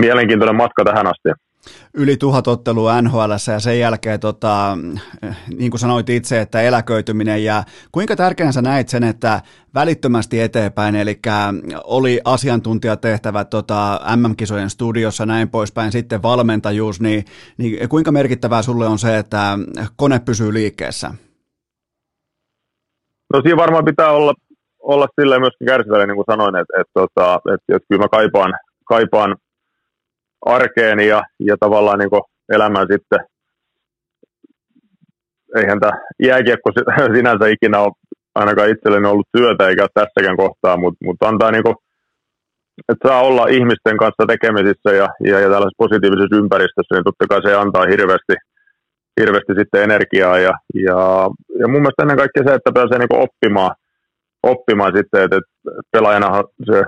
mielenkiintoinen 0.00 0.56
matka 0.56 0.84
tähän 0.84 1.06
asti 1.06 1.45
yli 1.94 2.16
tuhat 2.16 2.48
ottelua 2.48 3.02
NHL 3.02 3.30
ja 3.52 3.60
sen 3.60 3.80
jälkeen, 3.80 4.20
tota, 4.20 4.78
niin 5.58 5.70
kuin 5.70 5.80
sanoit 5.80 6.10
itse, 6.10 6.40
että 6.40 6.62
eläköityminen 6.62 7.44
ja 7.44 7.62
kuinka 7.92 8.16
tärkeänä 8.16 8.52
sä 8.52 8.62
näit 8.62 8.88
sen, 8.88 9.04
että 9.04 9.40
välittömästi 9.74 10.40
eteenpäin, 10.40 10.94
eli 10.94 11.20
oli 11.84 12.20
asiantuntijatehtävä 12.24 13.44
tota, 13.44 14.00
MM-kisojen 14.16 14.70
studiossa 14.70 15.26
näin 15.26 15.48
poispäin, 15.48 15.92
sitten 15.92 16.22
valmentajuus, 16.22 17.00
niin, 17.00 17.24
niin 17.58 17.88
kuinka 17.88 18.12
merkittävää 18.12 18.62
sulle 18.62 18.86
on 18.86 18.98
se, 18.98 19.18
että 19.18 19.58
kone 19.96 20.18
pysyy 20.18 20.52
liikkeessä? 20.52 21.10
No 23.32 23.40
siinä 23.42 23.56
varmaan 23.56 23.84
pitää 23.84 24.10
olla, 24.10 24.34
olla 24.78 25.06
silleen 25.20 25.40
myöskin 25.40 25.66
kärsivällinen, 25.66 26.08
niin 26.08 26.24
kuin 26.24 26.36
sanoin, 26.36 26.56
että, 26.56 26.80
että, 26.80 27.02
että, 27.04 27.34
että, 27.54 27.76
että 27.76 27.88
kyllä 27.88 28.02
mä 28.02 28.08
kaipaan, 28.08 28.54
kaipaan 28.84 29.36
arkeen 30.46 31.00
ja, 31.00 31.22
ja 31.40 31.56
tavallaan 31.60 31.98
niin 31.98 32.10
elämään 32.48 32.86
sitten. 32.92 33.18
Eihän 35.56 35.80
tämä 35.80 35.92
jääkiekko 36.22 36.70
sinänsä 37.16 37.46
ikinä 37.48 37.78
ole 37.80 37.92
ainakaan 38.34 38.70
itselleni 38.70 39.08
ollut 39.08 39.28
työtä 39.36 39.68
eikä 39.68 39.86
tässäkään 39.94 40.36
kohtaa, 40.36 40.76
mutta, 40.76 41.04
mutta 41.04 41.28
antaa 41.28 41.50
niin 41.50 41.62
kuin, 41.62 41.76
että 42.88 43.08
saa 43.08 43.22
olla 43.22 43.46
ihmisten 43.46 43.96
kanssa 43.96 44.26
tekemisissä 44.26 44.90
ja, 45.00 45.08
ja, 45.30 45.40
ja 45.40 45.48
tällaisessa 45.50 45.82
positiivisessa 45.84 46.36
ympäristössä, 46.36 46.94
niin 46.94 47.04
totta 47.04 47.26
kai 47.28 47.42
se 47.42 47.54
antaa 47.54 47.86
hirveästi, 47.92 48.34
hirveästi 49.20 49.52
sitten 49.58 49.82
energiaa. 49.82 50.38
Ja, 50.38 50.52
ja, 50.86 50.98
ja 51.60 51.68
mun 51.68 51.80
mielestä 51.82 52.02
ennen 52.02 52.22
kaikkea 52.22 52.44
se, 52.46 52.54
että 52.54 52.72
pääsee 52.74 52.98
niin 52.98 53.22
oppimaan, 53.26 53.74
oppimaan 54.42 54.92
sitten, 54.96 55.22
että, 55.24 55.36
että 55.36 55.82
pelaajana 55.92 56.42
se 56.70 56.84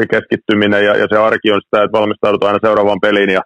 se 0.00 0.06
keskittyminen 0.06 0.84
ja, 0.84 0.96
ja 0.96 1.06
se 1.10 1.16
arki 1.18 1.52
on 1.52 1.60
sitä, 1.64 1.84
että 1.84 1.98
valmistaudutaan 1.98 2.54
aina 2.54 2.66
seuraavaan 2.66 3.00
peliin 3.00 3.30
ja, 3.30 3.42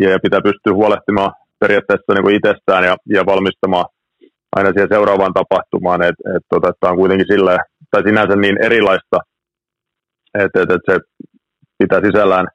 ja 0.00 0.18
pitää 0.22 0.40
pystyä 0.40 0.72
huolehtimaan 0.72 1.32
periaatteessa 1.60 2.14
niin 2.14 2.22
kuin 2.22 2.36
itsestään 2.36 2.84
ja, 2.84 2.96
ja 3.08 3.26
valmistamaan 3.26 3.86
aina 4.56 4.70
siihen 4.70 4.88
seuraavaan 4.92 5.34
tapahtumaan, 5.34 6.02
että 6.02 6.22
et, 6.36 6.42
tota, 6.48 6.68
et 6.68 6.90
on 6.90 6.96
kuitenkin 6.96 7.26
sillä, 7.26 7.58
tai 7.90 8.02
sinänsä 8.06 8.36
niin 8.36 8.64
erilaista, 8.64 9.18
että 10.34 10.62
et, 10.62 10.70
et 10.70 10.84
se 10.90 10.98
pitää 11.78 12.00
sisällään 12.00 12.46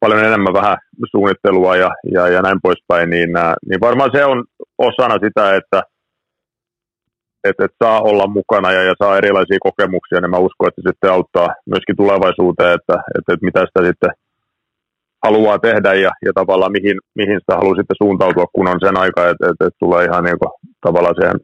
paljon 0.00 0.24
enemmän 0.24 0.54
vähän 0.54 0.76
suunnittelua 1.10 1.76
ja, 1.76 1.90
ja, 2.12 2.28
ja 2.28 2.42
näin 2.42 2.58
poispäin, 2.62 3.10
niin, 3.10 3.30
niin 3.68 3.80
varmaan 3.80 4.10
se 4.14 4.24
on 4.24 4.44
osana 4.78 5.16
sitä, 5.24 5.56
että 5.56 5.82
että, 7.44 7.64
että 7.64 7.84
saa 7.84 8.00
olla 8.00 8.26
mukana 8.26 8.72
ja, 8.72 8.82
ja 8.82 8.94
saa 8.98 9.18
erilaisia 9.18 9.58
kokemuksia, 9.68 10.20
niin 10.20 10.30
mä 10.30 10.46
uskon, 10.46 10.68
että 10.68 10.82
se 10.82 10.88
sitten 10.90 11.12
auttaa 11.12 11.48
myöskin 11.66 11.96
tulevaisuuteen, 11.96 12.74
että, 12.78 12.96
että, 13.18 13.32
että 13.32 13.46
mitä 13.48 13.60
sitä 13.60 13.80
sitten 13.88 14.10
haluaa 15.24 15.58
tehdä 15.58 15.94
ja, 15.94 16.10
ja 16.26 16.32
tavallaan 16.34 16.72
mihin, 16.72 16.96
mihin 17.14 17.38
sitä 17.40 17.54
haluaa 17.56 17.80
sitten 17.80 18.02
suuntautua, 18.02 18.46
kun 18.52 18.68
on 18.68 18.80
sen 18.84 18.96
aika, 19.04 19.20
että, 19.30 19.44
että, 19.50 19.64
että 19.66 19.82
tulee 19.84 20.04
ihan 20.04 20.24
niin 20.24 20.38
kuin, 20.38 20.52
tavallaan 20.86 21.14
siihen 21.18 21.38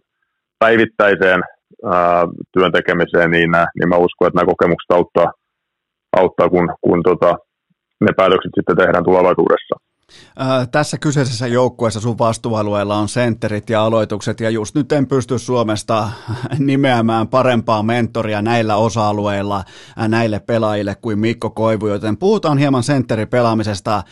päivittäiseen 0.58 1.40
ää, 1.92 2.24
työn 2.52 2.72
tekemiseen, 2.72 3.30
niin, 3.30 3.50
niin 3.76 3.88
mä 3.88 3.96
uskon, 3.96 4.26
että 4.26 4.38
nämä 4.38 4.52
kokemukset 4.52 4.90
auttaa, 4.98 5.32
auttaa 6.20 6.48
kun, 6.48 6.66
kun 6.80 7.02
tota, 7.02 7.30
ne 8.00 8.10
päätökset 8.16 8.52
sitten 8.54 8.76
tehdään 8.76 9.04
tulevaisuudessa 9.04 9.83
tässä 10.72 10.98
kyseisessä 10.98 11.46
joukkueessa 11.46 12.00
sun 12.00 12.18
vastuualueella 12.18 12.96
on 12.96 13.08
sentterit 13.08 13.70
ja 13.70 13.84
aloitukset, 13.84 14.40
ja 14.40 14.50
just 14.50 14.74
nyt 14.74 14.92
en 14.92 15.06
pysty 15.06 15.38
Suomesta 15.38 16.08
nimeämään 16.58 17.28
parempaa 17.28 17.82
mentoria 17.82 18.42
näillä 18.42 18.76
osa-alueilla 18.76 19.64
näille 20.08 20.40
pelaajille 20.40 20.94
kuin 20.94 21.18
Mikko 21.18 21.50
Koivu, 21.50 21.86
joten 21.86 22.16
puhutaan 22.16 22.58
hieman 22.58 22.82
sentteripelaamisesta. 22.82 24.02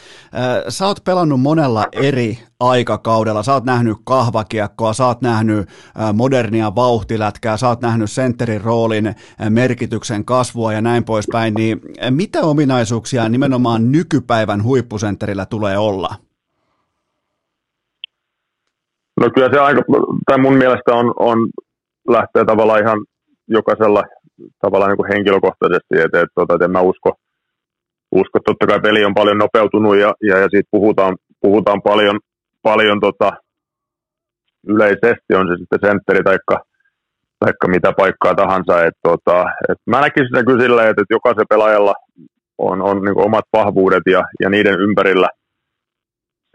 Sä 0.69 0.87
oot 0.87 1.05
pelannut 1.05 1.41
monella 1.41 1.87
eri 1.93 2.39
aikakaudella. 2.61 3.43
Sä 3.43 3.53
oot 3.53 3.65
nähnyt 3.65 3.97
kahvakiekkoa, 4.05 4.93
sä 4.93 5.07
oot 5.07 5.23
nähnyt 5.23 5.69
modernia 6.15 6.75
vauhtilätkää, 6.75 7.57
sä 7.57 7.69
oot 7.69 7.81
nähnyt 7.81 8.11
sentterin 8.11 8.61
roolin 8.61 9.15
merkityksen 9.49 10.25
kasvua 10.25 10.73
ja 10.73 10.81
näin 10.81 11.05
poispäin, 11.05 11.55
niin 11.55 11.81
mitä 12.11 12.41
ominaisuuksia 12.41 13.29
nimenomaan 13.29 13.93
nykypäivän 13.93 14.63
huippusentterillä 14.63 15.47
tulee 15.47 15.79
olla? 15.83 16.09
No 19.21 19.31
kyllä 19.35 19.51
se 19.53 19.59
aika, 19.59 19.83
tai 20.27 20.39
mun 20.39 20.55
mielestä 20.55 20.95
on, 20.95 21.15
on 21.17 21.39
lähtee 22.09 22.45
tavallaan 22.45 22.81
ihan 22.81 22.99
jokaisella 23.49 24.03
tavallaan 24.61 24.91
niin 24.91 24.97
kuin 24.97 25.13
henkilökohtaisesti, 25.15 25.95
että, 25.95 26.05
että, 26.05 26.43
että, 26.43 26.55
että 26.55 26.65
en 26.65 26.71
mä 26.71 26.81
usko, 26.81 27.11
usko, 28.13 28.39
totta 28.45 28.67
kai 28.67 28.81
peli 28.81 29.05
on 29.05 29.15
paljon 29.15 29.39
nopeutunut 29.39 29.97
ja, 29.97 30.15
ja, 30.23 30.39
ja 30.39 30.49
siitä 30.51 30.69
puhutaan, 30.71 31.17
puhutaan 31.41 31.83
paljon, 31.83 32.21
paljon 32.63 33.01
tota, 33.01 33.33
yleisesti, 34.67 35.35
on 35.35 35.49
se 35.49 35.55
sitten 35.59 35.89
sentteri 35.89 36.23
tai 36.25 36.39
taikka 37.39 37.69
mitä 37.69 37.93
paikkaa 37.97 38.35
tahansa. 38.35 38.85
Et, 38.85 38.95
tota, 39.03 39.45
et 39.69 39.79
mä 39.87 40.01
näkisin 40.01 40.27
sitä 40.27 40.45
kyllä 40.45 40.63
silleen, 40.63 40.91
että, 40.91 41.03
että 41.03 41.15
jokaisen 41.15 41.47
pelaajalla 41.49 41.95
on, 42.59 42.83
on 42.83 43.03
niin 43.03 43.19
omat 43.27 43.45
vahvuudet 43.53 44.03
ja, 44.07 44.23
ja 44.41 44.51
niiden 44.51 44.81
ympärillä 44.81 45.29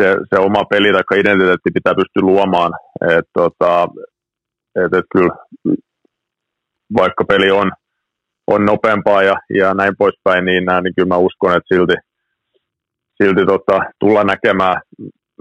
se, 0.01 0.17
se 0.29 0.39
oma 0.39 0.63
peli 0.69 0.91
tai 0.93 1.19
identiteetti 1.19 1.71
pitää 1.73 1.95
pystyä 1.95 2.21
luomaan. 2.21 2.71
Et, 3.17 3.25
tota, 3.33 3.87
et, 4.75 4.93
et 4.93 5.05
kyllä, 5.15 5.33
vaikka 6.97 7.23
peli 7.23 7.51
on, 7.51 7.71
on 8.47 8.65
nopeampaa 8.65 9.23
ja, 9.23 9.35
ja 9.49 9.73
näin 9.73 9.93
poispäin, 9.97 10.45
niin, 10.45 10.63
niin 10.83 10.95
kyllä 10.95 11.07
mä 11.07 11.17
uskon, 11.17 11.57
että 11.57 11.75
silti, 11.75 11.93
silti 13.23 13.45
tota, 13.45 13.79
tulla 13.99 14.23
näkemään 14.23 14.81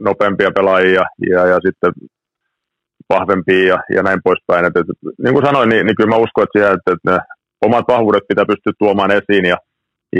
nopeampia 0.00 0.50
pelaajia 0.50 1.04
ja, 1.30 1.46
ja 1.46 1.58
sitten 1.66 1.92
vahvempia 3.08 3.66
ja, 3.66 3.78
ja 3.94 4.02
näin 4.02 4.20
poispäin. 4.24 4.64
Et, 4.64 4.76
et, 4.76 4.86
niin 5.22 5.34
kuin 5.34 5.46
sanoin, 5.46 5.68
niin, 5.68 5.86
niin 5.86 5.96
kyllä 5.96 6.10
mä 6.10 6.16
uskon, 6.16 6.44
että, 6.44 6.58
siihen, 6.58 6.72
että, 6.74 6.92
että 6.92 7.10
ne 7.10 7.18
omat 7.64 7.84
vahvuudet 7.88 8.28
pitää 8.28 8.44
pystyä 8.46 8.72
tuomaan 8.78 9.10
esiin 9.10 9.44
ja, 9.44 9.56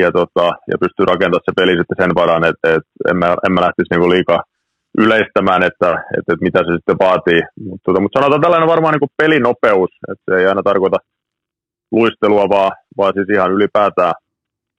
ja, 0.05 0.11
tota, 0.13 0.45
ja 0.71 0.77
pystyy 0.83 1.05
rakentamaan 1.07 1.47
se 1.47 1.53
peli 1.61 1.75
sitten 1.79 2.01
sen 2.01 2.15
varaan, 2.15 2.45
että, 2.51 2.67
että 2.77 2.91
en, 3.11 3.17
mä, 3.17 3.29
en 3.45 3.53
mä 3.53 3.61
lähtisi 3.67 3.91
niin 3.91 4.15
liikaa 4.17 4.41
yleistämään, 4.99 5.63
että, 5.63 5.91
että, 6.17 6.31
että 6.33 6.47
mitä 6.47 6.59
se 6.59 6.73
sitten 6.75 7.03
vaatii. 7.07 7.41
Mutta 7.69 7.85
tota, 7.87 8.01
mut 8.01 8.17
sanotaan 8.17 8.41
tällainen 8.41 8.73
varmaan 8.75 8.93
niin 8.93 9.05
kuin 9.05 9.19
pelinopeus, 9.23 9.93
että 10.11 10.25
se 10.27 10.33
ei 10.41 10.47
aina 10.47 10.63
tarkoita 10.63 10.99
luistelua, 11.93 12.49
vaan, 12.49 12.73
vaan 12.99 13.13
siis 13.15 13.29
ihan 13.31 13.53
ylipäätään, 13.53 14.15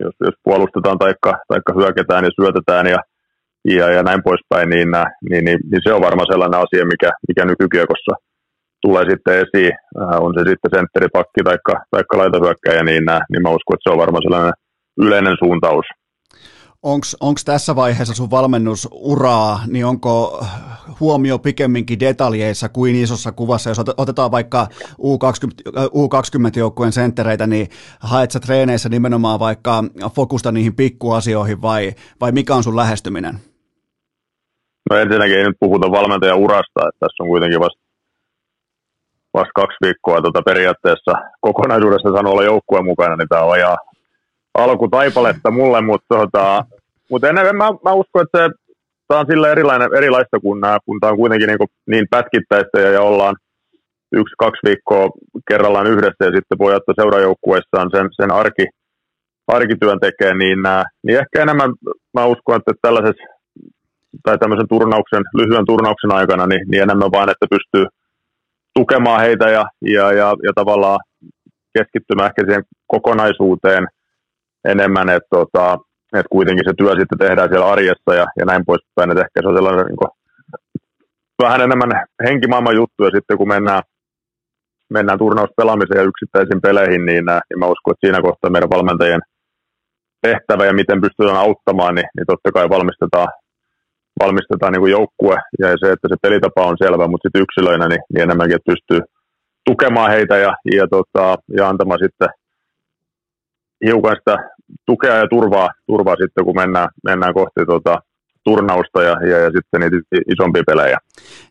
jos, 0.04 0.16
jos 0.28 0.36
puolustetaan 0.44 0.98
tai 0.98 1.14
taikka 1.48 1.74
hyökätään 1.80 2.24
ja 2.26 2.32
syötetään 2.40 2.88
ja 2.88 3.00
ja, 3.76 3.88
ja 3.96 4.04
näin 4.04 4.24
poispäin, 4.24 4.70
niin, 4.70 4.90
niin, 5.30 5.46
niin, 5.46 5.60
niin, 5.72 5.82
se 5.84 5.94
on 5.94 6.02
varmaan 6.08 6.32
sellainen 6.32 6.60
asia, 6.66 6.92
mikä, 6.94 7.10
mikä 7.28 7.46
nykykiekossa 7.46 8.14
tulee 8.82 9.04
sitten 9.10 9.36
esiin. 9.44 9.74
Äh, 10.02 10.24
on 10.26 10.34
se 10.36 10.42
sitten 10.50 10.72
sentteripakki 10.76 11.42
tai 11.44 11.58
taikka 11.92 12.18
laitahyökkäjä, 12.18 12.84
niin, 12.84 13.06
niin 13.32 13.42
mä 13.44 13.56
uskon, 13.58 13.74
että 13.76 13.86
se 13.86 13.94
on 13.94 14.04
varmaan 14.04 14.26
sellainen 14.26 14.54
yleinen 14.98 15.38
suuntaus. 15.40 15.86
Onko 17.20 17.40
tässä 17.46 17.76
vaiheessa 17.76 18.14
sun 18.14 18.32
valmennusuraa, 18.32 19.60
niin 19.68 19.86
onko 19.86 20.46
huomio 21.00 21.40
pikemminkin 21.40 22.00
detaljeissa 22.00 22.70
kuin 22.70 22.96
isossa 22.96 23.32
kuvassa? 23.32 23.70
Jos 23.70 23.80
otetaan 23.98 24.32
vaikka 24.32 24.68
U20, 24.92 25.72
U20-joukkueen 25.74 26.92
senttereitä, 26.92 27.48
niin 27.48 27.68
haet 28.00 28.32
sä 28.32 28.40
treeneissä 28.40 28.90
nimenomaan 28.90 29.40
vaikka 29.40 29.84
fokusta 30.16 30.52
niihin 30.52 30.76
pikkuasioihin 30.76 31.62
vai, 31.62 31.92
vai 32.22 32.32
mikä 32.32 32.56
on 32.56 32.64
sun 32.64 32.76
lähestyminen? 32.76 33.36
No 34.90 34.98
ensinnäkin 34.98 35.38
ei 35.38 35.44
nyt 35.44 35.58
puhuta 35.60 35.92
valmentajan 35.92 36.38
urasta, 36.38 36.88
että 36.88 37.00
tässä 37.00 37.24
on 37.24 37.30
kuitenkin 37.30 37.60
vasta, 37.60 37.82
vasta 39.34 39.52
kaksi 39.56 39.78
viikkoa 39.86 40.22
tuota 40.22 40.42
periaatteessa 40.42 41.12
kokonaisuudessa 41.42 42.12
saanut 42.12 42.32
olla 42.32 42.44
joukkueen 42.44 42.86
mukana, 42.86 43.16
niin 43.16 43.30
tämä 43.30 43.42
on 43.42 43.58
ihan 43.58 43.78
alkutaipaletta 44.58 45.52
mulle, 45.52 45.82
mutta 45.82 46.16
tota, 46.16 46.66
mutta 47.12 47.30
ennen, 47.30 47.56
mä, 47.56 47.66
mä 47.86 47.92
uskon, 47.94 48.24
että 48.24 48.50
tämä 49.08 49.20
on 49.20 49.26
sillä 49.30 49.52
erilainen, 49.52 49.90
erilaista, 49.98 50.40
kun, 50.40 50.62
nämä, 50.62 50.78
kun 50.86 51.00
tämä 51.00 51.12
on 51.12 51.18
kuitenkin 51.18 51.48
niin, 51.48 51.70
niin 51.88 52.06
pätkittäistä 52.10 52.80
ja, 52.80 52.92
ja 52.92 53.02
ollaan 53.02 53.36
yksi, 54.12 54.34
kaksi 54.38 54.60
viikkoa 54.68 55.10
kerrallaan 55.50 55.88
yhdessä 55.88 56.26
ja 56.26 56.32
sitten 56.36 56.60
voi 56.60 56.76
ottaa 56.76 57.00
seurajoukkueessaan 57.02 57.90
sen, 57.92 58.08
sen 58.12 58.32
arki, 58.32 58.66
arkityön 59.48 60.00
tekee, 60.00 60.34
niin, 60.34 60.60
niin 61.04 61.20
ehkä 61.20 61.42
enemmän 61.42 61.72
mä 62.14 62.26
uskon, 62.26 62.56
että 62.56 62.72
tällaisessa 62.82 63.24
tai 64.24 64.38
tämmöisen 64.38 64.68
turnauksen, 64.68 65.24
lyhyen 65.34 65.66
turnauksen 65.66 66.12
aikana, 66.12 66.48
niin, 66.48 66.68
niin 66.68 66.84
enemmän 66.84 67.12
vaan, 67.12 67.30
että 67.30 67.46
pystyy 67.50 67.86
tukemaan 68.76 69.22
heitä 69.22 69.50
ja, 69.50 69.66
ja, 69.82 70.12
ja, 70.12 70.36
ja 70.44 70.52
tavallaan 70.56 71.00
keskittymään 71.78 72.30
ehkä 72.30 72.42
siihen 72.46 72.64
kokonaisuuteen 72.88 73.88
enemmän, 74.72 75.10
että, 75.10 75.30
tota, 75.30 75.78
että 76.14 76.32
kuitenkin 76.36 76.66
se 76.68 76.74
työ 76.78 76.92
sitten 77.00 77.18
tehdään 77.18 77.50
siellä 77.50 77.72
arjessa 77.72 78.12
ja, 78.20 78.26
ja 78.40 78.46
näin 78.46 78.64
poispäin, 78.66 79.12
että 79.12 79.24
ehkä 79.26 79.42
se 79.42 79.48
on 79.48 79.58
sellainen 79.58 79.86
niin 79.86 80.02
kuin, 80.02 80.12
vähän 81.44 81.62
enemmän 81.62 81.92
henkimaailman 82.28 82.76
juttu 82.76 83.04
ja 83.04 83.12
sitten 83.16 83.38
kun 83.38 83.48
mennään, 83.48 83.84
mennään 84.90 85.20
turnauspelaamiseen 85.20 86.00
ja 86.02 86.10
yksittäisiin 86.12 86.62
peleihin, 86.62 87.06
niin, 87.06 87.26
niin 87.26 87.60
mä 87.60 87.74
uskon, 87.74 87.92
että 87.92 88.08
siinä 88.08 88.22
kohtaa 88.22 88.50
meidän 88.50 88.70
valmentajien 88.70 89.22
tehtävä 90.22 90.66
ja 90.66 90.74
miten 90.74 91.02
pystytään 91.02 91.44
auttamaan, 91.46 91.96
niin, 91.96 92.10
niin 92.16 92.28
totta 92.28 92.52
kai 92.52 92.70
valmistetaan, 92.70 93.28
valmistetaan 94.24 94.72
niin 94.74 94.84
kuin 94.84 94.92
joukkue 94.92 95.38
ja 95.60 95.68
se, 95.68 95.92
että 95.92 96.08
se 96.10 96.16
pelitapa 96.22 96.66
on 96.66 96.78
selvä, 96.84 97.08
mutta 97.08 97.26
sitten 97.26 97.46
yksilöinä 97.46 97.88
niin, 97.88 98.04
niin 98.14 98.24
enemmänkin, 98.24 98.70
pystyy 98.72 99.02
tukemaan 99.66 100.12
heitä 100.12 100.38
ja, 100.38 100.54
ja, 100.80 100.88
tota, 100.88 101.36
ja 101.58 101.70
antamaan 101.70 102.00
sitten 102.04 102.30
hiukan 103.86 104.16
sitä 104.20 104.36
tukea 104.86 105.16
ja 105.16 105.28
turvaa, 105.28 105.70
turvaa 105.88 106.16
sitten, 106.16 106.46
kun 106.46 106.56
mennään, 106.56 106.90
mennään 107.04 107.34
kohti 107.34 107.66
tota, 107.68 108.02
turnausta 108.44 109.04
ja, 109.04 109.28
ja, 109.30 109.38
ja 109.38 109.52
sitten 109.52 109.82
niitä 109.82 109.98
isompia 110.34 110.64
pelejä. 110.68 110.98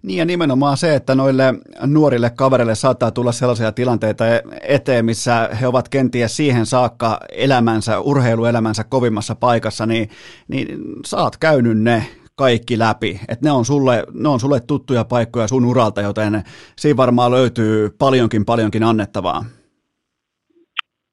Niin 0.03 0.19
ja 0.19 0.25
nimenomaan 0.25 0.77
se, 0.77 0.95
että 0.95 1.15
noille 1.15 1.55
nuorille 1.87 2.31
kavereille 2.31 2.75
saattaa 2.75 3.11
tulla 3.11 3.33
sellaisia 3.33 3.73
tilanteita 3.73 4.25
eteen, 4.63 5.05
missä 5.05 5.51
he 5.61 5.67
ovat 5.67 5.89
kenties 5.89 6.37
siihen 6.37 6.67
saakka 6.67 7.21
elämänsä, 7.33 8.01
urheiluelämänsä 8.01 8.85
kovimmassa 8.85 9.35
paikassa, 9.35 9.87
niin, 9.87 10.09
niin 10.49 10.69
saat 11.05 11.37
käynyt 11.37 11.79
ne 11.79 12.07
kaikki 12.37 12.79
läpi. 12.79 13.21
että 13.29 13.49
ne, 13.49 13.51
on 13.51 13.65
sulle, 13.65 14.05
ne 14.13 14.29
on 14.29 14.41
sulle 14.41 14.61
tuttuja 14.61 15.05
paikkoja 15.05 15.49
sun 15.49 15.65
uralta, 15.65 16.01
joten 16.01 16.43
siinä 16.79 16.97
varmaan 16.97 17.31
löytyy 17.31 17.91
paljonkin 17.99 18.45
paljonkin 18.45 18.83
annettavaa. 18.83 19.45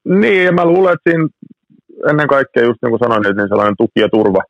Niin, 0.04 0.44
ja 0.44 0.52
mä 0.52 0.64
luulen, 0.64 0.94
että 0.94 1.10
siinä 1.10 1.28
ennen 2.10 2.28
kaikkea, 2.28 2.64
just 2.64 2.82
niin 2.82 2.90
kuin 2.90 3.04
sanoin, 3.04 3.22
niin 3.22 3.48
sellainen 3.48 3.76
tuki 3.78 4.00
ja 4.00 4.08
turva. 4.08 4.42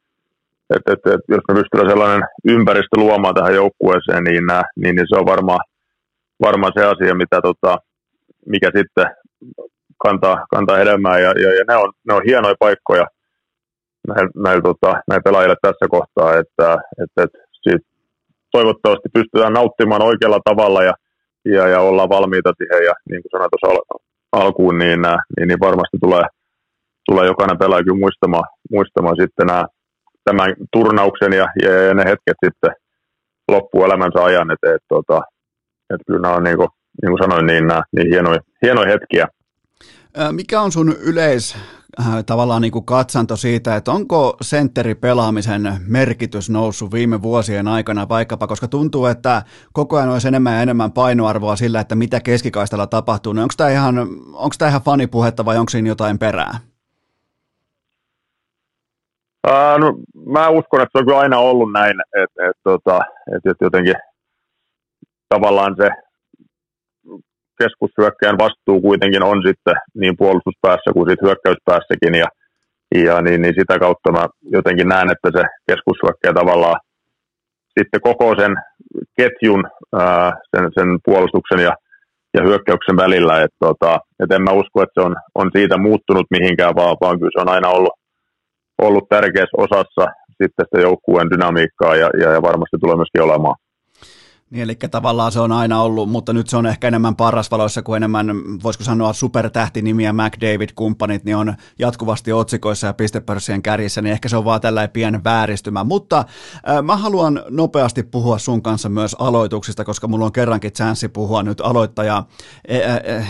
Että, 0.76 0.92
että, 0.92 1.08
että 1.14 1.28
jos 1.34 1.44
me 1.48 1.54
pystytään 1.54 1.90
sellainen 1.90 2.22
ympäristö 2.44 2.94
luomaan 2.96 3.34
tähän 3.34 3.54
joukkueeseen, 3.54 4.24
niin, 4.24 4.44
niin, 4.76 4.96
niin 4.96 5.08
se 5.08 5.16
on 5.20 5.26
varmaan, 5.26 5.60
varmaan 6.40 6.72
se 6.76 6.84
asia, 6.84 7.14
mitä, 7.14 7.40
tota, 7.42 7.78
mikä 8.46 8.70
sitten 8.76 9.06
kantaa, 10.04 10.46
kantaa 10.50 10.76
hedelmää. 10.76 11.18
Ja, 11.18 11.32
ja, 11.42 11.54
ja 11.54 11.64
ne, 11.68 11.76
on, 11.76 11.92
ne 12.08 12.14
on 12.14 12.22
hienoja 12.26 12.54
paikkoja 12.58 13.06
näillä, 14.08 14.30
näillä, 14.36 14.62
tota, 14.62 15.02
näillä 15.08 15.22
pelaajille 15.24 15.56
tässä 15.62 15.86
kohtaa, 15.90 16.38
että, 16.38 16.78
että, 17.02 17.22
että 17.22 17.38
siitä 17.62 17.86
toivottavasti 18.52 19.08
pystytään 19.14 19.52
nauttimaan 19.52 20.02
oikealla 20.02 20.40
tavalla 20.44 20.82
ja, 20.82 20.94
ja, 21.44 21.68
ja 21.68 21.80
ollaan 21.80 22.08
valmiita 22.08 22.52
siihen. 22.58 22.84
Ja 22.84 22.94
niin 23.10 23.22
kuin 23.22 23.30
sanoin 23.30 23.50
tuossa 23.50 23.96
alkuun, 24.32 24.78
niin, 24.78 25.00
niin, 25.36 25.48
niin 25.48 25.60
varmasti 25.60 25.98
tulee, 26.00 26.24
tulee 27.08 27.26
jokainen 27.26 27.58
pelaaja 27.58 27.94
muistamaan, 27.94 28.44
muistamaan 28.70 29.16
sitten 29.20 29.46
nämä, 29.46 29.64
tämän 30.24 30.54
turnauksen 30.72 31.32
ja, 31.32 31.46
ja, 31.62 31.94
ne 31.94 32.04
hetket 32.04 32.36
sitten 32.44 32.70
loppuelämänsä 33.48 34.24
ajan, 34.24 34.50
että 34.50 34.74
et, 34.74 34.82
tota, 34.88 35.22
et 35.94 36.00
kyllä 36.06 36.20
nämä 36.20 36.34
on 36.34 36.44
niin 36.44 36.56
kuin, 36.56 36.68
niin 37.02 37.10
kuin 37.10 37.22
sanoin, 37.22 37.46
niin, 37.46 37.66
nämä, 37.66 37.82
niin 37.96 38.08
hienoja, 38.10 38.40
hienoja 38.62 38.92
hetkiä. 38.92 39.26
Mikä 40.32 40.60
on 40.60 40.72
sun 40.72 40.96
yleis 41.00 41.56
äh, 42.00 42.24
tavallaan 42.26 42.62
niin 42.62 42.72
kuin 42.72 42.84
katsanto 42.84 43.36
siitä, 43.36 43.76
että 43.76 43.92
onko 43.92 44.36
sentteripelaamisen 44.40 45.76
merkitys 45.86 46.50
noussut 46.50 46.92
viime 46.92 47.22
vuosien 47.22 47.68
aikana 47.68 48.08
vaikkapa, 48.08 48.46
koska 48.46 48.68
tuntuu, 48.68 49.06
että 49.06 49.42
koko 49.72 49.96
ajan 49.96 50.08
olisi 50.08 50.28
enemmän 50.28 50.54
ja 50.54 50.62
enemmän 50.62 50.92
painoarvoa 50.92 51.56
sillä, 51.56 51.80
että 51.80 51.94
mitä 51.94 52.20
keskikaistalla 52.20 52.86
tapahtuu. 52.86 53.32
Niin 53.32 53.42
onko 53.42 53.54
tämä 53.56 53.70
ihan, 53.70 53.98
onko 54.32 54.54
tämä 54.58 54.68
ihan 54.68 54.82
fanipuhetta 54.82 55.44
vai 55.44 55.58
onko 55.58 55.70
siinä 55.70 55.88
jotain 55.88 56.18
perää? 56.18 56.58
Ää, 59.46 59.78
no, 59.78 59.94
mä 60.26 60.48
uskon, 60.48 60.80
että 60.80 60.90
se 60.92 60.98
on 60.98 61.04
kyllä 61.06 61.18
aina 61.18 61.38
ollut 61.38 61.72
näin, 61.72 61.96
että 62.22 62.48
et, 62.48 62.56
tota, 62.64 63.00
et, 63.36 63.50
et 63.50 63.56
jotenkin 63.60 63.94
tavallaan 65.28 65.74
se 65.80 65.88
keskushyökkäjän 67.62 68.38
vastuu 68.38 68.80
kuitenkin 68.80 69.22
on 69.22 69.42
sitten 69.46 69.74
niin 69.94 70.16
puolustuspäässä 70.16 70.92
kuin 70.92 71.10
sitten 71.10 71.26
hyökkäyspäässäkin 71.26 72.14
ja, 72.14 72.28
ja 73.04 73.22
niin, 73.22 73.42
niin, 73.42 73.54
sitä 73.60 73.78
kautta 73.78 74.12
mä 74.12 74.26
jotenkin 74.42 74.88
näen, 74.88 75.10
että 75.10 75.28
se 75.36 75.42
keskushyökkäjä 75.68 76.32
tavallaan 76.34 76.80
sitten 77.78 78.00
koko 78.00 78.34
sen 78.40 78.54
ketjun, 79.16 79.64
ää, 80.00 80.32
sen, 80.50 80.64
sen 80.74 80.88
puolustuksen 81.04 81.60
ja, 81.68 81.72
ja 82.34 82.40
hyökkäyksen 82.46 82.96
välillä, 82.96 83.42
että 83.42 83.56
tota, 83.60 83.98
et 84.20 84.32
en 84.32 84.42
mä 84.42 84.50
usko, 84.50 84.82
että 84.82 85.00
se 85.00 85.06
on, 85.06 85.16
on 85.34 85.50
siitä 85.56 85.76
muuttunut 85.78 86.26
mihinkään, 86.30 86.74
vaan, 86.76 86.96
vaan 87.00 87.18
kyllä 87.18 87.30
se 87.34 87.42
on 87.42 87.54
aina 87.54 87.68
ollut, 87.68 87.94
ollut 88.86 89.08
tärkeässä 89.08 89.56
osassa 89.58 90.04
sitten 90.42 90.66
sitä 90.66 90.80
joukkueen 90.80 91.30
dynamiikkaa 91.30 91.96
ja, 91.96 92.10
ja, 92.20 92.32
ja 92.32 92.42
varmasti 92.42 92.76
tulee 92.80 92.96
myöskin 92.96 93.22
olemaan. 93.22 93.56
Niin, 94.54 94.64
eli 94.64 94.74
tavallaan 94.90 95.32
se 95.32 95.40
on 95.40 95.52
aina 95.52 95.82
ollut, 95.82 96.08
mutta 96.08 96.32
nyt 96.32 96.48
se 96.48 96.56
on 96.56 96.66
ehkä 96.66 96.88
enemmän 96.88 97.16
parasvaloissa 97.16 97.82
kuin 97.82 97.96
enemmän, 97.96 98.26
voisiko 98.62 98.84
sanoa 98.84 99.12
supertähtinimiä, 99.12 100.12
McDavid-kumppanit, 100.12 101.24
niin 101.24 101.36
on 101.36 101.54
jatkuvasti 101.78 102.32
otsikoissa 102.32 102.86
ja 102.86 102.92
pistepörssien 102.92 103.62
kärjissä, 103.62 104.02
niin 104.02 104.12
ehkä 104.12 104.28
se 104.28 104.36
on 104.36 104.44
vaan 104.44 104.60
tällainen 104.60 104.90
pieni 104.90 105.20
vääristymä. 105.24 105.84
Mutta 105.84 106.18
äh, 106.18 106.82
mä 106.82 106.96
haluan 106.96 107.42
nopeasti 107.50 108.02
puhua 108.02 108.38
sun 108.38 108.62
kanssa 108.62 108.88
myös 108.88 109.16
aloituksista, 109.18 109.84
koska 109.84 110.08
mulla 110.08 110.24
on 110.24 110.32
kerrankin 110.32 110.72
chanssi 110.72 111.08
puhua 111.08 111.42
nyt 111.42 111.60
aloittaja 111.60 112.24
e, 112.68 112.80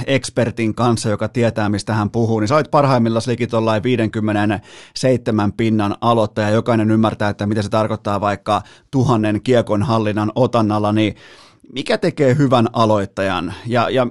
ekspertin 0.06 0.74
kanssa, 0.74 1.08
joka 1.08 1.28
tietää, 1.28 1.68
mistä 1.68 1.94
hän 1.94 2.10
puhuu. 2.10 2.40
Niin 2.40 2.48
sä 2.48 2.54
olet 2.54 2.70
parhaimmillaan 2.70 3.22
likin 3.26 3.48
57 3.82 5.52
pinnan 5.52 5.96
aloittaja, 6.00 6.50
jokainen 6.50 6.90
ymmärtää, 6.90 7.28
että 7.28 7.46
mitä 7.46 7.62
se 7.62 7.68
tarkoittaa 7.68 8.20
vaikka 8.20 8.62
tuhannen 8.90 9.42
kiekon 9.42 9.82
hallinnan 9.82 10.32
otannalla, 10.34 10.92
niin 10.92 11.13
mikä 11.72 11.98
tekee 11.98 12.36
hyvän 12.38 12.66
aloittajan? 12.72 13.54
Ja, 13.66 13.90
ja 13.90 14.06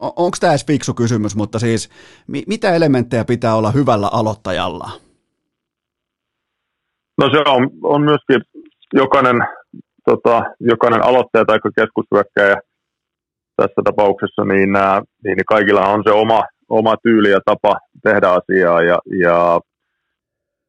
onko 0.00 0.36
tämä 0.40 0.52
edes 0.52 0.66
fiksu 0.66 0.94
kysymys, 0.94 1.36
mutta 1.36 1.58
siis 1.58 1.90
mitä 2.26 2.74
elementtejä 2.74 3.24
pitää 3.24 3.54
olla 3.54 3.70
hyvällä 3.70 4.08
aloittajalla? 4.12 4.90
No 7.18 7.30
se 7.30 7.50
on, 7.50 7.70
on 7.82 8.02
myöskin 8.02 8.40
jokainen, 8.92 9.36
tota, 10.04 10.42
jokainen 10.60 11.04
aloittaja 11.04 11.44
tai 11.44 11.58
keskushyökkäjä 11.76 12.56
tässä 13.56 13.82
tapauksessa, 13.84 14.44
niin, 14.44 14.70
niin 15.24 15.36
kaikilla 15.48 15.88
on 15.88 16.02
se 16.06 16.12
oma, 16.12 16.42
oma 16.68 16.94
tyyli 17.02 17.30
ja 17.30 17.40
tapa 17.44 17.78
tehdä 18.02 18.28
asiaa. 18.28 18.82
Ja, 18.82 18.98
ja 19.20 19.60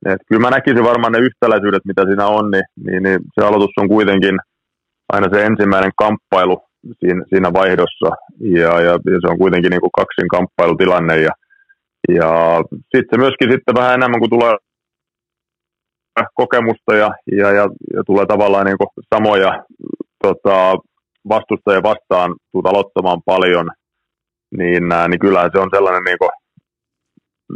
et 0.06 0.22
kyllä 0.28 0.42
mä 0.42 0.50
näkisin 0.50 0.84
varmaan 0.84 1.14
ne 1.14 1.20
yhtäläisyydet, 1.20 1.86
mitä 1.86 2.06
siinä 2.06 2.28
on, 2.28 2.52
niin, 2.52 2.64
niin, 2.86 3.04
niin 3.04 3.20
se 3.40 3.46
aloitus 3.46 3.74
on 3.78 3.88
kuitenkin– 3.88 4.40
aina 5.16 5.28
se 5.34 5.46
ensimmäinen 5.46 5.92
kamppailu 5.98 6.58
siinä, 7.00 7.26
siinä 7.30 7.54
vaihdossa. 7.54 8.10
Ja, 8.40 8.82
ja, 8.82 8.94
ja, 9.12 9.18
se 9.22 9.28
on 9.28 9.38
kuitenkin 9.38 9.70
niin 9.72 9.82
kuin 9.82 9.98
kaksin 10.00 10.28
kamppailutilanne. 10.28 11.18
Ja, 11.18 11.32
ja 12.10 12.62
sitten 12.96 13.20
myöskin 13.20 13.52
sitten 13.52 13.76
vähän 13.76 13.94
enemmän 13.94 14.20
kuin 14.20 14.30
tulee 14.30 14.56
kokemusta 16.34 16.96
ja, 16.96 17.10
ja, 17.32 17.52
ja, 17.52 17.70
ja 17.94 18.04
tulee 18.06 18.26
tavallaan 18.26 18.66
niin 18.66 18.78
kuin 18.78 18.90
samoja 19.16 19.64
tota, 20.24 20.76
vastustajia 21.30 21.84
vastaan 21.84 22.36
tuut 22.52 22.68
aloittamaan 22.68 23.22
paljon, 23.26 23.68
niin, 24.58 24.84
niin 25.10 25.20
kyllähän 25.20 25.50
se 25.54 25.60
on 25.60 25.70
sellainen, 25.76 26.04
niin 26.04 26.18
kuin, 26.18 26.30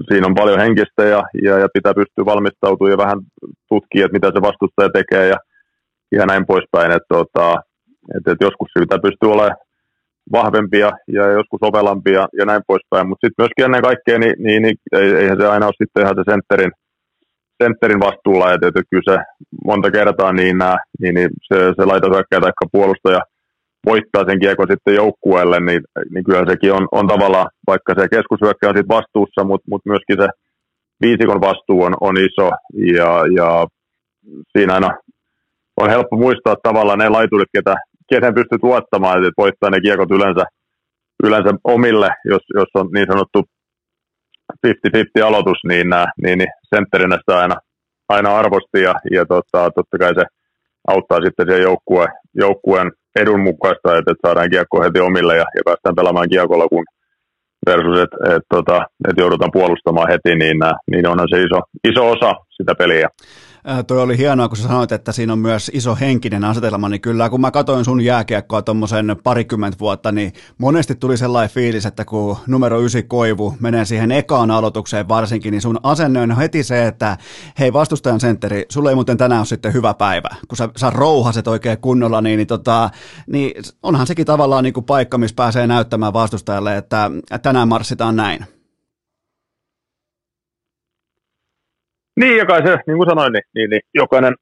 siinä 0.10 0.28
on 0.28 0.36
paljon 0.36 0.60
henkistä 0.60 1.04
ja, 1.04 1.24
ja, 1.44 1.60
ja 1.60 1.68
pitää 1.74 1.94
pystyä 1.94 2.26
valmistautumaan 2.26 2.92
ja 2.92 2.98
vähän 2.98 3.20
tutkia, 3.70 4.06
että 4.06 4.16
mitä 4.16 4.28
se 4.28 4.42
vastustaja 4.42 4.90
tekee 4.90 5.28
ja 5.28 5.38
ja 6.12 6.26
näin 6.26 6.46
poispäin. 6.46 6.92
Että, 6.92 7.08
tota, 7.10 7.56
että, 8.18 8.32
että 8.32 8.46
joskus 8.46 8.70
sitä 8.80 8.98
pystyy 9.06 9.32
olemaan 9.32 9.58
vahvempia 10.32 10.90
ja 11.08 11.32
joskus 11.32 11.60
ovelampia 11.62 12.28
ja 12.40 12.46
näin 12.46 12.62
poispäin. 12.68 13.08
Mutta 13.08 13.28
sitten 13.28 13.44
myöskin 13.44 13.66
ennen 13.66 13.88
kaikkea, 13.90 14.20
niin, 14.20 14.36
niin, 14.38 14.62
niin 14.64 14.76
eihän 15.22 15.38
se 15.40 15.48
aina 15.48 15.66
ole 15.66 15.82
sitten 15.82 16.04
ihan 16.04 16.16
se 16.16 16.24
sentterin, 16.32 16.72
sentterin 17.64 18.00
vastuulla. 18.00 18.54
Että, 18.54 18.68
että 18.68 18.82
kyllä 18.90 19.14
se 19.14 19.18
monta 19.66 19.92
kertaa 19.92 20.34
niin, 20.34 20.58
nää, 20.58 20.78
niin, 21.02 21.16
niin 21.16 21.30
se, 21.48 21.58
se 21.78 21.86
laitohyökkäjä 21.86 22.42
tai 22.42 22.52
puolustaja 22.72 23.22
voittaa 23.86 24.26
sen 24.26 24.40
kiekon 24.40 24.68
sitten 24.70 24.96
joukkueelle, 24.96 25.60
niin, 25.60 25.82
niin 26.12 26.24
kyllä 26.24 26.46
sekin 26.50 26.74
on, 26.74 26.88
on 26.92 27.08
tavallaan, 27.08 27.48
vaikka 27.68 27.94
se 27.98 28.08
keskushyökkäjä 28.16 28.70
on 28.70 28.78
sitten 28.78 28.96
vastuussa, 28.98 29.44
mutta 29.44 29.68
mut 29.70 29.82
myöskin 29.86 30.18
se 30.22 30.28
viisikon 31.02 31.42
vastuu 31.42 31.84
on, 31.84 31.94
on 32.02 32.16
iso 32.18 32.50
ja, 32.98 33.12
ja 33.38 33.68
siinä 34.58 34.74
aina 34.74 34.90
on 35.82 35.90
helppo 35.90 36.16
muistaa 36.18 36.56
tavallaan 36.64 37.00
ne 37.00 37.10
laiturit, 37.10 37.50
ketä, 37.56 37.76
ketä 38.10 38.34
pystyy 38.34 38.60
tuottamaan, 38.60 39.18
että 39.18 39.42
voittaa 39.44 39.70
ne 39.70 39.82
kiekot 39.82 40.12
yleensä, 40.12 40.44
yleensä 41.24 41.50
omille, 41.64 42.10
jos, 42.26 42.42
jos 42.54 42.70
on 42.74 42.90
niin 42.94 43.08
sanottu 43.12 43.44
50-50 44.68 45.26
aloitus, 45.26 45.58
niin, 45.68 45.88
niin, 46.24 46.38
niin 46.38 46.50
sentterinä 46.76 47.18
sitä 47.18 47.38
aina 47.40 47.56
aina 48.10 48.38
arvosti 48.38 48.82
ja, 48.82 48.94
ja 49.12 49.26
tota, 49.26 49.72
totta 49.76 49.98
kai 49.98 50.16
se 50.16 50.26
auttaa 50.88 51.20
sitten 51.26 51.46
siihen 51.46 51.62
joukkueen, 51.62 52.10
joukkueen 52.36 52.92
edun 53.20 53.40
mukaista, 53.40 53.98
että, 53.98 54.12
että 54.12 54.28
saadaan 54.28 54.50
kiekko 54.50 54.82
heti 54.82 55.00
omille 55.00 55.36
ja, 55.36 55.46
ja 55.56 55.62
päästään 55.66 55.96
pelaamaan 55.96 56.30
kiekolla, 56.30 56.68
kun 56.68 56.86
versus, 57.66 58.00
että 58.00 58.36
et, 58.36 58.44
tota, 58.50 58.78
et 59.10 59.18
joudutaan 59.18 59.52
puolustamaan 59.54 60.10
heti, 60.12 60.36
niin, 60.36 60.58
niin 60.92 61.08
onhan 61.08 61.28
se 61.30 61.38
iso, 61.38 61.60
iso 61.92 62.12
osa 62.12 62.32
sitä 62.50 62.76
peliä. 62.76 63.10
Toi 63.88 64.02
oli 64.02 64.18
hienoa, 64.18 64.48
kun 64.48 64.58
sä 64.58 64.64
sanoit, 64.64 64.92
että 64.92 65.12
siinä 65.12 65.34
on 65.34 65.40
myös 65.40 65.72
iso 65.74 65.96
henkinen 65.96 66.44
asetelma, 66.44 66.90
niin 66.90 67.02
kyllä 67.02 67.30
kun 67.30 67.42
mä 67.42 67.52
katsoin 67.52 67.86
sun 67.86 68.02
jääkiekkoa 68.02 68.62
tuommoisen 68.62 69.16
parikymmentä 69.24 69.80
vuotta, 69.80 70.12
niin 70.12 70.34
monesti 70.58 70.96
tuli 70.96 71.18
sellainen 71.18 71.50
fiilis, 71.50 71.86
että 71.86 72.06
kun 72.06 72.38
numero 72.48 72.82
ysi 72.82 73.04
koivu 73.04 73.56
menee 73.60 73.86
siihen 73.86 74.12
ekaan 74.12 74.52
aloitukseen 74.52 75.08
varsinkin, 75.08 75.52
niin 75.52 75.62
sun 75.62 75.80
asenne 75.84 76.22
on 76.22 76.38
heti 76.38 76.64
se, 76.64 76.88
että 76.88 77.18
hei 77.60 77.74
vastustajan 77.74 78.20
sentteri, 78.20 78.66
sulle 78.70 78.90
ei 78.90 78.96
muuten 78.96 79.18
tänään 79.18 79.40
ole 79.40 79.46
sitten 79.46 79.74
hyvä 79.74 79.94
päivä, 79.94 80.30
kun 80.48 80.58
sä, 80.58 80.70
sä 80.78 80.90
rouhaset 80.90 81.48
oikein 81.48 81.78
kunnolla, 81.78 82.22
niin, 82.22 82.38
niin, 82.38 82.48
tota, 82.48 82.90
niin 83.28 83.64
onhan 83.84 84.08
sekin 84.08 84.26
tavallaan 84.26 84.64
niin 84.64 84.74
kuin 84.74 84.86
paikka, 84.86 85.18
missä 85.18 85.36
pääsee 85.36 85.68
näyttämään 85.68 86.14
vastustajalle, 86.14 86.78
että 86.78 87.12
tänään 87.42 87.68
marssitaan 87.68 88.16
näin. 88.16 88.59
Niin, 92.20 92.38
ja 92.38 92.46
kai 92.46 92.62
se, 92.68 92.74
niin 92.88 92.98
kuin 92.98 93.10
sanoin, 93.10 93.34
niin, 93.34 93.44
niin, 93.56 93.70
niin 93.70 93.82
jokainen, 93.94 94.36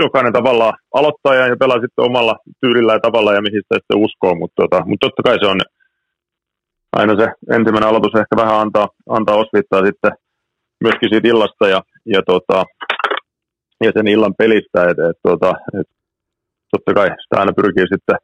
jokainen 0.00 0.32
tavallaan 0.32 0.74
aloittaa 0.94 1.34
ja 1.34 1.56
pelaa 1.56 1.80
sitten 1.80 2.04
omalla 2.04 2.36
tyylillä 2.60 2.92
ja 2.92 3.00
tavalla 3.00 3.34
ja 3.34 3.42
mihin 3.42 3.62
sitä 3.62 3.74
sitten 3.74 4.02
uskoo, 4.06 4.34
mutta, 4.34 4.62
tota, 4.62 4.82
mutta 4.86 5.06
totta 5.06 5.22
kai 5.22 5.38
se 5.40 5.46
on 5.46 5.60
aina 6.92 7.14
se 7.16 7.26
ensimmäinen 7.56 7.88
aloitus 7.88 8.20
ehkä 8.20 8.36
vähän 8.36 8.60
antaa, 8.60 8.88
antaa 9.08 9.36
osvittaa 9.36 9.86
sitten 9.86 10.12
myöskin 10.84 11.08
siitä 11.10 11.28
illasta 11.28 11.68
ja, 11.68 11.82
ja, 12.06 12.22
tota, 12.26 12.64
ja 13.84 13.90
sen 13.96 14.08
illan 14.08 14.34
pelistä, 14.38 14.78
että 14.90 15.04
et, 15.10 15.18
tota, 15.22 15.52
et, 15.80 15.88
totta 16.72 16.94
kai 16.94 17.08
sitä 17.22 17.40
aina 17.40 17.52
pyrkii 17.56 17.86
sitten 17.94 18.16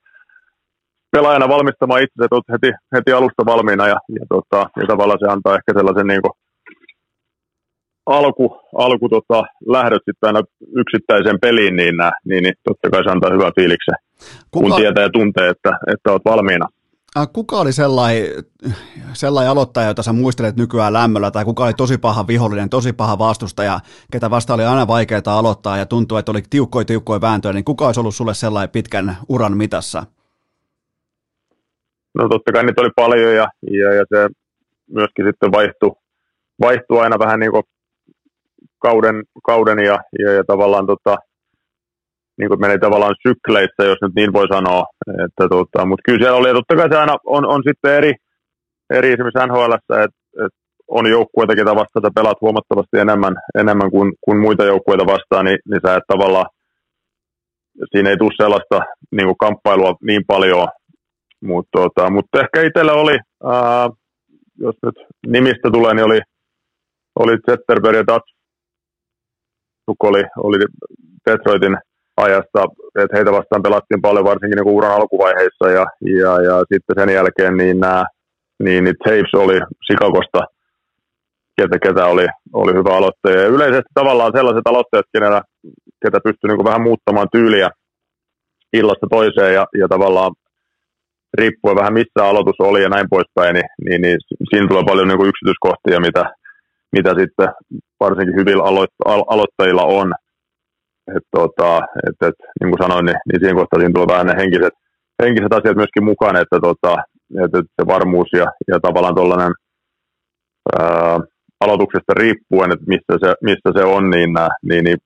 pelaajana 1.12 1.48
valmistamaan 1.48 2.02
itse, 2.02 2.24
että 2.24 2.52
heti, 2.52 2.70
heti 2.94 3.12
alusta 3.12 3.46
valmiina 3.46 3.86
ja, 3.88 3.98
ja, 4.18 4.24
tota, 4.28 4.70
ja 4.76 4.86
tavallaan 4.86 5.18
se 5.22 5.32
antaa 5.32 5.56
ehkä 5.58 5.72
sellaisen 5.78 6.06
niin 6.06 6.22
kuin, 6.22 6.32
alku, 8.08 8.60
alku 8.76 9.08
tota, 9.08 9.42
lähdöt 9.66 10.02
sitten 10.04 10.26
aina 10.26 10.42
yksittäiseen 10.76 11.40
peliin, 11.40 11.76
niin, 11.76 11.94
niin, 12.24 12.42
niin 12.42 12.54
totta 12.64 12.90
kai 12.90 13.04
se 13.04 13.10
antaa 13.10 13.32
hyvän 13.32 13.52
fiiliksen, 13.54 13.94
Kuka... 14.50 14.68
kun 14.68 14.76
tietää 14.76 15.02
ja 15.04 15.10
tuntee, 15.10 15.48
että, 15.48 15.78
että 15.92 16.12
olet 16.12 16.24
valmiina. 16.24 16.68
Kuka 17.32 17.56
oli 17.56 17.72
sellainen, 17.72 18.24
sellainen 19.12 19.50
aloittaja, 19.50 19.86
jota 19.88 20.02
sä 20.02 20.12
muistelet 20.12 20.56
nykyään 20.56 20.92
lämmöllä, 20.92 21.30
tai 21.30 21.44
kuka 21.44 21.64
oli 21.64 21.72
tosi 21.74 21.98
paha 21.98 22.26
vihollinen, 22.26 22.68
tosi 22.68 22.92
paha 22.92 23.18
vastustaja, 23.18 23.80
ketä 24.12 24.30
vasta 24.30 24.54
oli 24.54 24.64
aina 24.64 24.86
vaikeaa 24.86 25.38
aloittaa 25.38 25.76
ja 25.76 25.86
tuntuu, 25.86 26.18
että 26.18 26.32
oli 26.32 26.42
tiukkoja 26.50 26.84
tiukkoja 26.84 27.20
vääntöjä, 27.20 27.52
niin 27.52 27.64
kuka 27.64 27.86
olisi 27.86 28.00
ollut 28.00 28.14
sulle 28.14 28.34
sellainen 28.34 28.70
pitkän 28.70 29.16
uran 29.28 29.56
mitassa? 29.56 30.06
No 32.14 32.28
totta 32.28 32.52
kai 32.52 32.64
niitä 32.64 32.80
oli 32.80 32.90
paljon 32.96 33.34
ja, 33.34 33.48
ja, 33.70 33.94
ja 33.94 34.04
se 34.08 34.28
myöskin 34.90 35.26
sitten 35.26 35.52
vaihtui, 35.52 35.92
vaihtui 36.60 37.00
aina 37.00 37.18
vähän 37.18 37.40
niin 37.40 37.52
kuin 37.52 37.62
kauden, 38.78 39.22
kauden 39.46 39.78
ja, 39.78 39.98
ja, 40.18 40.32
ja 40.32 40.44
tavallaan 40.46 40.86
tota, 40.86 41.16
niin 42.38 42.48
kuin 42.48 42.60
meni 42.60 42.78
tavallaan 42.78 43.14
sykleissä, 43.28 43.82
jos 43.84 43.98
nyt 44.02 44.14
niin 44.16 44.32
voi 44.32 44.48
sanoa. 44.48 44.84
Että, 45.24 45.48
tota, 45.48 45.86
mutta 45.86 46.02
kyllä 46.04 46.18
siellä 46.18 46.38
oli, 46.38 46.48
ja 46.48 46.54
totta 46.54 46.76
kai 46.76 46.88
se 46.92 46.98
aina 46.98 47.16
on, 47.26 47.46
on 47.46 47.62
sitten 47.68 47.94
eri, 47.94 48.12
eri 48.90 49.12
esimerkiksi 49.12 49.46
NHL, 49.46 49.72
että 49.72 50.02
et 50.02 50.10
on 50.88 51.10
joukkueita, 51.10 51.54
ketä 51.54 51.74
vastaan 51.74 52.06
että 52.06 52.20
pelaat 52.20 52.40
huomattavasti 52.40 52.98
enemmän, 52.98 53.34
enemmän 53.58 53.90
kuin, 53.90 54.12
kuin 54.20 54.38
muita 54.38 54.64
joukkueita 54.64 55.06
vastaan, 55.06 55.44
niin, 55.44 55.58
niin 55.70 55.80
sä 55.86 55.96
et 55.96 56.02
tavallaan, 56.08 56.46
siinä 57.90 58.10
ei 58.10 58.16
tule 58.16 58.32
sellaista 58.36 58.80
niin 59.10 59.26
kuin 59.26 59.38
kamppailua 59.38 59.94
niin 60.02 60.22
paljon, 60.26 60.68
mutta 61.44 61.78
tota, 61.78 62.10
mutta 62.10 62.40
ehkä 62.40 62.62
itsellä 62.62 62.92
oli, 62.92 63.18
ää, 63.44 63.90
jos 64.58 64.76
nyt 64.82 64.94
nimistä 65.26 65.70
tulee, 65.72 65.94
niin 65.94 66.04
oli, 66.04 66.20
oli 67.18 67.38
Zetterberg 67.50 67.96
ja 67.96 68.06
Dutch 68.06 68.37
oli, 70.02 70.22
oli 70.36 70.58
Detroitin 71.26 71.76
ajasta, 72.16 72.64
että 73.02 73.16
heitä 73.16 73.32
vastaan 73.32 73.62
pelattiin 73.62 74.02
paljon 74.02 74.24
varsinkin 74.24 74.56
niin 74.56 74.74
uran 74.74 74.92
alkuvaiheissa 74.92 75.68
ja, 75.68 75.86
ja, 76.20 76.42
ja 76.42 76.58
sitten 76.72 76.96
sen 76.98 77.14
jälkeen 77.14 77.56
niin 77.56 77.80
nämä 77.80 78.04
niin, 78.64 78.84
niin 78.84 78.96
Taves 79.04 79.34
oli 79.34 79.60
Chicagosta, 79.86 80.40
ketä, 81.60 81.78
ketä 81.78 82.06
oli, 82.06 82.26
oli 82.52 82.72
hyvä 82.72 82.96
aloittaja. 82.96 83.40
Ja 83.40 83.46
yleisesti 83.46 83.92
tavallaan 83.94 84.32
sellaiset 84.36 84.66
aloittajat, 84.66 85.06
kenellä, 85.12 85.42
ketä 86.04 86.18
pystyi 86.24 86.48
niin 86.48 86.70
vähän 86.70 86.82
muuttamaan 86.82 87.28
tyyliä 87.32 87.68
illasta 88.72 89.06
toiseen 89.10 89.54
ja, 89.54 89.66
ja 89.78 89.88
tavallaan 89.88 90.32
riippuen 91.38 91.76
vähän 91.76 91.92
missä 91.92 92.20
aloitus 92.24 92.60
oli 92.60 92.82
ja 92.82 92.88
näin 92.88 93.06
poispäin, 93.10 93.54
niin, 93.54 93.68
niin, 93.84 94.02
niin 94.02 94.18
siinä 94.50 94.68
tulee 94.68 94.84
paljon 94.86 95.08
niin 95.08 95.28
yksityiskohtia, 95.30 96.00
mitä, 96.00 96.24
mitä 96.96 97.10
sitten 97.20 97.48
varsinkin 98.00 98.36
hyvillä 98.36 98.62
aloit- 98.62 99.04
alo- 99.06 99.28
aloittajilla 99.28 99.84
on. 99.84 100.12
Et, 101.16 101.24
tota, 101.36 101.76
et, 102.06 102.28
et, 102.28 102.34
niin 102.60 102.70
kuin 102.70 102.82
sanoin, 102.82 103.04
niin, 103.06 103.18
niin 103.26 103.40
siinä 103.40 103.58
kohtaa 103.60 103.80
siinä 103.80 103.94
tulee 103.94 104.12
vähän 104.14 104.26
ne 104.26 104.34
henkiset, 104.42 104.74
henkiset 105.22 105.52
asiat 105.52 105.76
myöskin 105.76 106.04
mukaan, 106.04 106.36
että 106.36 106.58
tota, 106.68 106.92
et, 107.44 107.52
et 107.58 107.68
se 107.76 107.86
varmuus 107.86 108.28
ja, 108.32 108.46
ja 108.68 108.80
tavallaan 108.80 109.14
tuollainen 109.14 109.52
aloituksesta 111.60 112.12
riippuen, 112.14 112.72
että 112.72 112.90
missä 112.92 113.14
se, 113.22 113.34
missä 113.42 113.68
se 113.76 113.84
on, 113.84 114.10
niin, 114.10 114.30
niin, 114.62 114.84
niin 114.84 114.98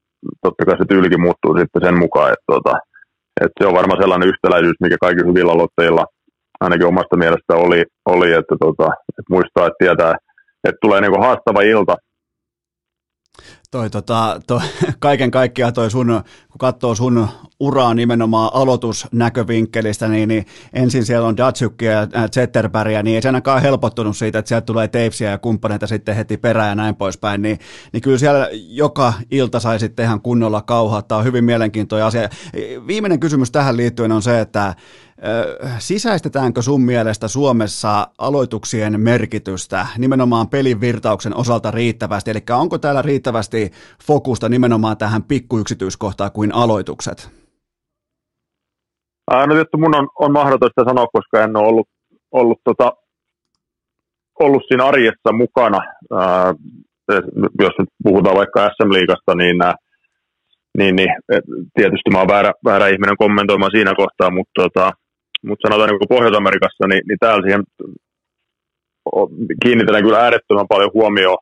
totta 0.42 0.64
kai 0.64 0.76
se 0.78 0.84
tyylikin 0.88 1.20
muuttuu 1.20 1.58
sitten 1.58 1.82
sen 1.84 1.98
mukaan, 1.98 2.32
että, 2.32 2.48
tota, 2.54 2.72
että 3.40 3.56
se 3.60 3.66
on 3.66 3.78
varmaan 3.78 4.02
sellainen 4.02 4.28
yhtäläisyys, 4.28 4.80
mikä 4.80 4.96
kaikki 5.00 5.24
hyvillä 5.28 5.52
aloittajilla 5.52 6.04
ainakin 6.60 6.86
omasta 6.86 7.16
mielestä 7.16 7.52
oli, 7.64 7.84
oli 8.06 8.32
että, 8.32 8.56
tota, 8.64 8.88
että 9.18 9.30
muistaa, 9.30 9.66
että 9.66 9.82
tietää, 9.82 10.14
että 10.64 10.82
tulee 10.84 11.00
niinku 11.00 11.20
haastava 11.20 11.62
ilta. 11.62 11.96
Toi, 13.72 13.90
tota, 13.90 14.40
toi, 14.46 14.60
kaiken 14.98 15.30
kaikkiaan 15.30 15.72
toi 15.72 15.90
sun, 15.90 16.06
kun 16.50 16.58
katsoo 16.58 16.94
sun 16.94 17.28
uraa 17.60 17.94
nimenomaan 17.94 18.50
aloitusnäkövinkkelistä, 18.54 20.08
niin, 20.08 20.28
niin 20.28 20.46
ensin 20.72 21.04
siellä 21.04 21.28
on 21.28 21.36
Datsukkia 21.36 21.92
ja 21.92 22.28
Zetterbergia, 22.32 23.02
niin 23.02 23.14
ei 23.14 23.22
se 23.22 23.28
ainakaan 23.28 23.62
helpottunut 23.62 24.16
siitä, 24.16 24.38
että 24.38 24.48
sieltä 24.48 24.64
tulee 24.64 24.88
Teipsiä 24.88 25.30
ja 25.30 25.38
kumppaneita 25.38 25.86
sitten 25.86 26.16
heti 26.16 26.36
perään 26.36 26.68
ja 26.68 26.74
näin 26.74 26.96
poispäin, 26.96 27.42
niin, 27.42 27.58
niin 27.92 28.00
kyllä 28.00 28.18
siellä 28.18 28.48
joka 28.52 29.12
ilta 29.30 29.60
sai 29.60 29.80
sitten 29.80 30.04
ihan 30.04 30.20
kunnolla 30.20 30.62
kauhaa. 30.62 31.02
Tämä 31.02 31.18
on 31.18 31.24
hyvin 31.24 31.44
mielenkiintoinen 31.44 32.06
asia. 32.06 32.28
Viimeinen 32.86 33.20
kysymys 33.20 33.50
tähän 33.50 33.76
liittyen 33.76 34.12
on 34.12 34.22
se, 34.22 34.40
että 34.40 34.74
sisäistetäänkö 35.78 36.62
sun 36.62 36.80
mielestä 36.80 37.28
Suomessa 37.28 38.06
aloituksien 38.18 39.00
merkitystä 39.00 39.86
nimenomaan 39.98 40.48
pelin 40.48 40.80
virtauksen 40.80 41.36
osalta 41.36 41.70
riittävästi? 41.70 42.30
Eli 42.30 42.40
onko 42.50 42.78
täällä 42.78 43.02
riittävästi 43.02 43.70
fokusta 44.06 44.48
nimenomaan 44.48 44.96
tähän 44.96 45.22
pikkuyksityiskohtaan 45.22 46.32
kuin 46.32 46.54
aloitukset? 46.54 47.30
Ää, 49.30 49.46
no 49.46 49.54
tietysti 49.54 49.76
mun 49.76 49.96
on, 49.96 50.08
on 50.18 50.32
mahdotonta 50.32 50.84
sanoa, 50.84 51.06
koska 51.12 51.44
en 51.44 51.56
ole 51.56 51.68
ollut, 51.68 51.88
ollut, 52.32 52.60
tota, 52.64 52.92
ollut 54.40 54.62
siinä 54.68 54.84
arjessa 54.84 55.32
mukana. 55.32 55.78
Ää, 56.18 56.54
jos 57.60 57.72
nyt 57.78 57.88
puhutaan 58.02 58.36
vaikka 58.36 58.68
SM-liigasta, 58.68 59.34
niin, 59.34 59.58
niin, 60.78 60.96
niin 60.96 61.08
tietysti 61.74 62.10
mä 62.12 62.18
oon 62.18 62.28
väärä, 62.28 62.52
väärä 62.64 62.88
ihminen 62.88 63.16
kommentoimaan 63.16 63.70
siinä 63.74 63.94
kohtaa, 63.96 64.30
mutta 64.30 64.62
tota, 64.62 64.90
mutta 65.46 65.68
sanotaan 65.68 65.90
niin 65.90 66.08
Pohjois-Amerikassa, 66.08 66.84
niin, 66.88 67.02
niin 67.08 67.18
täällä 67.20 67.42
siihen 67.42 67.64
kiinnitetään 69.62 70.04
kyllä 70.04 70.18
äärettömän 70.18 70.72
paljon 70.74 70.90
huomioon. 70.94 71.38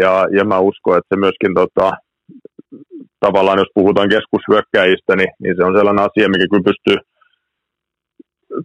Ja, 0.00 0.26
ja 0.36 0.44
mä 0.44 0.58
uskon, 0.58 0.98
että 0.98 1.14
se 1.14 1.20
myöskin 1.20 1.54
tota, 1.54 1.90
tavallaan, 3.20 3.58
jos 3.58 3.72
puhutaan 3.74 4.08
keskushyökkäjistä, 4.08 5.16
niin, 5.16 5.32
niin 5.42 5.56
se 5.56 5.64
on 5.64 5.76
sellainen 5.76 6.06
asia, 6.08 6.32
mikä 6.32 6.46
kyllä 6.50 6.70
pystyy 6.70 6.96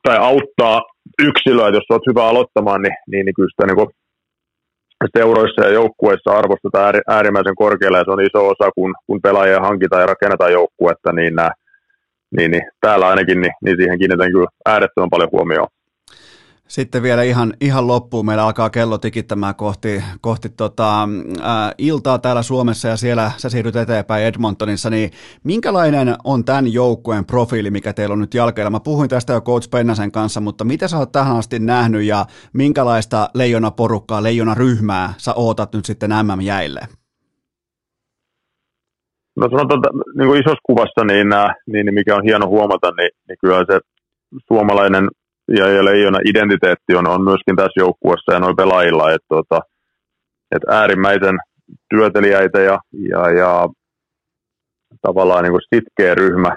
tai 0.03 0.17
auttaa 0.17 0.81
yksilöä, 1.27 1.67
että 1.67 1.77
jos 1.77 1.89
olet 1.89 2.09
hyvä 2.09 2.23
aloittamaan, 2.27 2.81
niin, 2.81 2.97
niin, 3.11 3.25
niin 3.25 3.35
kyllä 3.35 3.49
sitä 3.51 3.67
niin 3.67 3.89
seuroissa 5.17 5.61
ja 5.65 5.73
joukkueissa 5.73 6.31
arvostetaan 6.31 6.95
äärimmäisen 7.07 7.55
korkealle 7.55 7.97
ja 7.97 8.03
se 8.03 8.11
on 8.11 8.21
iso 8.21 8.47
osa, 8.47 8.71
kun, 8.75 8.93
kun 9.07 9.21
pelaajia 9.21 9.59
hankitaan 9.59 10.01
ja 10.01 10.05
rakennetaan 10.05 10.51
joukkuetta, 10.51 11.11
niin 11.11 11.35
nämä 11.35 11.51
niin, 12.37 12.51
niin 12.51 12.63
täällä 12.81 13.07
ainakin 13.07 13.41
niin, 13.41 13.53
niin 13.65 13.77
siihen 13.77 13.99
kiinnitän 13.99 14.31
kyllä 14.31 14.47
äärettömän 14.65 15.09
paljon 15.09 15.29
huomioon. 15.31 15.67
Sitten 16.67 17.03
vielä 17.03 17.23
ihan, 17.23 17.53
ihan 17.61 17.87
loppuun, 17.87 18.25
meillä 18.25 18.45
alkaa 18.45 18.69
kello 18.69 18.97
tikittämään 18.97 19.55
kohti, 19.55 20.03
kohti 20.21 20.49
tota, 20.49 21.03
ä, 21.03 21.07
iltaa 21.77 22.19
täällä 22.19 22.43
Suomessa 22.43 22.87
ja 22.87 22.97
siellä 22.97 23.31
sä 23.37 23.49
siirryt 23.49 23.75
eteenpäin 23.75 24.25
Edmontonissa, 24.25 24.89
niin 24.89 25.11
minkälainen 25.43 26.15
on 26.23 26.45
tämän 26.45 26.73
joukkueen 26.73 27.25
profiili, 27.25 27.71
mikä 27.71 27.93
teillä 27.93 28.13
on 28.13 28.19
nyt 28.19 28.33
jälkeellä? 28.33 28.69
Mä 28.69 28.79
puhuin 28.79 29.09
tästä 29.09 29.33
jo 29.33 29.41
Coach 29.41 29.69
Pennasen 29.69 30.11
kanssa, 30.11 30.41
mutta 30.41 30.63
mitä 30.63 30.87
sä 30.87 30.97
oot 30.97 31.11
tähän 31.11 31.37
asti 31.37 31.59
nähnyt 31.59 32.03
ja 32.03 32.25
minkälaista 32.53 33.29
leijona 33.33 33.71
porukkaa, 33.71 34.23
leijona 34.23 34.53
ryhmää 34.53 35.13
sä 35.17 35.33
ootat 35.33 35.73
nyt 35.73 35.85
sitten 35.85 36.09
MM-jäille? 36.09 37.02
No 39.35 39.47
sanotaan, 39.49 39.79
että 39.79 39.89
niin 40.17 40.27
kuin 40.27 40.41
isossa 40.41 40.67
kuvassa, 40.69 41.03
niin, 41.03 41.27
niin, 41.67 41.85
niin, 41.85 41.93
mikä 41.93 42.15
on 42.15 42.23
hieno 42.23 42.47
huomata, 42.47 42.91
niin, 42.97 43.11
niin 43.27 43.37
kyllä 43.41 43.65
se 43.71 43.79
suomalainen 44.47 45.07
ja, 45.47 45.69
ja 45.69 45.85
leijona 45.85 46.19
identiteetti 46.25 46.95
on, 46.95 47.07
on 47.07 47.23
myöskin 47.23 47.55
tässä 47.55 47.79
joukkueessa 47.79 48.33
ja 48.33 48.39
noin 48.39 48.55
pelaajilla, 48.55 49.11
että, 49.11 49.27
tota, 49.29 49.59
että 50.55 50.67
äärimmäisen 50.79 51.37
työtelijäitä 51.89 52.59
ja, 52.61 52.79
ja, 53.09 53.31
ja 53.31 53.69
tavallaan 55.01 55.43
niin 55.43 55.51
kuin 55.51 55.67
sitkeä 55.75 56.15
ryhmä, 56.15 56.55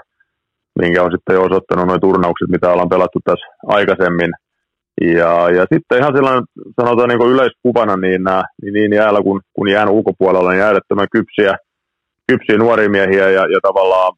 minkä 0.79 1.03
on 1.03 1.11
sitten 1.11 1.33
jo 1.33 1.43
osoittanut 1.43 1.87
noin 1.87 2.01
turnaukset, 2.01 2.49
mitä 2.49 2.71
ollaan 2.71 2.89
pelattu 2.89 3.19
tässä 3.23 3.47
aikaisemmin. 3.67 4.31
Ja, 5.01 5.49
ja 5.49 5.65
sitten 5.73 5.97
ihan 5.97 6.15
sellainen, 6.15 6.43
sanotaan 6.81 7.09
niin 7.09 7.19
kuin 7.19 7.33
yleiskuvana, 7.33 7.97
niin, 7.97 8.21
niin, 8.61 8.73
niin 8.73 8.93
jäällä 8.93 9.21
kuin, 9.21 9.41
kun 9.53 9.69
jään 9.69 9.89
ulkopuolella, 9.89 10.51
niin 10.51 10.63
äärettömän 10.63 11.07
kypsiä, 11.11 11.57
kypsiä 12.27 12.57
nuoria 12.57 12.89
miehiä 12.89 13.29
ja, 13.29 13.41
ja 13.41 13.59
tavallaan 13.61 14.13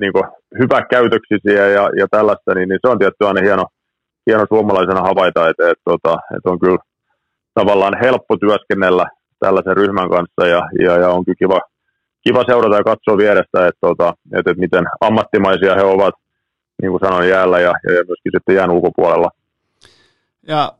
niin 0.00 0.12
hyväkäytöksisiä 0.58 1.68
ja, 1.68 1.90
ja 1.98 2.06
tällaista, 2.10 2.54
niin, 2.54 2.68
niin, 2.68 2.78
se 2.82 2.88
on 2.88 2.98
tietysti 2.98 3.24
aina 3.24 3.40
hieno, 3.40 3.64
hieno 4.26 4.46
suomalaisena 4.48 5.00
havaita, 5.00 5.48
että, 5.48 5.70
että, 5.70 5.82
tota, 5.84 6.18
että 6.36 6.50
on 6.50 6.58
kyllä 6.58 6.78
tavallaan 7.54 7.98
helppo 8.02 8.36
työskennellä 8.36 9.06
tällaisen 9.38 9.76
ryhmän 9.76 10.10
kanssa 10.10 10.46
ja, 10.46 10.62
ja, 10.84 10.98
ja 10.98 11.08
on 11.08 11.24
kyllä 11.24 11.36
kiva, 11.38 11.60
kiva 12.24 12.44
seurata 12.46 12.76
ja 12.76 12.84
katsoa 12.84 13.16
vierestä, 13.16 13.66
että, 13.66 13.86
että, 13.90 14.08
että, 14.38 14.50
että 14.50 14.60
miten 14.60 14.84
ammattimaisia 15.00 15.74
he 15.74 15.82
ovat, 15.82 16.14
niin 16.82 16.90
kuin 16.90 17.00
sanoin, 17.04 17.28
jäällä 17.28 17.60
ja, 17.60 17.72
ja 17.86 18.04
myöskin 18.08 18.32
sitten 18.34 18.56
jään 18.56 18.70
ulkopuolella. 18.70 19.28
Ja 20.46 20.72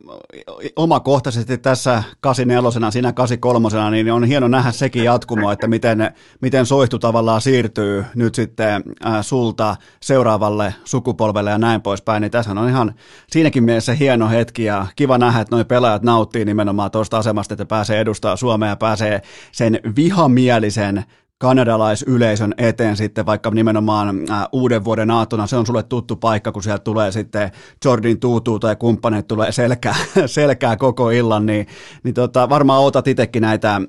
omakohtaisesti 0.77 1.59
tässä 1.59 2.03
84 2.20 2.91
sinä 2.91 3.12
83 3.12 3.91
niin 3.91 4.12
on 4.12 4.24
hieno 4.24 4.49
nähdä 4.49 4.73
sekin 4.73 5.05
jatkumo, 5.05 5.51
että 5.53 5.66
miten, 5.69 6.15
miten 6.41 6.66
soihtu 6.66 6.99
tavallaan 6.99 7.41
siirtyy 7.41 8.05
nyt 8.15 8.35
sitten 8.35 8.82
sulta 9.23 9.77
seuraavalle 10.03 10.74
sukupolvelle 10.85 11.51
ja 11.51 11.59
näin 11.59 11.82
poispäin. 11.82 12.20
Niin 12.20 12.31
tässä 12.31 12.51
on 12.51 12.69
ihan 12.69 12.95
siinäkin 13.31 13.65
mielessä 13.65 13.93
hieno 13.93 14.28
hetki 14.28 14.65
ja 14.65 14.87
kiva 14.97 15.19
nähdä, 15.19 15.41
että 15.41 15.57
nuo 15.57 15.65
pelaajat 15.65 16.03
nauttii 16.03 16.45
nimenomaan 16.45 16.91
tuosta 16.91 17.19
asemasta, 17.19 17.55
että 17.55 17.66
pääsee 17.66 18.01
edustaa 18.01 18.37
Suomea 18.37 18.69
ja 18.69 18.77
pääsee 18.77 19.23
sen 19.53 19.81
vihamielisen 19.97 21.05
kanadalaisyleisön 21.40 22.54
eteen 22.58 22.96
sitten 22.96 23.26
vaikka 23.26 23.50
nimenomaan 23.50 24.08
äh, 24.30 24.48
uuden 24.52 24.84
vuoden 24.84 25.10
aattona, 25.10 25.46
se 25.46 25.56
on 25.56 25.66
sulle 25.66 25.82
tuttu 25.82 26.16
paikka, 26.16 26.52
kun 26.52 26.62
sieltä 26.62 26.84
tulee 26.84 27.12
sitten 27.12 27.50
Jordan 27.84 28.18
Tuutu 28.20 28.58
tai 28.58 28.76
kumppanit 28.76 29.28
tulee 29.28 29.52
selkää, 29.52 29.94
selkää 30.26 30.76
koko 30.76 31.10
illan, 31.10 31.46
niin, 31.46 31.66
niin 32.02 32.14
tota, 32.14 32.48
varmaan 32.48 32.82
otat 32.82 33.08
itsekin 33.08 33.42
näitä, 33.42 33.80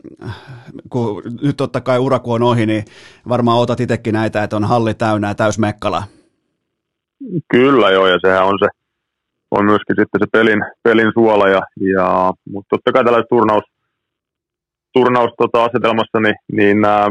kun 0.90 1.24
nyt 1.42 1.58
totta 1.58 1.82
kai 1.82 2.00
uraku 2.00 2.32
on 2.32 2.44
ohi, 2.44 2.66
niin 2.66 2.86
varmaan 3.30 3.58
otat 3.58 3.80
itsekin 3.80 4.14
näitä, 4.14 4.44
että 4.44 4.56
on 4.56 4.64
halli 4.64 4.94
täynnä 4.94 5.28
ja 5.28 5.36
täys 5.36 5.60
mekkala. 5.60 6.04
Kyllä 7.54 7.90
joo, 7.90 8.08
ja 8.08 8.20
sehän 8.22 8.46
on 8.46 8.60
se, 8.60 8.68
on 9.52 9.66
myöskin 9.66 9.96
sitten 10.00 10.22
se 10.22 10.28
pelin, 10.32 10.62
pelin 10.84 11.12
suola, 11.14 11.50
ja, 11.50 11.62
ja, 11.96 12.34
mutta 12.50 12.70
totta 12.70 12.92
kai 12.92 13.04
tällaisessa 13.04 13.36
turnaus, 13.36 13.64
turnaus 14.94 15.32
tota, 15.38 15.64
asetelmassa, 15.64 16.20
niin, 16.20 16.36
niin 16.52 16.82
nämä 16.82 17.08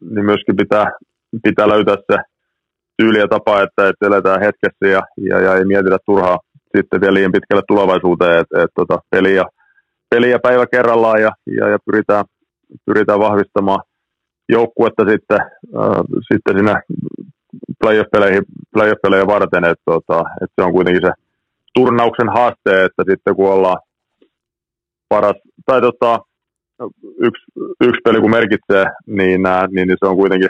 niin 0.00 0.24
myöskin 0.24 0.56
pitää, 0.56 0.92
pitää 1.42 1.68
löytää 1.68 1.96
se 2.12 2.18
tyyli 2.96 3.18
ja 3.18 3.28
tapa, 3.28 3.62
että, 3.62 3.88
että 3.88 4.06
eletään 4.06 4.40
hetkessä 4.40 4.86
ja, 4.86 5.02
ja, 5.16 5.40
ja 5.40 5.54
ei 5.54 5.64
mietitä 5.64 5.98
turhaa 6.06 6.38
sitten 6.76 7.00
vielä 7.00 7.14
liian 7.14 7.32
pitkälle 7.32 7.62
tulevaisuuteen, 7.68 8.38
että, 8.40 8.62
että 8.62 8.74
tota, 8.74 8.98
peli, 9.10 9.36
peli 10.10 10.30
ja 10.30 10.38
päivä 10.38 10.66
kerrallaan 10.66 11.22
ja, 11.22 11.30
ja, 11.46 11.68
ja 11.68 11.78
pyritään, 11.84 12.24
pyritään 12.86 13.18
vahvistamaan 13.18 13.80
joukkuetta 14.48 15.04
sitten, 15.10 15.40
äh, 15.80 16.02
sitten 16.32 16.56
sinne 16.56 16.74
playoff-peleihin, 17.80 18.42
playoff 18.72 19.00
varten, 19.26 19.64
että, 19.64 19.82
tota, 19.84 20.24
että 20.42 20.54
se 20.54 20.62
on 20.66 20.72
kuitenkin 20.72 21.02
se 21.06 21.12
turnauksen 21.74 22.28
haaste, 22.28 22.84
että 22.84 23.02
sitten 23.10 23.36
kun 23.36 23.52
ollaan 23.52 23.78
paras, 25.08 25.36
tai 25.66 25.80
tota, 25.80 26.20
yksi, 27.18 27.44
yksi 27.80 28.00
peli 28.04 28.20
kun 28.20 28.30
merkitsee, 28.30 28.84
niin, 29.06 29.40
niin, 29.70 29.88
niin 29.88 29.96
se 30.00 30.06
on 30.06 30.16
kuitenkin 30.16 30.48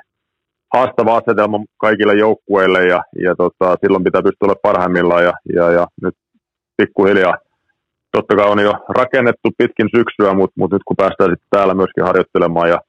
haastava 0.75 1.17
asetelma 1.17 1.65
kaikille 1.79 2.15
joukkueille 2.15 2.87
ja, 2.87 3.03
ja 3.23 3.37
tota, 3.37 3.77
silloin 3.81 4.05
pitää 4.05 4.23
pystyä 4.23 4.47
olla 4.47 4.63
parhaimmillaan 4.63 5.25
ja, 5.25 5.33
ja, 5.55 5.71
ja 5.71 5.87
nyt 6.03 6.15
pikkuhiljaa. 6.77 7.37
Totta 8.13 8.37
kai 8.37 8.47
on 8.51 8.59
jo 8.59 8.73
rakennettu 8.89 9.49
pitkin 9.59 9.89
syksyä, 9.97 10.35
mutta, 10.35 10.55
mutta 10.59 10.77
nyt 10.77 10.83
kun 10.87 10.97
päästään 10.97 11.31
sitten 11.31 11.49
täällä 11.51 11.75
myöskin 11.75 12.05
harjoittelemaan 12.05 12.69
ja, 12.69 12.81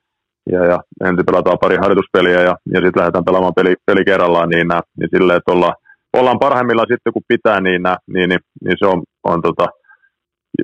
ja, 0.51 0.65
ja 0.65 0.79
ensin 1.05 1.25
pelataan 1.25 1.57
pari 1.61 1.75
harjoituspeliä 1.75 2.41
ja, 2.41 2.55
ja 2.73 2.79
sitten 2.81 2.99
lähdetään 3.01 3.25
pelaamaan 3.25 3.53
peli, 3.55 3.75
peli 3.85 4.05
kerrallaan, 4.05 4.49
niin, 4.49 4.67
niin 4.99 5.09
silleen, 5.15 5.37
että 5.37 5.51
ollaan, 5.51 5.75
ollaan 6.13 6.39
parhaimmillaan 6.39 6.87
sitten 6.91 7.13
kun 7.13 7.21
pitää, 7.27 7.61
niin, 7.61 7.81
niin, 8.07 8.29
niin, 8.29 8.39
niin 8.63 8.77
se 8.79 8.85
on, 8.85 9.03
on 9.23 9.41
tota, 9.41 9.67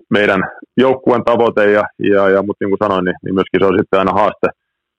meidän 0.10 0.44
joukkueen 0.78 1.24
tavoite, 1.24 1.72
ja, 1.72 1.84
ja, 2.00 2.30
ja, 2.30 2.44
mutta 2.44 2.66
niin 2.66 2.72
kuin 2.72 2.84
sanoin, 2.84 3.06
niin, 3.06 3.16
niin, 3.24 3.36
myöskin 3.36 3.60
se 3.60 3.66
on 3.66 3.78
sitten 3.80 4.00
aina 4.00 4.12
haaste, 4.12 4.48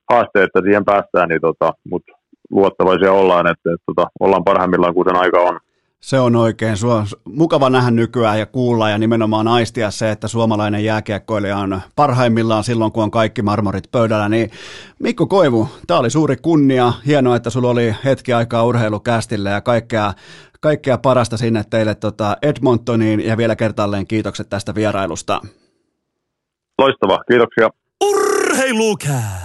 haaste 0.09 0.43
että 0.43 0.61
siihen 0.63 0.85
päästään, 0.85 1.29
niin 1.29 1.41
tota, 1.41 1.73
mutta 1.89 2.11
luottavaisia 2.51 3.11
ollaan, 3.11 3.47
että, 3.47 3.51
että, 3.51 3.69
että 3.73 3.83
tota, 3.85 4.07
ollaan 4.19 4.43
parhaimmillaan, 4.43 4.93
kun 4.93 5.05
sen 5.07 5.15
aika 5.15 5.41
on. 5.41 5.59
Se 5.99 6.19
on 6.19 6.35
oikein 6.35 6.77
sua, 6.77 7.03
mukava 7.25 7.69
nähdä 7.69 7.91
nykyään 7.91 8.39
ja 8.39 8.45
kuulla 8.45 8.89
ja 8.89 8.97
nimenomaan 8.97 9.47
aistia 9.47 9.91
se, 9.91 10.11
että 10.11 10.27
suomalainen 10.27 10.83
jääkiekkoilija 10.83 11.57
on 11.57 11.81
parhaimmillaan 11.95 12.63
silloin, 12.63 12.91
kun 12.91 13.03
on 13.03 13.11
kaikki 13.11 13.41
marmorit 13.41 13.91
pöydällä. 13.91 14.29
Niin 14.29 14.51
Mikko 14.99 15.27
Koivu, 15.27 15.67
tämä 15.87 15.99
oli 15.99 16.09
suuri 16.09 16.35
kunnia. 16.35 16.93
Hienoa, 17.05 17.35
että 17.35 17.49
sulla 17.49 17.69
oli 17.69 17.95
hetki 18.05 18.33
aikaa 18.33 18.63
urheilukästille 18.63 19.49
ja 19.49 19.61
kaikkea, 19.61 20.13
kaikkea 20.59 20.97
parasta 20.97 21.37
sinne 21.37 21.63
teille 21.69 21.95
tota 21.95 22.37
Edmontoniin 22.41 23.25
ja 23.25 23.37
vielä 23.37 23.55
kertaalleen 23.55 24.07
kiitokset 24.07 24.49
tästä 24.49 24.75
vierailusta. 24.75 25.41
Loistavaa, 26.79 27.19
kiitoksia. 27.27 27.69
Urheilukää! 28.03 29.44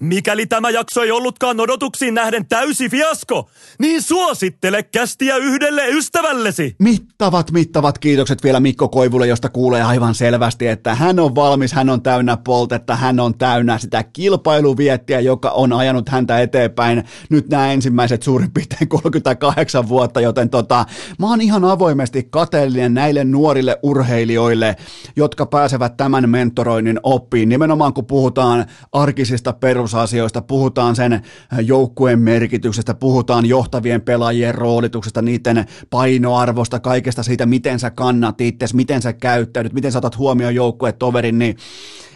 Mikäli 0.00 0.46
tämä 0.46 0.70
jakso 0.70 1.02
ei 1.02 1.10
ollutkaan 1.10 1.60
odotuksiin 1.60 2.14
nähden 2.14 2.46
täysi 2.46 2.88
fiasko, 2.88 3.50
niin 3.78 4.02
suosittele 4.02 4.82
kästiä 4.82 5.36
yhdelle 5.36 5.88
ystävällesi. 5.88 6.76
Mittavat, 6.78 7.50
mittavat 7.50 7.98
kiitokset 7.98 8.42
vielä 8.42 8.60
Mikko 8.60 8.88
Koivulle, 8.88 9.26
josta 9.26 9.48
kuulee 9.48 9.82
aivan 9.82 10.14
selvästi, 10.14 10.66
että 10.66 10.94
hän 10.94 11.18
on 11.18 11.34
valmis, 11.34 11.72
hän 11.72 11.90
on 11.90 12.02
täynnä 12.02 12.36
poltetta, 12.36 12.96
hän 12.96 13.20
on 13.20 13.38
täynnä 13.38 13.78
sitä 13.78 14.04
kilpailuviettiä, 14.12 15.20
joka 15.20 15.50
on 15.50 15.72
ajanut 15.72 16.08
häntä 16.08 16.40
eteenpäin 16.40 17.04
nyt 17.30 17.48
nämä 17.48 17.72
ensimmäiset 17.72 18.22
suurin 18.22 18.50
piirtein 18.50 18.88
38 18.88 19.88
vuotta, 19.88 20.20
joten 20.20 20.50
tota, 20.50 20.86
mä 21.18 21.30
oon 21.30 21.40
ihan 21.40 21.64
avoimesti 21.64 22.28
kateellinen 22.30 22.94
näille 22.94 23.24
nuorille 23.24 23.78
urheilijoille, 23.82 24.76
jotka 25.16 25.46
pääsevät 25.46 25.96
tämän 25.96 26.30
mentoroinnin 26.30 27.00
oppiin, 27.02 27.48
nimenomaan 27.48 27.94
kun 27.94 28.06
puhutaan 28.06 28.66
arkisista 28.92 29.52
perusasioista, 29.80 30.42
puhutaan 30.42 30.96
sen 30.96 31.22
joukkueen 31.62 32.18
merkityksestä, 32.18 32.94
puhutaan 32.94 33.46
johtavien 33.46 34.00
pelaajien 34.00 34.54
roolituksesta, 34.54 35.22
niiden 35.22 35.66
painoarvosta, 35.90 36.80
kaikesta 36.80 37.22
siitä, 37.22 37.46
miten 37.46 37.78
sä 37.78 37.90
kannat 37.90 38.40
itse, 38.40 38.66
miten 38.74 39.02
sä 39.02 39.12
käyttäydyt, 39.12 39.72
miten 39.72 39.92
sä 39.92 39.98
otat 39.98 40.18
huomioon 40.18 40.54
joukkuetoverin, 40.54 41.38
niin 41.38 41.56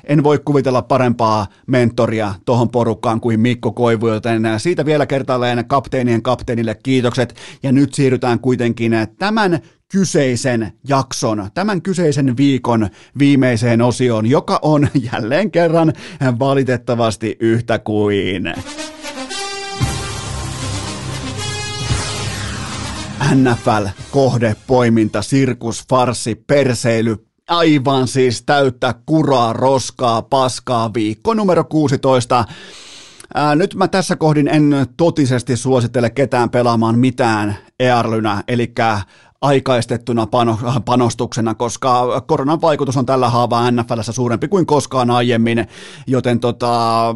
en 0.05 0.23
voi 0.23 0.39
kuvitella 0.45 0.83
parempaa 0.83 1.47
mentoria 1.67 2.35
tuohon 2.45 2.71
porukkaan 2.71 3.21
kuin 3.21 3.41
Mikko 3.41 3.73
Koivu, 3.73 4.09
joten 4.09 4.43
siitä 4.59 4.85
vielä 4.85 5.07
kertaalleen 5.07 5.69
kapteenien 5.69 6.23
kapteenille 6.23 6.77
kiitokset. 6.83 7.35
Ja 7.63 7.73
nyt 7.73 7.95
siirrytään 7.95 8.41
kuitenkin 8.41 8.93
tämän 9.19 9.61
kyseisen 9.93 10.73
jakson, 10.89 11.51
tämän 11.55 11.83
kyseisen 11.83 12.37
viikon 12.37 12.89
viimeiseen 13.19 13.83
osioon, 13.83 14.27
joka 14.27 14.59
on 14.63 14.89
jälleen 15.13 15.51
kerran 15.51 15.93
valitettavasti 16.39 17.37
yhtä 17.41 17.79
kuin... 17.79 18.55
NFL, 23.35 23.87
kohde, 24.11 24.57
poiminta, 24.67 25.23
sirkus, 25.23 25.85
farsi, 25.91 26.35
perseily, 26.35 27.27
aivan 27.49 28.09
siis 28.09 28.43
täyttä 28.43 28.95
kuraa, 29.07 29.53
roskaa, 29.53 30.23
paskaa 30.23 30.95
viikko 30.95 31.35
numero 31.35 31.65
16. 31.65 32.45
Ää, 33.35 33.55
nyt 33.55 33.75
mä 33.75 33.89
tässä 33.89 34.17
kohdin 34.17 34.49
en 34.49 34.87
totisesti 34.97 35.57
suosittele 35.57 36.11
ketään 36.11 36.51
pelaamaan 36.51 36.99
mitään 36.99 37.57
EARLYnä, 37.81 38.43
eli 38.49 38.73
aikaistettuna 39.45 40.27
panostuksena, 40.85 41.55
koska 41.55 42.21
koronan 42.27 42.61
vaikutus 42.61 42.97
on 42.97 43.07
tällä 43.07 43.29
haavaa 43.29 43.71
NFLssä 43.71 44.13
suurempi 44.13 44.49
kuin 44.49 44.67
koskaan 44.67 45.11
aiemmin, 45.11 45.67
joten 46.07 46.41
tota, 46.41 47.15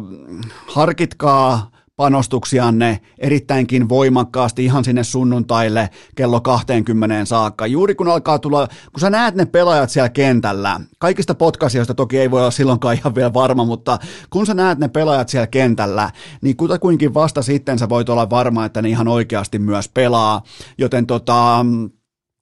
harkitkaa 0.67 1.71
panostuksianne 1.99 2.99
erittäinkin 3.17 3.89
voimakkaasti 3.89 4.65
ihan 4.65 4.83
sinne 4.83 5.03
sunnuntaille 5.03 5.89
kello 6.15 6.41
20 6.41 7.25
saakka. 7.25 7.67
Juuri 7.67 7.95
kun 7.95 8.07
alkaa 8.07 8.39
tulla, 8.39 8.67
kun 8.67 8.99
sä 8.99 9.09
näet 9.09 9.35
ne 9.35 9.45
pelaajat 9.45 9.89
siellä 9.89 10.09
kentällä, 10.09 10.81
kaikista 10.99 11.35
podcastoista 11.35 11.93
toki 11.93 12.17
ei 12.19 12.31
voi 12.31 12.41
olla 12.41 12.51
silloinkaan 12.51 12.95
ihan 12.95 13.15
vielä 13.15 13.33
varma, 13.33 13.65
mutta 13.65 13.99
kun 14.29 14.45
sä 14.45 14.53
näet 14.53 14.79
ne 14.79 14.87
pelaajat 14.87 15.29
siellä 15.29 15.47
kentällä, 15.47 16.11
niin 16.41 16.57
kutakuinkin 16.57 17.13
vasta 17.13 17.41
sitten 17.41 17.79
sä 17.79 17.89
voit 17.89 18.09
olla 18.09 18.29
varma, 18.29 18.65
että 18.65 18.81
ne 18.81 18.89
ihan 18.89 19.07
oikeasti 19.07 19.59
myös 19.59 19.89
pelaa. 19.89 20.41
Joten 20.77 21.07
tota, 21.07 21.65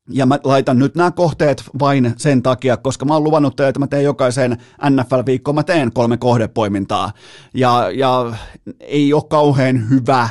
ja 0.10 0.26
mä 0.26 0.40
laitan 0.44 0.80
nyt 0.80 0.96
nämä 0.96 1.12
kohteet 1.12 1.64
vain 1.80 2.14
sen 2.18 2.44
takia, 2.44 2.78
koska 2.78 3.06
mä 3.06 3.14
oon 3.14 3.24
luvannut 3.24 3.56
teille, 3.56 3.70
että 3.70 3.80
mä 3.80 3.88
teen 3.88 4.04
jokaisen 4.04 4.58
NFL-viikkoon, 4.90 5.56
mä 5.56 5.64
teen 5.64 5.92
kolme 5.94 6.18
kohdepoimintaa. 6.18 7.12
Ja, 7.54 7.92
ja 7.92 8.34
ei 8.80 9.14
ole 9.14 9.24
kauhean 9.30 9.90
hyvä 9.90 10.30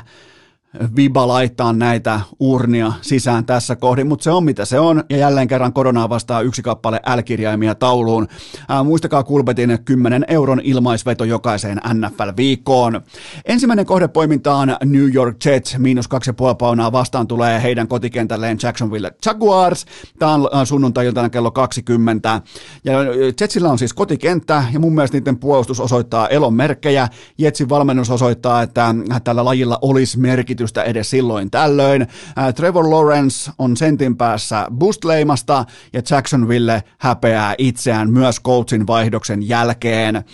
viba 0.96 1.28
laittaa 1.28 1.72
näitä 1.72 2.20
urnia 2.40 2.92
sisään 3.02 3.44
tässä 3.44 3.76
kohdin, 3.76 4.06
mutta 4.06 4.24
se 4.24 4.30
on 4.30 4.44
mitä 4.44 4.64
se 4.64 4.78
on, 4.80 5.04
ja 5.10 5.16
jälleen 5.16 5.48
kerran 5.48 5.72
koronaa 5.72 6.08
vastaa 6.08 6.40
yksi 6.40 6.62
kappale 6.62 7.00
L-kirjaimia 7.16 7.74
tauluun. 7.74 8.28
Ää, 8.68 8.84
muistakaa 8.84 9.22
Kulbetin 9.22 9.78
10 9.84 10.24
euron 10.28 10.60
ilmaisveto 10.64 11.24
jokaiseen 11.24 11.80
NFL-viikkoon. 11.94 13.00
Ensimmäinen 13.44 13.86
kohdepoiminta 13.86 14.54
on 14.54 14.76
New 14.84 15.14
York 15.14 15.36
Jets, 15.44 15.78
miinus 15.78 16.06
2,5 16.06 16.54
paunaa 16.58 16.92
vastaan 16.92 17.26
tulee 17.26 17.62
heidän 17.62 17.88
kotikentälleen 17.88 18.58
Jacksonville 18.62 19.12
Jaguars. 19.26 19.86
Tämä 20.18 20.34
on 20.34 20.66
sunnuntai-iltana 20.66 21.30
kello 21.30 21.50
20. 21.50 22.40
Ja 22.84 22.92
Jetsillä 23.40 23.70
on 23.70 23.78
siis 23.78 23.94
kotikenttä, 23.94 24.64
ja 24.72 24.80
mun 24.80 24.94
mielestä 24.94 25.18
niiden 25.18 25.38
puolustus 25.38 25.80
osoittaa 25.80 26.28
elon 26.28 26.54
merkkejä. 26.54 27.08
Jetsin 27.38 27.68
valmennus 27.68 28.10
osoittaa, 28.10 28.62
että 28.62 28.94
tällä 29.24 29.44
lajilla 29.44 29.78
olisi 29.82 30.18
merkitys 30.18 30.65
merkitystä 30.66 30.82
edes 30.82 31.10
silloin 31.10 31.50
tällöin. 31.50 32.06
Trevor 32.54 32.90
Lawrence 32.90 33.50
on 33.58 33.76
sentin 33.76 34.16
päässä 34.16 34.66
boostleimasta 34.70 35.64
ja 35.92 36.02
Jacksonville 36.10 36.82
häpeää 36.98 37.54
itseään 37.58 38.12
myös 38.12 38.40
coachin 38.40 38.86
vaihdoksen 38.86 39.48
jälkeen. 39.48 40.24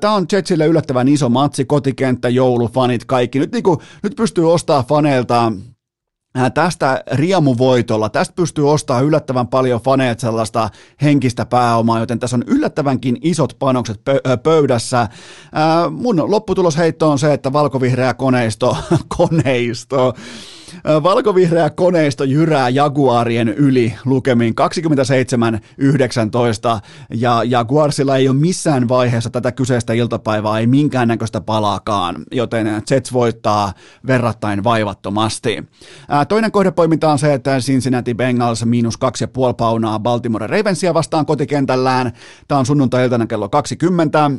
Tämä 0.00 0.14
on 0.14 0.26
Jetsille 0.32 0.66
yllättävän 0.66 1.08
iso 1.08 1.28
matsi, 1.28 1.64
kotikenttä, 1.64 2.28
joulufanit, 2.28 3.04
kaikki. 3.04 3.38
Nyt, 3.38 3.52
niin 3.52 3.62
kuin, 3.62 3.78
nyt 4.02 4.16
pystyy 4.16 4.52
ostaa 4.52 4.82
faneilta 4.82 5.52
tästä 6.54 7.02
riemuvoitolla, 7.12 8.08
tästä 8.08 8.34
pystyy 8.34 8.70
ostamaan 8.70 9.04
yllättävän 9.04 9.48
paljon 9.48 9.80
faneet 9.80 10.20
sellaista 10.20 10.70
henkistä 11.02 11.46
pääomaa, 11.46 12.00
joten 12.00 12.18
tässä 12.18 12.36
on 12.36 12.44
yllättävänkin 12.46 13.18
isot 13.22 13.56
panokset 13.58 14.00
pöydässä. 14.42 15.08
Mun 15.90 16.30
lopputulosheitto 16.30 17.10
on 17.10 17.18
se, 17.18 17.32
että 17.32 17.52
valkovihreä 17.52 18.14
koneisto, 18.14 18.76
koneisto, 19.18 20.14
Valkovihreä 21.02 21.70
koneisto 21.70 22.24
jyrää 22.24 22.68
Jaguarien 22.68 23.48
yli 23.48 23.94
lukemin 24.04 24.54
27-19 24.60 24.64
ja 27.14 27.42
Jaguarsilla 27.44 28.16
ei 28.16 28.28
ole 28.28 28.36
missään 28.36 28.88
vaiheessa 28.88 29.30
tätä 29.30 29.52
kyseistä 29.52 29.92
iltapäivää, 29.92 30.58
ei 30.58 30.66
minkäännäköistä 30.66 31.40
palaakaan, 31.40 32.16
joten 32.32 32.82
Jets 32.90 33.12
voittaa 33.12 33.72
verrattain 34.06 34.64
vaivattomasti. 34.64 35.64
Toinen 36.28 36.52
kohdepoiminta 36.52 37.12
on 37.12 37.18
se, 37.18 37.34
että 37.34 37.58
Cincinnati 37.58 38.14
Bengals 38.14 38.64
miinus 38.64 38.94
2,5 38.94 39.00
paunaa 39.56 39.98
Baltimore 39.98 40.46
Ravensia 40.46 40.94
vastaan 40.94 41.26
kotikentällään. 41.26 42.12
Tämä 42.48 42.58
on 42.58 42.66
sunnuntai-iltana 42.66 43.26
kello 43.26 43.48
20. 43.48 44.30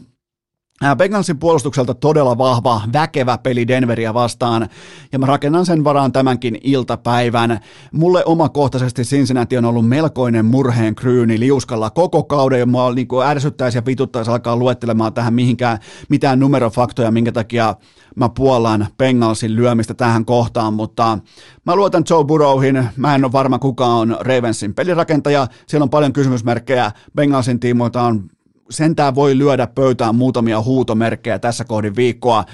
Bengalsin 0.97 1.39
puolustukselta 1.39 1.93
todella 1.93 2.37
vahva, 2.37 2.81
väkevä 2.93 3.37
peli 3.37 3.67
Denveria 3.67 4.13
vastaan, 4.13 4.69
ja 5.11 5.19
mä 5.19 5.25
rakennan 5.25 5.65
sen 5.65 5.83
varaan 5.83 6.11
tämänkin 6.11 6.57
iltapäivän. 6.63 7.59
Mulle 7.91 8.25
omakohtaisesti 8.25 9.01
Cincinnati 9.01 9.57
on 9.57 9.65
ollut 9.65 9.89
melkoinen 9.89 10.45
murheen 10.45 10.95
kryyni 10.95 11.39
liuskalla 11.39 11.89
koko 11.89 12.23
kauden, 12.23 12.59
ja 12.59 12.65
mua 12.65 12.93
niin 12.93 13.07
ärsyttäisi 13.25 13.77
ja 13.77 13.85
vituttaisi 13.85 14.31
alkaa 14.31 14.55
luettelemaan 14.55 15.13
tähän 15.13 15.33
mihinkään 15.33 15.79
mitään 16.09 16.39
numerofaktoja, 16.39 17.11
minkä 17.11 17.31
takia 17.31 17.75
mä 18.15 18.29
puolan 18.29 18.87
Bengalsin 18.97 19.55
lyömistä 19.55 19.93
tähän 19.93 20.25
kohtaan, 20.25 20.73
mutta 20.73 21.19
mä 21.65 21.75
luotan 21.75 22.03
Joe 22.09 22.23
Burrowhin, 22.23 22.89
mä 22.97 23.15
en 23.15 23.25
ole 23.25 23.31
varma 23.31 23.59
kuka 23.59 23.85
on 23.85 24.17
Ravensin 24.19 24.73
pelirakentaja, 24.73 25.47
siellä 25.67 25.83
on 25.83 25.89
paljon 25.89 26.13
kysymysmerkkejä, 26.13 26.91
Bengalsin 27.15 27.59
tiimoilta 27.59 28.01
on 28.01 28.29
sentään 28.69 29.15
voi 29.15 29.37
lyödä 29.37 29.67
pöytään 29.67 30.15
muutamia 30.15 30.61
huutomerkkejä 30.61 31.39
tässä 31.39 31.63
kohdin 31.63 31.95
viikkoa, 31.95 32.45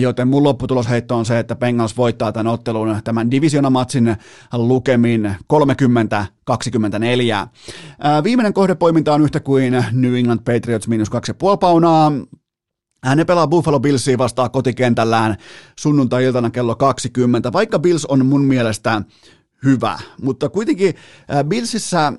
joten 0.00 0.28
mun 0.28 0.44
lopputulosheitto 0.44 1.16
on 1.16 1.26
se, 1.26 1.38
että 1.38 1.56
Bengals 1.56 1.96
voittaa 1.96 2.32
tämän 2.32 2.52
ottelun 2.52 3.00
tämän 3.04 3.30
divisionamatsin 3.30 4.16
lukemin 4.52 5.34
30-24. 5.52 5.54
Viimeinen 8.24 8.54
kohdepoiminta 8.54 9.14
on 9.14 9.22
yhtä 9.22 9.40
kuin 9.40 9.84
New 9.92 10.14
England 10.14 10.40
Patriots 10.40 10.88
miinus 10.88 11.12
2,5 11.12 11.16
paunaa. 11.60 12.12
Hän 13.04 13.24
pelaa 13.26 13.48
Buffalo 13.48 13.80
Billsia 13.80 14.18
vastaan 14.18 14.50
kotikentällään 14.50 15.36
sunnuntai-iltana 15.78 16.50
kello 16.50 16.76
20, 16.76 17.52
vaikka 17.52 17.78
Bills 17.78 18.06
on 18.06 18.26
mun 18.26 18.44
mielestä 18.44 19.02
hyvä, 19.64 19.98
mutta 20.22 20.48
kuitenkin 20.48 20.94
Billsissä 21.48 22.12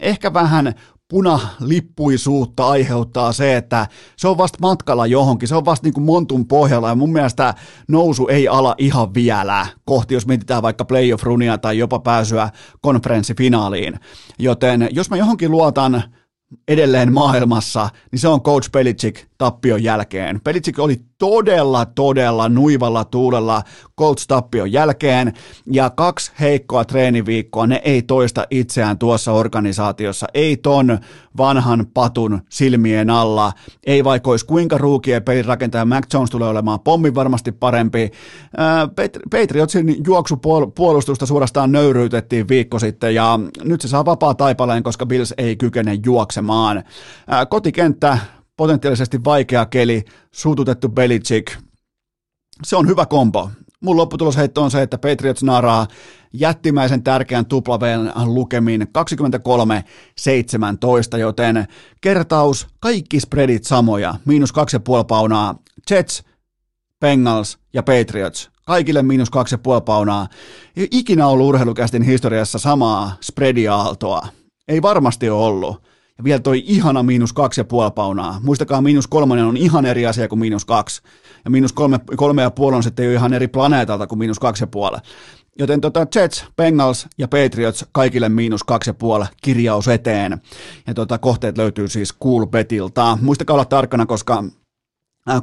ehkä 0.00 0.32
vähän 0.32 0.74
punalippuisuutta 1.08 2.68
aiheuttaa 2.68 3.32
se, 3.32 3.56
että 3.56 3.86
se 4.16 4.28
on 4.28 4.38
vasta 4.38 4.58
matkalla 4.60 5.06
johonkin, 5.06 5.48
se 5.48 5.54
on 5.54 5.64
vasta 5.64 5.86
niin 5.86 5.94
kuin 5.94 6.04
montun 6.04 6.46
pohjalla 6.46 6.88
ja 6.88 6.94
mun 6.94 7.12
mielestä 7.12 7.54
nousu 7.88 8.28
ei 8.28 8.48
ala 8.48 8.74
ihan 8.78 9.14
vielä 9.14 9.66
kohti, 9.84 10.14
jos 10.14 10.26
mietitään 10.26 10.62
vaikka 10.62 10.84
playoff-runia 10.84 11.58
tai 11.58 11.78
jopa 11.78 11.98
pääsyä 11.98 12.50
konferenssifinaaliin. 12.80 14.00
Joten 14.38 14.88
jos 14.92 15.10
mä 15.10 15.16
johonkin 15.16 15.50
luotan 15.50 16.02
edelleen 16.68 17.12
maailmassa, 17.12 17.88
niin 18.12 18.20
se 18.20 18.28
on 18.28 18.42
Coach 18.42 18.70
Belichick 18.70 19.26
tappion 19.38 19.82
jälkeen. 19.82 20.40
Belichick 20.44 20.78
oli 20.78 21.00
todella, 21.18 21.86
todella 21.86 22.48
nuivalla 22.48 23.04
tuulella 23.04 23.62
Colts 23.98 24.26
tappion 24.26 24.72
jälkeen, 24.72 25.32
ja 25.72 25.90
kaksi 25.90 26.32
heikkoa 26.40 26.84
treeniviikkoa, 26.84 27.66
ne 27.66 27.80
ei 27.84 28.02
toista 28.02 28.46
itseään 28.50 28.98
tuossa 28.98 29.32
organisaatiossa, 29.32 30.26
ei 30.34 30.56
ton 30.56 30.98
vanhan 31.36 31.86
patun 31.94 32.40
silmien 32.48 33.10
alla, 33.10 33.52
ei 33.86 34.04
vaikka 34.04 34.30
olisi 34.30 34.46
kuinka 34.46 34.78
ruukien 34.78 35.22
pelirakentaja 35.22 35.84
Mac 35.84 36.14
Jones 36.14 36.30
tulee 36.30 36.48
olemaan 36.48 36.80
pommi 36.80 37.14
varmasti 37.14 37.52
parempi. 37.52 38.10
Patriotsin 39.30 39.96
juoksupuolustusta 40.06 41.26
suorastaan 41.26 41.72
nöyryytettiin 41.72 42.48
viikko 42.48 42.78
sitten, 42.78 43.14
ja 43.14 43.40
nyt 43.64 43.80
se 43.80 43.88
saa 43.88 44.04
vapaa 44.04 44.34
taipaleen, 44.34 44.82
koska 44.82 45.06
Bills 45.06 45.34
ei 45.38 45.56
kykene 45.56 45.98
juoksemaan. 46.04 46.84
Kotikenttä 47.48 48.18
potentiaalisesti 48.56 49.24
vaikea 49.24 49.66
keli, 49.66 50.04
suututettu 50.32 50.88
Belichick. 50.88 51.56
Se 52.62 52.76
on 52.76 52.88
hyvä 52.88 53.06
kompo. 53.06 53.50
Mun 53.80 53.96
lopputulosheitto 53.96 54.62
on 54.62 54.70
se, 54.70 54.82
että 54.82 54.98
Patriots 54.98 55.42
naraa 55.42 55.86
jättimäisen 56.34 57.02
tärkeän 57.02 57.46
tuplaveen 57.46 58.12
lukemin 58.24 58.82
23-17, 61.14 61.18
joten 61.18 61.68
kertaus, 62.00 62.66
kaikki 62.80 63.20
spreadit 63.20 63.64
samoja, 63.64 64.14
miinus 64.24 64.54
2,5 64.54 64.56
paunaa, 65.08 65.58
Jets, 65.90 66.24
Bengals 67.00 67.58
ja 67.72 67.82
Patriots, 67.82 68.50
kaikille 68.66 69.02
miinus 69.02 69.28
2,5 69.28 69.80
paunaa. 69.84 70.28
Ei 70.76 70.88
ikinä 70.90 71.26
ollut 71.26 71.48
urheilukästin 71.48 72.02
historiassa 72.02 72.58
samaa 72.58 73.16
spreadiaaltoa. 73.20 74.28
Ei 74.68 74.82
varmasti 74.82 75.30
ole 75.30 75.44
ollut. 75.44 75.82
Ja 76.18 76.24
vielä 76.24 76.40
toi 76.40 76.62
ihana 76.66 77.02
miinus 77.02 77.32
kaksi 77.32 77.60
ja 77.60 77.64
puoli 77.64 77.90
paunaa. 77.90 78.40
Muistakaa, 78.42 78.80
miinus 78.80 79.06
kolmonen 79.06 79.44
on 79.44 79.56
ihan 79.56 79.86
eri 79.86 80.06
asia 80.06 80.28
kuin 80.28 80.38
miinus 80.38 80.64
kaksi. 80.64 81.02
Ja 81.44 81.50
miinus 81.50 81.72
kolme, 81.72 82.00
kolme 82.16 82.42
ja 82.42 82.50
puoli 82.50 82.76
on 82.76 82.82
sitten 82.82 83.06
jo 83.06 83.12
ihan 83.12 83.32
eri 83.32 83.48
planeetalta 83.48 84.06
kuin 84.06 84.18
miinus 84.18 84.38
kaksi 84.38 84.62
ja 84.62 84.66
puoli. 84.66 84.98
Joten 85.58 85.80
tota 85.80 86.06
Jets, 86.14 86.44
Bengals 86.56 87.06
ja 87.18 87.28
Patriots 87.28 87.86
kaikille 87.92 88.28
miinus 88.28 88.64
kaksi 88.64 88.90
ja 88.90 88.94
puoli 88.94 89.24
kirjaus 89.42 89.88
eteen. 89.88 90.40
Ja 90.86 90.94
tota, 90.94 91.18
kohteet 91.18 91.58
löytyy 91.58 91.88
siis 91.88 92.18
Coolbetilta. 92.18 93.18
Muistakaa 93.22 93.54
olla 93.54 93.64
tarkkana, 93.64 94.06
koska 94.06 94.44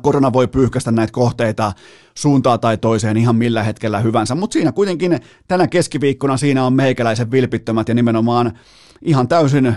korona 0.01 0.33
voi 0.33 0.47
pyyhkästä 0.47 0.91
näitä 0.91 1.11
kohteita 1.11 1.73
suuntaa 2.15 2.57
tai 2.57 2.77
toiseen 2.77 3.17
ihan 3.17 3.35
millä 3.35 3.63
hetkellä 3.63 3.99
hyvänsä, 3.99 4.35
mutta 4.35 4.53
siinä 4.53 4.71
kuitenkin 4.71 5.19
tänä 5.47 5.67
keskiviikkona 5.67 6.37
siinä 6.37 6.65
on 6.65 6.73
meikäläisen 6.73 7.31
vilpittömät 7.31 7.89
ja 7.89 7.95
nimenomaan 7.95 8.59
ihan 9.01 9.27
täysin 9.27 9.75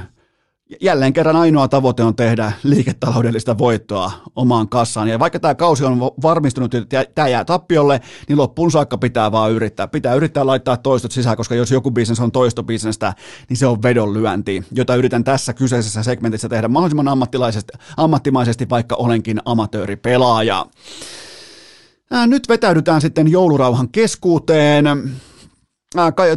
jälleen 0.81 1.13
kerran 1.13 1.37
ainoa 1.37 1.69
tavoite 1.69 2.03
on 2.03 2.17
tehdä 2.17 2.53
liiketaloudellista 2.63 3.59
voittoa 3.59 4.13
omaan 4.37 4.69
kassaan. 4.69 5.09
Ja 5.09 5.19
vaikka 5.19 5.41
tämä 5.41 5.55
kausi 5.55 5.85
on 5.85 5.99
varmistunut, 5.99 6.75
että 6.75 7.05
tämä 7.15 7.29
jää 7.29 7.45
tappiolle, 7.45 8.01
niin 8.29 8.39
loppuun 8.39 8.71
saakka 8.71 8.99
pitää 8.99 9.33
vaan 9.33 9.53
yrittää. 9.53 9.89
Pitää 9.89 10.15
yrittää 10.15 10.47
laittaa 10.47 10.77
toistot 10.77 11.13
sisään, 11.13 11.37
koska 11.37 11.55
jos 11.55 11.71
joku 11.71 11.91
bisnes 11.91 12.21
on 12.21 12.33
toistobisnestä, 12.33 13.15
niin 13.49 13.57
se 13.57 13.67
on 13.67 13.83
vedonlyönti, 13.83 14.65
jota 14.73 14.97
yritän 14.97 15.25
tässä 15.25 15.53
kyseisessä 15.53 16.03
segmentissä 16.03 16.49
tehdä 16.49 16.69
mahdollisimman 16.69 17.19
ammattimaisesti, 17.97 18.69
vaikka 18.71 18.95
olenkin 18.95 19.41
amatööripelaaja. 19.45 20.67
Nyt 22.27 22.49
vetäydytään 22.49 23.01
sitten 23.01 23.31
joulurauhan 23.31 23.89
keskuuteen. 23.89 24.85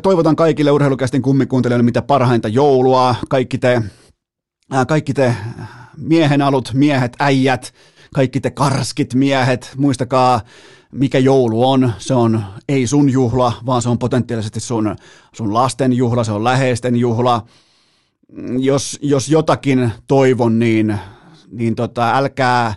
Toivotan 0.02 0.36
kaikille 0.36 0.72
urheilukästin 0.72 1.22
kummikuuntelijoille 1.22 1.84
mitä 1.84 2.02
parhainta 2.02 2.48
joulua. 2.48 3.16
Kaikki 3.30 3.58
te, 3.58 3.82
kaikki 4.88 5.14
te 5.14 5.36
miehen 5.98 6.42
alut, 6.42 6.72
miehet, 6.74 7.16
äijät, 7.20 7.74
kaikki 8.14 8.40
te 8.40 8.52
karskit 8.52 9.14
miehet, 9.14 9.74
muistakaa 9.78 10.42
mikä 10.92 11.20
joulu 11.20 11.70
on. 11.70 11.94
Se 11.98 12.14
on 12.14 12.44
ei 12.70 12.88
sun 12.88 13.10
juhla, 13.10 13.54
vaan 13.66 13.82
se 13.82 13.90
on 13.90 14.00
potentiaalisesti 14.00 14.60
sun, 14.60 14.96
sun 15.34 15.54
lasten 15.54 15.94
juhla, 15.94 16.24
se 16.24 16.32
on 16.32 16.44
läheisten 16.44 16.96
juhla. 16.96 17.46
Jos, 18.60 19.00
jos 19.02 19.30
jotakin 19.30 19.92
toivon, 20.08 20.60
niin, 20.60 20.98
niin 21.52 21.76
tota, 21.76 22.18
älkää, 22.18 22.76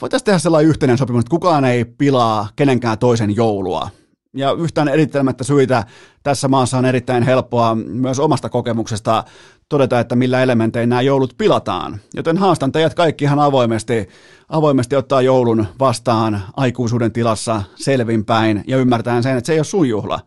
voitaisiin 0.00 0.24
tehdä 0.24 0.38
sellainen 0.38 0.68
yhteinen 0.68 0.98
sopimus, 0.98 1.20
että 1.20 1.30
kukaan 1.30 1.64
ei 1.64 1.84
pilaa 1.84 2.48
kenenkään 2.56 2.98
toisen 2.98 3.36
joulua. 3.36 3.90
Ja 4.36 4.52
yhtään 4.52 4.88
erittelemättä 4.88 5.44
syitä 5.44 5.84
tässä 6.22 6.48
maassa 6.48 6.78
on 6.78 6.84
erittäin 6.84 7.22
helppoa 7.22 7.74
myös 7.74 8.18
omasta 8.18 8.48
kokemuksesta 8.48 9.24
todeta, 9.68 10.00
että 10.00 10.16
millä 10.16 10.42
elementein 10.42 10.88
nämä 10.88 11.02
joulut 11.02 11.34
pilataan. 11.38 12.00
Joten 12.14 12.36
haastan 12.36 12.72
teidät 12.72 12.94
kaikki 12.94 13.24
ihan 13.24 13.38
avoimesti, 13.38 14.08
avoimesti 14.48 14.96
ottaa 14.96 15.22
joulun 15.22 15.66
vastaan 15.78 16.42
aikuisuuden 16.56 17.12
tilassa 17.12 17.62
selvinpäin 17.74 18.64
ja 18.66 18.76
ymmärtäen 18.76 19.22
sen, 19.22 19.36
että 19.36 19.46
se 19.46 19.52
ei 19.52 19.58
ole 19.58 19.64
sun 19.64 19.88
juhla. 19.88 20.20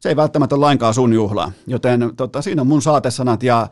Se 0.00 0.08
ei 0.08 0.16
välttämättä 0.16 0.54
ole 0.54 0.60
lainkaan 0.60 0.94
sun 0.94 1.12
juhla. 1.12 1.52
Joten 1.66 2.10
tota, 2.16 2.42
siinä 2.42 2.62
on 2.62 2.68
mun 2.68 2.82
saatesanat 2.82 3.42
ja, 3.42 3.68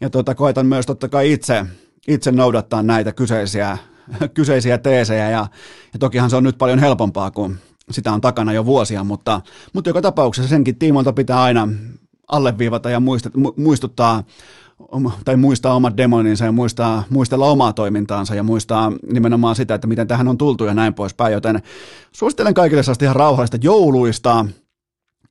ja 0.00 0.10
tota, 0.10 0.34
koetan 0.34 0.66
myös 0.66 0.86
totta 0.86 1.08
kai 1.08 1.32
itse, 1.32 1.66
itse 2.08 2.32
noudattaa 2.32 2.82
näitä 2.82 3.12
kyseisiä, 3.12 3.78
kyseisiä 4.34 4.78
teesejä 4.78 5.30
ja, 5.30 5.46
ja 5.92 5.98
tokihan 5.98 6.30
se 6.30 6.36
on 6.36 6.44
nyt 6.44 6.58
paljon 6.58 6.78
helpompaa, 6.78 7.30
kun 7.30 7.58
sitä 7.90 8.12
on 8.12 8.20
takana 8.20 8.52
jo 8.52 8.64
vuosia, 8.64 9.04
mutta, 9.04 9.40
mutta 9.72 9.90
joka 9.90 10.02
tapauksessa 10.02 10.48
senkin 10.48 10.78
tiimoilta 10.78 11.12
pitää 11.12 11.42
aina 11.42 11.68
alleviivata 12.28 12.90
ja 12.90 13.02
muistuttaa 13.56 14.24
tai 15.24 15.36
muistaa 15.36 15.74
omat 15.74 15.96
demoninsa 15.96 16.44
ja 16.44 16.52
muistaa, 16.52 17.04
muistella 17.10 17.46
omaa 17.46 17.72
toimintaansa 17.72 18.34
ja 18.34 18.42
muistaa 18.42 18.92
nimenomaan 19.12 19.56
sitä, 19.56 19.74
että 19.74 19.86
miten 19.86 20.08
tähän 20.08 20.28
on 20.28 20.38
tultu 20.38 20.64
ja 20.64 20.74
näin 20.74 20.94
poispäin, 20.94 21.32
joten 21.32 21.62
suosittelen 22.12 22.54
kaikille 22.54 22.82
sellaista 22.82 23.04
ihan 23.04 23.16
rauhallista 23.16 23.58
jouluista, 23.60 24.46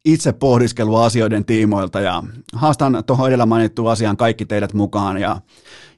itse 0.07 0.33
pohdiskelua 0.33 1.05
asioiden 1.05 1.45
tiimoilta 1.45 1.99
ja 1.99 2.23
haastan 2.53 3.03
tuohon 3.07 3.27
edellä 3.27 3.45
mainittuun 3.45 3.91
asiaan 3.91 4.17
kaikki 4.17 4.45
teidät 4.45 4.73
mukaan 4.73 5.17
ja, 5.17 5.41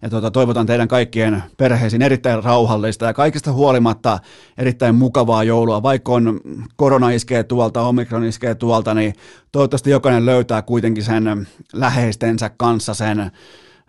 ja 0.02 0.10
tuota, 0.10 0.32
toivotan 0.32 0.66
teidän 0.66 0.88
kaikkien 0.88 1.44
perheisiin 1.58 2.02
erittäin 2.02 2.44
rauhallista 2.44 3.06
ja 3.06 3.14
kaikista 3.14 3.52
huolimatta 3.52 4.20
erittäin 4.58 4.96
mukavaa 4.96 5.44
joulua. 5.44 5.84
Vaikka 5.84 6.12
on 6.12 6.40
korona 6.76 7.10
iskee 7.10 7.44
tuolta, 7.44 7.82
omikron 7.82 8.24
iskee 8.24 8.56
tuolta, 8.56 8.94
niin 8.94 9.14
toivottavasti 9.52 9.90
jokainen 9.90 10.26
löytää 10.26 10.62
kuitenkin 10.62 11.04
sen 11.04 11.48
läheistensä 11.74 12.52
kanssa 12.58 12.94
sen 12.94 13.32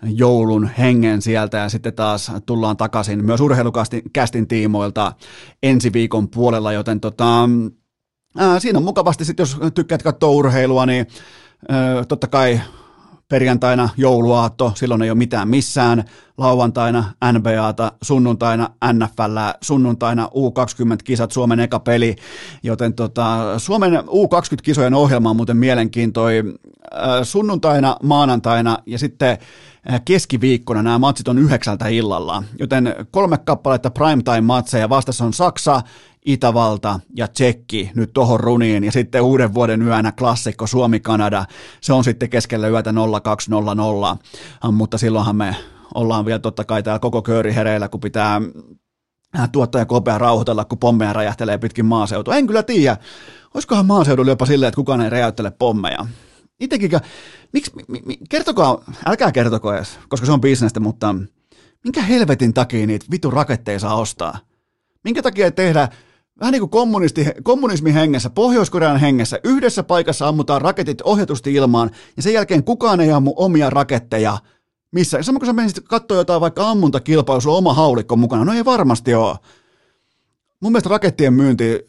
joulun 0.02 0.70
hengen 0.78 1.22
sieltä 1.22 1.58
ja 1.58 1.68
sitten 1.68 1.94
taas 1.94 2.32
tullaan 2.46 2.76
takaisin 2.76 3.24
myös 3.24 3.40
urheilukästin 3.40 4.48
tiimoilta 4.48 5.12
ensi 5.62 5.92
viikon 5.92 6.28
puolella, 6.28 6.72
joten 6.72 7.00
tota, 7.00 7.48
Ää, 8.38 8.60
siinä 8.60 8.78
on 8.78 8.84
mukavasti 8.84 9.24
sitten, 9.24 9.42
jos 9.42 9.58
tykkäät 9.74 10.02
katsoa 10.02 10.30
urheilua, 10.30 10.86
niin 10.86 11.06
ää, 11.68 12.04
totta 12.04 12.26
kai 12.26 12.60
perjantaina 13.28 13.88
jouluaatto, 13.96 14.72
silloin 14.74 15.02
ei 15.02 15.10
ole 15.10 15.18
mitään 15.18 15.48
missään, 15.48 16.04
lauantaina 16.38 17.04
NBAta, 17.32 17.92
sunnuntaina 18.02 18.70
NFL, 18.92 19.36
sunnuntaina 19.62 20.26
U20-kisat, 20.26 21.32
Suomen 21.32 21.60
eka 21.60 21.80
peli, 21.80 22.16
joten 22.62 22.94
tota, 22.94 23.58
Suomen 23.58 23.92
U20-kisojen 23.92 24.94
ohjelma 24.94 25.30
on 25.30 25.36
muuten 25.36 25.56
mielenkiintoinen. 25.56 26.54
Sunnuntaina, 27.22 27.96
maanantaina 28.02 28.78
ja 28.86 28.98
sitten 28.98 29.38
keskiviikkona 30.04 30.82
nämä 30.82 30.98
matsit 30.98 31.28
on 31.28 31.38
yhdeksältä 31.38 31.88
illalla, 31.88 32.42
joten 32.58 32.94
kolme 33.10 33.38
kappaletta 33.38 33.90
primetime-matseja, 33.90 34.88
vastassa 34.88 35.24
on 35.24 35.32
Saksa, 35.32 35.82
Itävalta 36.26 37.00
ja 37.16 37.28
Tsekki 37.28 37.90
nyt 37.94 38.10
tohon 38.12 38.40
runiin 38.40 38.84
ja 38.84 38.92
sitten 38.92 39.22
uuden 39.22 39.54
vuoden 39.54 39.82
yönä 39.82 40.12
klassikko 40.12 40.66
Suomi-Kanada, 40.66 41.44
se 41.80 41.92
on 41.92 42.04
sitten 42.04 42.30
keskellä 42.30 42.68
yötä 42.68 42.94
0200, 43.22 44.18
mutta 44.72 44.98
silloinhan 44.98 45.36
me 45.36 45.56
ollaan 45.94 46.26
vielä 46.26 46.38
totta 46.38 46.64
kai 46.64 46.82
täällä 46.82 46.98
koko 46.98 47.22
kööri 47.22 47.54
hereillä, 47.54 47.88
kun 47.88 48.00
pitää 48.00 48.40
tuottaja 49.52 49.86
kopea 49.86 50.18
rauhoitella, 50.18 50.64
kun 50.64 50.78
pommeja 50.78 51.12
räjähtelee 51.12 51.58
pitkin 51.58 51.86
maaseutua. 51.86 52.36
En 52.36 52.46
kyllä 52.46 52.62
tiedä, 52.62 52.96
olisikohan 53.54 53.86
maaseudulla 53.86 54.30
jopa 54.30 54.46
silleen, 54.46 54.68
että 54.68 54.76
kukaan 54.76 55.00
ei 55.00 55.10
räjäyttele 55.10 55.50
pommeja. 55.50 56.06
Itsekin, 56.60 56.90
miksi, 57.52 57.72
mi, 57.88 58.18
kertokaa, 58.28 58.84
älkää 59.06 59.32
kertoko 59.32 59.74
edes, 59.74 59.98
koska 60.08 60.26
se 60.26 60.32
on 60.32 60.40
bisnestä, 60.40 60.80
mutta 60.80 61.14
minkä 61.84 62.02
helvetin 62.02 62.54
takia 62.54 62.86
niitä 62.86 63.06
vitu 63.10 63.30
raketteja 63.30 63.78
saa 63.78 63.94
ostaa? 63.94 64.38
Minkä 65.04 65.22
takia 65.22 65.44
ei 65.44 65.52
tehdä 65.52 65.88
vähän 66.40 66.52
niin 66.52 66.60
kuin 66.60 66.70
kommunisti, 66.70 67.26
kommunismin 67.42 67.94
hengessä, 67.94 68.30
Pohjois-Korean 68.30 69.00
hengessä, 69.00 69.40
yhdessä 69.44 69.82
paikassa 69.82 70.28
ammutaan 70.28 70.62
raketit 70.62 71.02
ohjatusti 71.02 71.54
ilmaan, 71.54 71.90
ja 72.16 72.22
sen 72.22 72.32
jälkeen 72.32 72.64
kukaan 72.64 73.00
ei 73.00 73.12
ammu 73.12 73.32
omia 73.36 73.70
raketteja 73.70 74.38
missä. 74.92 75.22
Sama 75.22 75.38
kun 75.38 75.46
sä 75.46 75.52
menisit 75.52 75.84
katsoa 75.88 76.16
jotain 76.16 76.40
vaikka 76.40 76.70
ammuntakilpailu, 76.70 77.40
sulla 77.40 77.56
on 77.56 77.58
oma 77.58 77.74
haulikko 77.74 78.16
mukana, 78.16 78.44
no 78.44 78.52
ei 78.52 78.64
varmasti 78.64 79.14
ole. 79.14 79.36
Mun 80.60 80.72
mielestä 80.72 80.90
rakettien 80.90 81.32
myynti, 81.32 81.80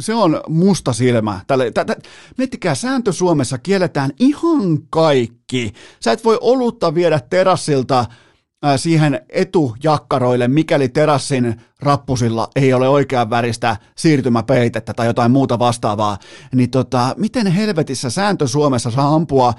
se 0.00 0.14
on 0.14 0.40
musta 0.48 0.92
silmä. 0.92 1.40
Tälle, 1.46 1.70
tä, 1.70 1.84
tä, 1.84 1.96
miettikää, 2.38 2.74
sääntö 2.74 3.12
Suomessa 3.12 3.58
kielletään 3.58 4.10
ihan 4.18 4.78
kaikki. 4.90 5.72
Sä 6.00 6.12
et 6.12 6.24
voi 6.24 6.38
olutta 6.40 6.94
viedä 6.94 7.20
terassilta 7.30 8.04
siihen 8.76 9.20
etujakkaroille, 9.28 10.48
mikäli 10.48 10.88
terassin 10.88 11.60
rappusilla 11.80 12.48
ei 12.56 12.72
ole 12.72 12.88
oikean 12.88 13.30
väristä 13.30 13.76
siirtymäpeitettä 13.96 14.94
tai 14.94 15.06
jotain 15.06 15.30
muuta 15.30 15.58
vastaavaa, 15.58 16.18
niin 16.54 16.70
tota, 16.70 17.14
miten 17.18 17.46
helvetissä 17.46 18.10
sääntö 18.10 18.46
Suomessa 18.46 18.90
saa 18.90 19.14
ampua 19.14 19.54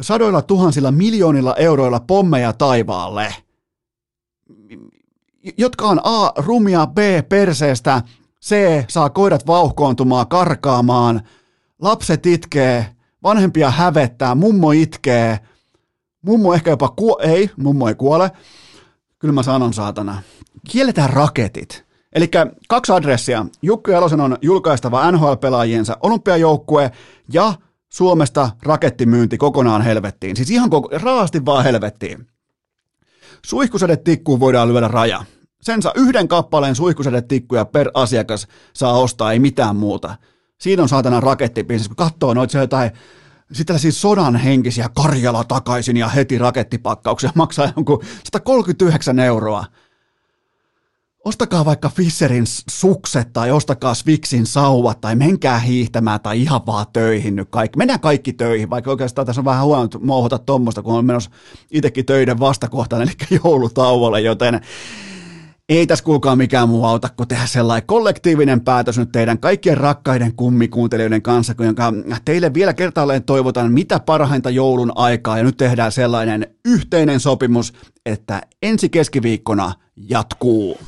sadoilla 0.00 0.42
tuhansilla 0.42 0.90
miljoonilla 0.90 1.54
euroilla 1.56 2.00
pommeja 2.00 2.52
taivaalle, 2.52 3.34
jotka 5.58 5.86
on 5.86 6.00
A. 6.04 6.32
rumia, 6.36 6.86
B. 6.86 6.98
perseestä, 7.28 8.02
C. 8.44 8.84
saa 8.88 9.10
koirat 9.10 9.46
vauhkoontumaan, 9.46 10.28
karkaamaan, 10.28 11.20
lapset 11.82 12.26
itkee, 12.26 12.86
vanhempia 13.22 13.70
hävettää, 13.70 14.34
mummo 14.34 14.72
itkee, 14.72 15.38
Mummo 16.28 16.54
ehkä 16.54 16.70
jopa 16.70 16.88
kuo... 16.88 17.18
Ei, 17.22 17.50
mummo 17.56 17.88
ei 17.88 17.94
kuole. 17.94 18.30
Kyllä 19.18 19.34
mä 19.34 19.42
sanon 19.42 19.72
saatana. 19.72 20.22
Kielletään 20.70 21.10
raketit. 21.10 21.84
Eli 22.12 22.30
kaksi 22.68 22.92
adressia. 22.92 23.46
Jukka 23.62 23.92
Jalosen 23.92 24.20
on 24.20 24.36
julkaistava 24.42 25.10
NHL-pelaajiensa 25.10 25.96
olympiajoukkue 26.02 26.90
ja 27.32 27.54
Suomesta 27.88 28.50
rakettimyynti 28.62 29.38
kokonaan 29.38 29.82
helvettiin. 29.82 30.36
Siis 30.36 30.50
ihan 30.50 30.70
koko, 30.70 30.88
raasti 30.92 31.44
vaan 31.44 31.64
helvettiin. 31.64 32.26
Suihkusädetikkuun 33.46 34.40
voidaan 34.40 34.68
lyödä 34.68 34.88
raja. 34.88 35.24
Sen 35.60 35.82
saa 35.82 35.92
yhden 35.96 36.28
kappaleen 36.28 36.74
suihkusädetikkuja 36.74 37.64
per 37.64 37.90
asiakas 37.94 38.48
saa 38.72 38.98
ostaa, 38.98 39.32
ei 39.32 39.38
mitään 39.38 39.76
muuta. 39.76 40.16
Siinä 40.58 40.82
on 40.82 40.88
saatana 40.88 41.20
rakettibisnes, 41.20 41.88
kun 41.88 41.96
katsoo 41.96 42.34
noita 42.34 42.58
jotain 42.58 42.90
sitten 43.52 43.78
siis 43.78 44.00
sodan 44.00 44.36
henkisiä 44.36 44.88
Karjala 44.94 45.44
takaisin 45.44 45.96
ja 45.96 46.08
heti 46.08 46.38
rakettipakkauksia 46.38 47.30
maksaa 47.34 47.72
jonkun 47.76 48.02
139 48.24 49.18
euroa. 49.18 49.64
Ostakaa 51.24 51.64
vaikka 51.64 51.88
Fisserin 51.88 52.44
sukset 52.70 53.32
tai 53.32 53.50
ostakaa 53.50 53.94
Swixin 53.94 54.46
sauvat 54.46 55.00
tai 55.00 55.16
menkää 55.16 55.58
hiihtämään 55.58 56.20
tai 56.20 56.42
ihan 56.42 56.60
vaan 56.66 56.86
töihin 56.92 57.36
nyt 57.36 57.48
kaikki. 57.50 57.76
Mennään 57.76 58.00
kaikki 58.00 58.32
töihin, 58.32 58.70
vaikka 58.70 58.90
oikeastaan 58.90 59.26
tässä 59.26 59.40
on 59.40 59.44
vähän 59.44 59.64
huono 59.64 59.88
mouhota 60.00 60.38
tuommoista, 60.38 60.82
kun 60.82 60.94
on 60.94 61.04
menossa 61.04 61.30
itsekin 61.70 62.06
töiden 62.06 62.40
vastakohtaan, 62.40 63.02
eli 63.02 63.10
joulutauolle, 63.44 64.20
joten 64.20 64.60
ei 65.68 65.86
tässä 65.86 66.04
kuulkaa 66.04 66.36
mikään 66.36 66.68
muu 66.68 66.84
auta 66.84 67.08
kuin 67.16 67.28
tehdä 67.28 67.46
sellainen 67.46 67.86
kollektiivinen 67.86 68.60
päätös 68.60 68.98
nyt 68.98 69.12
teidän 69.12 69.38
kaikkien 69.38 69.76
rakkaiden 69.76 70.34
kummikuuntelijoiden 70.34 71.22
kanssa, 71.22 71.54
jonka 71.58 71.92
teille 72.24 72.54
vielä 72.54 72.74
kertaalleen 72.74 73.24
toivotan 73.24 73.72
mitä 73.72 74.00
parhainta 74.00 74.50
joulun 74.50 74.92
aikaa 74.94 75.38
ja 75.38 75.44
nyt 75.44 75.56
tehdään 75.56 75.92
sellainen 75.92 76.46
yhteinen 76.64 77.20
sopimus, 77.20 77.72
että 78.06 78.42
ensi 78.62 78.88
keskiviikkona 78.88 79.72
jatkuu. 79.96 80.78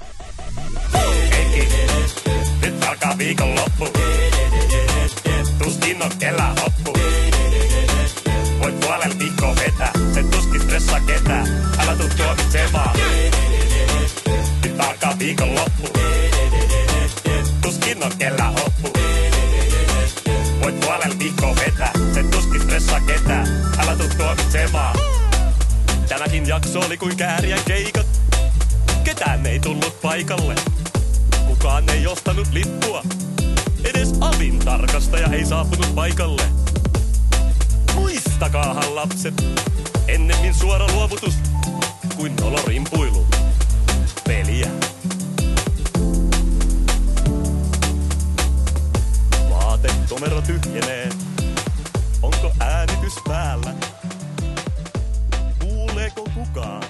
Nyt 2.62 2.84
alkaa 2.88 3.16
loppu. 3.54 3.98
Tuskin 5.64 6.02
on 6.02 6.10
kelä 6.18 6.54
hoppu. 6.62 6.92
Voit 8.62 8.80
puolella 8.80 9.18
viikkoa 9.18 9.54
alkaa 15.20 15.26
viikonloppu. 15.26 15.88
Tuskin 17.62 18.04
on 18.04 18.12
kellä 18.18 18.44
hoppu. 18.44 18.88
Voit 20.62 20.80
puolella 20.80 21.18
viikkoa 21.18 21.56
vetää, 21.56 21.92
sen 22.14 22.28
tuskin 22.28 22.62
stressaa 22.62 23.00
ketään. 23.00 23.46
Älä 23.78 23.96
tuu 23.96 24.08
tuomitsemaan. 24.16 24.96
Tämäkin 26.08 26.46
jakso 26.48 26.80
oli 26.80 26.96
kuin 26.96 27.16
käärien 27.16 27.60
keikat. 27.66 28.06
Ketään 29.04 29.46
ei 29.46 29.60
tullut 29.60 30.00
paikalle. 30.02 30.54
Kukaan 31.46 31.88
ei 31.88 32.06
ostanut 32.06 32.48
lippua. 32.52 33.02
Edes 33.84 34.08
avin 34.20 34.58
tarkastaja 34.58 35.28
ei 35.32 35.44
saapunut 35.46 35.94
paikalle. 35.94 36.42
Muistakaahan 37.94 38.94
lapset, 38.94 39.34
ennemmin 40.08 40.54
suora 40.54 40.86
luovutus 40.92 41.34
kuin 42.16 42.36
nolorimpuilu. 42.36 43.26
Peliä. 44.26 44.70
Vaatekomero 49.82 50.42
tyhjenee. 50.42 51.08
Onko 52.22 52.52
äänitys 52.60 53.14
päällä? 53.28 53.74
Kuuleeko 55.60 56.24
kukaan? 56.34 56.82